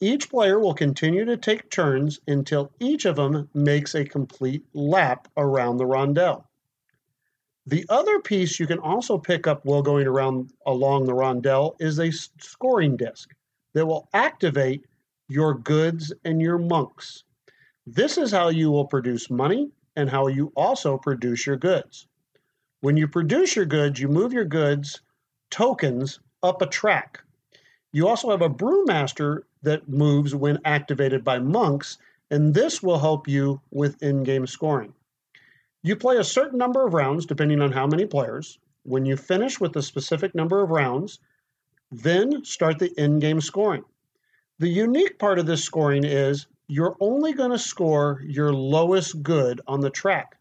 Each 0.00 0.30
player 0.30 0.58
will 0.58 0.72
continue 0.72 1.26
to 1.26 1.36
take 1.36 1.70
turns 1.70 2.20
until 2.26 2.72
each 2.80 3.04
of 3.04 3.16
them 3.16 3.50
makes 3.52 3.94
a 3.94 4.04
complete 4.04 4.64
lap 4.72 5.28
around 5.36 5.76
the 5.76 5.84
rondel. 5.84 6.44
The 7.66 7.84
other 7.88 8.20
piece 8.20 8.58
you 8.58 8.66
can 8.66 8.78
also 8.78 9.18
pick 9.18 9.46
up 9.46 9.64
while 9.64 9.82
going 9.82 10.06
around 10.06 10.52
along 10.66 11.04
the 11.04 11.14
rondel 11.14 11.76
is 11.78 11.98
a 11.98 12.10
scoring 12.10 12.96
disc 12.96 13.30
that 13.74 13.86
will 13.86 14.08
activate 14.12 14.86
your 15.28 15.54
goods 15.54 16.12
and 16.24 16.40
your 16.40 16.58
monks. 16.58 17.24
This 17.86 18.18
is 18.18 18.30
how 18.30 18.48
you 18.48 18.70
will 18.70 18.86
produce 18.86 19.30
money 19.30 19.70
and 19.94 20.08
how 20.08 20.26
you 20.26 20.52
also 20.56 20.96
produce 20.96 21.46
your 21.46 21.56
goods. 21.56 22.06
When 22.80 22.96
you 22.96 23.06
produce 23.06 23.54
your 23.54 23.66
goods, 23.66 24.00
you 24.00 24.08
move 24.08 24.32
your 24.32 24.44
goods 24.46 25.00
tokens 25.50 26.20
up 26.42 26.62
a 26.62 26.66
track. 26.66 27.20
You 27.92 28.08
also 28.08 28.30
have 28.30 28.42
a 28.42 28.48
brewmaster 28.48 29.42
that 29.62 29.88
moves 29.88 30.34
when 30.34 30.58
activated 30.64 31.24
by 31.24 31.40
monks, 31.40 31.98
and 32.30 32.54
this 32.54 32.82
will 32.82 32.98
help 32.98 33.28
you 33.28 33.60
with 33.70 34.02
in 34.02 34.22
game 34.22 34.46
scoring. 34.46 34.94
You 35.82 35.96
play 35.96 36.16
a 36.16 36.24
certain 36.24 36.58
number 36.58 36.86
of 36.86 36.94
rounds 36.94 37.26
depending 37.26 37.60
on 37.60 37.72
how 37.72 37.86
many 37.86 38.06
players. 38.06 38.58
When 38.82 39.06
you 39.06 39.16
finish 39.16 39.60
with 39.60 39.76
a 39.76 39.82
specific 39.82 40.34
number 40.34 40.62
of 40.62 40.70
rounds, 40.70 41.20
then 41.90 42.44
start 42.44 42.78
the 42.78 42.92
in 43.00 43.18
game 43.18 43.40
scoring. 43.40 43.84
The 44.58 44.68
unique 44.68 45.18
part 45.18 45.38
of 45.38 45.46
this 45.46 45.64
scoring 45.64 46.04
is 46.04 46.46
you're 46.68 46.96
only 47.00 47.32
going 47.32 47.50
to 47.50 47.58
score 47.58 48.22
your 48.26 48.52
lowest 48.52 49.22
good 49.22 49.60
on 49.66 49.80
the 49.80 49.90
track, 49.90 50.38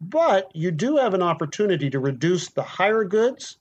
but 0.00 0.50
you 0.54 0.70
do 0.70 0.96
have 0.96 1.14
an 1.14 1.22
opportunity 1.22 1.90
to 1.90 1.98
reduce 1.98 2.48
the 2.48 2.62
higher 2.62 3.04
goods 3.04 3.58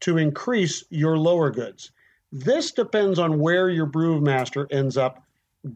to 0.00 0.16
increase 0.16 0.84
your 0.90 1.18
lower 1.18 1.50
goods. 1.50 1.90
This 2.32 2.70
depends 2.70 3.18
on 3.18 3.40
where 3.40 3.68
your 3.68 3.86
brewmaster 3.86 4.66
ends 4.70 4.96
up 4.96 5.24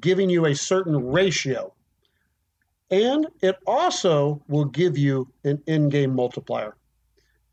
giving 0.01 0.31
you 0.31 0.47
a 0.47 0.55
certain 0.55 1.11
ratio. 1.11 1.74
And 2.91 3.27
it 3.41 3.57
also 3.67 4.43
will 4.49 4.67
give 4.67 4.97
you 4.99 5.29
an 5.45 5.63
in 5.67 5.89
game 5.89 6.15
multiplier. 6.15 6.77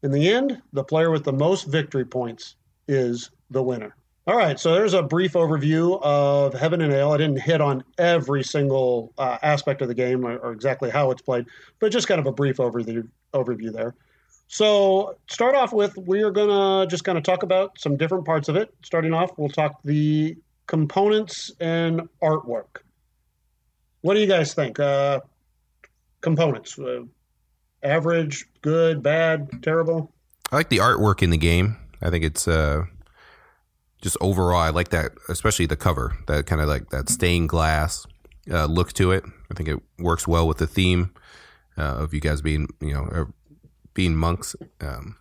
In 0.03 0.11
the 0.11 0.29
end, 0.29 0.61
the 0.73 0.83
player 0.83 1.11
with 1.11 1.23
the 1.23 1.33
most 1.33 1.65
victory 1.65 2.05
points 2.05 2.55
is 2.87 3.31
the 3.49 3.61
winner. 3.61 3.95
All 4.27 4.37
right, 4.37 4.59
so 4.59 4.73
there's 4.73 4.93
a 4.93 5.01
brief 5.01 5.33
overview 5.33 5.99
of 6.03 6.53
Heaven 6.53 6.81
and 6.81 6.93
Ale. 6.93 7.11
I 7.11 7.17
didn't 7.17 7.41
hit 7.41 7.59
on 7.59 7.83
every 7.97 8.43
single 8.43 9.13
uh, 9.17 9.39
aspect 9.41 9.81
of 9.81 9.87
the 9.87 9.95
game 9.95 10.25
or, 10.25 10.37
or, 10.37 10.51
exactly 10.51 10.91
how 10.91 11.09
it's 11.09 11.23
played, 11.23 11.47
but 11.79 11.91
just 11.91 12.07
kind 12.07 12.19
of 12.19 12.27
a 12.27 12.31
brief 12.31 12.57
overview 12.57 13.07
overview 13.33 13.73
there. 13.73 13.95
So, 14.47 15.17
start 15.27 15.55
off 15.55 15.73
with, 15.73 15.97
we 15.97 16.21
are 16.21 16.29
going 16.29 16.49
to 16.49 16.89
just 16.89 17.03
kind 17.03 17.17
of 17.17 17.23
talk 17.23 17.41
about 17.41 17.79
some 17.79 17.97
different 17.97 18.25
parts 18.25 18.47
of 18.47 18.55
it. 18.55 18.71
Starting 18.83 19.11
off, 19.11 19.31
we'll 19.37 19.49
talk 19.49 19.79
the 19.83 20.37
components 20.67 21.51
and 21.59 22.01
artwork. 22.21 22.83
What 24.01 24.15
do 24.15 24.19
you 24.19 24.27
guys 24.27 24.53
think? 24.53 24.79
Uh, 24.79 25.21
components, 26.21 26.77
uh, 26.79 27.01
average, 27.83 28.47
good, 28.61 29.03
bad, 29.03 29.63
terrible? 29.63 30.13
I 30.51 30.57
like 30.57 30.69
the 30.69 30.77
artwork 30.77 31.21
in 31.21 31.29
the 31.29 31.37
game. 31.37 31.77
I 32.01 32.09
think 32.09 32.23
it's 32.23 32.47
uh, 32.47 32.85
just 34.01 34.17
overall, 34.21 34.59
I 34.59 34.69
like 34.69 34.89
that, 34.89 35.11
especially 35.29 35.67
the 35.67 35.75
cover, 35.75 36.17
that 36.27 36.45
kind 36.45 36.61
of 36.61 36.67
like 36.67 36.89
that 36.89 37.09
stained 37.09 37.49
glass 37.49 38.05
uh, 38.49 38.65
look 38.65 38.93
to 38.93 39.11
it. 39.11 39.23
I 39.51 39.53
think 39.53 39.69
it 39.69 39.79
works 39.99 40.27
well 40.27 40.47
with 40.47 40.57
the 40.57 40.67
theme 40.67 41.13
uh, 41.77 41.97
of 41.97 42.13
you 42.13 42.19
guys 42.19 42.41
being, 42.41 42.67
you 42.79 42.93
know, 42.93 43.27
being 43.93 44.15
monks. 44.15 44.55
Um, 44.79 45.17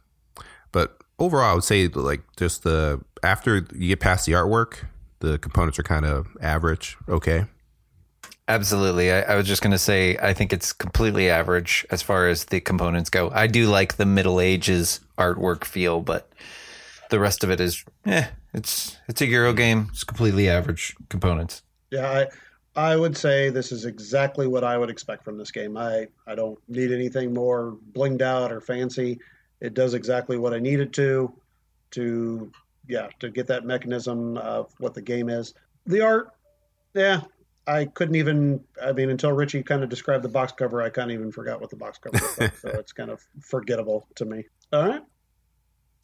but 0.72 0.96
overall, 1.18 1.50
I 1.50 1.54
would 1.54 1.64
say 1.64 1.88
like 1.88 2.22
just 2.36 2.62
the 2.62 3.00
after 3.22 3.56
you 3.74 3.88
get 3.88 4.00
past 4.00 4.26
the 4.26 4.32
artwork, 4.32 4.86
the 5.18 5.38
components 5.38 5.78
are 5.78 5.82
kind 5.82 6.06
of 6.06 6.28
average, 6.40 6.96
okay. 7.08 7.44
Absolutely. 8.50 9.12
I, 9.12 9.20
I 9.20 9.36
was 9.36 9.46
just 9.46 9.62
going 9.62 9.70
to 9.70 9.78
say, 9.78 10.18
I 10.20 10.34
think 10.34 10.52
it's 10.52 10.72
completely 10.72 11.30
average 11.30 11.86
as 11.88 12.02
far 12.02 12.26
as 12.26 12.46
the 12.46 12.60
components 12.60 13.08
go. 13.08 13.30
I 13.30 13.46
do 13.46 13.68
like 13.68 13.94
the 13.94 14.04
Middle 14.04 14.40
Ages 14.40 14.98
artwork 15.16 15.62
feel, 15.62 16.00
but 16.00 16.28
the 17.10 17.20
rest 17.20 17.44
of 17.44 17.50
it 17.52 17.60
is, 17.60 17.84
eh, 18.06 18.26
it's 18.52 18.96
it's 19.06 19.20
a 19.20 19.26
Euro 19.26 19.52
game. 19.52 19.86
It's 19.92 20.02
completely 20.02 20.48
average 20.48 20.96
components. 21.08 21.62
Yeah, 21.92 22.10
I 22.74 22.90
I 22.92 22.96
would 22.96 23.16
say 23.16 23.50
this 23.50 23.70
is 23.70 23.84
exactly 23.84 24.48
what 24.48 24.64
I 24.64 24.76
would 24.78 24.90
expect 24.90 25.22
from 25.22 25.38
this 25.38 25.52
game. 25.52 25.76
I 25.76 26.08
I 26.26 26.34
don't 26.34 26.58
need 26.68 26.90
anything 26.90 27.32
more 27.32 27.78
blinged 27.92 28.22
out 28.22 28.50
or 28.50 28.60
fancy. 28.60 29.20
It 29.60 29.74
does 29.74 29.94
exactly 29.94 30.38
what 30.38 30.52
I 30.52 30.58
needed 30.58 30.92
to 30.94 31.32
to 31.92 32.50
yeah, 32.88 33.10
to 33.20 33.30
get 33.30 33.46
that 33.46 33.64
mechanism 33.64 34.38
of 34.38 34.74
what 34.78 34.94
the 34.94 35.02
game 35.02 35.28
is. 35.28 35.54
The 35.86 36.00
art, 36.00 36.32
yeah, 36.94 37.20
I 37.70 37.84
couldn't 37.84 38.16
even. 38.16 38.64
I 38.82 38.92
mean, 38.92 39.10
until 39.10 39.32
Richie 39.32 39.62
kind 39.62 39.82
of 39.82 39.88
described 39.88 40.24
the 40.24 40.28
box 40.28 40.52
cover, 40.52 40.82
I 40.82 40.90
kind 40.90 41.10
of 41.10 41.14
even 41.14 41.30
forgot 41.30 41.60
what 41.60 41.70
the 41.70 41.76
box 41.76 41.98
cover 41.98 42.18
was. 42.20 42.38
Like, 42.38 42.56
so 42.56 42.68
it's 42.70 42.92
kind 42.92 43.10
of 43.10 43.24
forgettable 43.40 44.08
to 44.16 44.24
me. 44.24 44.44
All 44.72 44.88
right. 44.88 45.02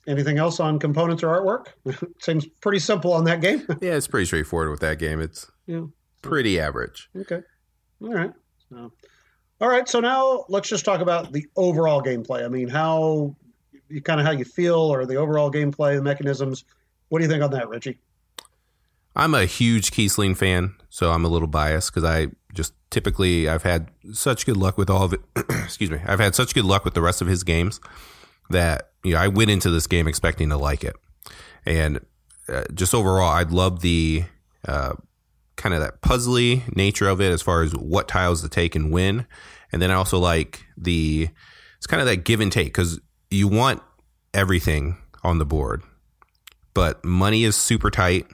Anything 0.06 0.38
else 0.38 0.60
on 0.60 0.78
components 0.78 1.24
or 1.24 1.28
artwork? 1.28 1.66
Seems 2.20 2.46
pretty 2.60 2.78
simple 2.78 3.12
on 3.12 3.24
that 3.24 3.40
game. 3.40 3.66
yeah, 3.80 3.94
it's 3.94 4.06
pretty 4.06 4.26
straightforward 4.26 4.70
with 4.70 4.80
that 4.80 5.00
game. 5.00 5.20
It's 5.20 5.50
yeah. 5.66 5.86
pretty 6.22 6.60
average. 6.60 7.10
Okay. 7.16 7.40
All 8.00 8.12
right. 8.12 8.32
So, 8.70 8.92
all 9.60 9.68
right. 9.68 9.88
So 9.88 9.98
now 9.98 10.44
let's 10.48 10.68
just 10.68 10.84
talk 10.84 11.00
about 11.00 11.32
the 11.32 11.46
overall 11.56 12.00
gameplay. 12.00 12.44
I 12.44 12.48
mean, 12.48 12.68
how 12.68 13.34
you 13.88 14.00
kind 14.00 14.20
of 14.20 14.26
how 14.26 14.32
you 14.32 14.44
feel 14.44 14.76
or 14.78 15.04
the 15.04 15.16
overall 15.16 15.50
gameplay, 15.50 15.96
the 15.96 16.02
mechanisms. 16.02 16.64
What 17.08 17.18
do 17.18 17.24
you 17.24 17.30
think 17.30 17.42
on 17.42 17.50
that, 17.50 17.68
Richie? 17.68 17.98
I'm 19.16 19.34
a 19.34 19.47
huge 19.47 19.93
Kiesling 19.93 20.36
fan, 20.36 20.74
so 20.90 21.10
I'm 21.10 21.24
a 21.24 21.28
little 21.28 21.48
biased 21.48 21.93
because 21.93 22.05
I 22.05 22.28
just 22.52 22.74
typically 22.90 23.48
I've 23.48 23.62
had 23.62 23.88
such 24.12 24.44
good 24.44 24.59
luck 24.59 24.76
with 24.76 24.90
all 24.90 25.05
of 25.05 25.14
it. 25.14 25.20
excuse 25.48 25.90
me, 25.90 25.98
I've 26.06 26.20
had 26.20 26.34
such 26.34 26.55
good 26.55 26.66
luck 26.66 26.84
with 26.84 26.93
the 26.93 27.01
rest 27.01 27.22
of 27.22 27.26
his 27.26 27.43
games 27.43 27.80
that 28.51 28.90
you 29.02 29.14
know 29.14 29.18
I 29.18 29.28
went 29.28 29.51
into 29.51 29.70
this 29.70 29.86
game 29.86 30.06
expecting 30.06 30.51
to 30.51 30.59
like 30.59 30.84
it, 30.84 30.97
and 31.64 32.01
uh, 32.48 32.64
just 32.74 32.94
overall, 32.94 33.32
I 33.32 33.43
love 33.43 33.80
the 33.80 34.24
uh, 34.68 34.93
kind 35.56 35.74
of 35.74 35.80
that 35.80 36.02
puzzly 36.02 36.76
nature 36.76 37.09
of 37.09 37.20
it 37.22 37.32
as 37.32 37.40
far 37.40 37.62
as 37.62 37.74
what 37.74 38.09
tiles 38.09 38.43
to 38.43 38.51
take 38.51 38.74
and 38.74 38.93
when, 38.93 39.26
and 39.72 39.80
then 39.80 39.90
I 39.90 39.94
also 39.94 40.18
like 40.18 40.66
the 40.76 41.30
it's 41.78 41.86
kind 41.86 42.02
of 42.02 42.06
that 42.06 42.24
give 42.24 42.40
and 42.40 42.52
take 42.52 42.68
because 42.68 43.01
you 43.30 43.48
want 43.48 43.82
everything 44.34 44.98
on 45.24 45.38
the 45.38 45.47
board, 45.47 45.82
but 46.74 47.02
money 47.02 47.44
is 47.44 47.56
super 47.56 47.90
tight. 47.90 48.26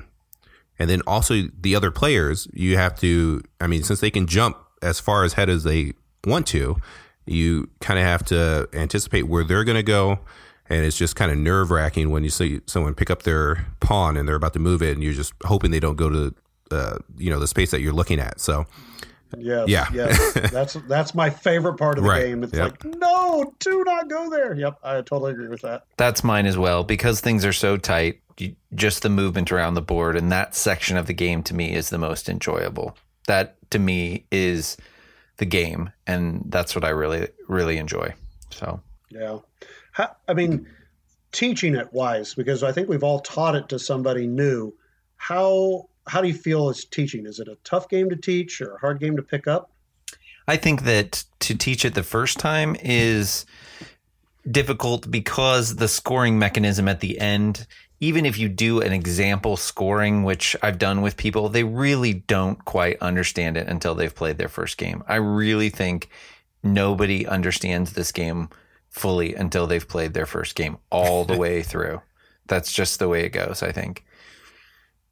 And 0.82 0.90
then 0.90 1.00
also 1.06 1.44
the 1.60 1.76
other 1.76 1.92
players, 1.92 2.48
you 2.52 2.76
have 2.76 2.98
to, 2.98 3.40
I 3.60 3.68
mean, 3.68 3.84
since 3.84 4.00
they 4.00 4.10
can 4.10 4.26
jump 4.26 4.56
as 4.82 4.98
far 4.98 5.24
ahead 5.24 5.48
as 5.48 5.62
they 5.62 5.92
want 6.26 6.44
to, 6.48 6.76
you 7.24 7.70
kind 7.80 8.00
of 8.00 8.04
have 8.04 8.24
to 8.24 8.68
anticipate 8.72 9.28
where 9.28 9.44
they're 9.44 9.62
going 9.62 9.76
to 9.76 9.84
go. 9.84 10.18
And 10.68 10.84
it's 10.84 10.96
just 10.96 11.14
kind 11.14 11.30
of 11.30 11.38
nerve 11.38 11.70
wracking 11.70 12.10
when 12.10 12.24
you 12.24 12.30
see 12.30 12.62
someone 12.66 12.94
pick 12.96 13.10
up 13.10 13.22
their 13.22 13.64
pawn 13.78 14.16
and 14.16 14.26
they're 14.26 14.34
about 14.34 14.54
to 14.54 14.59
move 14.59 14.82
it, 14.82 14.94
and 14.94 15.04
you're 15.04 15.12
just 15.12 15.32
hoping 15.44 15.70
they 15.70 15.78
don't 15.78 15.94
go 15.94 16.10
to, 16.10 16.34
uh, 16.72 16.98
you 17.16 17.30
know, 17.30 17.38
the 17.38 17.46
space 17.46 17.70
that 17.70 17.80
you're 17.80 17.92
looking 17.92 18.18
at. 18.18 18.40
So, 18.40 18.66
Yes, 19.38 19.68
yeah, 19.68 19.86
yes. 19.92 20.32
that's 20.50 20.74
that's 20.88 21.14
my 21.14 21.30
favorite 21.30 21.74
part 21.74 21.98
of 21.98 22.04
the 22.04 22.10
right. 22.10 22.26
game. 22.26 22.42
It's 22.42 22.52
yep. 22.52 22.84
like, 22.84 22.96
no, 22.96 23.54
do 23.60 23.84
not 23.84 24.09
go 24.09 24.30
there. 24.30 24.54
Yep, 24.54 24.78
I 24.82 24.96
totally 24.96 25.32
agree 25.32 25.48
with 25.48 25.62
that. 25.62 25.84
That's 25.96 26.22
mine 26.22 26.46
as 26.46 26.59
well 26.59 26.84
because 26.84 27.20
things 27.20 27.44
are 27.44 27.52
so 27.52 27.76
tight. 27.76 28.20
Just 28.74 29.02
the 29.02 29.09
movement 29.09 29.52
around 29.52 29.74
the 29.74 29.82
board 29.82 30.16
and 30.16 30.32
that 30.32 30.54
section 30.54 30.96
of 30.96 31.06
the 31.06 31.12
game 31.12 31.42
to 31.44 31.54
me 31.54 31.74
is 31.74 31.90
the 31.90 31.98
most 31.98 32.28
enjoyable. 32.28 32.96
That 33.26 33.56
to 33.70 33.78
me 33.78 34.26
is 34.30 34.76
the 35.36 35.46
game, 35.46 35.90
and 36.06 36.44
that's 36.46 36.74
what 36.74 36.84
I 36.84 36.90
really 36.90 37.28
really 37.48 37.78
enjoy. 37.78 38.14
So 38.50 38.80
yeah, 39.10 39.38
How, 39.92 40.16
I 40.28 40.34
mean, 40.34 40.66
teaching 41.32 41.74
it 41.74 41.92
wise 41.92 42.34
because 42.34 42.62
I 42.62 42.72
think 42.72 42.88
we've 42.88 43.04
all 43.04 43.20
taught 43.20 43.54
it 43.54 43.68
to 43.70 43.78
somebody 43.78 44.26
new. 44.26 44.74
How 45.16 45.88
how 46.06 46.20
do 46.20 46.28
you 46.28 46.34
feel 46.34 46.68
as 46.68 46.84
teaching? 46.84 47.26
Is 47.26 47.38
it 47.38 47.48
a 47.48 47.56
tough 47.64 47.88
game 47.88 48.10
to 48.10 48.16
teach 48.16 48.60
or 48.60 48.74
a 48.74 48.78
hard 48.78 49.00
game 49.00 49.16
to 49.16 49.22
pick 49.22 49.46
up? 49.46 49.70
I 50.48 50.56
think 50.56 50.82
that 50.82 51.24
to 51.40 51.54
teach 51.54 51.84
it 51.84 51.94
the 51.94 52.02
first 52.02 52.38
time 52.38 52.76
is 52.80 53.46
difficult 54.50 55.10
because 55.10 55.76
the 55.76 55.86
scoring 55.86 56.38
mechanism 56.38 56.88
at 56.88 57.00
the 57.00 57.20
end 57.20 57.66
even 58.02 58.26
if 58.26 58.36
you 58.36 58.48
do 58.48 58.80
an 58.80 58.92
example 58.92 59.56
scoring, 59.56 60.24
which 60.24 60.56
I've 60.60 60.76
done 60.76 61.02
with 61.02 61.16
people, 61.16 61.48
they 61.48 61.62
really 61.62 62.12
don't 62.12 62.62
quite 62.64 62.98
understand 63.00 63.56
it 63.56 63.68
until 63.68 63.94
they've 63.94 64.12
played 64.14 64.38
their 64.38 64.48
first 64.48 64.76
game. 64.76 65.04
I 65.06 65.14
really 65.16 65.70
think 65.70 66.10
nobody 66.64 67.24
understands 67.28 67.92
this 67.92 68.10
game 68.10 68.48
fully 68.90 69.36
until 69.36 69.68
they've 69.68 69.86
played 69.86 70.14
their 70.14 70.26
first 70.26 70.56
game 70.56 70.78
all 70.90 71.24
the 71.24 71.38
way 71.38 71.62
through. 71.62 72.02
That's 72.48 72.72
just 72.72 72.98
the 72.98 73.08
way 73.08 73.24
it 73.24 73.28
goes, 73.28 73.62
I 73.62 73.70
think. 73.70 74.04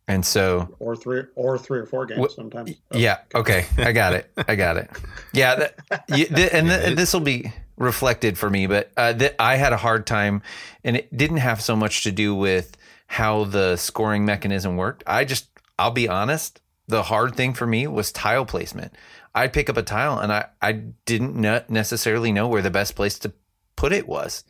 And 0.08 0.26
so, 0.26 0.74
or 0.80 0.96
three, 0.96 1.22
or 1.36 1.56
three 1.58 1.78
or 1.78 1.86
four 1.86 2.06
games 2.06 2.34
sometimes. 2.34 2.72
Oh, 2.90 2.98
yeah. 2.98 3.18
Okay. 3.32 3.66
I 3.78 3.92
got 3.92 4.14
it. 4.14 4.32
I 4.48 4.56
got 4.56 4.76
it. 4.76 4.90
Yeah. 5.32 5.54
That, 5.54 6.04
you, 6.08 6.26
th- 6.26 6.50
and 6.52 6.66
th- 6.66 6.96
this 6.96 7.14
will 7.14 7.20
be 7.20 7.52
reflected 7.76 8.36
for 8.36 8.50
me, 8.50 8.66
but 8.66 8.90
uh, 8.96 9.12
th- 9.12 9.36
I 9.38 9.54
had 9.54 9.72
a 9.72 9.76
hard 9.76 10.08
time, 10.08 10.42
and 10.82 10.96
it 10.96 11.16
didn't 11.16 11.36
have 11.36 11.62
so 11.62 11.76
much 11.76 12.02
to 12.02 12.10
do 12.10 12.34
with 12.34 12.76
how 13.10 13.42
the 13.42 13.74
scoring 13.74 14.24
mechanism 14.24 14.76
worked. 14.76 15.02
I 15.04 15.24
just, 15.24 15.48
I'll 15.76 15.90
be 15.90 16.08
honest, 16.08 16.60
the 16.86 17.02
hard 17.02 17.34
thing 17.34 17.54
for 17.54 17.66
me 17.66 17.88
was 17.88 18.12
tile 18.12 18.46
placement. 18.46 18.94
I'd 19.34 19.52
pick 19.52 19.68
up 19.68 19.76
a 19.76 19.82
tile 19.82 20.20
and 20.20 20.32
I, 20.32 20.46
I 20.62 20.70
didn't 21.06 21.34
necessarily 21.68 22.30
know 22.30 22.46
where 22.46 22.62
the 22.62 22.70
best 22.70 22.94
place 22.94 23.18
to 23.18 23.32
put 23.74 23.92
it 23.92 24.06
was. 24.06 24.44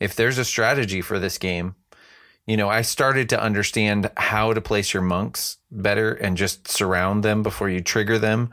If 0.00 0.16
there's 0.16 0.38
a 0.38 0.46
strategy 0.46 1.02
for 1.02 1.18
this 1.18 1.36
game, 1.36 1.74
you 2.46 2.56
know, 2.56 2.70
I 2.70 2.80
started 2.80 3.28
to 3.28 3.42
understand 3.42 4.10
how 4.16 4.54
to 4.54 4.62
place 4.62 4.94
your 4.94 5.02
monks 5.02 5.58
better 5.70 6.14
and 6.14 6.38
just 6.38 6.68
surround 6.68 7.22
them 7.22 7.42
before 7.42 7.68
you 7.68 7.82
trigger 7.82 8.18
them. 8.18 8.48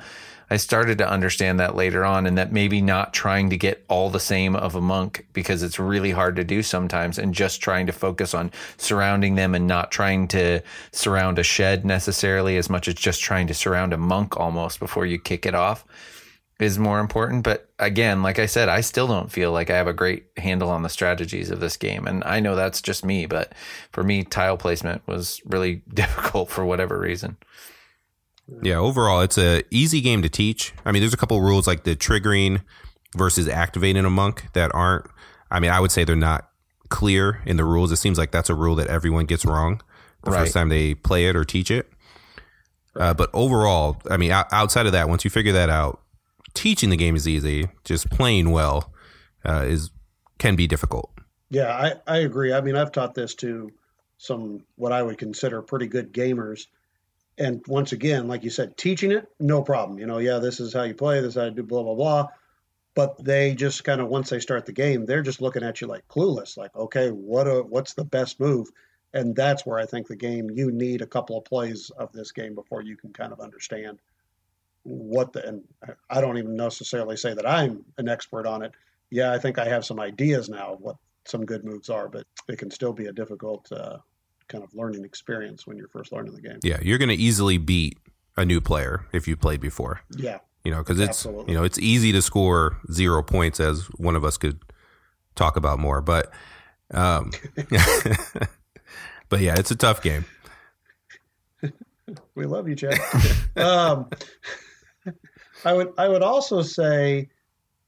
I 0.49 0.57
started 0.57 0.97
to 0.99 1.09
understand 1.09 1.59
that 1.59 1.75
later 1.75 2.03
on 2.03 2.25
and 2.25 2.37
that 2.37 2.51
maybe 2.51 2.81
not 2.81 3.13
trying 3.13 3.49
to 3.49 3.57
get 3.57 3.83
all 3.87 4.09
the 4.09 4.19
same 4.19 4.55
of 4.55 4.75
a 4.75 4.81
monk 4.81 5.25
because 5.33 5.63
it's 5.63 5.79
really 5.79 6.11
hard 6.11 6.35
to 6.35 6.43
do 6.43 6.61
sometimes 6.63 7.17
and 7.17 7.33
just 7.33 7.61
trying 7.61 7.85
to 7.87 7.91
focus 7.91 8.33
on 8.33 8.51
surrounding 8.77 9.35
them 9.35 9.55
and 9.55 9.67
not 9.67 9.91
trying 9.91 10.27
to 10.29 10.61
surround 10.91 11.39
a 11.39 11.43
shed 11.43 11.85
necessarily 11.85 12.57
as 12.57 12.69
much 12.69 12.87
as 12.87 12.95
just 12.95 13.21
trying 13.21 13.47
to 13.47 13.53
surround 13.53 13.93
a 13.93 13.97
monk 13.97 14.37
almost 14.37 14.79
before 14.79 15.05
you 15.05 15.19
kick 15.19 15.45
it 15.45 15.55
off 15.55 15.85
is 16.59 16.79
more 16.79 16.99
important. 16.99 17.43
But 17.43 17.69
again, 17.79 18.23
like 18.23 18.39
I 18.39 18.45
said, 18.45 18.69
I 18.69 18.81
still 18.81 19.07
don't 19.07 19.31
feel 19.31 19.51
like 19.51 19.69
I 19.69 19.77
have 19.77 19.87
a 19.87 19.93
great 19.93 20.25
handle 20.37 20.69
on 20.69 20.83
the 20.83 20.89
strategies 20.89 21.49
of 21.49 21.59
this 21.59 21.77
game. 21.77 22.07
And 22.07 22.23
I 22.25 22.39
know 22.39 22.55
that's 22.55 22.81
just 22.81 23.05
me, 23.05 23.25
but 23.25 23.53
for 23.91 24.03
me, 24.03 24.23
tile 24.23 24.57
placement 24.57 25.05
was 25.07 25.41
really 25.45 25.81
difficult 25.93 26.49
for 26.49 26.65
whatever 26.65 26.99
reason. 26.99 27.37
Yeah, 28.61 28.77
overall, 28.77 29.21
it's 29.21 29.37
a 29.37 29.63
easy 29.71 30.01
game 30.01 30.21
to 30.21 30.29
teach. 30.29 30.73
I 30.85 30.91
mean, 30.91 31.01
there's 31.01 31.13
a 31.13 31.17
couple 31.17 31.39
rules 31.41 31.65
like 31.65 31.83
the 31.83 31.95
triggering 31.95 32.61
versus 33.15 33.47
activating 33.47 34.05
a 34.05 34.09
monk 34.09 34.51
that 34.53 34.73
aren't. 34.73 35.05
I 35.49 35.59
mean, 35.59 35.71
I 35.71 35.79
would 35.79 35.91
say 35.91 36.03
they're 36.03 36.15
not 36.15 36.49
clear 36.89 37.41
in 37.45 37.57
the 37.57 37.63
rules. 37.63 37.91
It 37.91 37.97
seems 37.97 38.17
like 38.17 38.31
that's 38.31 38.49
a 38.49 38.55
rule 38.55 38.75
that 38.75 38.87
everyone 38.87 39.25
gets 39.25 39.45
wrong 39.45 39.81
the 40.23 40.31
right. 40.31 40.39
first 40.39 40.53
time 40.53 40.69
they 40.69 40.93
play 40.93 41.25
it 41.25 41.35
or 41.35 41.43
teach 41.43 41.71
it. 41.71 41.89
Uh, 42.95 43.13
but 43.13 43.29
overall, 43.33 43.97
I 44.09 44.17
mean, 44.17 44.31
outside 44.31 44.85
of 44.85 44.91
that, 44.91 45.09
once 45.09 45.23
you 45.23 45.31
figure 45.31 45.53
that 45.53 45.69
out, 45.69 46.01
teaching 46.53 46.89
the 46.89 46.97
game 46.97 47.15
is 47.15 47.27
easy. 47.27 47.67
Just 47.83 48.09
playing 48.09 48.51
well 48.51 48.93
uh, 49.45 49.65
is 49.67 49.89
can 50.37 50.55
be 50.55 50.67
difficult. 50.67 51.11
Yeah, 51.49 51.75
I, 51.75 51.93
I 52.07 52.17
agree. 52.19 52.53
I 52.53 52.61
mean, 52.61 52.75
I've 52.75 52.91
taught 52.91 53.15
this 53.15 53.35
to 53.35 53.71
some 54.17 54.63
what 54.75 54.91
I 54.91 55.01
would 55.01 55.17
consider 55.17 55.61
pretty 55.61 55.87
good 55.87 56.13
gamers 56.13 56.67
and 57.38 57.64
once 57.68 57.91
again, 57.91 58.27
like 58.27 58.43
you 58.43 58.49
said, 58.49 58.77
teaching 58.77 59.11
it, 59.11 59.27
no 59.39 59.61
problem. 59.61 59.99
You 59.99 60.05
know, 60.05 60.19
yeah, 60.19 60.39
this 60.39 60.60
is 60.60 60.73
how 60.73 60.84
you 60.84 60.93
play, 60.93 61.22
this 61.22 61.30
is 61.30 61.35
how 61.35 61.45
you 61.45 61.51
do 61.51 61.64
blah 61.64 61.84
blah 61.84 61.95
blah. 61.95 62.27
But 62.95 63.23
they 63.23 63.55
just 63.55 63.84
kind 63.84 64.01
of 64.01 64.10
once 64.10 64.30
they 64.30 64.39
start 64.39 64.65
the 64.65 64.72
game, 64.72 65.05
they're 65.05 65.23
just 65.23 65.41
looking 65.41 65.64
at 65.64 65.81
you 65.81 65.88
like 65.88 66.07
clueless, 66.07 66.57
like, 66.57 66.76
okay, 66.76 67.10
what 67.10 67.47
a, 67.47 67.64
what's 67.64 67.93
the 67.93 68.05
best 68.05 68.39
move? 68.39 68.69
And 69.14 69.35
that's 69.35 69.65
where 69.65 69.80
I 69.80 69.85
think 69.85 70.07
the 70.07 70.15
game 70.15 70.49
you 70.51 70.72
need 70.72 71.01
a 71.01 71.07
couple 71.07 71.38
of 71.38 71.45
plays 71.45 71.89
of 71.91 72.11
this 72.11 72.31
game 72.31 72.53
before 72.55 72.81
you 72.81 72.95
can 72.95 73.11
kind 73.14 73.34
of 73.34 73.39
understand 73.39 73.99
what 74.84 75.31
the 75.34 75.47
and 75.47 75.64
I 76.10 76.22
don't 76.22 76.38
even 76.38 76.55
necessarily 76.55 77.18
say 77.18 77.34
that 77.34 77.47
I'm 77.47 77.85
an 77.97 78.10
expert 78.10 78.45
on 78.45 78.64
it. 78.64 78.73
Yeah, 79.10 79.31
I 79.31 79.39
think 79.39 79.57
I 79.57 79.65
have 79.65 79.85
some 79.85 79.99
ideas 79.99 80.49
now 80.49 80.73
of 80.73 80.81
what 80.81 80.97
some 81.26 81.45
good 81.45 81.64
moves 81.64 81.89
are, 81.89 82.10
but 82.10 82.26
it 82.49 82.57
can 82.57 82.69
still 82.69 82.93
be 82.93 83.05
a 83.05 83.14
difficult 83.14 83.72
uh, 83.72 83.97
kind 84.47 84.63
of 84.63 84.73
learning 84.73 85.05
experience 85.05 85.65
when 85.65 85.77
you're 85.77 85.87
first 85.87 86.11
learning 86.11 86.33
the 86.33 86.41
game. 86.41 86.59
Yeah, 86.63 86.79
you're 86.81 86.97
going 86.97 87.09
to 87.09 87.15
easily 87.15 87.57
beat 87.57 87.97
a 88.37 88.45
new 88.45 88.61
player 88.61 89.05
if 89.13 89.27
you 89.27 89.35
played 89.35 89.61
before. 89.61 90.01
Yeah. 90.15 90.39
You 90.63 90.71
know, 90.71 90.77
because 90.79 90.99
it's 90.99 91.09
Absolutely. 91.09 91.51
you 91.53 91.59
know 91.59 91.65
it's 91.65 91.77
easy 91.77 92.11
to 92.13 92.21
score 92.21 92.77
zero 92.91 93.21
points 93.21 93.59
as 93.59 93.83
one 93.97 94.15
of 94.15 94.23
us 94.23 94.37
could 94.37 94.59
talk 95.35 95.57
about 95.57 95.79
more, 95.79 96.01
but 96.01 96.31
um, 96.93 97.31
but 99.29 99.41
yeah, 99.41 99.55
it's 99.57 99.71
a 99.71 99.75
tough 99.75 100.01
game. 100.01 100.25
we 102.35 102.45
love 102.45 102.69
you, 102.69 102.75
Chad. 102.75 102.97
um, 103.57 104.09
I 105.65 105.73
would 105.73 105.93
I 105.97 106.07
would 106.07 106.23
also 106.23 106.61
say 106.61 107.29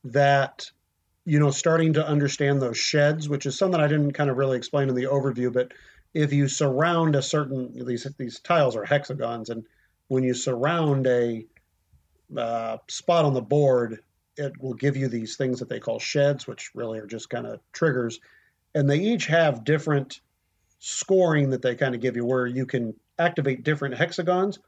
that 0.04 0.70
you 1.26 1.40
know 1.40 1.52
starting 1.52 1.94
to 1.94 2.06
understand 2.06 2.62
those 2.62 2.78
sheds, 2.78 3.30
which 3.30 3.46
is 3.46 3.58
something 3.58 3.80
I 3.80 3.88
didn't 3.88 4.14
kind 4.14 4.30
of 4.30 4.38
really 4.38 4.58
explain 4.58 4.90
in 4.90 4.96
the 4.96 5.04
overview, 5.04 5.52
but 5.52 5.74
if 6.16 6.32
you 6.32 6.48
surround 6.48 7.16
a 7.16 7.22
certain 7.22 7.86
these 7.86 8.08
these 8.18 8.40
tiles 8.40 8.76
are 8.76 8.86
hexagons, 8.86 9.50
and 9.50 9.66
when 10.08 10.24
you 10.24 10.34
surround 10.34 11.06
a 11.06 11.46
uh, 12.36 12.78
spot 12.88 13.26
on 13.26 13.34
the 13.34 13.42
board, 13.42 14.00
it 14.38 14.54
will 14.62 14.74
give 14.74 14.96
you 14.96 15.10
these 15.10 15.36
things 15.36 15.60
that 15.60 15.68
they 15.68 15.80
call 15.80 16.00
sheds, 16.00 16.48
which 16.48 16.72
really 16.74 17.00
are 17.00 17.06
just 17.06 17.30
kind 17.30 17.46
of 17.46 17.60
triggers, 17.74 18.22
and 18.74 18.90
they 18.90 18.98
each 18.98 19.26
have 19.28 19.66
different 19.66 20.22
scoring 20.80 21.50
that 21.50 21.62
they 21.62 21.76
kind 21.76 21.94
of 21.94 22.02
give 22.02 22.16
you, 22.16 22.26
where 22.26 22.48
you 22.48 22.66
can 22.66 22.96
activate 23.20 23.64
different 23.64 23.96
hexagons, 23.96 24.60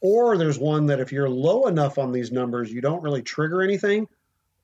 or 0.00 0.36
there's 0.36 0.58
one 0.58 0.86
that 0.86 1.00
if 1.00 1.12
you're 1.12 1.30
low 1.30 1.66
enough 1.66 1.98
on 1.98 2.10
these 2.10 2.32
numbers, 2.32 2.72
you 2.72 2.80
don't 2.80 3.02
really 3.02 3.22
trigger 3.22 3.62
anything, 3.62 4.08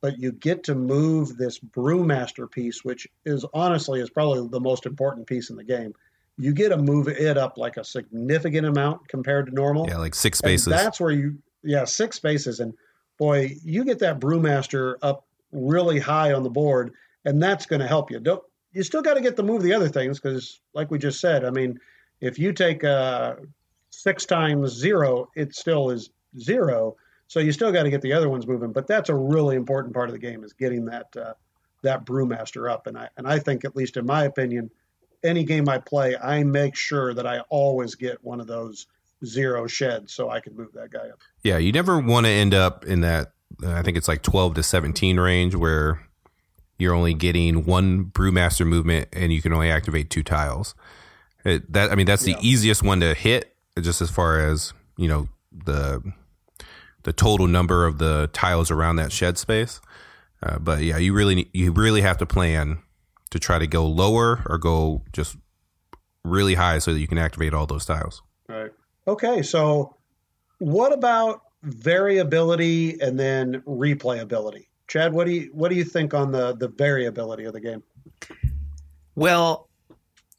but 0.01 0.19
you 0.19 0.33
get 0.33 0.65
to 0.65 0.75
move 0.75 1.37
this 1.37 1.61
brewmaster 1.61 2.51
piece, 2.51 2.85
which 2.85 3.07
is 3.25 3.45
honestly 3.55 4.01
is 4.01 4.11
probably 4.11 4.49
the 4.49 4.61
most 4.61 4.85
important 4.85 5.29
piece 5.29 5.51
in 5.51 5.57
the 5.57 5.65
game 5.65 5.95
you 6.37 6.53
get 6.53 6.71
to 6.71 6.77
move 6.77 7.09
it 7.09 7.39
up 7.39 7.57
like 7.57 7.77
a 7.77 7.85
significant 7.85 8.67
amount 8.67 9.07
compared 9.09 9.47
to 9.47 9.53
normal. 9.53 9.87
Yeah, 9.87 9.99
like 9.99 10.15
six 10.15 10.39
spaces. 10.39 10.67
And 10.67 10.75
that's 10.75 11.01
where 11.01 11.13
you, 11.13 11.39
yeah, 11.63 11.85
six 11.85 12.17
spaces. 12.17 12.61
And 12.61 12.75
boy, 13.19 13.57
you 13.63 13.85
get 13.85 14.01
that 14.01 14.21
brewmaster 14.21 14.97
up 15.03 15.27
really 15.53 16.01
high 16.01 16.33
on 16.33 16.43
the 16.43 16.51
board, 16.51 16.93
and 17.25 17.43
that's 17.43 17.67
going 17.67 17.81
to 17.81 17.87
help 17.87 18.11
you. 18.11 18.19
Don't 18.19 18.43
you 18.73 18.83
still 18.83 19.03
got 19.03 19.15
to 19.15 19.21
get 19.21 19.37
to 19.37 19.43
move 19.43 19.63
the 19.63 19.73
other 19.73 19.89
things 19.89 20.19
because, 20.19 20.61
like 20.75 20.91
we 20.91 20.99
just 20.99 21.21
said, 21.21 21.45
I 21.45 21.51
mean, 21.51 21.79
if 22.21 22.39
you 22.39 22.53
take 22.53 22.83
uh, 22.83 23.37
six 23.91 24.27
times 24.27 24.73
zero, 24.73 25.31
it 25.37 25.55
still 25.55 25.91
is 25.91 26.11
zero. 26.39 26.97
So 27.29 27.41
you 27.41 27.53
still 27.53 27.73
got 27.73 27.85
to 27.85 27.91
get 27.91 28.03
the 28.03 28.13
other 28.13 28.29
ones 28.29 28.47
moving. 28.47 28.73
But 28.73 28.87
that's 28.87 29.09
a 29.09 29.15
really 29.15 29.57
important 29.57 29.95
part 29.95 30.09
of 30.09 30.13
the 30.13 30.19
game 30.19 30.43
is 30.43 30.53
getting 30.53 30.85
that 30.87 31.07
uh, 31.17 31.35
that 31.83 32.05
brewmaster 32.05 32.69
up. 32.69 32.89
And 32.89 32.99
I 32.99 33.09
and 33.17 33.29
I 33.29 33.39
think, 33.39 33.65
at 33.65 33.77
least 33.77 33.97
in 33.97 34.05
my 34.05 34.25
opinion 34.25 34.71
any 35.25 35.45
game 35.45 35.69
I 35.69 35.79
play, 35.79 36.17
I 36.17 36.45
make 36.45 36.77
sure 36.77 37.15
that 37.15 37.27
I 37.27 37.41
always 37.49 37.95
get 37.95 38.23
one 38.23 38.41
of 38.41 38.47
those 38.47 38.87
zero 39.25 39.67
sheds 39.67 40.13
so 40.13 40.31
I 40.31 40.41
can 40.41 40.55
move 40.57 40.73
that 40.75 40.91
guy 40.91 41.09
up. 41.09 41.21
Yeah, 41.43 41.59
you 41.59 41.73
never 41.73 41.99
want 41.99 42.27
to 42.27 42.31
end 42.31 42.55
up 42.55 42.85
in 42.85 43.01
that. 43.01 43.33
I 43.65 43.83
think 43.83 43.97
it's 43.97 44.09
like 44.09 44.23
twelve 44.23 44.55
to 44.55 44.63
seventeen 44.63 45.19
range 45.19 45.55
where 45.55 46.01
you're 46.79 46.95
only 46.95 47.15
getting 47.15 47.65
one 47.65 48.07
brewmaster 48.07 48.67
movement 48.67 49.09
and 49.13 49.33
you 49.33 49.41
can 49.41 49.53
only 49.53 49.71
activate 49.71 50.11
two 50.11 50.23
tiles. 50.23 50.75
It, 51.45 51.73
that 51.73 51.91
I 51.91 51.95
mean, 51.95 52.07
that's 52.07 52.25
the 52.25 52.33
yeah. 52.33 52.41
easiest 52.43 52.83
one 52.83 53.01
to 53.01 53.15
hit, 53.15 53.55
just 53.81 54.01
as 54.01 54.11
far 54.11 54.41
as 54.41 54.73
you 54.97 55.09
know 55.09 55.29
the 55.53 56.03
the 57.05 57.13
total 57.13 57.47
number 57.47 57.87
of 57.87 57.99
the 57.99 58.29
tiles 58.33 58.71
around 58.71 58.97
that 58.97 59.13
shed 59.13 59.39
space. 59.39 59.81
Uh, 60.43 60.59
but 60.59 60.81
yeah, 60.81 60.99
you 60.99 61.15
really 61.15 61.49
you 61.53 61.71
really 61.73 62.01
have 62.01 62.19
to 62.19 62.27
plan 62.27 62.79
to 63.35 63.41
try 63.41 63.59
to 63.59 63.67
go 63.67 63.85
lower 63.85 64.45
or 64.49 64.59
go 64.59 65.03
just 65.13 65.37
really 66.23 66.55
high 66.55 66.79
so 66.79 66.93
that 66.93 67.01
you 67.01 67.09
can 67.09 67.19
activate 67.19 67.53
all 67.53 67.67
those 67.67 67.85
tiles. 67.85 68.23
Right. 68.49 68.71
Okay. 69.09 69.43
So, 69.43 69.97
what 70.59 70.93
about 70.93 71.43
variability 71.65 73.01
and 73.01 73.19
then 73.19 73.61
replayability? 73.63 74.67
Chad, 74.87 75.13
what 75.13 75.27
do 75.27 75.33
you 75.33 75.51
what 75.53 75.69
do 75.71 75.75
you 75.75 75.83
think 75.83 76.15
on 76.15 76.31
the 76.31 76.55
the 76.55 76.69
variability 76.69 77.43
of 77.45 77.55
the 77.55 77.61
game? 77.61 77.83
Well, 79.17 79.69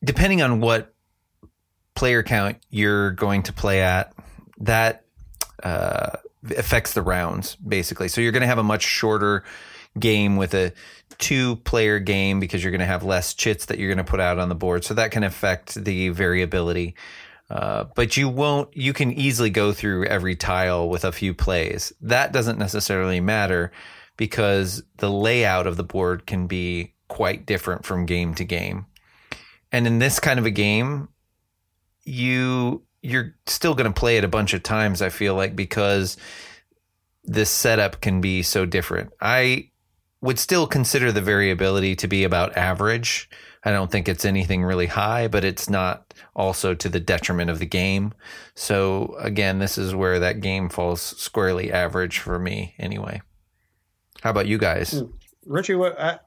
depending 0.02 0.42
on 0.42 0.62
what 0.62 0.94
player 1.96 2.24
count 2.24 2.60
you're 2.70 3.12
going 3.12 3.44
to 3.44 3.52
play 3.52 3.82
at, 3.82 4.14
that 4.60 5.04
uh, 5.64 6.12
affects 6.56 6.94
the 6.94 7.02
rounds 7.02 7.58
basically. 7.58 8.08
So 8.08 8.22
you're 8.22 8.32
going 8.32 8.40
to 8.40 8.48
have 8.48 8.58
a 8.58 8.64
much 8.64 8.84
shorter 8.84 9.44
game 10.00 10.36
with 10.38 10.54
a 10.54 10.74
two 11.18 11.56
player 11.58 12.00
game 12.00 12.40
because 12.40 12.64
you're 12.64 12.72
going 12.72 12.80
to 12.80 12.86
have 12.86 13.04
less 13.04 13.34
chits 13.34 13.66
that 13.66 13.80
you're 13.80 13.94
going 13.94 14.06
to 14.06 14.10
put 14.10 14.20
out 14.20 14.40
on 14.40 14.50
the 14.50 14.56
board. 14.56 14.84
So 14.84 14.94
that 14.94 15.12
can 15.12 15.24
affect 15.24 15.76
the 15.76 16.10
variability. 16.10 16.96
Uh, 17.50 17.86
but 17.96 18.18
you 18.18 18.28
won't, 18.28 18.76
you 18.76 18.92
can 18.92 19.12
easily 19.12 19.50
go 19.50 19.72
through 19.72 20.06
every 20.06 20.36
tile 20.36 20.90
with 20.90 21.06
a 21.06 21.12
few 21.12 21.34
plays. 21.34 21.94
That 22.02 22.32
doesn't 22.32 22.58
necessarily 22.58 23.20
matter 23.20 23.72
because 24.18 24.84
the 24.98 25.12
layout 25.12 25.68
of 25.68 25.78
the 25.78 25.84
board 25.84 26.26
can 26.26 26.48
be 26.48 26.94
quite 27.08 27.46
different 27.46 27.86
from 27.86 28.06
game 28.06 28.34
to 28.36 28.44
game. 28.44 28.88
And 29.72 29.86
in 29.86 30.00
this 30.00 30.20
kind 30.20 30.40
of 30.40 30.46
a 30.46 30.52
game, 30.52 31.10
you, 32.04 32.84
you're 33.02 33.36
still 33.46 33.76
going 33.76 33.92
to 33.92 34.00
play 34.00 34.18
it 34.18 34.24
a 34.24 34.30
bunch 34.30 34.54
of 34.54 34.64
times, 34.64 35.02
I 35.02 35.10
feel 35.10 35.36
like, 35.36 35.56
because 35.56 36.18
this 37.24 37.50
setup 37.50 38.02
can 38.02 38.22
be 38.22 38.42
so 38.42 38.66
different. 38.66 39.12
I 39.22 39.70
would 40.26 40.40
still 40.40 40.66
consider 40.66 41.12
the 41.12 41.22
variability 41.22 41.96
to 41.96 42.08
be 42.08 42.24
about 42.24 42.58
average. 42.58 43.30
I 43.64 43.72
don't 43.72 43.92
think 43.92 44.10
it's 44.10 44.26
anything 44.26 44.64
really 44.64 44.88
high, 44.88 45.28
but 45.28 45.44
it's 45.44 45.70
not 45.70 46.16
also 46.36 46.74
to 46.74 46.90
the 46.90 47.00
detriment 47.00 47.52
of 47.52 47.60
the 47.60 47.66
game. 47.68 48.12
So 48.56 49.16
again, 49.20 49.60
this 49.60 49.78
is 49.78 49.94
where 49.94 50.20
that 50.20 50.42
game 50.42 50.68
falls 50.70 51.02
squarely 51.02 51.72
average 51.72 52.18
for 52.18 52.40
me 52.40 52.74
anyway. 52.80 53.22
How 54.22 54.32
about 54.32 54.48
you 54.48 54.58
guys? 54.58 54.94
Hmm. 54.94 55.12
Richie, 55.46 55.76
what 55.76 56.00
I, 56.00 56.18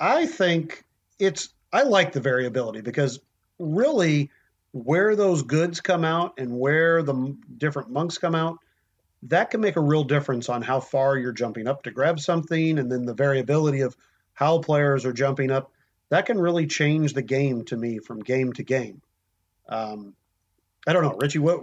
I 0.00 0.26
think 0.26 0.84
it's 1.20 1.50
I 1.72 1.84
like 1.84 2.12
the 2.12 2.20
variability 2.20 2.80
because 2.80 3.20
really 3.60 4.28
where 4.72 5.14
those 5.14 5.42
goods 5.42 5.80
come 5.80 6.04
out 6.04 6.34
and 6.36 6.58
where 6.58 7.04
the 7.04 7.36
different 7.58 7.90
monks 7.90 8.18
come 8.18 8.34
out, 8.34 8.58
that 9.28 9.50
can 9.50 9.60
make 9.60 9.76
a 9.76 9.80
real 9.80 10.04
difference 10.04 10.48
on 10.48 10.62
how 10.62 10.80
far 10.80 11.16
you're 11.16 11.32
jumping 11.32 11.66
up 11.66 11.82
to 11.84 11.90
grab 11.90 12.20
something, 12.20 12.78
and 12.78 12.90
then 12.90 13.04
the 13.04 13.14
variability 13.14 13.80
of 13.80 13.96
how 14.34 14.58
players 14.58 15.04
are 15.04 15.12
jumping 15.12 15.50
up. 15.50 15.72
That 16.10 16.26
can 16.26 16.38
really 16.38 16.66
change 16.66 17.14
the 17.14 17.22
game 17.22 17.64
to 17.64 17.76
me 17.76 17.98
from 17.98 18.20
game 18.20 18.52
to 18.54 18.62
game. 18.62 19.02
Um, 19.68 20.14
I 20.86 20.92
don't 20.92 21.02
know, 21.02 21.16
Richie. 21.20 21.40
What 21.40 21.60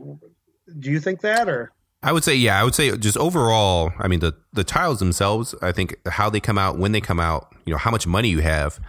do 0.79 0.91
you 0.91 0.99
think 0.99 1.21
that 1.21 1.47
or? 1.47 1.71
I 2.01 2.11
would 2.11 2.25
say, 2.25 2.35
yeah, 2.35 2.59
I 2.59 2.65
would 2.65 2.75
say 2.75 2.95
just 2.97 3.17
overall. 3.17 3.93
I 3.97 4.09
mean, 4.09 4.19
the 4.19 4.35
the 4.51 4.65
tiles 4.65 4.99
themselves. 4.99 5.55
I 5.61 5.71
think 5.71 5.95
how 6.07 6.29
they 6.29 6.41
come 6.41 6.57
out, 6.57 6.77
when 6.77 6.91
they 6.91 6.99
come 6.99 7.19
out, 7.19 7.55
you 7.65 7.71
know, 7.71 7.77
how 7.77 7.91
much 7.91 8.05
money 8.05 8.27
you 8.27 8.41
have, 8.41 8.79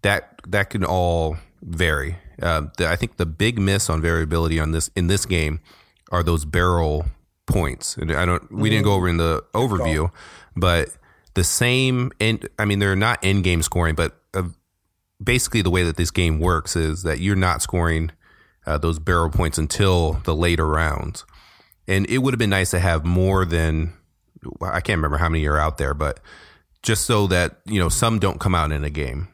that 0.00 0.40
that 0.48 0.70
can 0.70 0.82
all 0.82 1.36
vary. 1.60 2.16
Uh, 2.40 2.62
the, 2.78 2.88
I 2.88 2.96
think 2.96 3.18
the 3.18 3.26
big 3.26 3.58
miss 3.58 3.90
on 3.90 4.00
variability 4.00 4.58
on 4.58 4.72
this 4.72 4.88
in 4.96 5.08
this 5.08 5.26
game 5.26 5.60
are 6.10 6.22
those 6.22 6.46
barrel 6.46 7.04
points. 7.50 7.96
And 7.96 8.12
I 8.12 8.24
don't. 8.24 8.50
We 8.52 8.70
didn't 8.70 8.84
go 8.84 8.94
over 8.94 9.08
in 9.08 9.16
the 9.16 9.44
overview, 9.54 10.10
but 10.56 10.90
the 11.34 11.44
same. 11.44 12.12
And 12.20 12.48
I 12.58 12.64
mean, 12.64 12.78
they're 12.78 12.96
not 12.96 13.22
in 13.22 13.42
game 13.42 13.62
scoring, 13.62 13.94
but 13.94 14.18
uh, 14.34 14.44
basically 15.22 15.62
the 15.62 15.70
way 15.70 15.82
that 15.82 15.96
this 15.96 16.10
game 16.10 16.40
works 16.40 16.76
is 16.76 17.02
that 17.02 17.20
you're 17.20 17.36
not 17.36 17.62
scoring 17.62 18.10
uh, 18.66 18.78
those 18.78 18.98
barrel 18.98 19.30
points 19.30 19.58
until 19.58 20.14
the 20.24 20.34
later 20.34 20.66
rounds. 20.66 21.24
And 21.86 22.08
it 22.08 22.18
would 22.18 22.32
have 22.34 22.38
been 22.38 22.50
nice 22.50 22.70
to 22.70 22.78
have 22.78 23.04
more 23.04 23.44
than 23.44 23.94
I 24.62 24.80
can't 24.80 24.98
remember 24.98 25.18
how 25.18 25.28
many 25.28 25.46
are 25.46 25.58
out 25.58 25.78
there, 25.78 25.94
but 25.94 26.20
just 26.82 27.04
so 27.04 27.26
that 27.26 27.58
you 27.66 27.78
know 27.78 27.88
some 27.88 28.18
don't 28.18 28.40
come 28.40 28.54
out 28.54 28.72
in 28.72 28.84
a 28.84 28.90
game, 28.90 29.28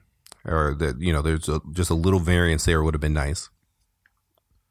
or 0.44 0.74
that 0.78 1.00
you 1.00 1.12
know 1.12 1.22
there's 1.22 1.48
a, 1.48 1.60
just 1.72 1.90
a 1.90 1.94
little 1.94 2.20
variance 2.20 2.64
there 2.64 2.82
would 2.82 2.94
have 2.94 3.00
been 3.00 3.12
nice. 3.12 3.48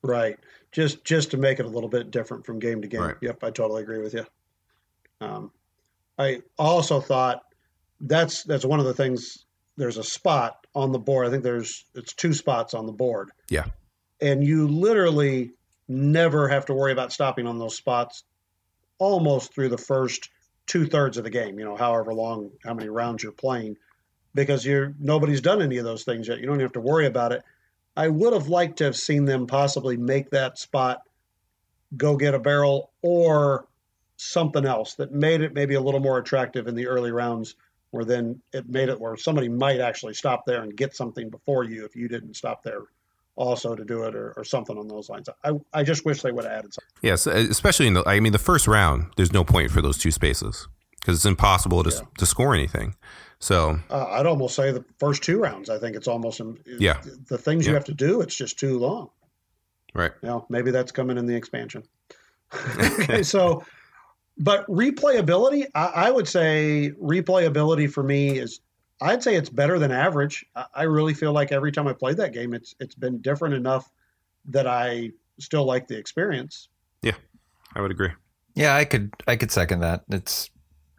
Right. 0.02 0.38
Just 0.76 1.06
just 1.06 1.31
to 1.31 1.38
make 1.38 1.61
it 1.61 1.65
a 1.65 1.69
little 1.69 1.88
bit 1.88 2.11
different 2.11 2.45
from 2.45 2.60
game 2.60 2.81
to 2.81 2.88
game. 2.89 2.99
Right. 2.99 3.15
Yep, 3.22 3.45
I 3.45 3.49
totally 3.49 3.81
agree 3.81 3.99
with 3.99 4.14
you. 4.14 4.26
Um, 5.22 5.52
I 6.19 6.41
also 6.57 6.99
thought 6.99 7.43
that's 8.02 8.43
that's 8.43 8.65
one 8.65 8.81
of 8.81 8.85
the 8.85 8.93
things. 8.93 9.45
There's 9.77 9.95
a 9.95 10.03
spot 10.03 10.68
on 10.76 10.91
the 10.91 10.99
board. 10.99 11.27
I 11.27 11.30
think 11.30 11.43
there's 11.43 11.85
it's 11.95 12.11
two 12.11 12.34
spots 12.34 12.73
on 12.73 12.88
the 12.88 12.91
board. 12.91 13.31
Yeah. 13.49 13.68
And 14.19 14.43
you 14.43 14.68
literally 14.68 15.52
never 15.88 16.49
have 16.49 16.65
to 16.65 16.73
worry 16.73 16.91
about 16.91 17.14
stopping 17.14 17.47
on 17.47 17.57
those 17.57 17.77
spots 17.77 18.26
almost 18.97 19.53
through 19.53 19.69
the 19.69 19.77
first 19.77 20.30
two 20.68 20.85
thirds 20.85 21.18
of 21.18 21.23
the 21.23 21.30
game, 21.30 21.57
you 21.57 21.64
know, 21.64 21.77
however 21.77 22.14
long, 22.14 22.52
how 22.65 22.73
many 22.73 22.89
rounds 22.89 23.23
you're 23.23 23.31
playing, 23.31 23.77
because 24.34 24.65
you're 24.65 24.93
nobody's 24.99 25.39
done 25.39 25.61
any 25.61 25.77
of 25.77 25.85
those 25.85 26.03
things 26.03 26.27
yet. 26.27 26.39
You 26.39 26.47
don't 26.47 26.60
have 26.60 26.73
to 26.73 26.81
worry 26.81 27.06
about 27.06 27.31
it. 27.31 27.43
I 27.96 28.08
would 28.08 28.34
have 28.34 28.50
liked 28.50 28.78
to 28.78 28.86
have 28.86 28.96
seen 28.96 29.26
them 29.26 29.48
possibly 29.48 29.98
make 29.98 30.30
that 30.32 30.58
spot 30.58 31.02
go 31.96 32.18
get 32.18 32.34
a 32.34 32.40
barrel 32.40 32.92
or 33.02 33.68
something 34.18 34.66
else 34.66 34.96
that 34.96 35.12
made 35.12 35.42
it 35.42 35.54
maybe 35.54 35.76
a 35.76 35.82
little 35.82 36.00
more 36.00 36.18
attractive 36.18 36.68
in 36.68 36.76
the 36.76 36.88
early 36.88 37.12
rounds 37.12 37.56
where 37.92 38.06
then 38.06 38.42
it 38.54 38.68
made 38.68 38.90
it 38.90 39.00
where 39.00 39.16
somebody 39.16 39.48
might 39.48 39.80
actually 39.80 40.14
stop 40.14 40.46
there 40.46 40.64
and 40.64 40.76
get 40.76 40.96
something 40.96 41.30
before 41.30 41.64
you 41.64 41.86
if 41.86 41.96
you 41.96 42.08
didn't 42.08 42.36
stop 42.36 42.64
there 42.64 42.82
also 43.36 43.76
to 43.76 43.84
do 43.84 44.04
it 44.04 44.16
or, 44.16 44.34
or 44.38 44.44
something 44.44 44.78
on 44.78 44.88
those 44.88 45.10
lines. 45.10 45.30
I, 45.44 45.52
I 45.74 45.84
just 45.84 46.06
wish 46.06 46.22
they 46.22 46.32
would 46.32 46.46
have 46.46 46.54
added 46.54 46.74
something. 46.74 46.90
Yes, 47.02 47.28
especially 47.28 47.88
in 47.88 47.94
the, 47.94 48.04
I 48.08 48.20
mean, 48.20 48.32
the 48.32 48.40
first 48.40 48.68
round, 48.68 49.08
there's 49.18 49.34
no 49.34 49.44
point 49.44 49.72
for 49.72 49.82
those 49.82 49.98
two 49.98 50.12
spaces 50.12 50.68
because 51.06 51.19
it's 51.19 51.26
impossible 51.26 51.84
to, 51.84 51.91
yeah. 51.91 52.02
to 52.18 52.26
score 52.26 52.56
anything. 52.56 52.95
So 53.38 53.80
uh, 53.91 54.07
I'd 54.07 54.26
almost 54.26 54.56
say 54.56 54.72
the 54.72 54.84
first 54.98 55.22
two 55.22 55.40
rounds, 55.40 55.69
I 55.69 55.77
think 55.77 55.95
it's 55.95 56.07
almost, 56.07 56.41
yeah, 56.65 56.99
the 57.27 57.38
things 57.38 57.65
yeah. 57.65 57.72
you 57.72 57.76
have 57.76 57.86
to 57.86 57.94
do, 57.94 58.22
it's 58.22 58.34
just 58.34 58.57
too 58.57 58.80
long. 58.80 59.11
Right. 59.94 60.11
You 60.23 60.30
know, 60.30 60.45
maybe 60.49 60.72
that's 60.72 60.91
coming 60.91 61.19
in 61.19 61.27
the 61.27 61.36
expansion. 61.36 61.84
okay. 62.80 63.22
So, 63.23 63.64
but 64.38 64.65
replayability, 64.68 65.68
I, 65.76 65.86
I 65.86 66.11
would 66.11 66.27
say 66.27 66.91
replayability 66.99 67.91
for 67.91 68.02
me 68.02 68.40
is 68.40 68.61
I'd 68.99 69.22
say 69.22 69.36
it's 69.36 69.49
better 69.49 69.77
than 69.77 69.91
average. 69.91 70.44
I 70.73 70.84
really 70.84 71.14
feel 71.14 71.32
like 71.34 71.52
every 71.52 71.72
time 71.72 71.88
I 71.88 71.94
played 71.94 72.18
that 72.18 72.34
game, 72.34 72.53
it's 72.53 72.76
it's 72.80 72.95
been 72.95 73.22
different 73.22 73.56
enough 73.56 73.90
that 74.45 74.68
I 74.68 75.11
still 75.40 75.64
like 75.64 75.88
the 75.88 75.98
experience. 75.98 76.68
Yeah, 77.02 77.15
I 77.76 77.82
would 77.82 77.91
agree. 77.91 78.10
Yeah, 78.56 78.76
I 78.76 78.84
could 78.84 79.14
I 79.27 79.38
could 79.38 79.52
second 79.52 79.80
that. 79.80 80.03
It's 80.10 80.49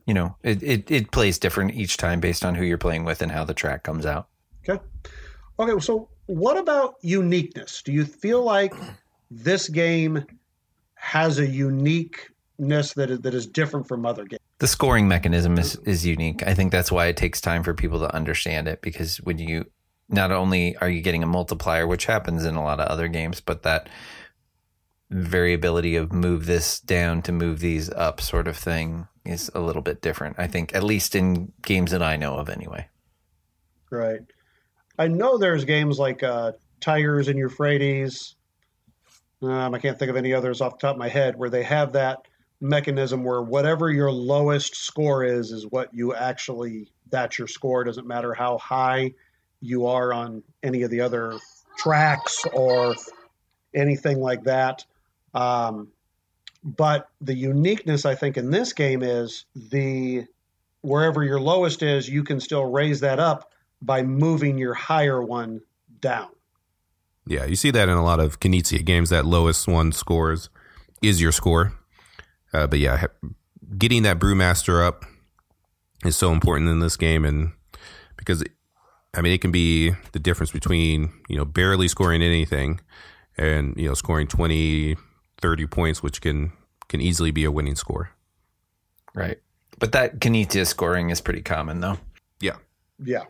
you 0.06 0.14
know 0.14 0.36
it, 0.42 0.62
it 0.62 0.90
it 0.90 1.10
plays 1.10 1.38
different 1.38 1.74
each 1.74 1.96
time 1.96 2.20
based 2.20 2.44
on 2.44 2.54
who 2.54 2.64
you're 2.64 2.78
playing 2.78 3.04
with 3.04 3.22
and 3.22 3.32
how 3.32 3.44
the 3.44 3.54
track 3.54 3.82
comes 3.82 4.06
out. 4.06 4.28
Okay. 4.68 4.82
Okay. 5.58 5.80
So 5.80 6.08
what 6.26 6.56
about 6.56 6.94
uniqueness? 7.02 7.82
Do 7.82 7.92
you 7.92 8.04
feel 8.04 8.42
like 8.42 8.74
this 9.30 9.68
game 9.68 10.24
has 10.94 11.38
a 11.38 11.46
uniqueness 11.46 12.94
that 12.94 13.10
is, 13.10 13.20
that 13.20 13.34
is 13.34 13.46
different 13.46 13.86
from 13.86 14.06
other 14.06 14.24
games? 14.24 14.40
the 14.58 14.66
scoring 14.66 15.06
mechanism 15.06 15.58
is, 15.58 15.76
is 15.84 16.06
unique. 16.06 16.42
I 16.46 16.54
think 16.54 16.72
that's 16.72 16.90
why 16.90 17.06
it 17.06 17.16
takes 17.16 17.40
time 17.40 17.62
for 17.62 17.74
people 17.74 17.98
to 18.00 18.14
understand 18.14 18.68
it 18.68 18.80
because 18.80 19.18
when 19.18 19.38
you 19.38 19.66
not 20.08 20.32
only 20.32 20.76
are 20.78 20.88
you 20.88 21.02
getting 21.02 21.22
a 21.22 21.26
multiplier, 21.26 21.86
which 21.86 22.06
happens 22.06 22.44
in 22.44 22.54
a 22.54 22.62
lot 22.62 22.80
of 22.80 22.86
other 22.86 23.08
games, 23.08 23.40
but 23.40 23.64
that 23.64 23.88
variability 25.10 25.96
of 25.96 26.12
move 26.12 26.46
this 26.46 26.80
down 26.80 27.22
to 27.22 27.32
move 27.32 27.60
these 27.60 27.90
up 27.90 28.20
sort 28.20 28.48
of 28.48 28.56
thing 28.56 29.06
is 29.24 29.50
a 29.54 29.60
little 29.60 29.82
bit 29.82 30.00
different. 30.00 30.36
I 30.38 30.46
think, 30.46 30.74
at 30.74 30.82
least 30.82 31.14
in 31.14 31.52
games 31.62 31.90
that 31.90 32.02
I 32.02 32.16
know 32.16 32.34
of, 32.36 32.48
anyway. 32.48 32.88
Right. 33.90 34.20
I 34.98 35.08
know 35.08 35.38
there's 35.38 35.64
games 35.64 35.98
like 35.98 36.22
uh, 36.22 36.52
Tigris 36.80 37.28
and 37.28 37.38
Euphrates. 37.38 38.34
Um, 39.42 39.74
I 39.74 39.78
can't 39.78 39.98
think 39.98 40.10
of 40.10 40.16
any 40.16 40.32
others 40.32 40.60
off 40.60 40.78
the 40.78 40.86
top 40.86 40.96
of 40.96 40.98
my 40.98 41.08
head 41.08 41.36
where 41.36 41.50
they 41.50 41.62
have 41.62 41.92
that 41.92 42.26
mechanism 42.60 43.22
where 43.22 43.42
whatever 43.42 43.90
your 43.90 44.10
lowest 44.10 44.76
score 44.76 45.22
is 45.24 45.52
is 45.52 45.66
what 45.66 45.92
you 45.92 46.14
actually 46.14 46.88
that's 47.10 47.38
your 47.38 47.46
score 47.46 47.82
it 47.82 47.84
doesn't 47.84 48.06
matter 48.06 48.32
how 48.32 48.56
high 48.56 49.12
you 49.60 49.86
are 49.86 50.12
on 50.12 50.42
any 50.62 50.82
of 50.82 50.90
the 50.90 51.02
other 51.02 51.38
tracks 51.76 52.46
or 52.54 52.94
anything 53.74 54.18
like 54.18 54.42
that 54.44 54.86
um, 55.36 55.88
but 56.64 57.08
the 57.20 57.34
uniqueness 57.34 58.04
i 58.04 58.14
think 58.14 58.36
in 58.36 58.50
this 58.50 58.72
game 58.72 59.02
is 59.02 59.44
the 59.54 60.24
wherever 60.82 61.22
your 61.22 61.40
lowest 61.40 61.82
is 61.82 62.08
you 62.08 62.22
can 62.24 62.40
still 62.40 62.64
raise 62.64 63.00
that 63.00 63.18
up 63.18 63.52
by 63.82 64.02
moving 64.02 64.56
your 64.56 64.74
higher 64.74 65.22
one 65.22 65.60
down. 66.00 66.28
Yeah 67.26 67.44
you 67.44 67.56
see 67.56 67.70
that 67.72 67.88
in 67.88 67.96
a 67.96 68.04
lot 68.04 68.20
of 68.20 68.40
Knizia 68.40 68.84
games. 68.84 69.10
That 69.10 69.26
lowest 69.26 69.68
one 69.68 69.92
scores 69.92 70.48
is 71.02 71.20
your 71.20 71.32
score. 71.32 71.72
Uh, 72.52 72.66
but 72.66 72.78
yeah, 72.78 73.06
getting 73.76 74.02
that 74.02 74.18
brewmaster 74.18 74.84
up 74.84 75.04
is 76.04 76.16
so 76.16 76.32
important 76.32 76.70
in 76.70 76.80
this 76.80 76.96
game, 76.96 77.24
and 77.24 77.52
because 78.16 78.42
I 79.14 79.20
mean, 79.20 79.32
it 79.32 79.40
can 79.40 79.50
be 79.50 79.92
the 80.12 80.18
difference 80.18 80.52
between 80.52 81.12
you 81.28 81.36
know 81.36 81.44
barely 81.44 81.88
scoring 81.88 82.22
anything 82.22 82.80
and 83.36 83.74
you 83.76 83.88
know 83.88 83.94
scoring 83.94 84.26
20, 84.26 84.96
30 85.40 85.66
points, 85.66 86.02
which 86.02 86.20
can 86.20 86.52
can 86.88 87.00
easily 87.00 87.30
be 87.30 87.44
a 87.44 87.50
winning 87.50 87.76
score. 87.76 88.10
Right, 89.14 89.38
but 89.78 89.92
that 89.92 90.20
Knizia 90.20 90.66
scoring 90.66 91.10
is 91.10 91.20
pretty 91.20 91.42
common, 91.42 91.80
though. 91.80 91.98
Yeah. 92.40 92.56
Yeah. 93.02 93.24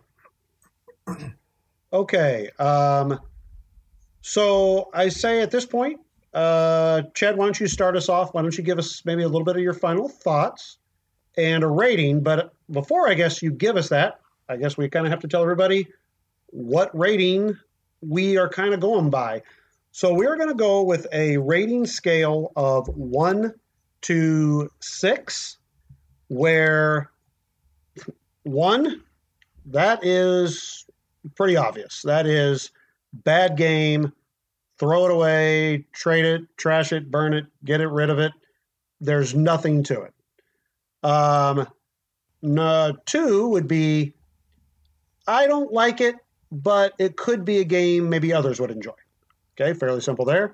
okay. 1.93 2.51
Um, 2.59 3.19
so 4.21 4.91
I 4.93 5.09
say 5.09 5.41
at 5.41 5.51
this 5.51 5.67
point, 5.67 6.01
uh, 6.35 7.03
Chad, 7.15 7.37
why 7.37 7.47
don't 7.47 7.59
you 7.59 7.67
start 7.67 7.97
us 7.97 8.09
off? 8.09 8.35
Why 8.35 8.43
don't 8.43 8.57
you 8.57 8.65
give 8.65 8.79
us 8.79 9.05
maybe 9.05 9.23
a 9.23 9.29
little 9.29 9.45
bit 9.45 9.57
of 9.57 9.63
your 9.63 9.75
final 9.75 10.09
thoughts 10.09 10.79
and 11.37 11.65
a 11.65 11.69
rating? 11.69 12.23
But 12.23 12.53
before 12.71 13.09
I 13.09 13.15
guess 13.15 13.43
you 13.43 13.51
give 13.51 13.77
us 13.77 13.89
that, 13.89 14.21
I 14.49 14.57
guess 14.57 14.77
we 14.77 14.89
kind 14.89 15.07
of 15.07 15.11
have 15.11 15.21
to 15.21 15.29
tell 15.29 15.43
everybody 15.43 15.89
what 16.49 16.97
rating 16.97 17.57
we 18.01 18.37
are 18.37 18.49
kind 18.49 18.75
of 18.75 18.81
going 18.81 19.11
by. 19.11 19.43
So 19.97 20.13
we're 20.13 20.37
going 20.37 20.51
to 20.51 20.55
go 20.55 20.83
with 20.83 21.07
a 21.11 21.39
rating 21.39 21.87
scale 21.87 22.53
of 22.55 22.87
one 22.87 23.55
to 24.03 24.71
six, 24.79 25.57
where 26.29 27.11
one, 28.43 29.03
that 29.65 30.05
is 30.05 30.85
pretty 31.35 31.57
obvious. 31.57 32.03
That 32.03 32.27
is 32.27 32.73
bad 33.15 33.57
game, 33.57 34.13
throw 34.79 35.07
it 35.07 35.13
away, 35.13 35.87
trade 35.95 36.27
it, 36.27 36.43
trash 36.59 36.93
it, 36.93 37.11
burn 37.11 37.33
it, 37.33 37.47
get 37.65 37.81
it 37.81 37.89
rid 37.89 38.11
of 38.11 38.19
it. 38.19 38.33
There's 39.01 39.35
nothing 39.35 39.83
to 39.85 40.03
it. 40.03 41.09
Um, 41.09 41.67
No, 42.43 42.99
two 43.07 43.49
would 43.49 43.67
be 43.67 44.13
I 45.27 45.47
don't 45.47 45.73
like 45.73 46.03
it, 46.03 46.17
but 46.53 46.93
it 46.99 47.17
could 47.17 47.47
be 47.47 47.61
a 47.61 47.65
game 47.65 48.11
maybe 48.11 48.35
others 48.35 48.61
would 48.61 48.71
enjoy. 48.71 48.93
Okay, 49.59 49.73
fairly 49.73 50.01
simple 50.01 50.25
there. 50.25 50.53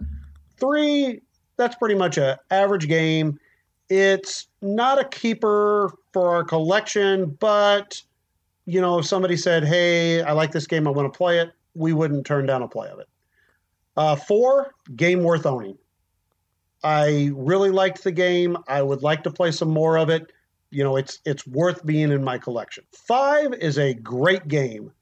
Three, 0.58 1.20
that's 1.56 1.74
pretty 1.76 1.94
much 1.96 2.18
an 2.18 2.36
average 2.50 2.88
game. 2.88 3.38
It's 3.88 4.46
not 4.60 5.00
a 5.00 5.04
keeper 5.04 5.92
for 6.12 6.34
our 6.34 6.44
collection, 6.44 7.36
but 7.40 8.00
you 8.64 8.80
know, 8.80 9.00
if 9.00 9.06
somebody 9.06 9.36
said, 9.36 9.64
"Hey, 9.64 10.22
I 10.22 10.32
like 10.32 10.52
this 10.52 10.66
game, 10.66 10.86
I 10.86 10.90
want 10.90 11.12
to 11.12 11.16
play 11.16 11.40
it," 11.40 11.50
we 11.74 11.92
wouldn't 11.92 12.24
turn 12.24 12.46
down 12.46 12.62
a 12.62 12.68
play 12.68 12.88
of 12.88 13.00
it. 13.00 13.08
Uh, 13.96 14.16
four, 14.16 14.72
game 14.94 15.22
worth 15.22 15.46
owning. 15.46 15.76
I 16.84 17.30
really 17.34 17.70
liked 17.70 18.02
the 18.02 18.12
game. 18.12 18.56
I 18.66 18.82
would 18.82 19.02
like 19.02 19.22
to 19.24 19.30
play 19.30 19.50
some 19.52 19.68
more 19.68 19.98
of 19.98 20.10
it. 20.10 20.32
You 20.70 20.84
know, 20.84 20.96
it's 20.96 21.20
it's 21.24 21.46
worth 21.46 21.84
being 21.84 22.10
in 22.12 22.24
my 22.24 22.38
collection. 22.38 22.84
Five 22.92 23.52
is 23.54 23.78
a 23.78 23.94
great 23.94 24.48
game, 24.48 24.92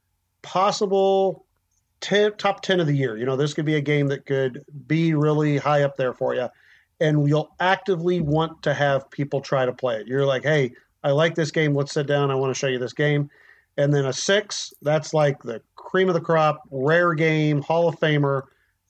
possible 0.42 1.46
ten, 2.00 2.32
top 2.36 2.62
ten 2.62 2.80
of 2.80 2.86
the 2.86 2.96
year. 2.96 3.16
You 3.16 3.26
know, 3.26 3.36
this 3.36 3.54
could 3.54 3.64
be 3.64 3.76
a 3.76 3.80
game 3.80 4.08
that 4.08 4.26
could 4.26 4.64
be 4.86 5.14
really 5.14 5.58
high 5.58 5.82
up 5.82 5.96
there 5.96 6.12
for 6.12 6.34
you, 6.34 6.48
and 7.00 7.28
you'll 7.28 7.54
actively 7.60 8.20
want 8.20 8.62
to 8.62 8.74
have 8.74 9.10
people 9.10 9.40
try 9.40 9.66
to 9.66 9.72
play 9.72 9.96
it. 9.96 10.06
You're 10.06 10.26
like, 10.26 10.42
hey, 10.42 10.72
I 11.02 11.10
like 11.10 11.34
this 11.34 11.50
game. 11.50 11.74
Let's 11.74 11.92
sit 11.92 12.06
down. 12.06 12.30
I 12.30 12.34
want 12.34 12.54
to 12.54 12.58
show 12.58 12.66
you 12.66 12.78
this 12.78 12.92
game. 12.92 13.30
And 13.76 13.92
then 13.94 14.06
a 14.06 14.12
six, 14.12 14.72
that's 14.82 15.14
like 15.14 15.42
the 15.42 15.62
cream 15.76 16.08
of 16.08 16.14
the 16.14 16.20
crop, 16.20 16.62
rare 16.70 17.14
game, 17.14 17.62
Hall 17.62 17.88
of 17.88 17.98
Famer. 17.98 18.42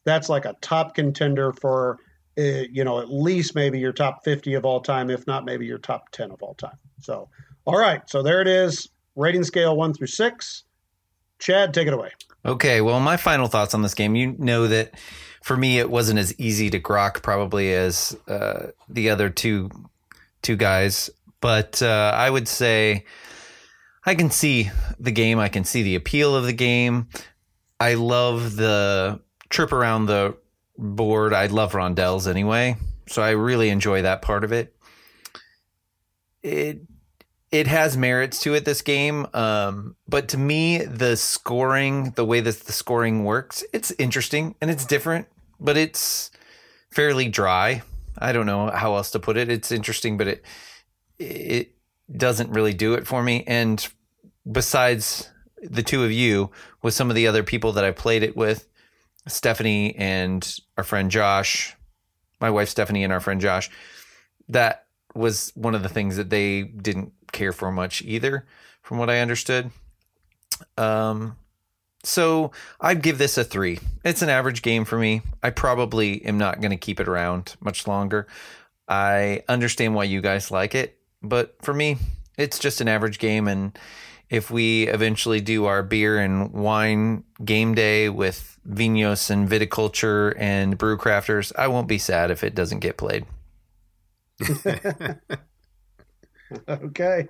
That's 0.04 0.28
like 0.28 0.44
a 0.44 0.56
top 0.60 0.94
contender 0.94 1.52
for, 1.52 1.98
uh, 2.38 2.64
you 2.70 2.82
know, 2.84 2.98
at 2.98 3.12
least 3.12 3.54
maybe 3.54 3.78
your 3.78 3.92
top 3.92 4.24
50 4.24 4.54
of 4.54 4.64
all 4.64 4.80
time, 4.80 5.10
if 5.10 5.26
not 5.26 5.44
maybe 5.44 5.66
your 5.66 5.78
top 5.78 6.10
10 6.10 6.30
of 6.32 6.42
all 6.42 6.54
time. 6.54 6.78
So, 7.00 7.28
all 7.66 7.78
right. 7.78 8.02
So 8.08 8.22
there 8.22 8.40
it 8.40 8.48
is. 8.48 8.88
Rating 9.14 9.44
scale 9.44 9.76
one 9.76 9.92
through 9.92 10.08
six. 10.08 10.64
Chad, 11.40 11.74
take 11.74 11.88
it 11.88 11.94
away. 11.94 12.10
Okay. 12.44 12.80
Well, 12.80 13.00
my 13.00 13.16
final 13.16 13.48
thoughts 13.48 13.74
on 13.74 13.82
this 13.82 13.94
game. 13.94 14.14
You 14.14 14.36
know 14.38 14.68
that 14.68 14.94
for 15.42 15.56
me, 15.56 15.78
it 15.78 15.90
wasn't 15.90 16.18
as 16.18 16.38
easy 16.38 16.70
to 16.70 16.78
grok 16.78 17.22
probably 17.22 17.74
as 17.74 18.16
uh, 18.28 18.68
the 18.88 19.10
other 19.10 19.28
two 19.30 19.70
two 20.42 20.56
guys, 20.56 21.10
but 21.40 21.82
uh, 21.82 22.12
I 22.14 22.30
would 22.30 22.48
say 22.48 23.04
I 24.04 24.14
can 24.14 24.30
see 24.30 24.70
the 24.98 25.10
game. 25.10 25.38
I 25.38 25.48
can 25.48 25.64
see 25.64 25.82
the 25.82 25.96
appeal 25.96 26.36
of 26.36 26.44
the 26.44 26.52
game. 26.52 27.08
I 27.78 27.94
love 27.94 28.56
the 28.56 29.20
trip 29.48 29.72
around 29.72 30.06
the 30.06 30.36
board. 30.78 31.32
I 31.32 31.46
love 31.46 31.72
rondels 31.72 32.28
anyway, 32.28 32.76
so 33.06 33.22
I 33.22 33.30
really 33.30 33.70
enjoy 33.70 34.02
that 34.02 34.22
part 34.22 34.44
of 34.44 34.52
it. 34.52 34.74
It 36.42 36.80
it 37.52 37.66
has 37.66 37.96
merits 37.96 38.40
to 38.40 38.54
it 38.54 38.64
this 38.64 38.82
game, 38.82 39.26
um, 39.34 39.96
but 40.08 40.28
to 40.28 40.38
me, 40.38 40.78
the 40.78 41.16
scoring, 41.16 42.12
the 42.12 42.24
way 42.24 42.40
that 42.40 42.60
the 42.60 42.72
scoring 42.72 43.24
works, 43.24 43.64
it's 43.72 43.90
interesting 43.92 44.54
and 44.60 44.70
it's 44.70 44.84
different, 44.84 45.26
but 45.58 45.76
it's 45.76 46.30
fairly 46.90 47.28
dry. 47.28 47.82
I 48.18 48.32
don't 48.32 48.46
know 48.46 48.70
how 48.70 48.94
else 48.94 49.10
to 49.12 49.18
put 49.18 49.36
it. 49.36 49.48
It's 49.48 49.72
interesting, 49.72 50.16
but 50.16 50.28
it 50.28 50.44
it 51.18 51.74
doesn't 52.16 52.50
really 52.50 52.72
do 52.72 52.94
it 52.94 53.06
for 53.06 53.22
me. 53.22 53.44
And 53.46 53.86
besides 54.50 55.30
the 55.62 55.82
two 55.82 56.04
of 56.04 56.12
you, 56.12 56.50
with 56.82 56.94
some 56.94 57.10
of 57.10 57.16
the 57.16 57.26
other 57.26 57.42
people 57.42 57.72
that 57.72 57.84
I 57.84 57.90
played 57.90 58.22
it 58.22 58.36
with, 58.36 58.66
Stephanie 59.26 59.94
and 59.96 60.56
our 60.78 60.84
friend 60.84 61.10
Josh, 61.10 61.76
my 62.40 62.50
wife 62.50 62.68
Stephanie 62.68 63.04
and 63.04 63.12
our 63.12 63.20
friend 63.20 63.40
Josh, 63.40 63.70
that 64.48 64.86
was 65.14 65.52
one 65.54 65.74
of 65.74 65.82
the 65.82 65.88
things 65.88 66.16
that 66.16 66.30
they 66.30 66.62
didn't 66.62 67.12
care 67.32 67.52
for 67.52 67.70
much 67.70 68.02
either, 68.02 68.46
from 68.82 68.98
what 68.98 69.10
I 69.10 69.20
understood. 69.20 69.70
Um, 70.76 71.36
so 72.02 72.52
I'd 72.80 73.02
give 73.02 73.18
this 73.18 73.36
a 73.36 73.44
three. 73.44 73.78
It's 74.04 74.22
an 74.22 74.28
average 74.28 74.62
game 74.62 74.84
for 74.84 74.98
me. 74.98 75.22
I 75.42 75.50
probably 75.50 76.24
am 76.24 76.38
not 76.38 76.60
going 76.60 76.70
to 76.70 76.76
keep 76.76 77.00
it 77.00 77.08
around 77.08 77.56
much 77.60 77.86
longer. 77.86 78.26
I 78.88 79.42
understand 79.48 79.94
why 79.94 80.04
you 80.04 80.20
guys 80.20 80.50
like 80.50 80.74
it, 80.74 80.98
but 81.22 81.56
for 81.62 81.74
me, 81.74 81.98
it's 82.36 82.58
just 82.58 82.80
an 82.80 82.88
average 82.88 83.18
game. 83.18 83.46
And 83.46 83.78
if 84.30 84.50
we 84.50 84.88
eventually 84.88 85.40
do 85.40 85.66
our 85.66 85.82
beer 85.82 86.18
and 86.18 86.52
wine 86.52 87.24
game 87.44 87.74
day 87.74 88.08
with 88.08 88.58
Vinhos 88.68 89.30
and 89.30 89.48
Viticulture 89.48 90.34
and 90.38 90.78
Brew 90.78 90.96
Crafters, 90.96 91.52
I 91.56 91.68
won't 91.68 91.88
be 91.88 91.98
sad 91.98 92.30
if 92.30 92.42
it 92.42 92.54
doesn't 92.54 92.80
get 92.80 92.96
played. 92.96 93.26
okay. 96.68 97.28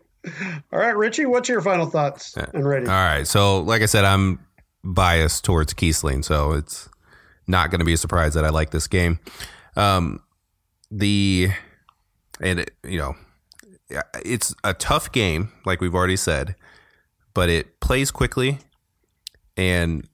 All 0.72 0.78
right, 0.78 0.96
Richie, 0.96 1.26
what's 1.26 1.48
your 1.48 1.62
final 1.62 1.86
thoughts 1.86 2.36
and 2.36 2.66
rating? 2.66 2.88
All 2.88 2.94
right. 2.94 3.26
So, 3.26 3.60
like 3.60 3.82
I 3.82 3.86
said, 3.86 4.04
I'm 4.04 4.44
biased 4.84 5.44
towards 5.44 5.72
Kiesling, 5.74 6.24
so 6.24 6.52
it's 6.52 6.88
not 7.46 7.70
going 7.70 7.78
to 7.78 7.84
be 7.84 7.94
a 7.94 7.96
surprise 7.96 8.34
that 8.34 8.44
I 8.44 8.50
like 8.50 8.70
this 8.70 8.86
game. 8.86 9.18
Um, 9.76 10.20
the 10.90 11.50
and 12.40 12.60
it, 12.60 12.72
you 12.84 12.98
know, 12.98 13.14
it's 14.24 14.54
a 14.64 14.74
tough 14.74 15.10
game, 15.12 15.52
like 15.64 15.80
we've 15.80 15.94
already 15.94 16.16
said, 16.16 16.54
but 17.34 17.48
it 17.48 17.80
plays 17.80 18.10
quickly, 18.10 18.58
and 19.56 20.06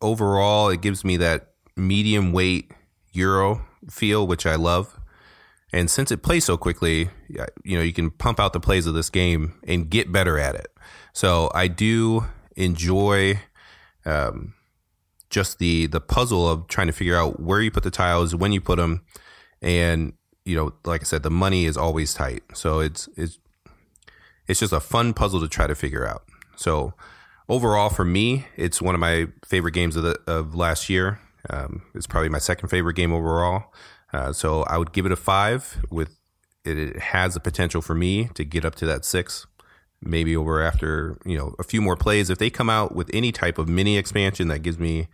overall, 0.00 0.68
it 0.68 0.80
gives 0.80 1.04
me 1.04 1.16
that 1.18 1.52
medium 1.76 2.32
weight 2.32 2.70
Euro 3.12 3.66
feel, 3.90 4.26
which 4.26 4.46
I 4.46 4.56
love. 4.56 4.98
And 5.72 5.90
since 5.90 6.10
it 6.10 6.22
plays 6.22 6.44
so 6.44 6.56
quickly, 6.56 7.10
you 7.64 7.76
know, 7.76 7.82
you 7.82 7.92
can 7.92 8.10
pump 8.10 8.38
out 8.38 8.52
the 8.52 8.60
plays 8.60 8.86
of 8.86 8.94
this 8.94 9.10
game 9.10 9.58
and 9.66 9.90
get 9.90 10.12
better 10.12 10.38
at 10.38 10.54
it. 10.54 10.68
So 11.12 11.50
I 11.54 11.68
do 11.68 12.24
enjoy 12.54 13.40
um, 14.04 14.54
just 15.28 15.58
the 15.58 15.86
the 15.86 16.00
puzzle 16.00 16.48
of 16.48 16.68
trying 16.68 16.86
to 16.86 16.92
figure 16.92 17.16
out 17.16 17.40
where 17.40 17.60
you 17.60 17.70
put 17.70 17.82
the 17.82 17.90
tiles, 17.90 18.34
when 18.34 18.52
you 18.52 18.60
put 18.60 18.76
them, 18.76 19.02
and 19.60 20.12
you 20.44 20.56
know, 20.56 20.72
like 20.84 21.00
I 21.00 21.04
said, 21.04 21.22
the 21.22 21.30
money 21.30 21.64
is 21.64 21.76
always 21.76 22.14
tight. 22.14 22.44
So 22.54 22.80
it's 22.80 23.08
it's 23.16 23.38
it's 24.46 24.60
just 24.60 24.72
a 24.72 24.80
fun 24.80 25.12
puzzle 25.12 25.40
to 25.40 25.48
try 25.48 25.66
to 25.66 25.74
figure 25.74 26.06
out. 26.06 26.22
So 26.56 26.94
overall, 27.48 27.90
for 27.90 28.04
me, 28.04 28.46
it's 28.56 28.80
one 28.80 28.94
of 28.94 29.00
my 29.00 29.26
favorite 29.44 29.72
games 29.72 29.96
of 29.96 30.04
the 30.04 30.18
of 30.26 30.54
last 30.54 30.88
year. 30.88 31.20
Um, 31.50 31.82
it's 31.94 32.06
probably 32.06 32.28
my 32.28 32.38
second 32.38 32.68
favorite 32.68 32.94
game 32.94 33.12
overall. 33.12 33.72
Uh, 34.12 34.32
so 34.32 34.62
I 34.64 34.78
would 34.78 34.92
give 34.92 35.06
it 35.06 35.12
a 35.12 35.16
five. 35.16 35.84
With 35.90 36.18
it, 36.64 36.78
it 36.78 36.98
has 36.98 37.34
the 37.34 37.40
potential 37.40 37.80
for 37.80 37.94
me 37.94 38.28
to 38.34 38.44
get 38.44 38.64
up 38.64 38.74
to 38.76 38.86
that 38.86 39.04
six 39.04 39.46
maybe 40.02 40.36
over 40.36 40.60
after 40.62 41.18
you 41.24 41.36
know 41.36 41.54
a 41.58 41.62
few 41.62 41.80
more 41.80 41.96
plays. 41.96 42.30
If 42.30 42.38
they 42.38 42.50
come 42.50 42.70
out 42.70 42.94
with 42.94 43.10
any 43.12 43.32
type 43.32 43.58
of 43.58 43.68
mini 43.68 43.96
expansion 43.96 44.48
that 44.48 44.60
gives 44.60 44.78
me 44.78 45.08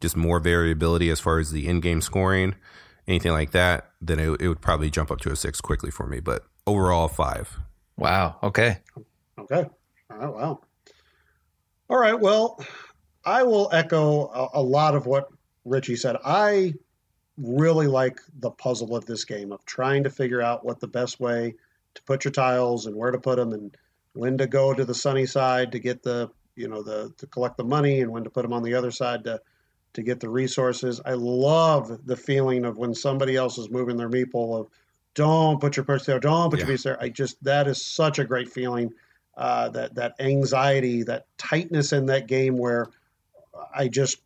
just 0.00 0.16
more 0.16 0.40
variability 0.40 1.08
as 1.10 1.20
far 1.20 1.38
as 1.38 1.52
the 1.52 1.66
in-game 1.66 2.02
scoring 2.02 2.54
anything 3.08 3.32
like 3.32 3.52
that 3.52 3.92
then 4.00 4.18
it, 4.18 4.42
it 4.42 4.48
would 4.48 4.60
probably 4.60 4.90
jump 4.90 5.10
up 5.10 5.20
to 5.20 5.30
a 5.30 5.36
six 5.36 5.60
quickly 5.60 5.90
for 5.90 6.06
me. 6.06 6.20
But 6.20 6.44
overall 6.66 7.08
five. 7.08 7.58
Wow. 7.96 8.36
Okay. 8.42 8.78
Okay. 9.38 9.66
Oh, 10.10 10.30
wow 10.30 10.60
all 11.88 11.98
right. 11.98 12.18
Well 12.18 12.60
i 13.24 13.42
will 13.42 13.68
echo 13.72 14.28
a, 14.28 14.60
a 14.60 14.62
lot 14.62 14.94
of 14.94 15.06
what 15.06 15.28
richie 15.64 15.96
said. 15.96 16.16
I 16.24 16.74
really 17.38 17.86
like 17.86 18.20
the 18.40 18.50
puzzle 18.50 18.96
of 18.96 19.06
this 19.06 19.24
game 19.24 19.52
of 19.52 19.64
trying 19.64 20.04
to 20.04 20.10
figure 20.10 20.40
out 20.40 20.64
what 20.64 20.80
the 20.80 20.86
best 20.86 21.20
way 21.20 21.54
to 21.94 22.02
put 22.02 22.24
your 22.24 22.32
tiles 22.32 22.86
and 22.86 22.96
where 22.96 23.10
to 23.10 23.18
put 23.18 23.36
them 23.36 23.52
and 23.52 23.76
when 24.14 24.38
to 24.38 24.46
go 24.46 24.72
to 24.72 24.84
the 24.84 24.94
sunny 24.94 25.26
side 25.26 25.72
to 25.72 25.78
get 25.78 26.02
the 26.02 26.30
you 26.54 26.68
know 26.68 26.82
the 26.82 27.12
to 27.18 27.26
collect 27.26 27.56
the 27.58 27.64
money 27.64 28.00
and 28.00 28.10
when 28.10 28.24
to 28.24 28.30
put 28.30 28.42
them 28.42 28.52
on 28.52 28.62
the 28.62 28.74
other 28.74 28.90
side 28.90 29.24
to 29.24 29.40
to 29.92 30.02
get 30.02 30.20
the 30.20 30.28
resources. 30.28 31.00
I 31.04 31.14
love 31.14 32.06
the 32.06 32.16
feeling 32.16 32.64
of 32.64 32.76
when 32.76 32.94
somebody 32.94 33.34
else 33.34 33.56
is 33.56 33.70
moving 33.70 33.96
their 33.96 34.10
meeple 34.10 34.60
of 34.60 34.68
don't 35.14 35.58
put 35.58 35.76
your 35.76 35.84
purse 35.84 36.04
there, 36.04 36.20
don't 36.20 36.50
put 36.50 36.58
yeah. 36.58 36.66
your 36.66 36.74
piece 36.74 36.82
there. 36.82 37.02
I 37.02 37.08
just 37.08 37.42
that 37.44 37.66
is 37.66 37.84
such 37.84 38.18
a 38.18 38.24
great 38.24 38.50
feeling. 38.50 38.92
Uh, 39.36 39.68
that 39.68 39.94
that 39.94 40.14
anxiety, 40.18 41.02
that 41.02 41.26
tightness 41.36 41.92
in 41.92 42.06
that 42.06 42.26
game 42.26 42.56
where 42.56 42.86
I 43.74 43.88
just 43.88 44.18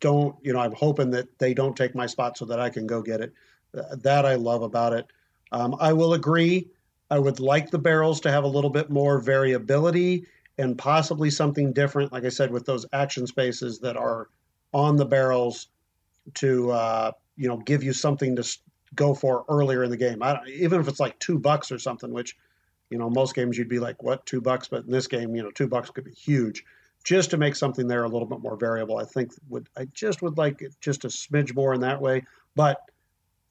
don't, 0.00 0.36
you 0.42 0.52
know, 0.52 0.60
I'm 0.60 0.74
hoping 0.74 1.10
that 1.10 1.38
they 1.38 1.54
don't 1.54 1.76
take 1.76 1.94
my 1.94 2.06
spot 2.06 2.38
so 2.38 2.44
that 2.46 2.60
I 2.60 2.70
can 2.70 2.86
go 2.86 3.02
get 3.02 3.20
it. 3.20 3.32
That 3.72 4.26
I 4.26 4.34
love 4.34 4.62
about 4.62 4.92
it. 4.92 5.06
Um, 5.52 5.76
I 5.80 5.92
will 5.92 6.14
agree 6.14 6.68
I 7.10 7.18
would 7.18 7.40
like 7.40 7.70
the 7.70 7.78
barrels 7.78 8.20
to 8.20 8.30
have 8.30 8.44
a 8.44 8.48
little 8.48 8.70
bit 8.70 8.88
more 8.88 9.18
variability 9.18 10.26
and 10.58 10.78
possibly 10.78 11.30
something 11.30 11.72
different, 11.72 12.12
like 12.12 12.24
I 12.24 12.28
said, 12.28 12.52
with 12.52 12.64
those 12.64 12.86
action 12.92 13.26
spaces 13.26 13.80
that 13.80 13.96
are 13.96 14.28
on 14.72 14.96
the 14.96 15.04
barrels 15.04 15.68
to 16.34 16.70
uh, 16.70 17.12
you 17.36 17.48
know 17.48 17.56
give 17.56 17.82
you 17.82 17.92
something 17.92 18.36
to 18.36 18.58
go 18.94 19.14
for 19.14 19.44
earlier 19.48 19.82
in 19.82 19.90
the 19.90 19.96
game. 19.96 20.22
even 20.46 20.80
if 20.80 20.86
it's 20.86 21.00
like 21.00 21.18
two 21.18 21.38
bucks 21.38 21.72
or 21.72 21.78
something, 21.78 22.12
which 22.12 22.36
you 22.90 22.98
know 22.98 23.10
most 23.10 23.34
games 23.34 23.58
you'd 23.58 23.68
be 23.68 23.80
like, 23.80 24.02
what 24.02 24.24
two 24.26 24.40
bucks? 24.40 24.68
But 24.68 24.84
in 24.84 24.92
this 24.92 25.08
game, 25.08 25.34
you 25.34 25.42
know, 25.42 25.50
two 25.50 25.66
bucks 25.66 25.90
could 25.90 26.04
be 26.04 26.12
huge. 26.12 26.64
Just 27.02 27.30
to 27.30 27.36
make 27.36 27.56
something 27.56 27.86
there 27.86 28.04
a 28.04 28.08
little 28.08 28.28
bit 28.28 28.40
more 28.40 28.56
variable, 28.56 28.98
I 28.98 29.04
think 29.04 29.32
would 29.48 29.68
I 29.76 29.86
just 29.94 30.20
would 30.22 30.36
like 30.36 30.60
it 30.62 30.74
just 30.80 31.04
a 31.04 31.08
smidge 31.08 31.54
more 31.54 31.74
in 31.74 31.80
that 31.80 32.00
way. 32.00 32.24
But 32.54 32.78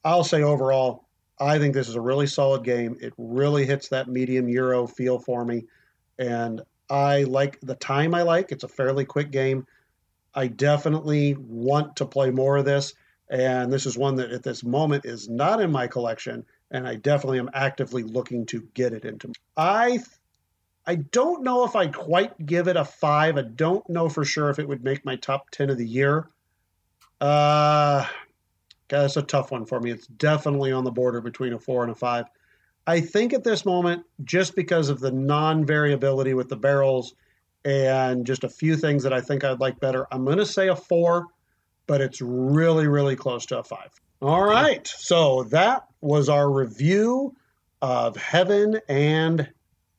I'll 0.03 0.23
say 0.23 0.43
overall, 0.43 1.07
I 1.39 1.57
think 1.57 1.73
this 1.73 1.89
is 1.89 1.95
a 1.95 2.01
really 2.01 2.27
solid 2.27 2.63
game. 2.63 2.97
It 3.01 3.13
really 3.17 3.65
hits 3.65 3.89
that 3.89 4.07
medium 4.07 4.47
Euro 4.49 4.85
feel 4.85 5.19
for 5.19 5.45
me. 5.45 5.65
And 6.17 6.61
I 6.89 7.23
like 7.23 7.59
the 7.61 7.76
time 7.76 8.13
I 8.13 8.23
like. 8.23 8.51
It's 8.51 8.63
a 8.63 8.69
fairly 8.69 9.05
quick 9.05 9.31
game. 9.31 9.65
I 10.35 10.47
definitely 10.47 11.35
want 11.35 11.95
to 11.97 12.05
play 12.05 12.30
more 12.30 12.57
of 12.57 12.65
this. 12.65 12.93
And 13.30 13.71
this 13.71 13.85
is 13.85 13.97
one 13.97 14.15
that 14.15 14.31
at 14.31 14.43
this 14.43 14.63
moment 14.63 15.05
is 15.05 15.30
not 15.30 15.61
in 15.61 15.71
my 15.71 15.88
collection. 15.88 16.45
And 16.71 16.88
I 16.88 16.95
definitely 16.95 17.39
am 17.39 17.49
actively 17.53 18.03
looking 18.03 18.45
to 18.47 18.67
get 18.73 18.93
it 18.93 19.05
into. 19.05 19.31
I 19.55 19.99
I 20.90 20.95
don't 20.95 21.44
know 21.44 21.66
if 21.66 21.76
I'd 21.76 21.94
quite 21.94 22.48
give 22.48 22.68
it 22.68 22.76
a 22.76 22.84
five. 22.84 23.38
I 23.38 23.44
don't 23.44 23.88
know 23.88 24.10
for 24.10 24.26
sure 24.26 24.49
if 24.49 24.57
it 24.57 24.68
would 24.68 24.84
make 24.84 25.06
my 25.06 25.18
top 25.18 25.52
10 25.52 25.70
of 25.70 25.78
the 25.78 25.86
year. 25.86 26.32
Uh, 27.22 28.07
that's 28.88 29.16
a 29.16 29.22
tough 29.22 29.52
one 29.52 29.68
for 29.68 29.80
me. 29.80 29.91
It's 29.91 30.07
definitely 30.07 30.72
on 30.72 30.84
the 30.84 30.90
border 30.90 31.22
between 31.22 31.53
a 31.53 31.60
four 31.60 31.84
and 31.84 31.91
a 31.91 31.95
five. 31.95 32.26
I 32.88 33.02
think 33.02 33.34
at 33.34 33.44
this 33.44 33.66
moment, 33.66 34.03
just 34.24 34.56
because 34.56 34.90
of 34.90 34.99
the 34.99 35.11
non 35.11 35.64
variability 35.64 36.34
with 36.34 36.49
the 36.49 36.57
barrels 36.57 37.14
and 37.64 38.26
just 38.26 38.44
a 38.44 38.49
few 38.49 38.76
things 38.76 39.03
that 39.03 39.14
I 39.14 39.22
think 39.22 39.44
I'd 39.44 39.60
like 39.60 39.80
better, 39.80 40.07
I'm 40.11 40.26
going 40.26 40.40
to 40.40 40.45
say 40.45 40.70
a 40.70 40.76
four, 40.76 41.28
but 41.86 42.02
it's 42.02 42.20
really, 42.20 42.88
really 42.88 43.16
close 43.16 43.45
to 43.45 43.60
a 43.60 43.64
five. 43.64 43.91
All 44.24 44.44
right. 44.44 44.88
So 44.88 45.44
that 45.52 45.86
was 46.02 46.30
our 46.30 46.52
review 46.52 47.36
of 47.80 48.18
Heaven 48.18 48.80
and 48.90 49.48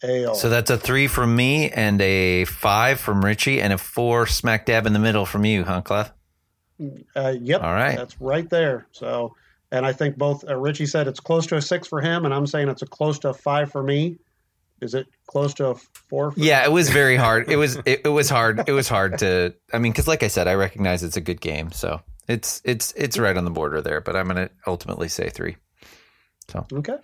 Ale. 0.03 0.35
So 0.35 0.49
that's 0.49 0.71
a 0.71 0.79
three 0.79 1.07
from 1.07 1.35
me 1.35 1.71
and 1.71 2.01
a 2.01 2.45
five 2.47 3.01
from 3.01 3.25
Richie 3.25 3.61
and 3.61 3.73
a 3.73 3.79
four 3.79 4.27
smack 4.27 4.67
dab 4.67 4.87
in 4.87 4.93
the 4.93 4.99
middle 4.99 5.27
from 5.27 5.45
you, 5.45 5.65
huh, 5.65 5.83
Clef? 5.83 6.13
Uh, 7.15 7.35
yep. 7.41 7.63
All 7.63 7.73
right. 7.73 7.97
That's 7.97 8.21
right 8.21 8.49
there. 8.49 8.87
So, 8.93 9.35
and 9.71 9.85
I 9.85 9.93
think 9.93 10.17
both 10.17 10.49
uh, 10.49 10.57
Richie 10.57 10.87
said 10.87 11.07
it's 11.07 11.21
close 11.21 11.47
to 11.49 11.57
a 11.57 11.63
six 11.63 11.87
for 11.87 12.01
him, 12.01 12.25
and 12.25 12.33
I'm 12.33 12.47
saying 12.47 12.69
it's 12.69 12.83
a 12.83 12.87
close 12.87 13.19
to 13.21 13.31
a 13.31 13.35
five 13.35 13.71
for 13.71 13.83
me. 13.83 14.19
Is 14.81 14.95
it 14.95 15.07
close 15.27 15.53
to 15.55 15.69
a 15.69 15.75
four? 15.75 16.33
yeah, 16.37 16.65
it 16.65 16.73
was 16.73 16.89
very 16.89 17.17
hard. 17.17 17.51
It 17.51 17.57
was 17.57 17.77
it, 17.85 18.01
it 18.05 18.09
was 18.09 18.31
hard. 18.31 18.67
It 18.67 18.73
was 18.73 18.89
hard 18.89 19.19
to. 19.19 19.55
I 19.73 19.79
mean, 19.79 19.93
because 19.93 20.09
like 20.09 20.23
I 20.23 20.29
said, 20.29 20.49
I 20.49 20.55
recognize 20.55 21.03
it's 21.03 21.19
a 21.19 21.21
good 21.21 21.41
game, 21.43 21.71
so 21.71 22.01
it's 22.29 22.63
it's 22.65 22.93
it's 22.97 23.19
right 23.19 23.37
on 23.37 23.45
the 23.45 23.51
border 23.51 23.83
there. 23.83 24.01
But 24.01 24.17
I'm 24.17 24.27
going 24.29 24.49
to 24.49 24.51
ultimately 24.67 25.09
say 25.09 25.29
three. 25.29 25.57
So 26.49 26.67
okay. 26.73 26.97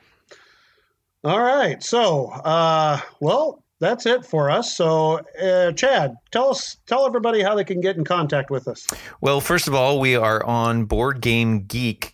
All 1.26 1.42
right. 1.42 1.82
So, 1.82 2.26
uh, 2.26 3.00
well, 3.18 3.60
that's 3.80 4.06
it 4.06 4.24
for 4.24 4.48
us. 4.48 4.76
So, 4.76 5.22
uh, 5.42 5.72
Chad, 5.72 6.14
tell 6.30 6.50
us, 6.50 6.76
tell 6.86 7.04
everybody 7.04 7.42
how 7.42 7.56
they 7.56 7.64
can 7.64 7.80
get 7.80 7.96
in 7.96 8.04
contact 8.04 8.48
with 8.48 8.68
us. 8.68 8.86
Well, 9.20 9.40
first 9.40 9.66
of 9.66 9.74
all, 9.74 9.98
we 9.98 10.14
are 10.14 10.44
on 10.44 10.86
BoardGameGeek.com 10.86 12.12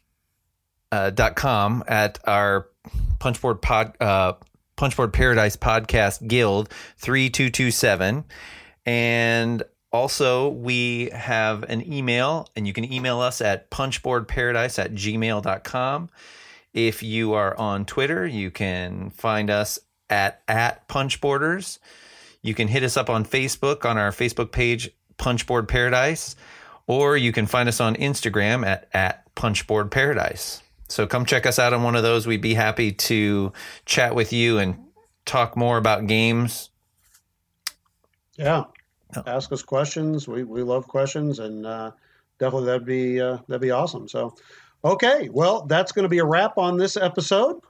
uh, 0.92 1.10
dot 1.10 1.88
at 1.88 2.20
our 2.24 2.68
Punchboard 3.18 3.60
Pod 3.60 4.00
uh, 4.00 4.32
Punchboard 4.76 5.12
Paradise 5.12 5.56
Podcast 5.56 6.26
Guild 6.26 6.72
three 6.96 7.28
two 7.28 7.50
two 7.50 7.70
seven, 7.70 8.24
and 8.86 9.62
also 9.92 10.48
we 10.48 11.10
have 11.12 11.64
an 11.64 11.86
email, 11.92 12.48
and 12.56 12.66
you 12.66 12.72
can 12.72 12.90
email 12.90 13.20
us 13.20 13.42
at 13.42 13.70
punchboardparadise 13.70 14.78
at 14.82 14.94
gmail.com. 14.94 16.08
If 16.74 17.02
you 17.02 17.34
are 17.34 17.56
on 17.58 17.84
Twitter, 17.84 18.26
you 18.26 18.50
can 18.50 19.10
find 19.10 19.50
us 19.50 19.78
at 20.08 20.42
at 20.48 20.88
punchboarders. 20.88 21.78
You 22.42 22.54
can 22.54 22.68
hit 22.68 22.82
us 22.82 22.96
up 22.96 23.08
on 23.10 23.24
Facebook 23.24 23.84
on 23.84 23.98
our 23.98 24.10
Facebook 24.10 24.52
page 24.52 24.90
Punchboard 25.16 25.68
Paradise, 25.68 26.34
or 26.86 27.16
you 27.16 27.32
can 27.32 27.46
find 27.46 27.68
us 27.68 27.80
on 27.80 27.94
Instagram 27.96 28.66
at 28.66 28.88
at 28.92 29.34
Punchboard 29.34 29.90
Paradise. 29.90 30.62
So 30.88 31.06
come 31.06 31.24
check 31.24 31.46
us 31.46 31.58
out 31.58 31.72
on 31.72 31.82
one 31.82 31.96
of 31.96 32.02
those. 32.02 32.26
We'd 32.26 32.42
be 32.42 32.54
happy 32.54 32.92
to 32.92 33.52
chat 33.86 34.14
with 34.14 34.32
you 34.32 34.58
and 34.58 34.78
talk 35.24 35.56
more 35.56 35.78
about 35.78 36.06
games. 36.06 36.70
Yeah, 38.36 38.64
ask 39.26 39.52
us 39.52 39.62
questions. 39.62 40.28
We 40.28 40.44
we 40.44 40.62
love 40.62 40.88
questions, 40.88 41.38
and 41.38 41.66
uh, 41.66 41.92
definitely 42.38 42.66
that'd 42.66 42.86
be 42.86 43.20
uh, 43.20 43.38
that'd 43.48 43.60
be 43.62 43.70
awesome. 43.70 44.08
So, 44.08 44.34
okay, 44.84 45.28
well, 45.30 45.62
that's 45.66 45.92
going 45.92 46.04
to 46.04 46.08
be 46.08 46.18
a 46.18 46.24
wrap 46.24 46.58
on 46.58 46.76
this 46.76 46.96
episode. 46.96 47.60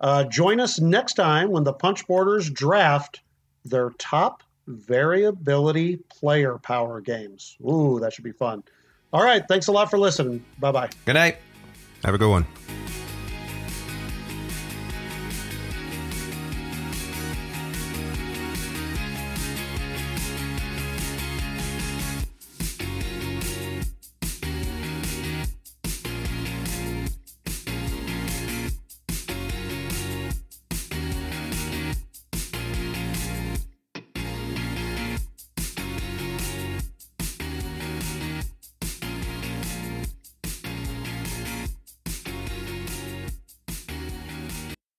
Uh, 0.00 0.24
join 0.24 0.60
us 0.60 0.78
next 0.80 1.14
time 1.14 1.50
when 1.50 1.64
the 1.64 1.72
Punchboarders 1.72 2.52
draft 2.52 3.20
their 3.64 3.90
top 3.98 4.42
variability 4.66 5.96
player 6.08 6.58
power 6.58 7.00
games. 7.00 7.56
Ooh, 7.62 7.98
that 8.00 8.12
should 8.12 8.24
be 8.24 8.32
fun. 8.32 8.62
All 9.12 9.22
right, 9.22 9.42
thanks 9.48 9.68
a 9.68 9.72
lot 9.72 9.90
for 9.90 9.98
listening. 9.98 10.44
Bye 10.58 10.72
bye. 10.72 10.90
Good 11.04 11.14
night. 11.14 11.38
Have 12.04 12.14
a 12.14 12.18
good 12.18 12.30
one. 12.30 12.46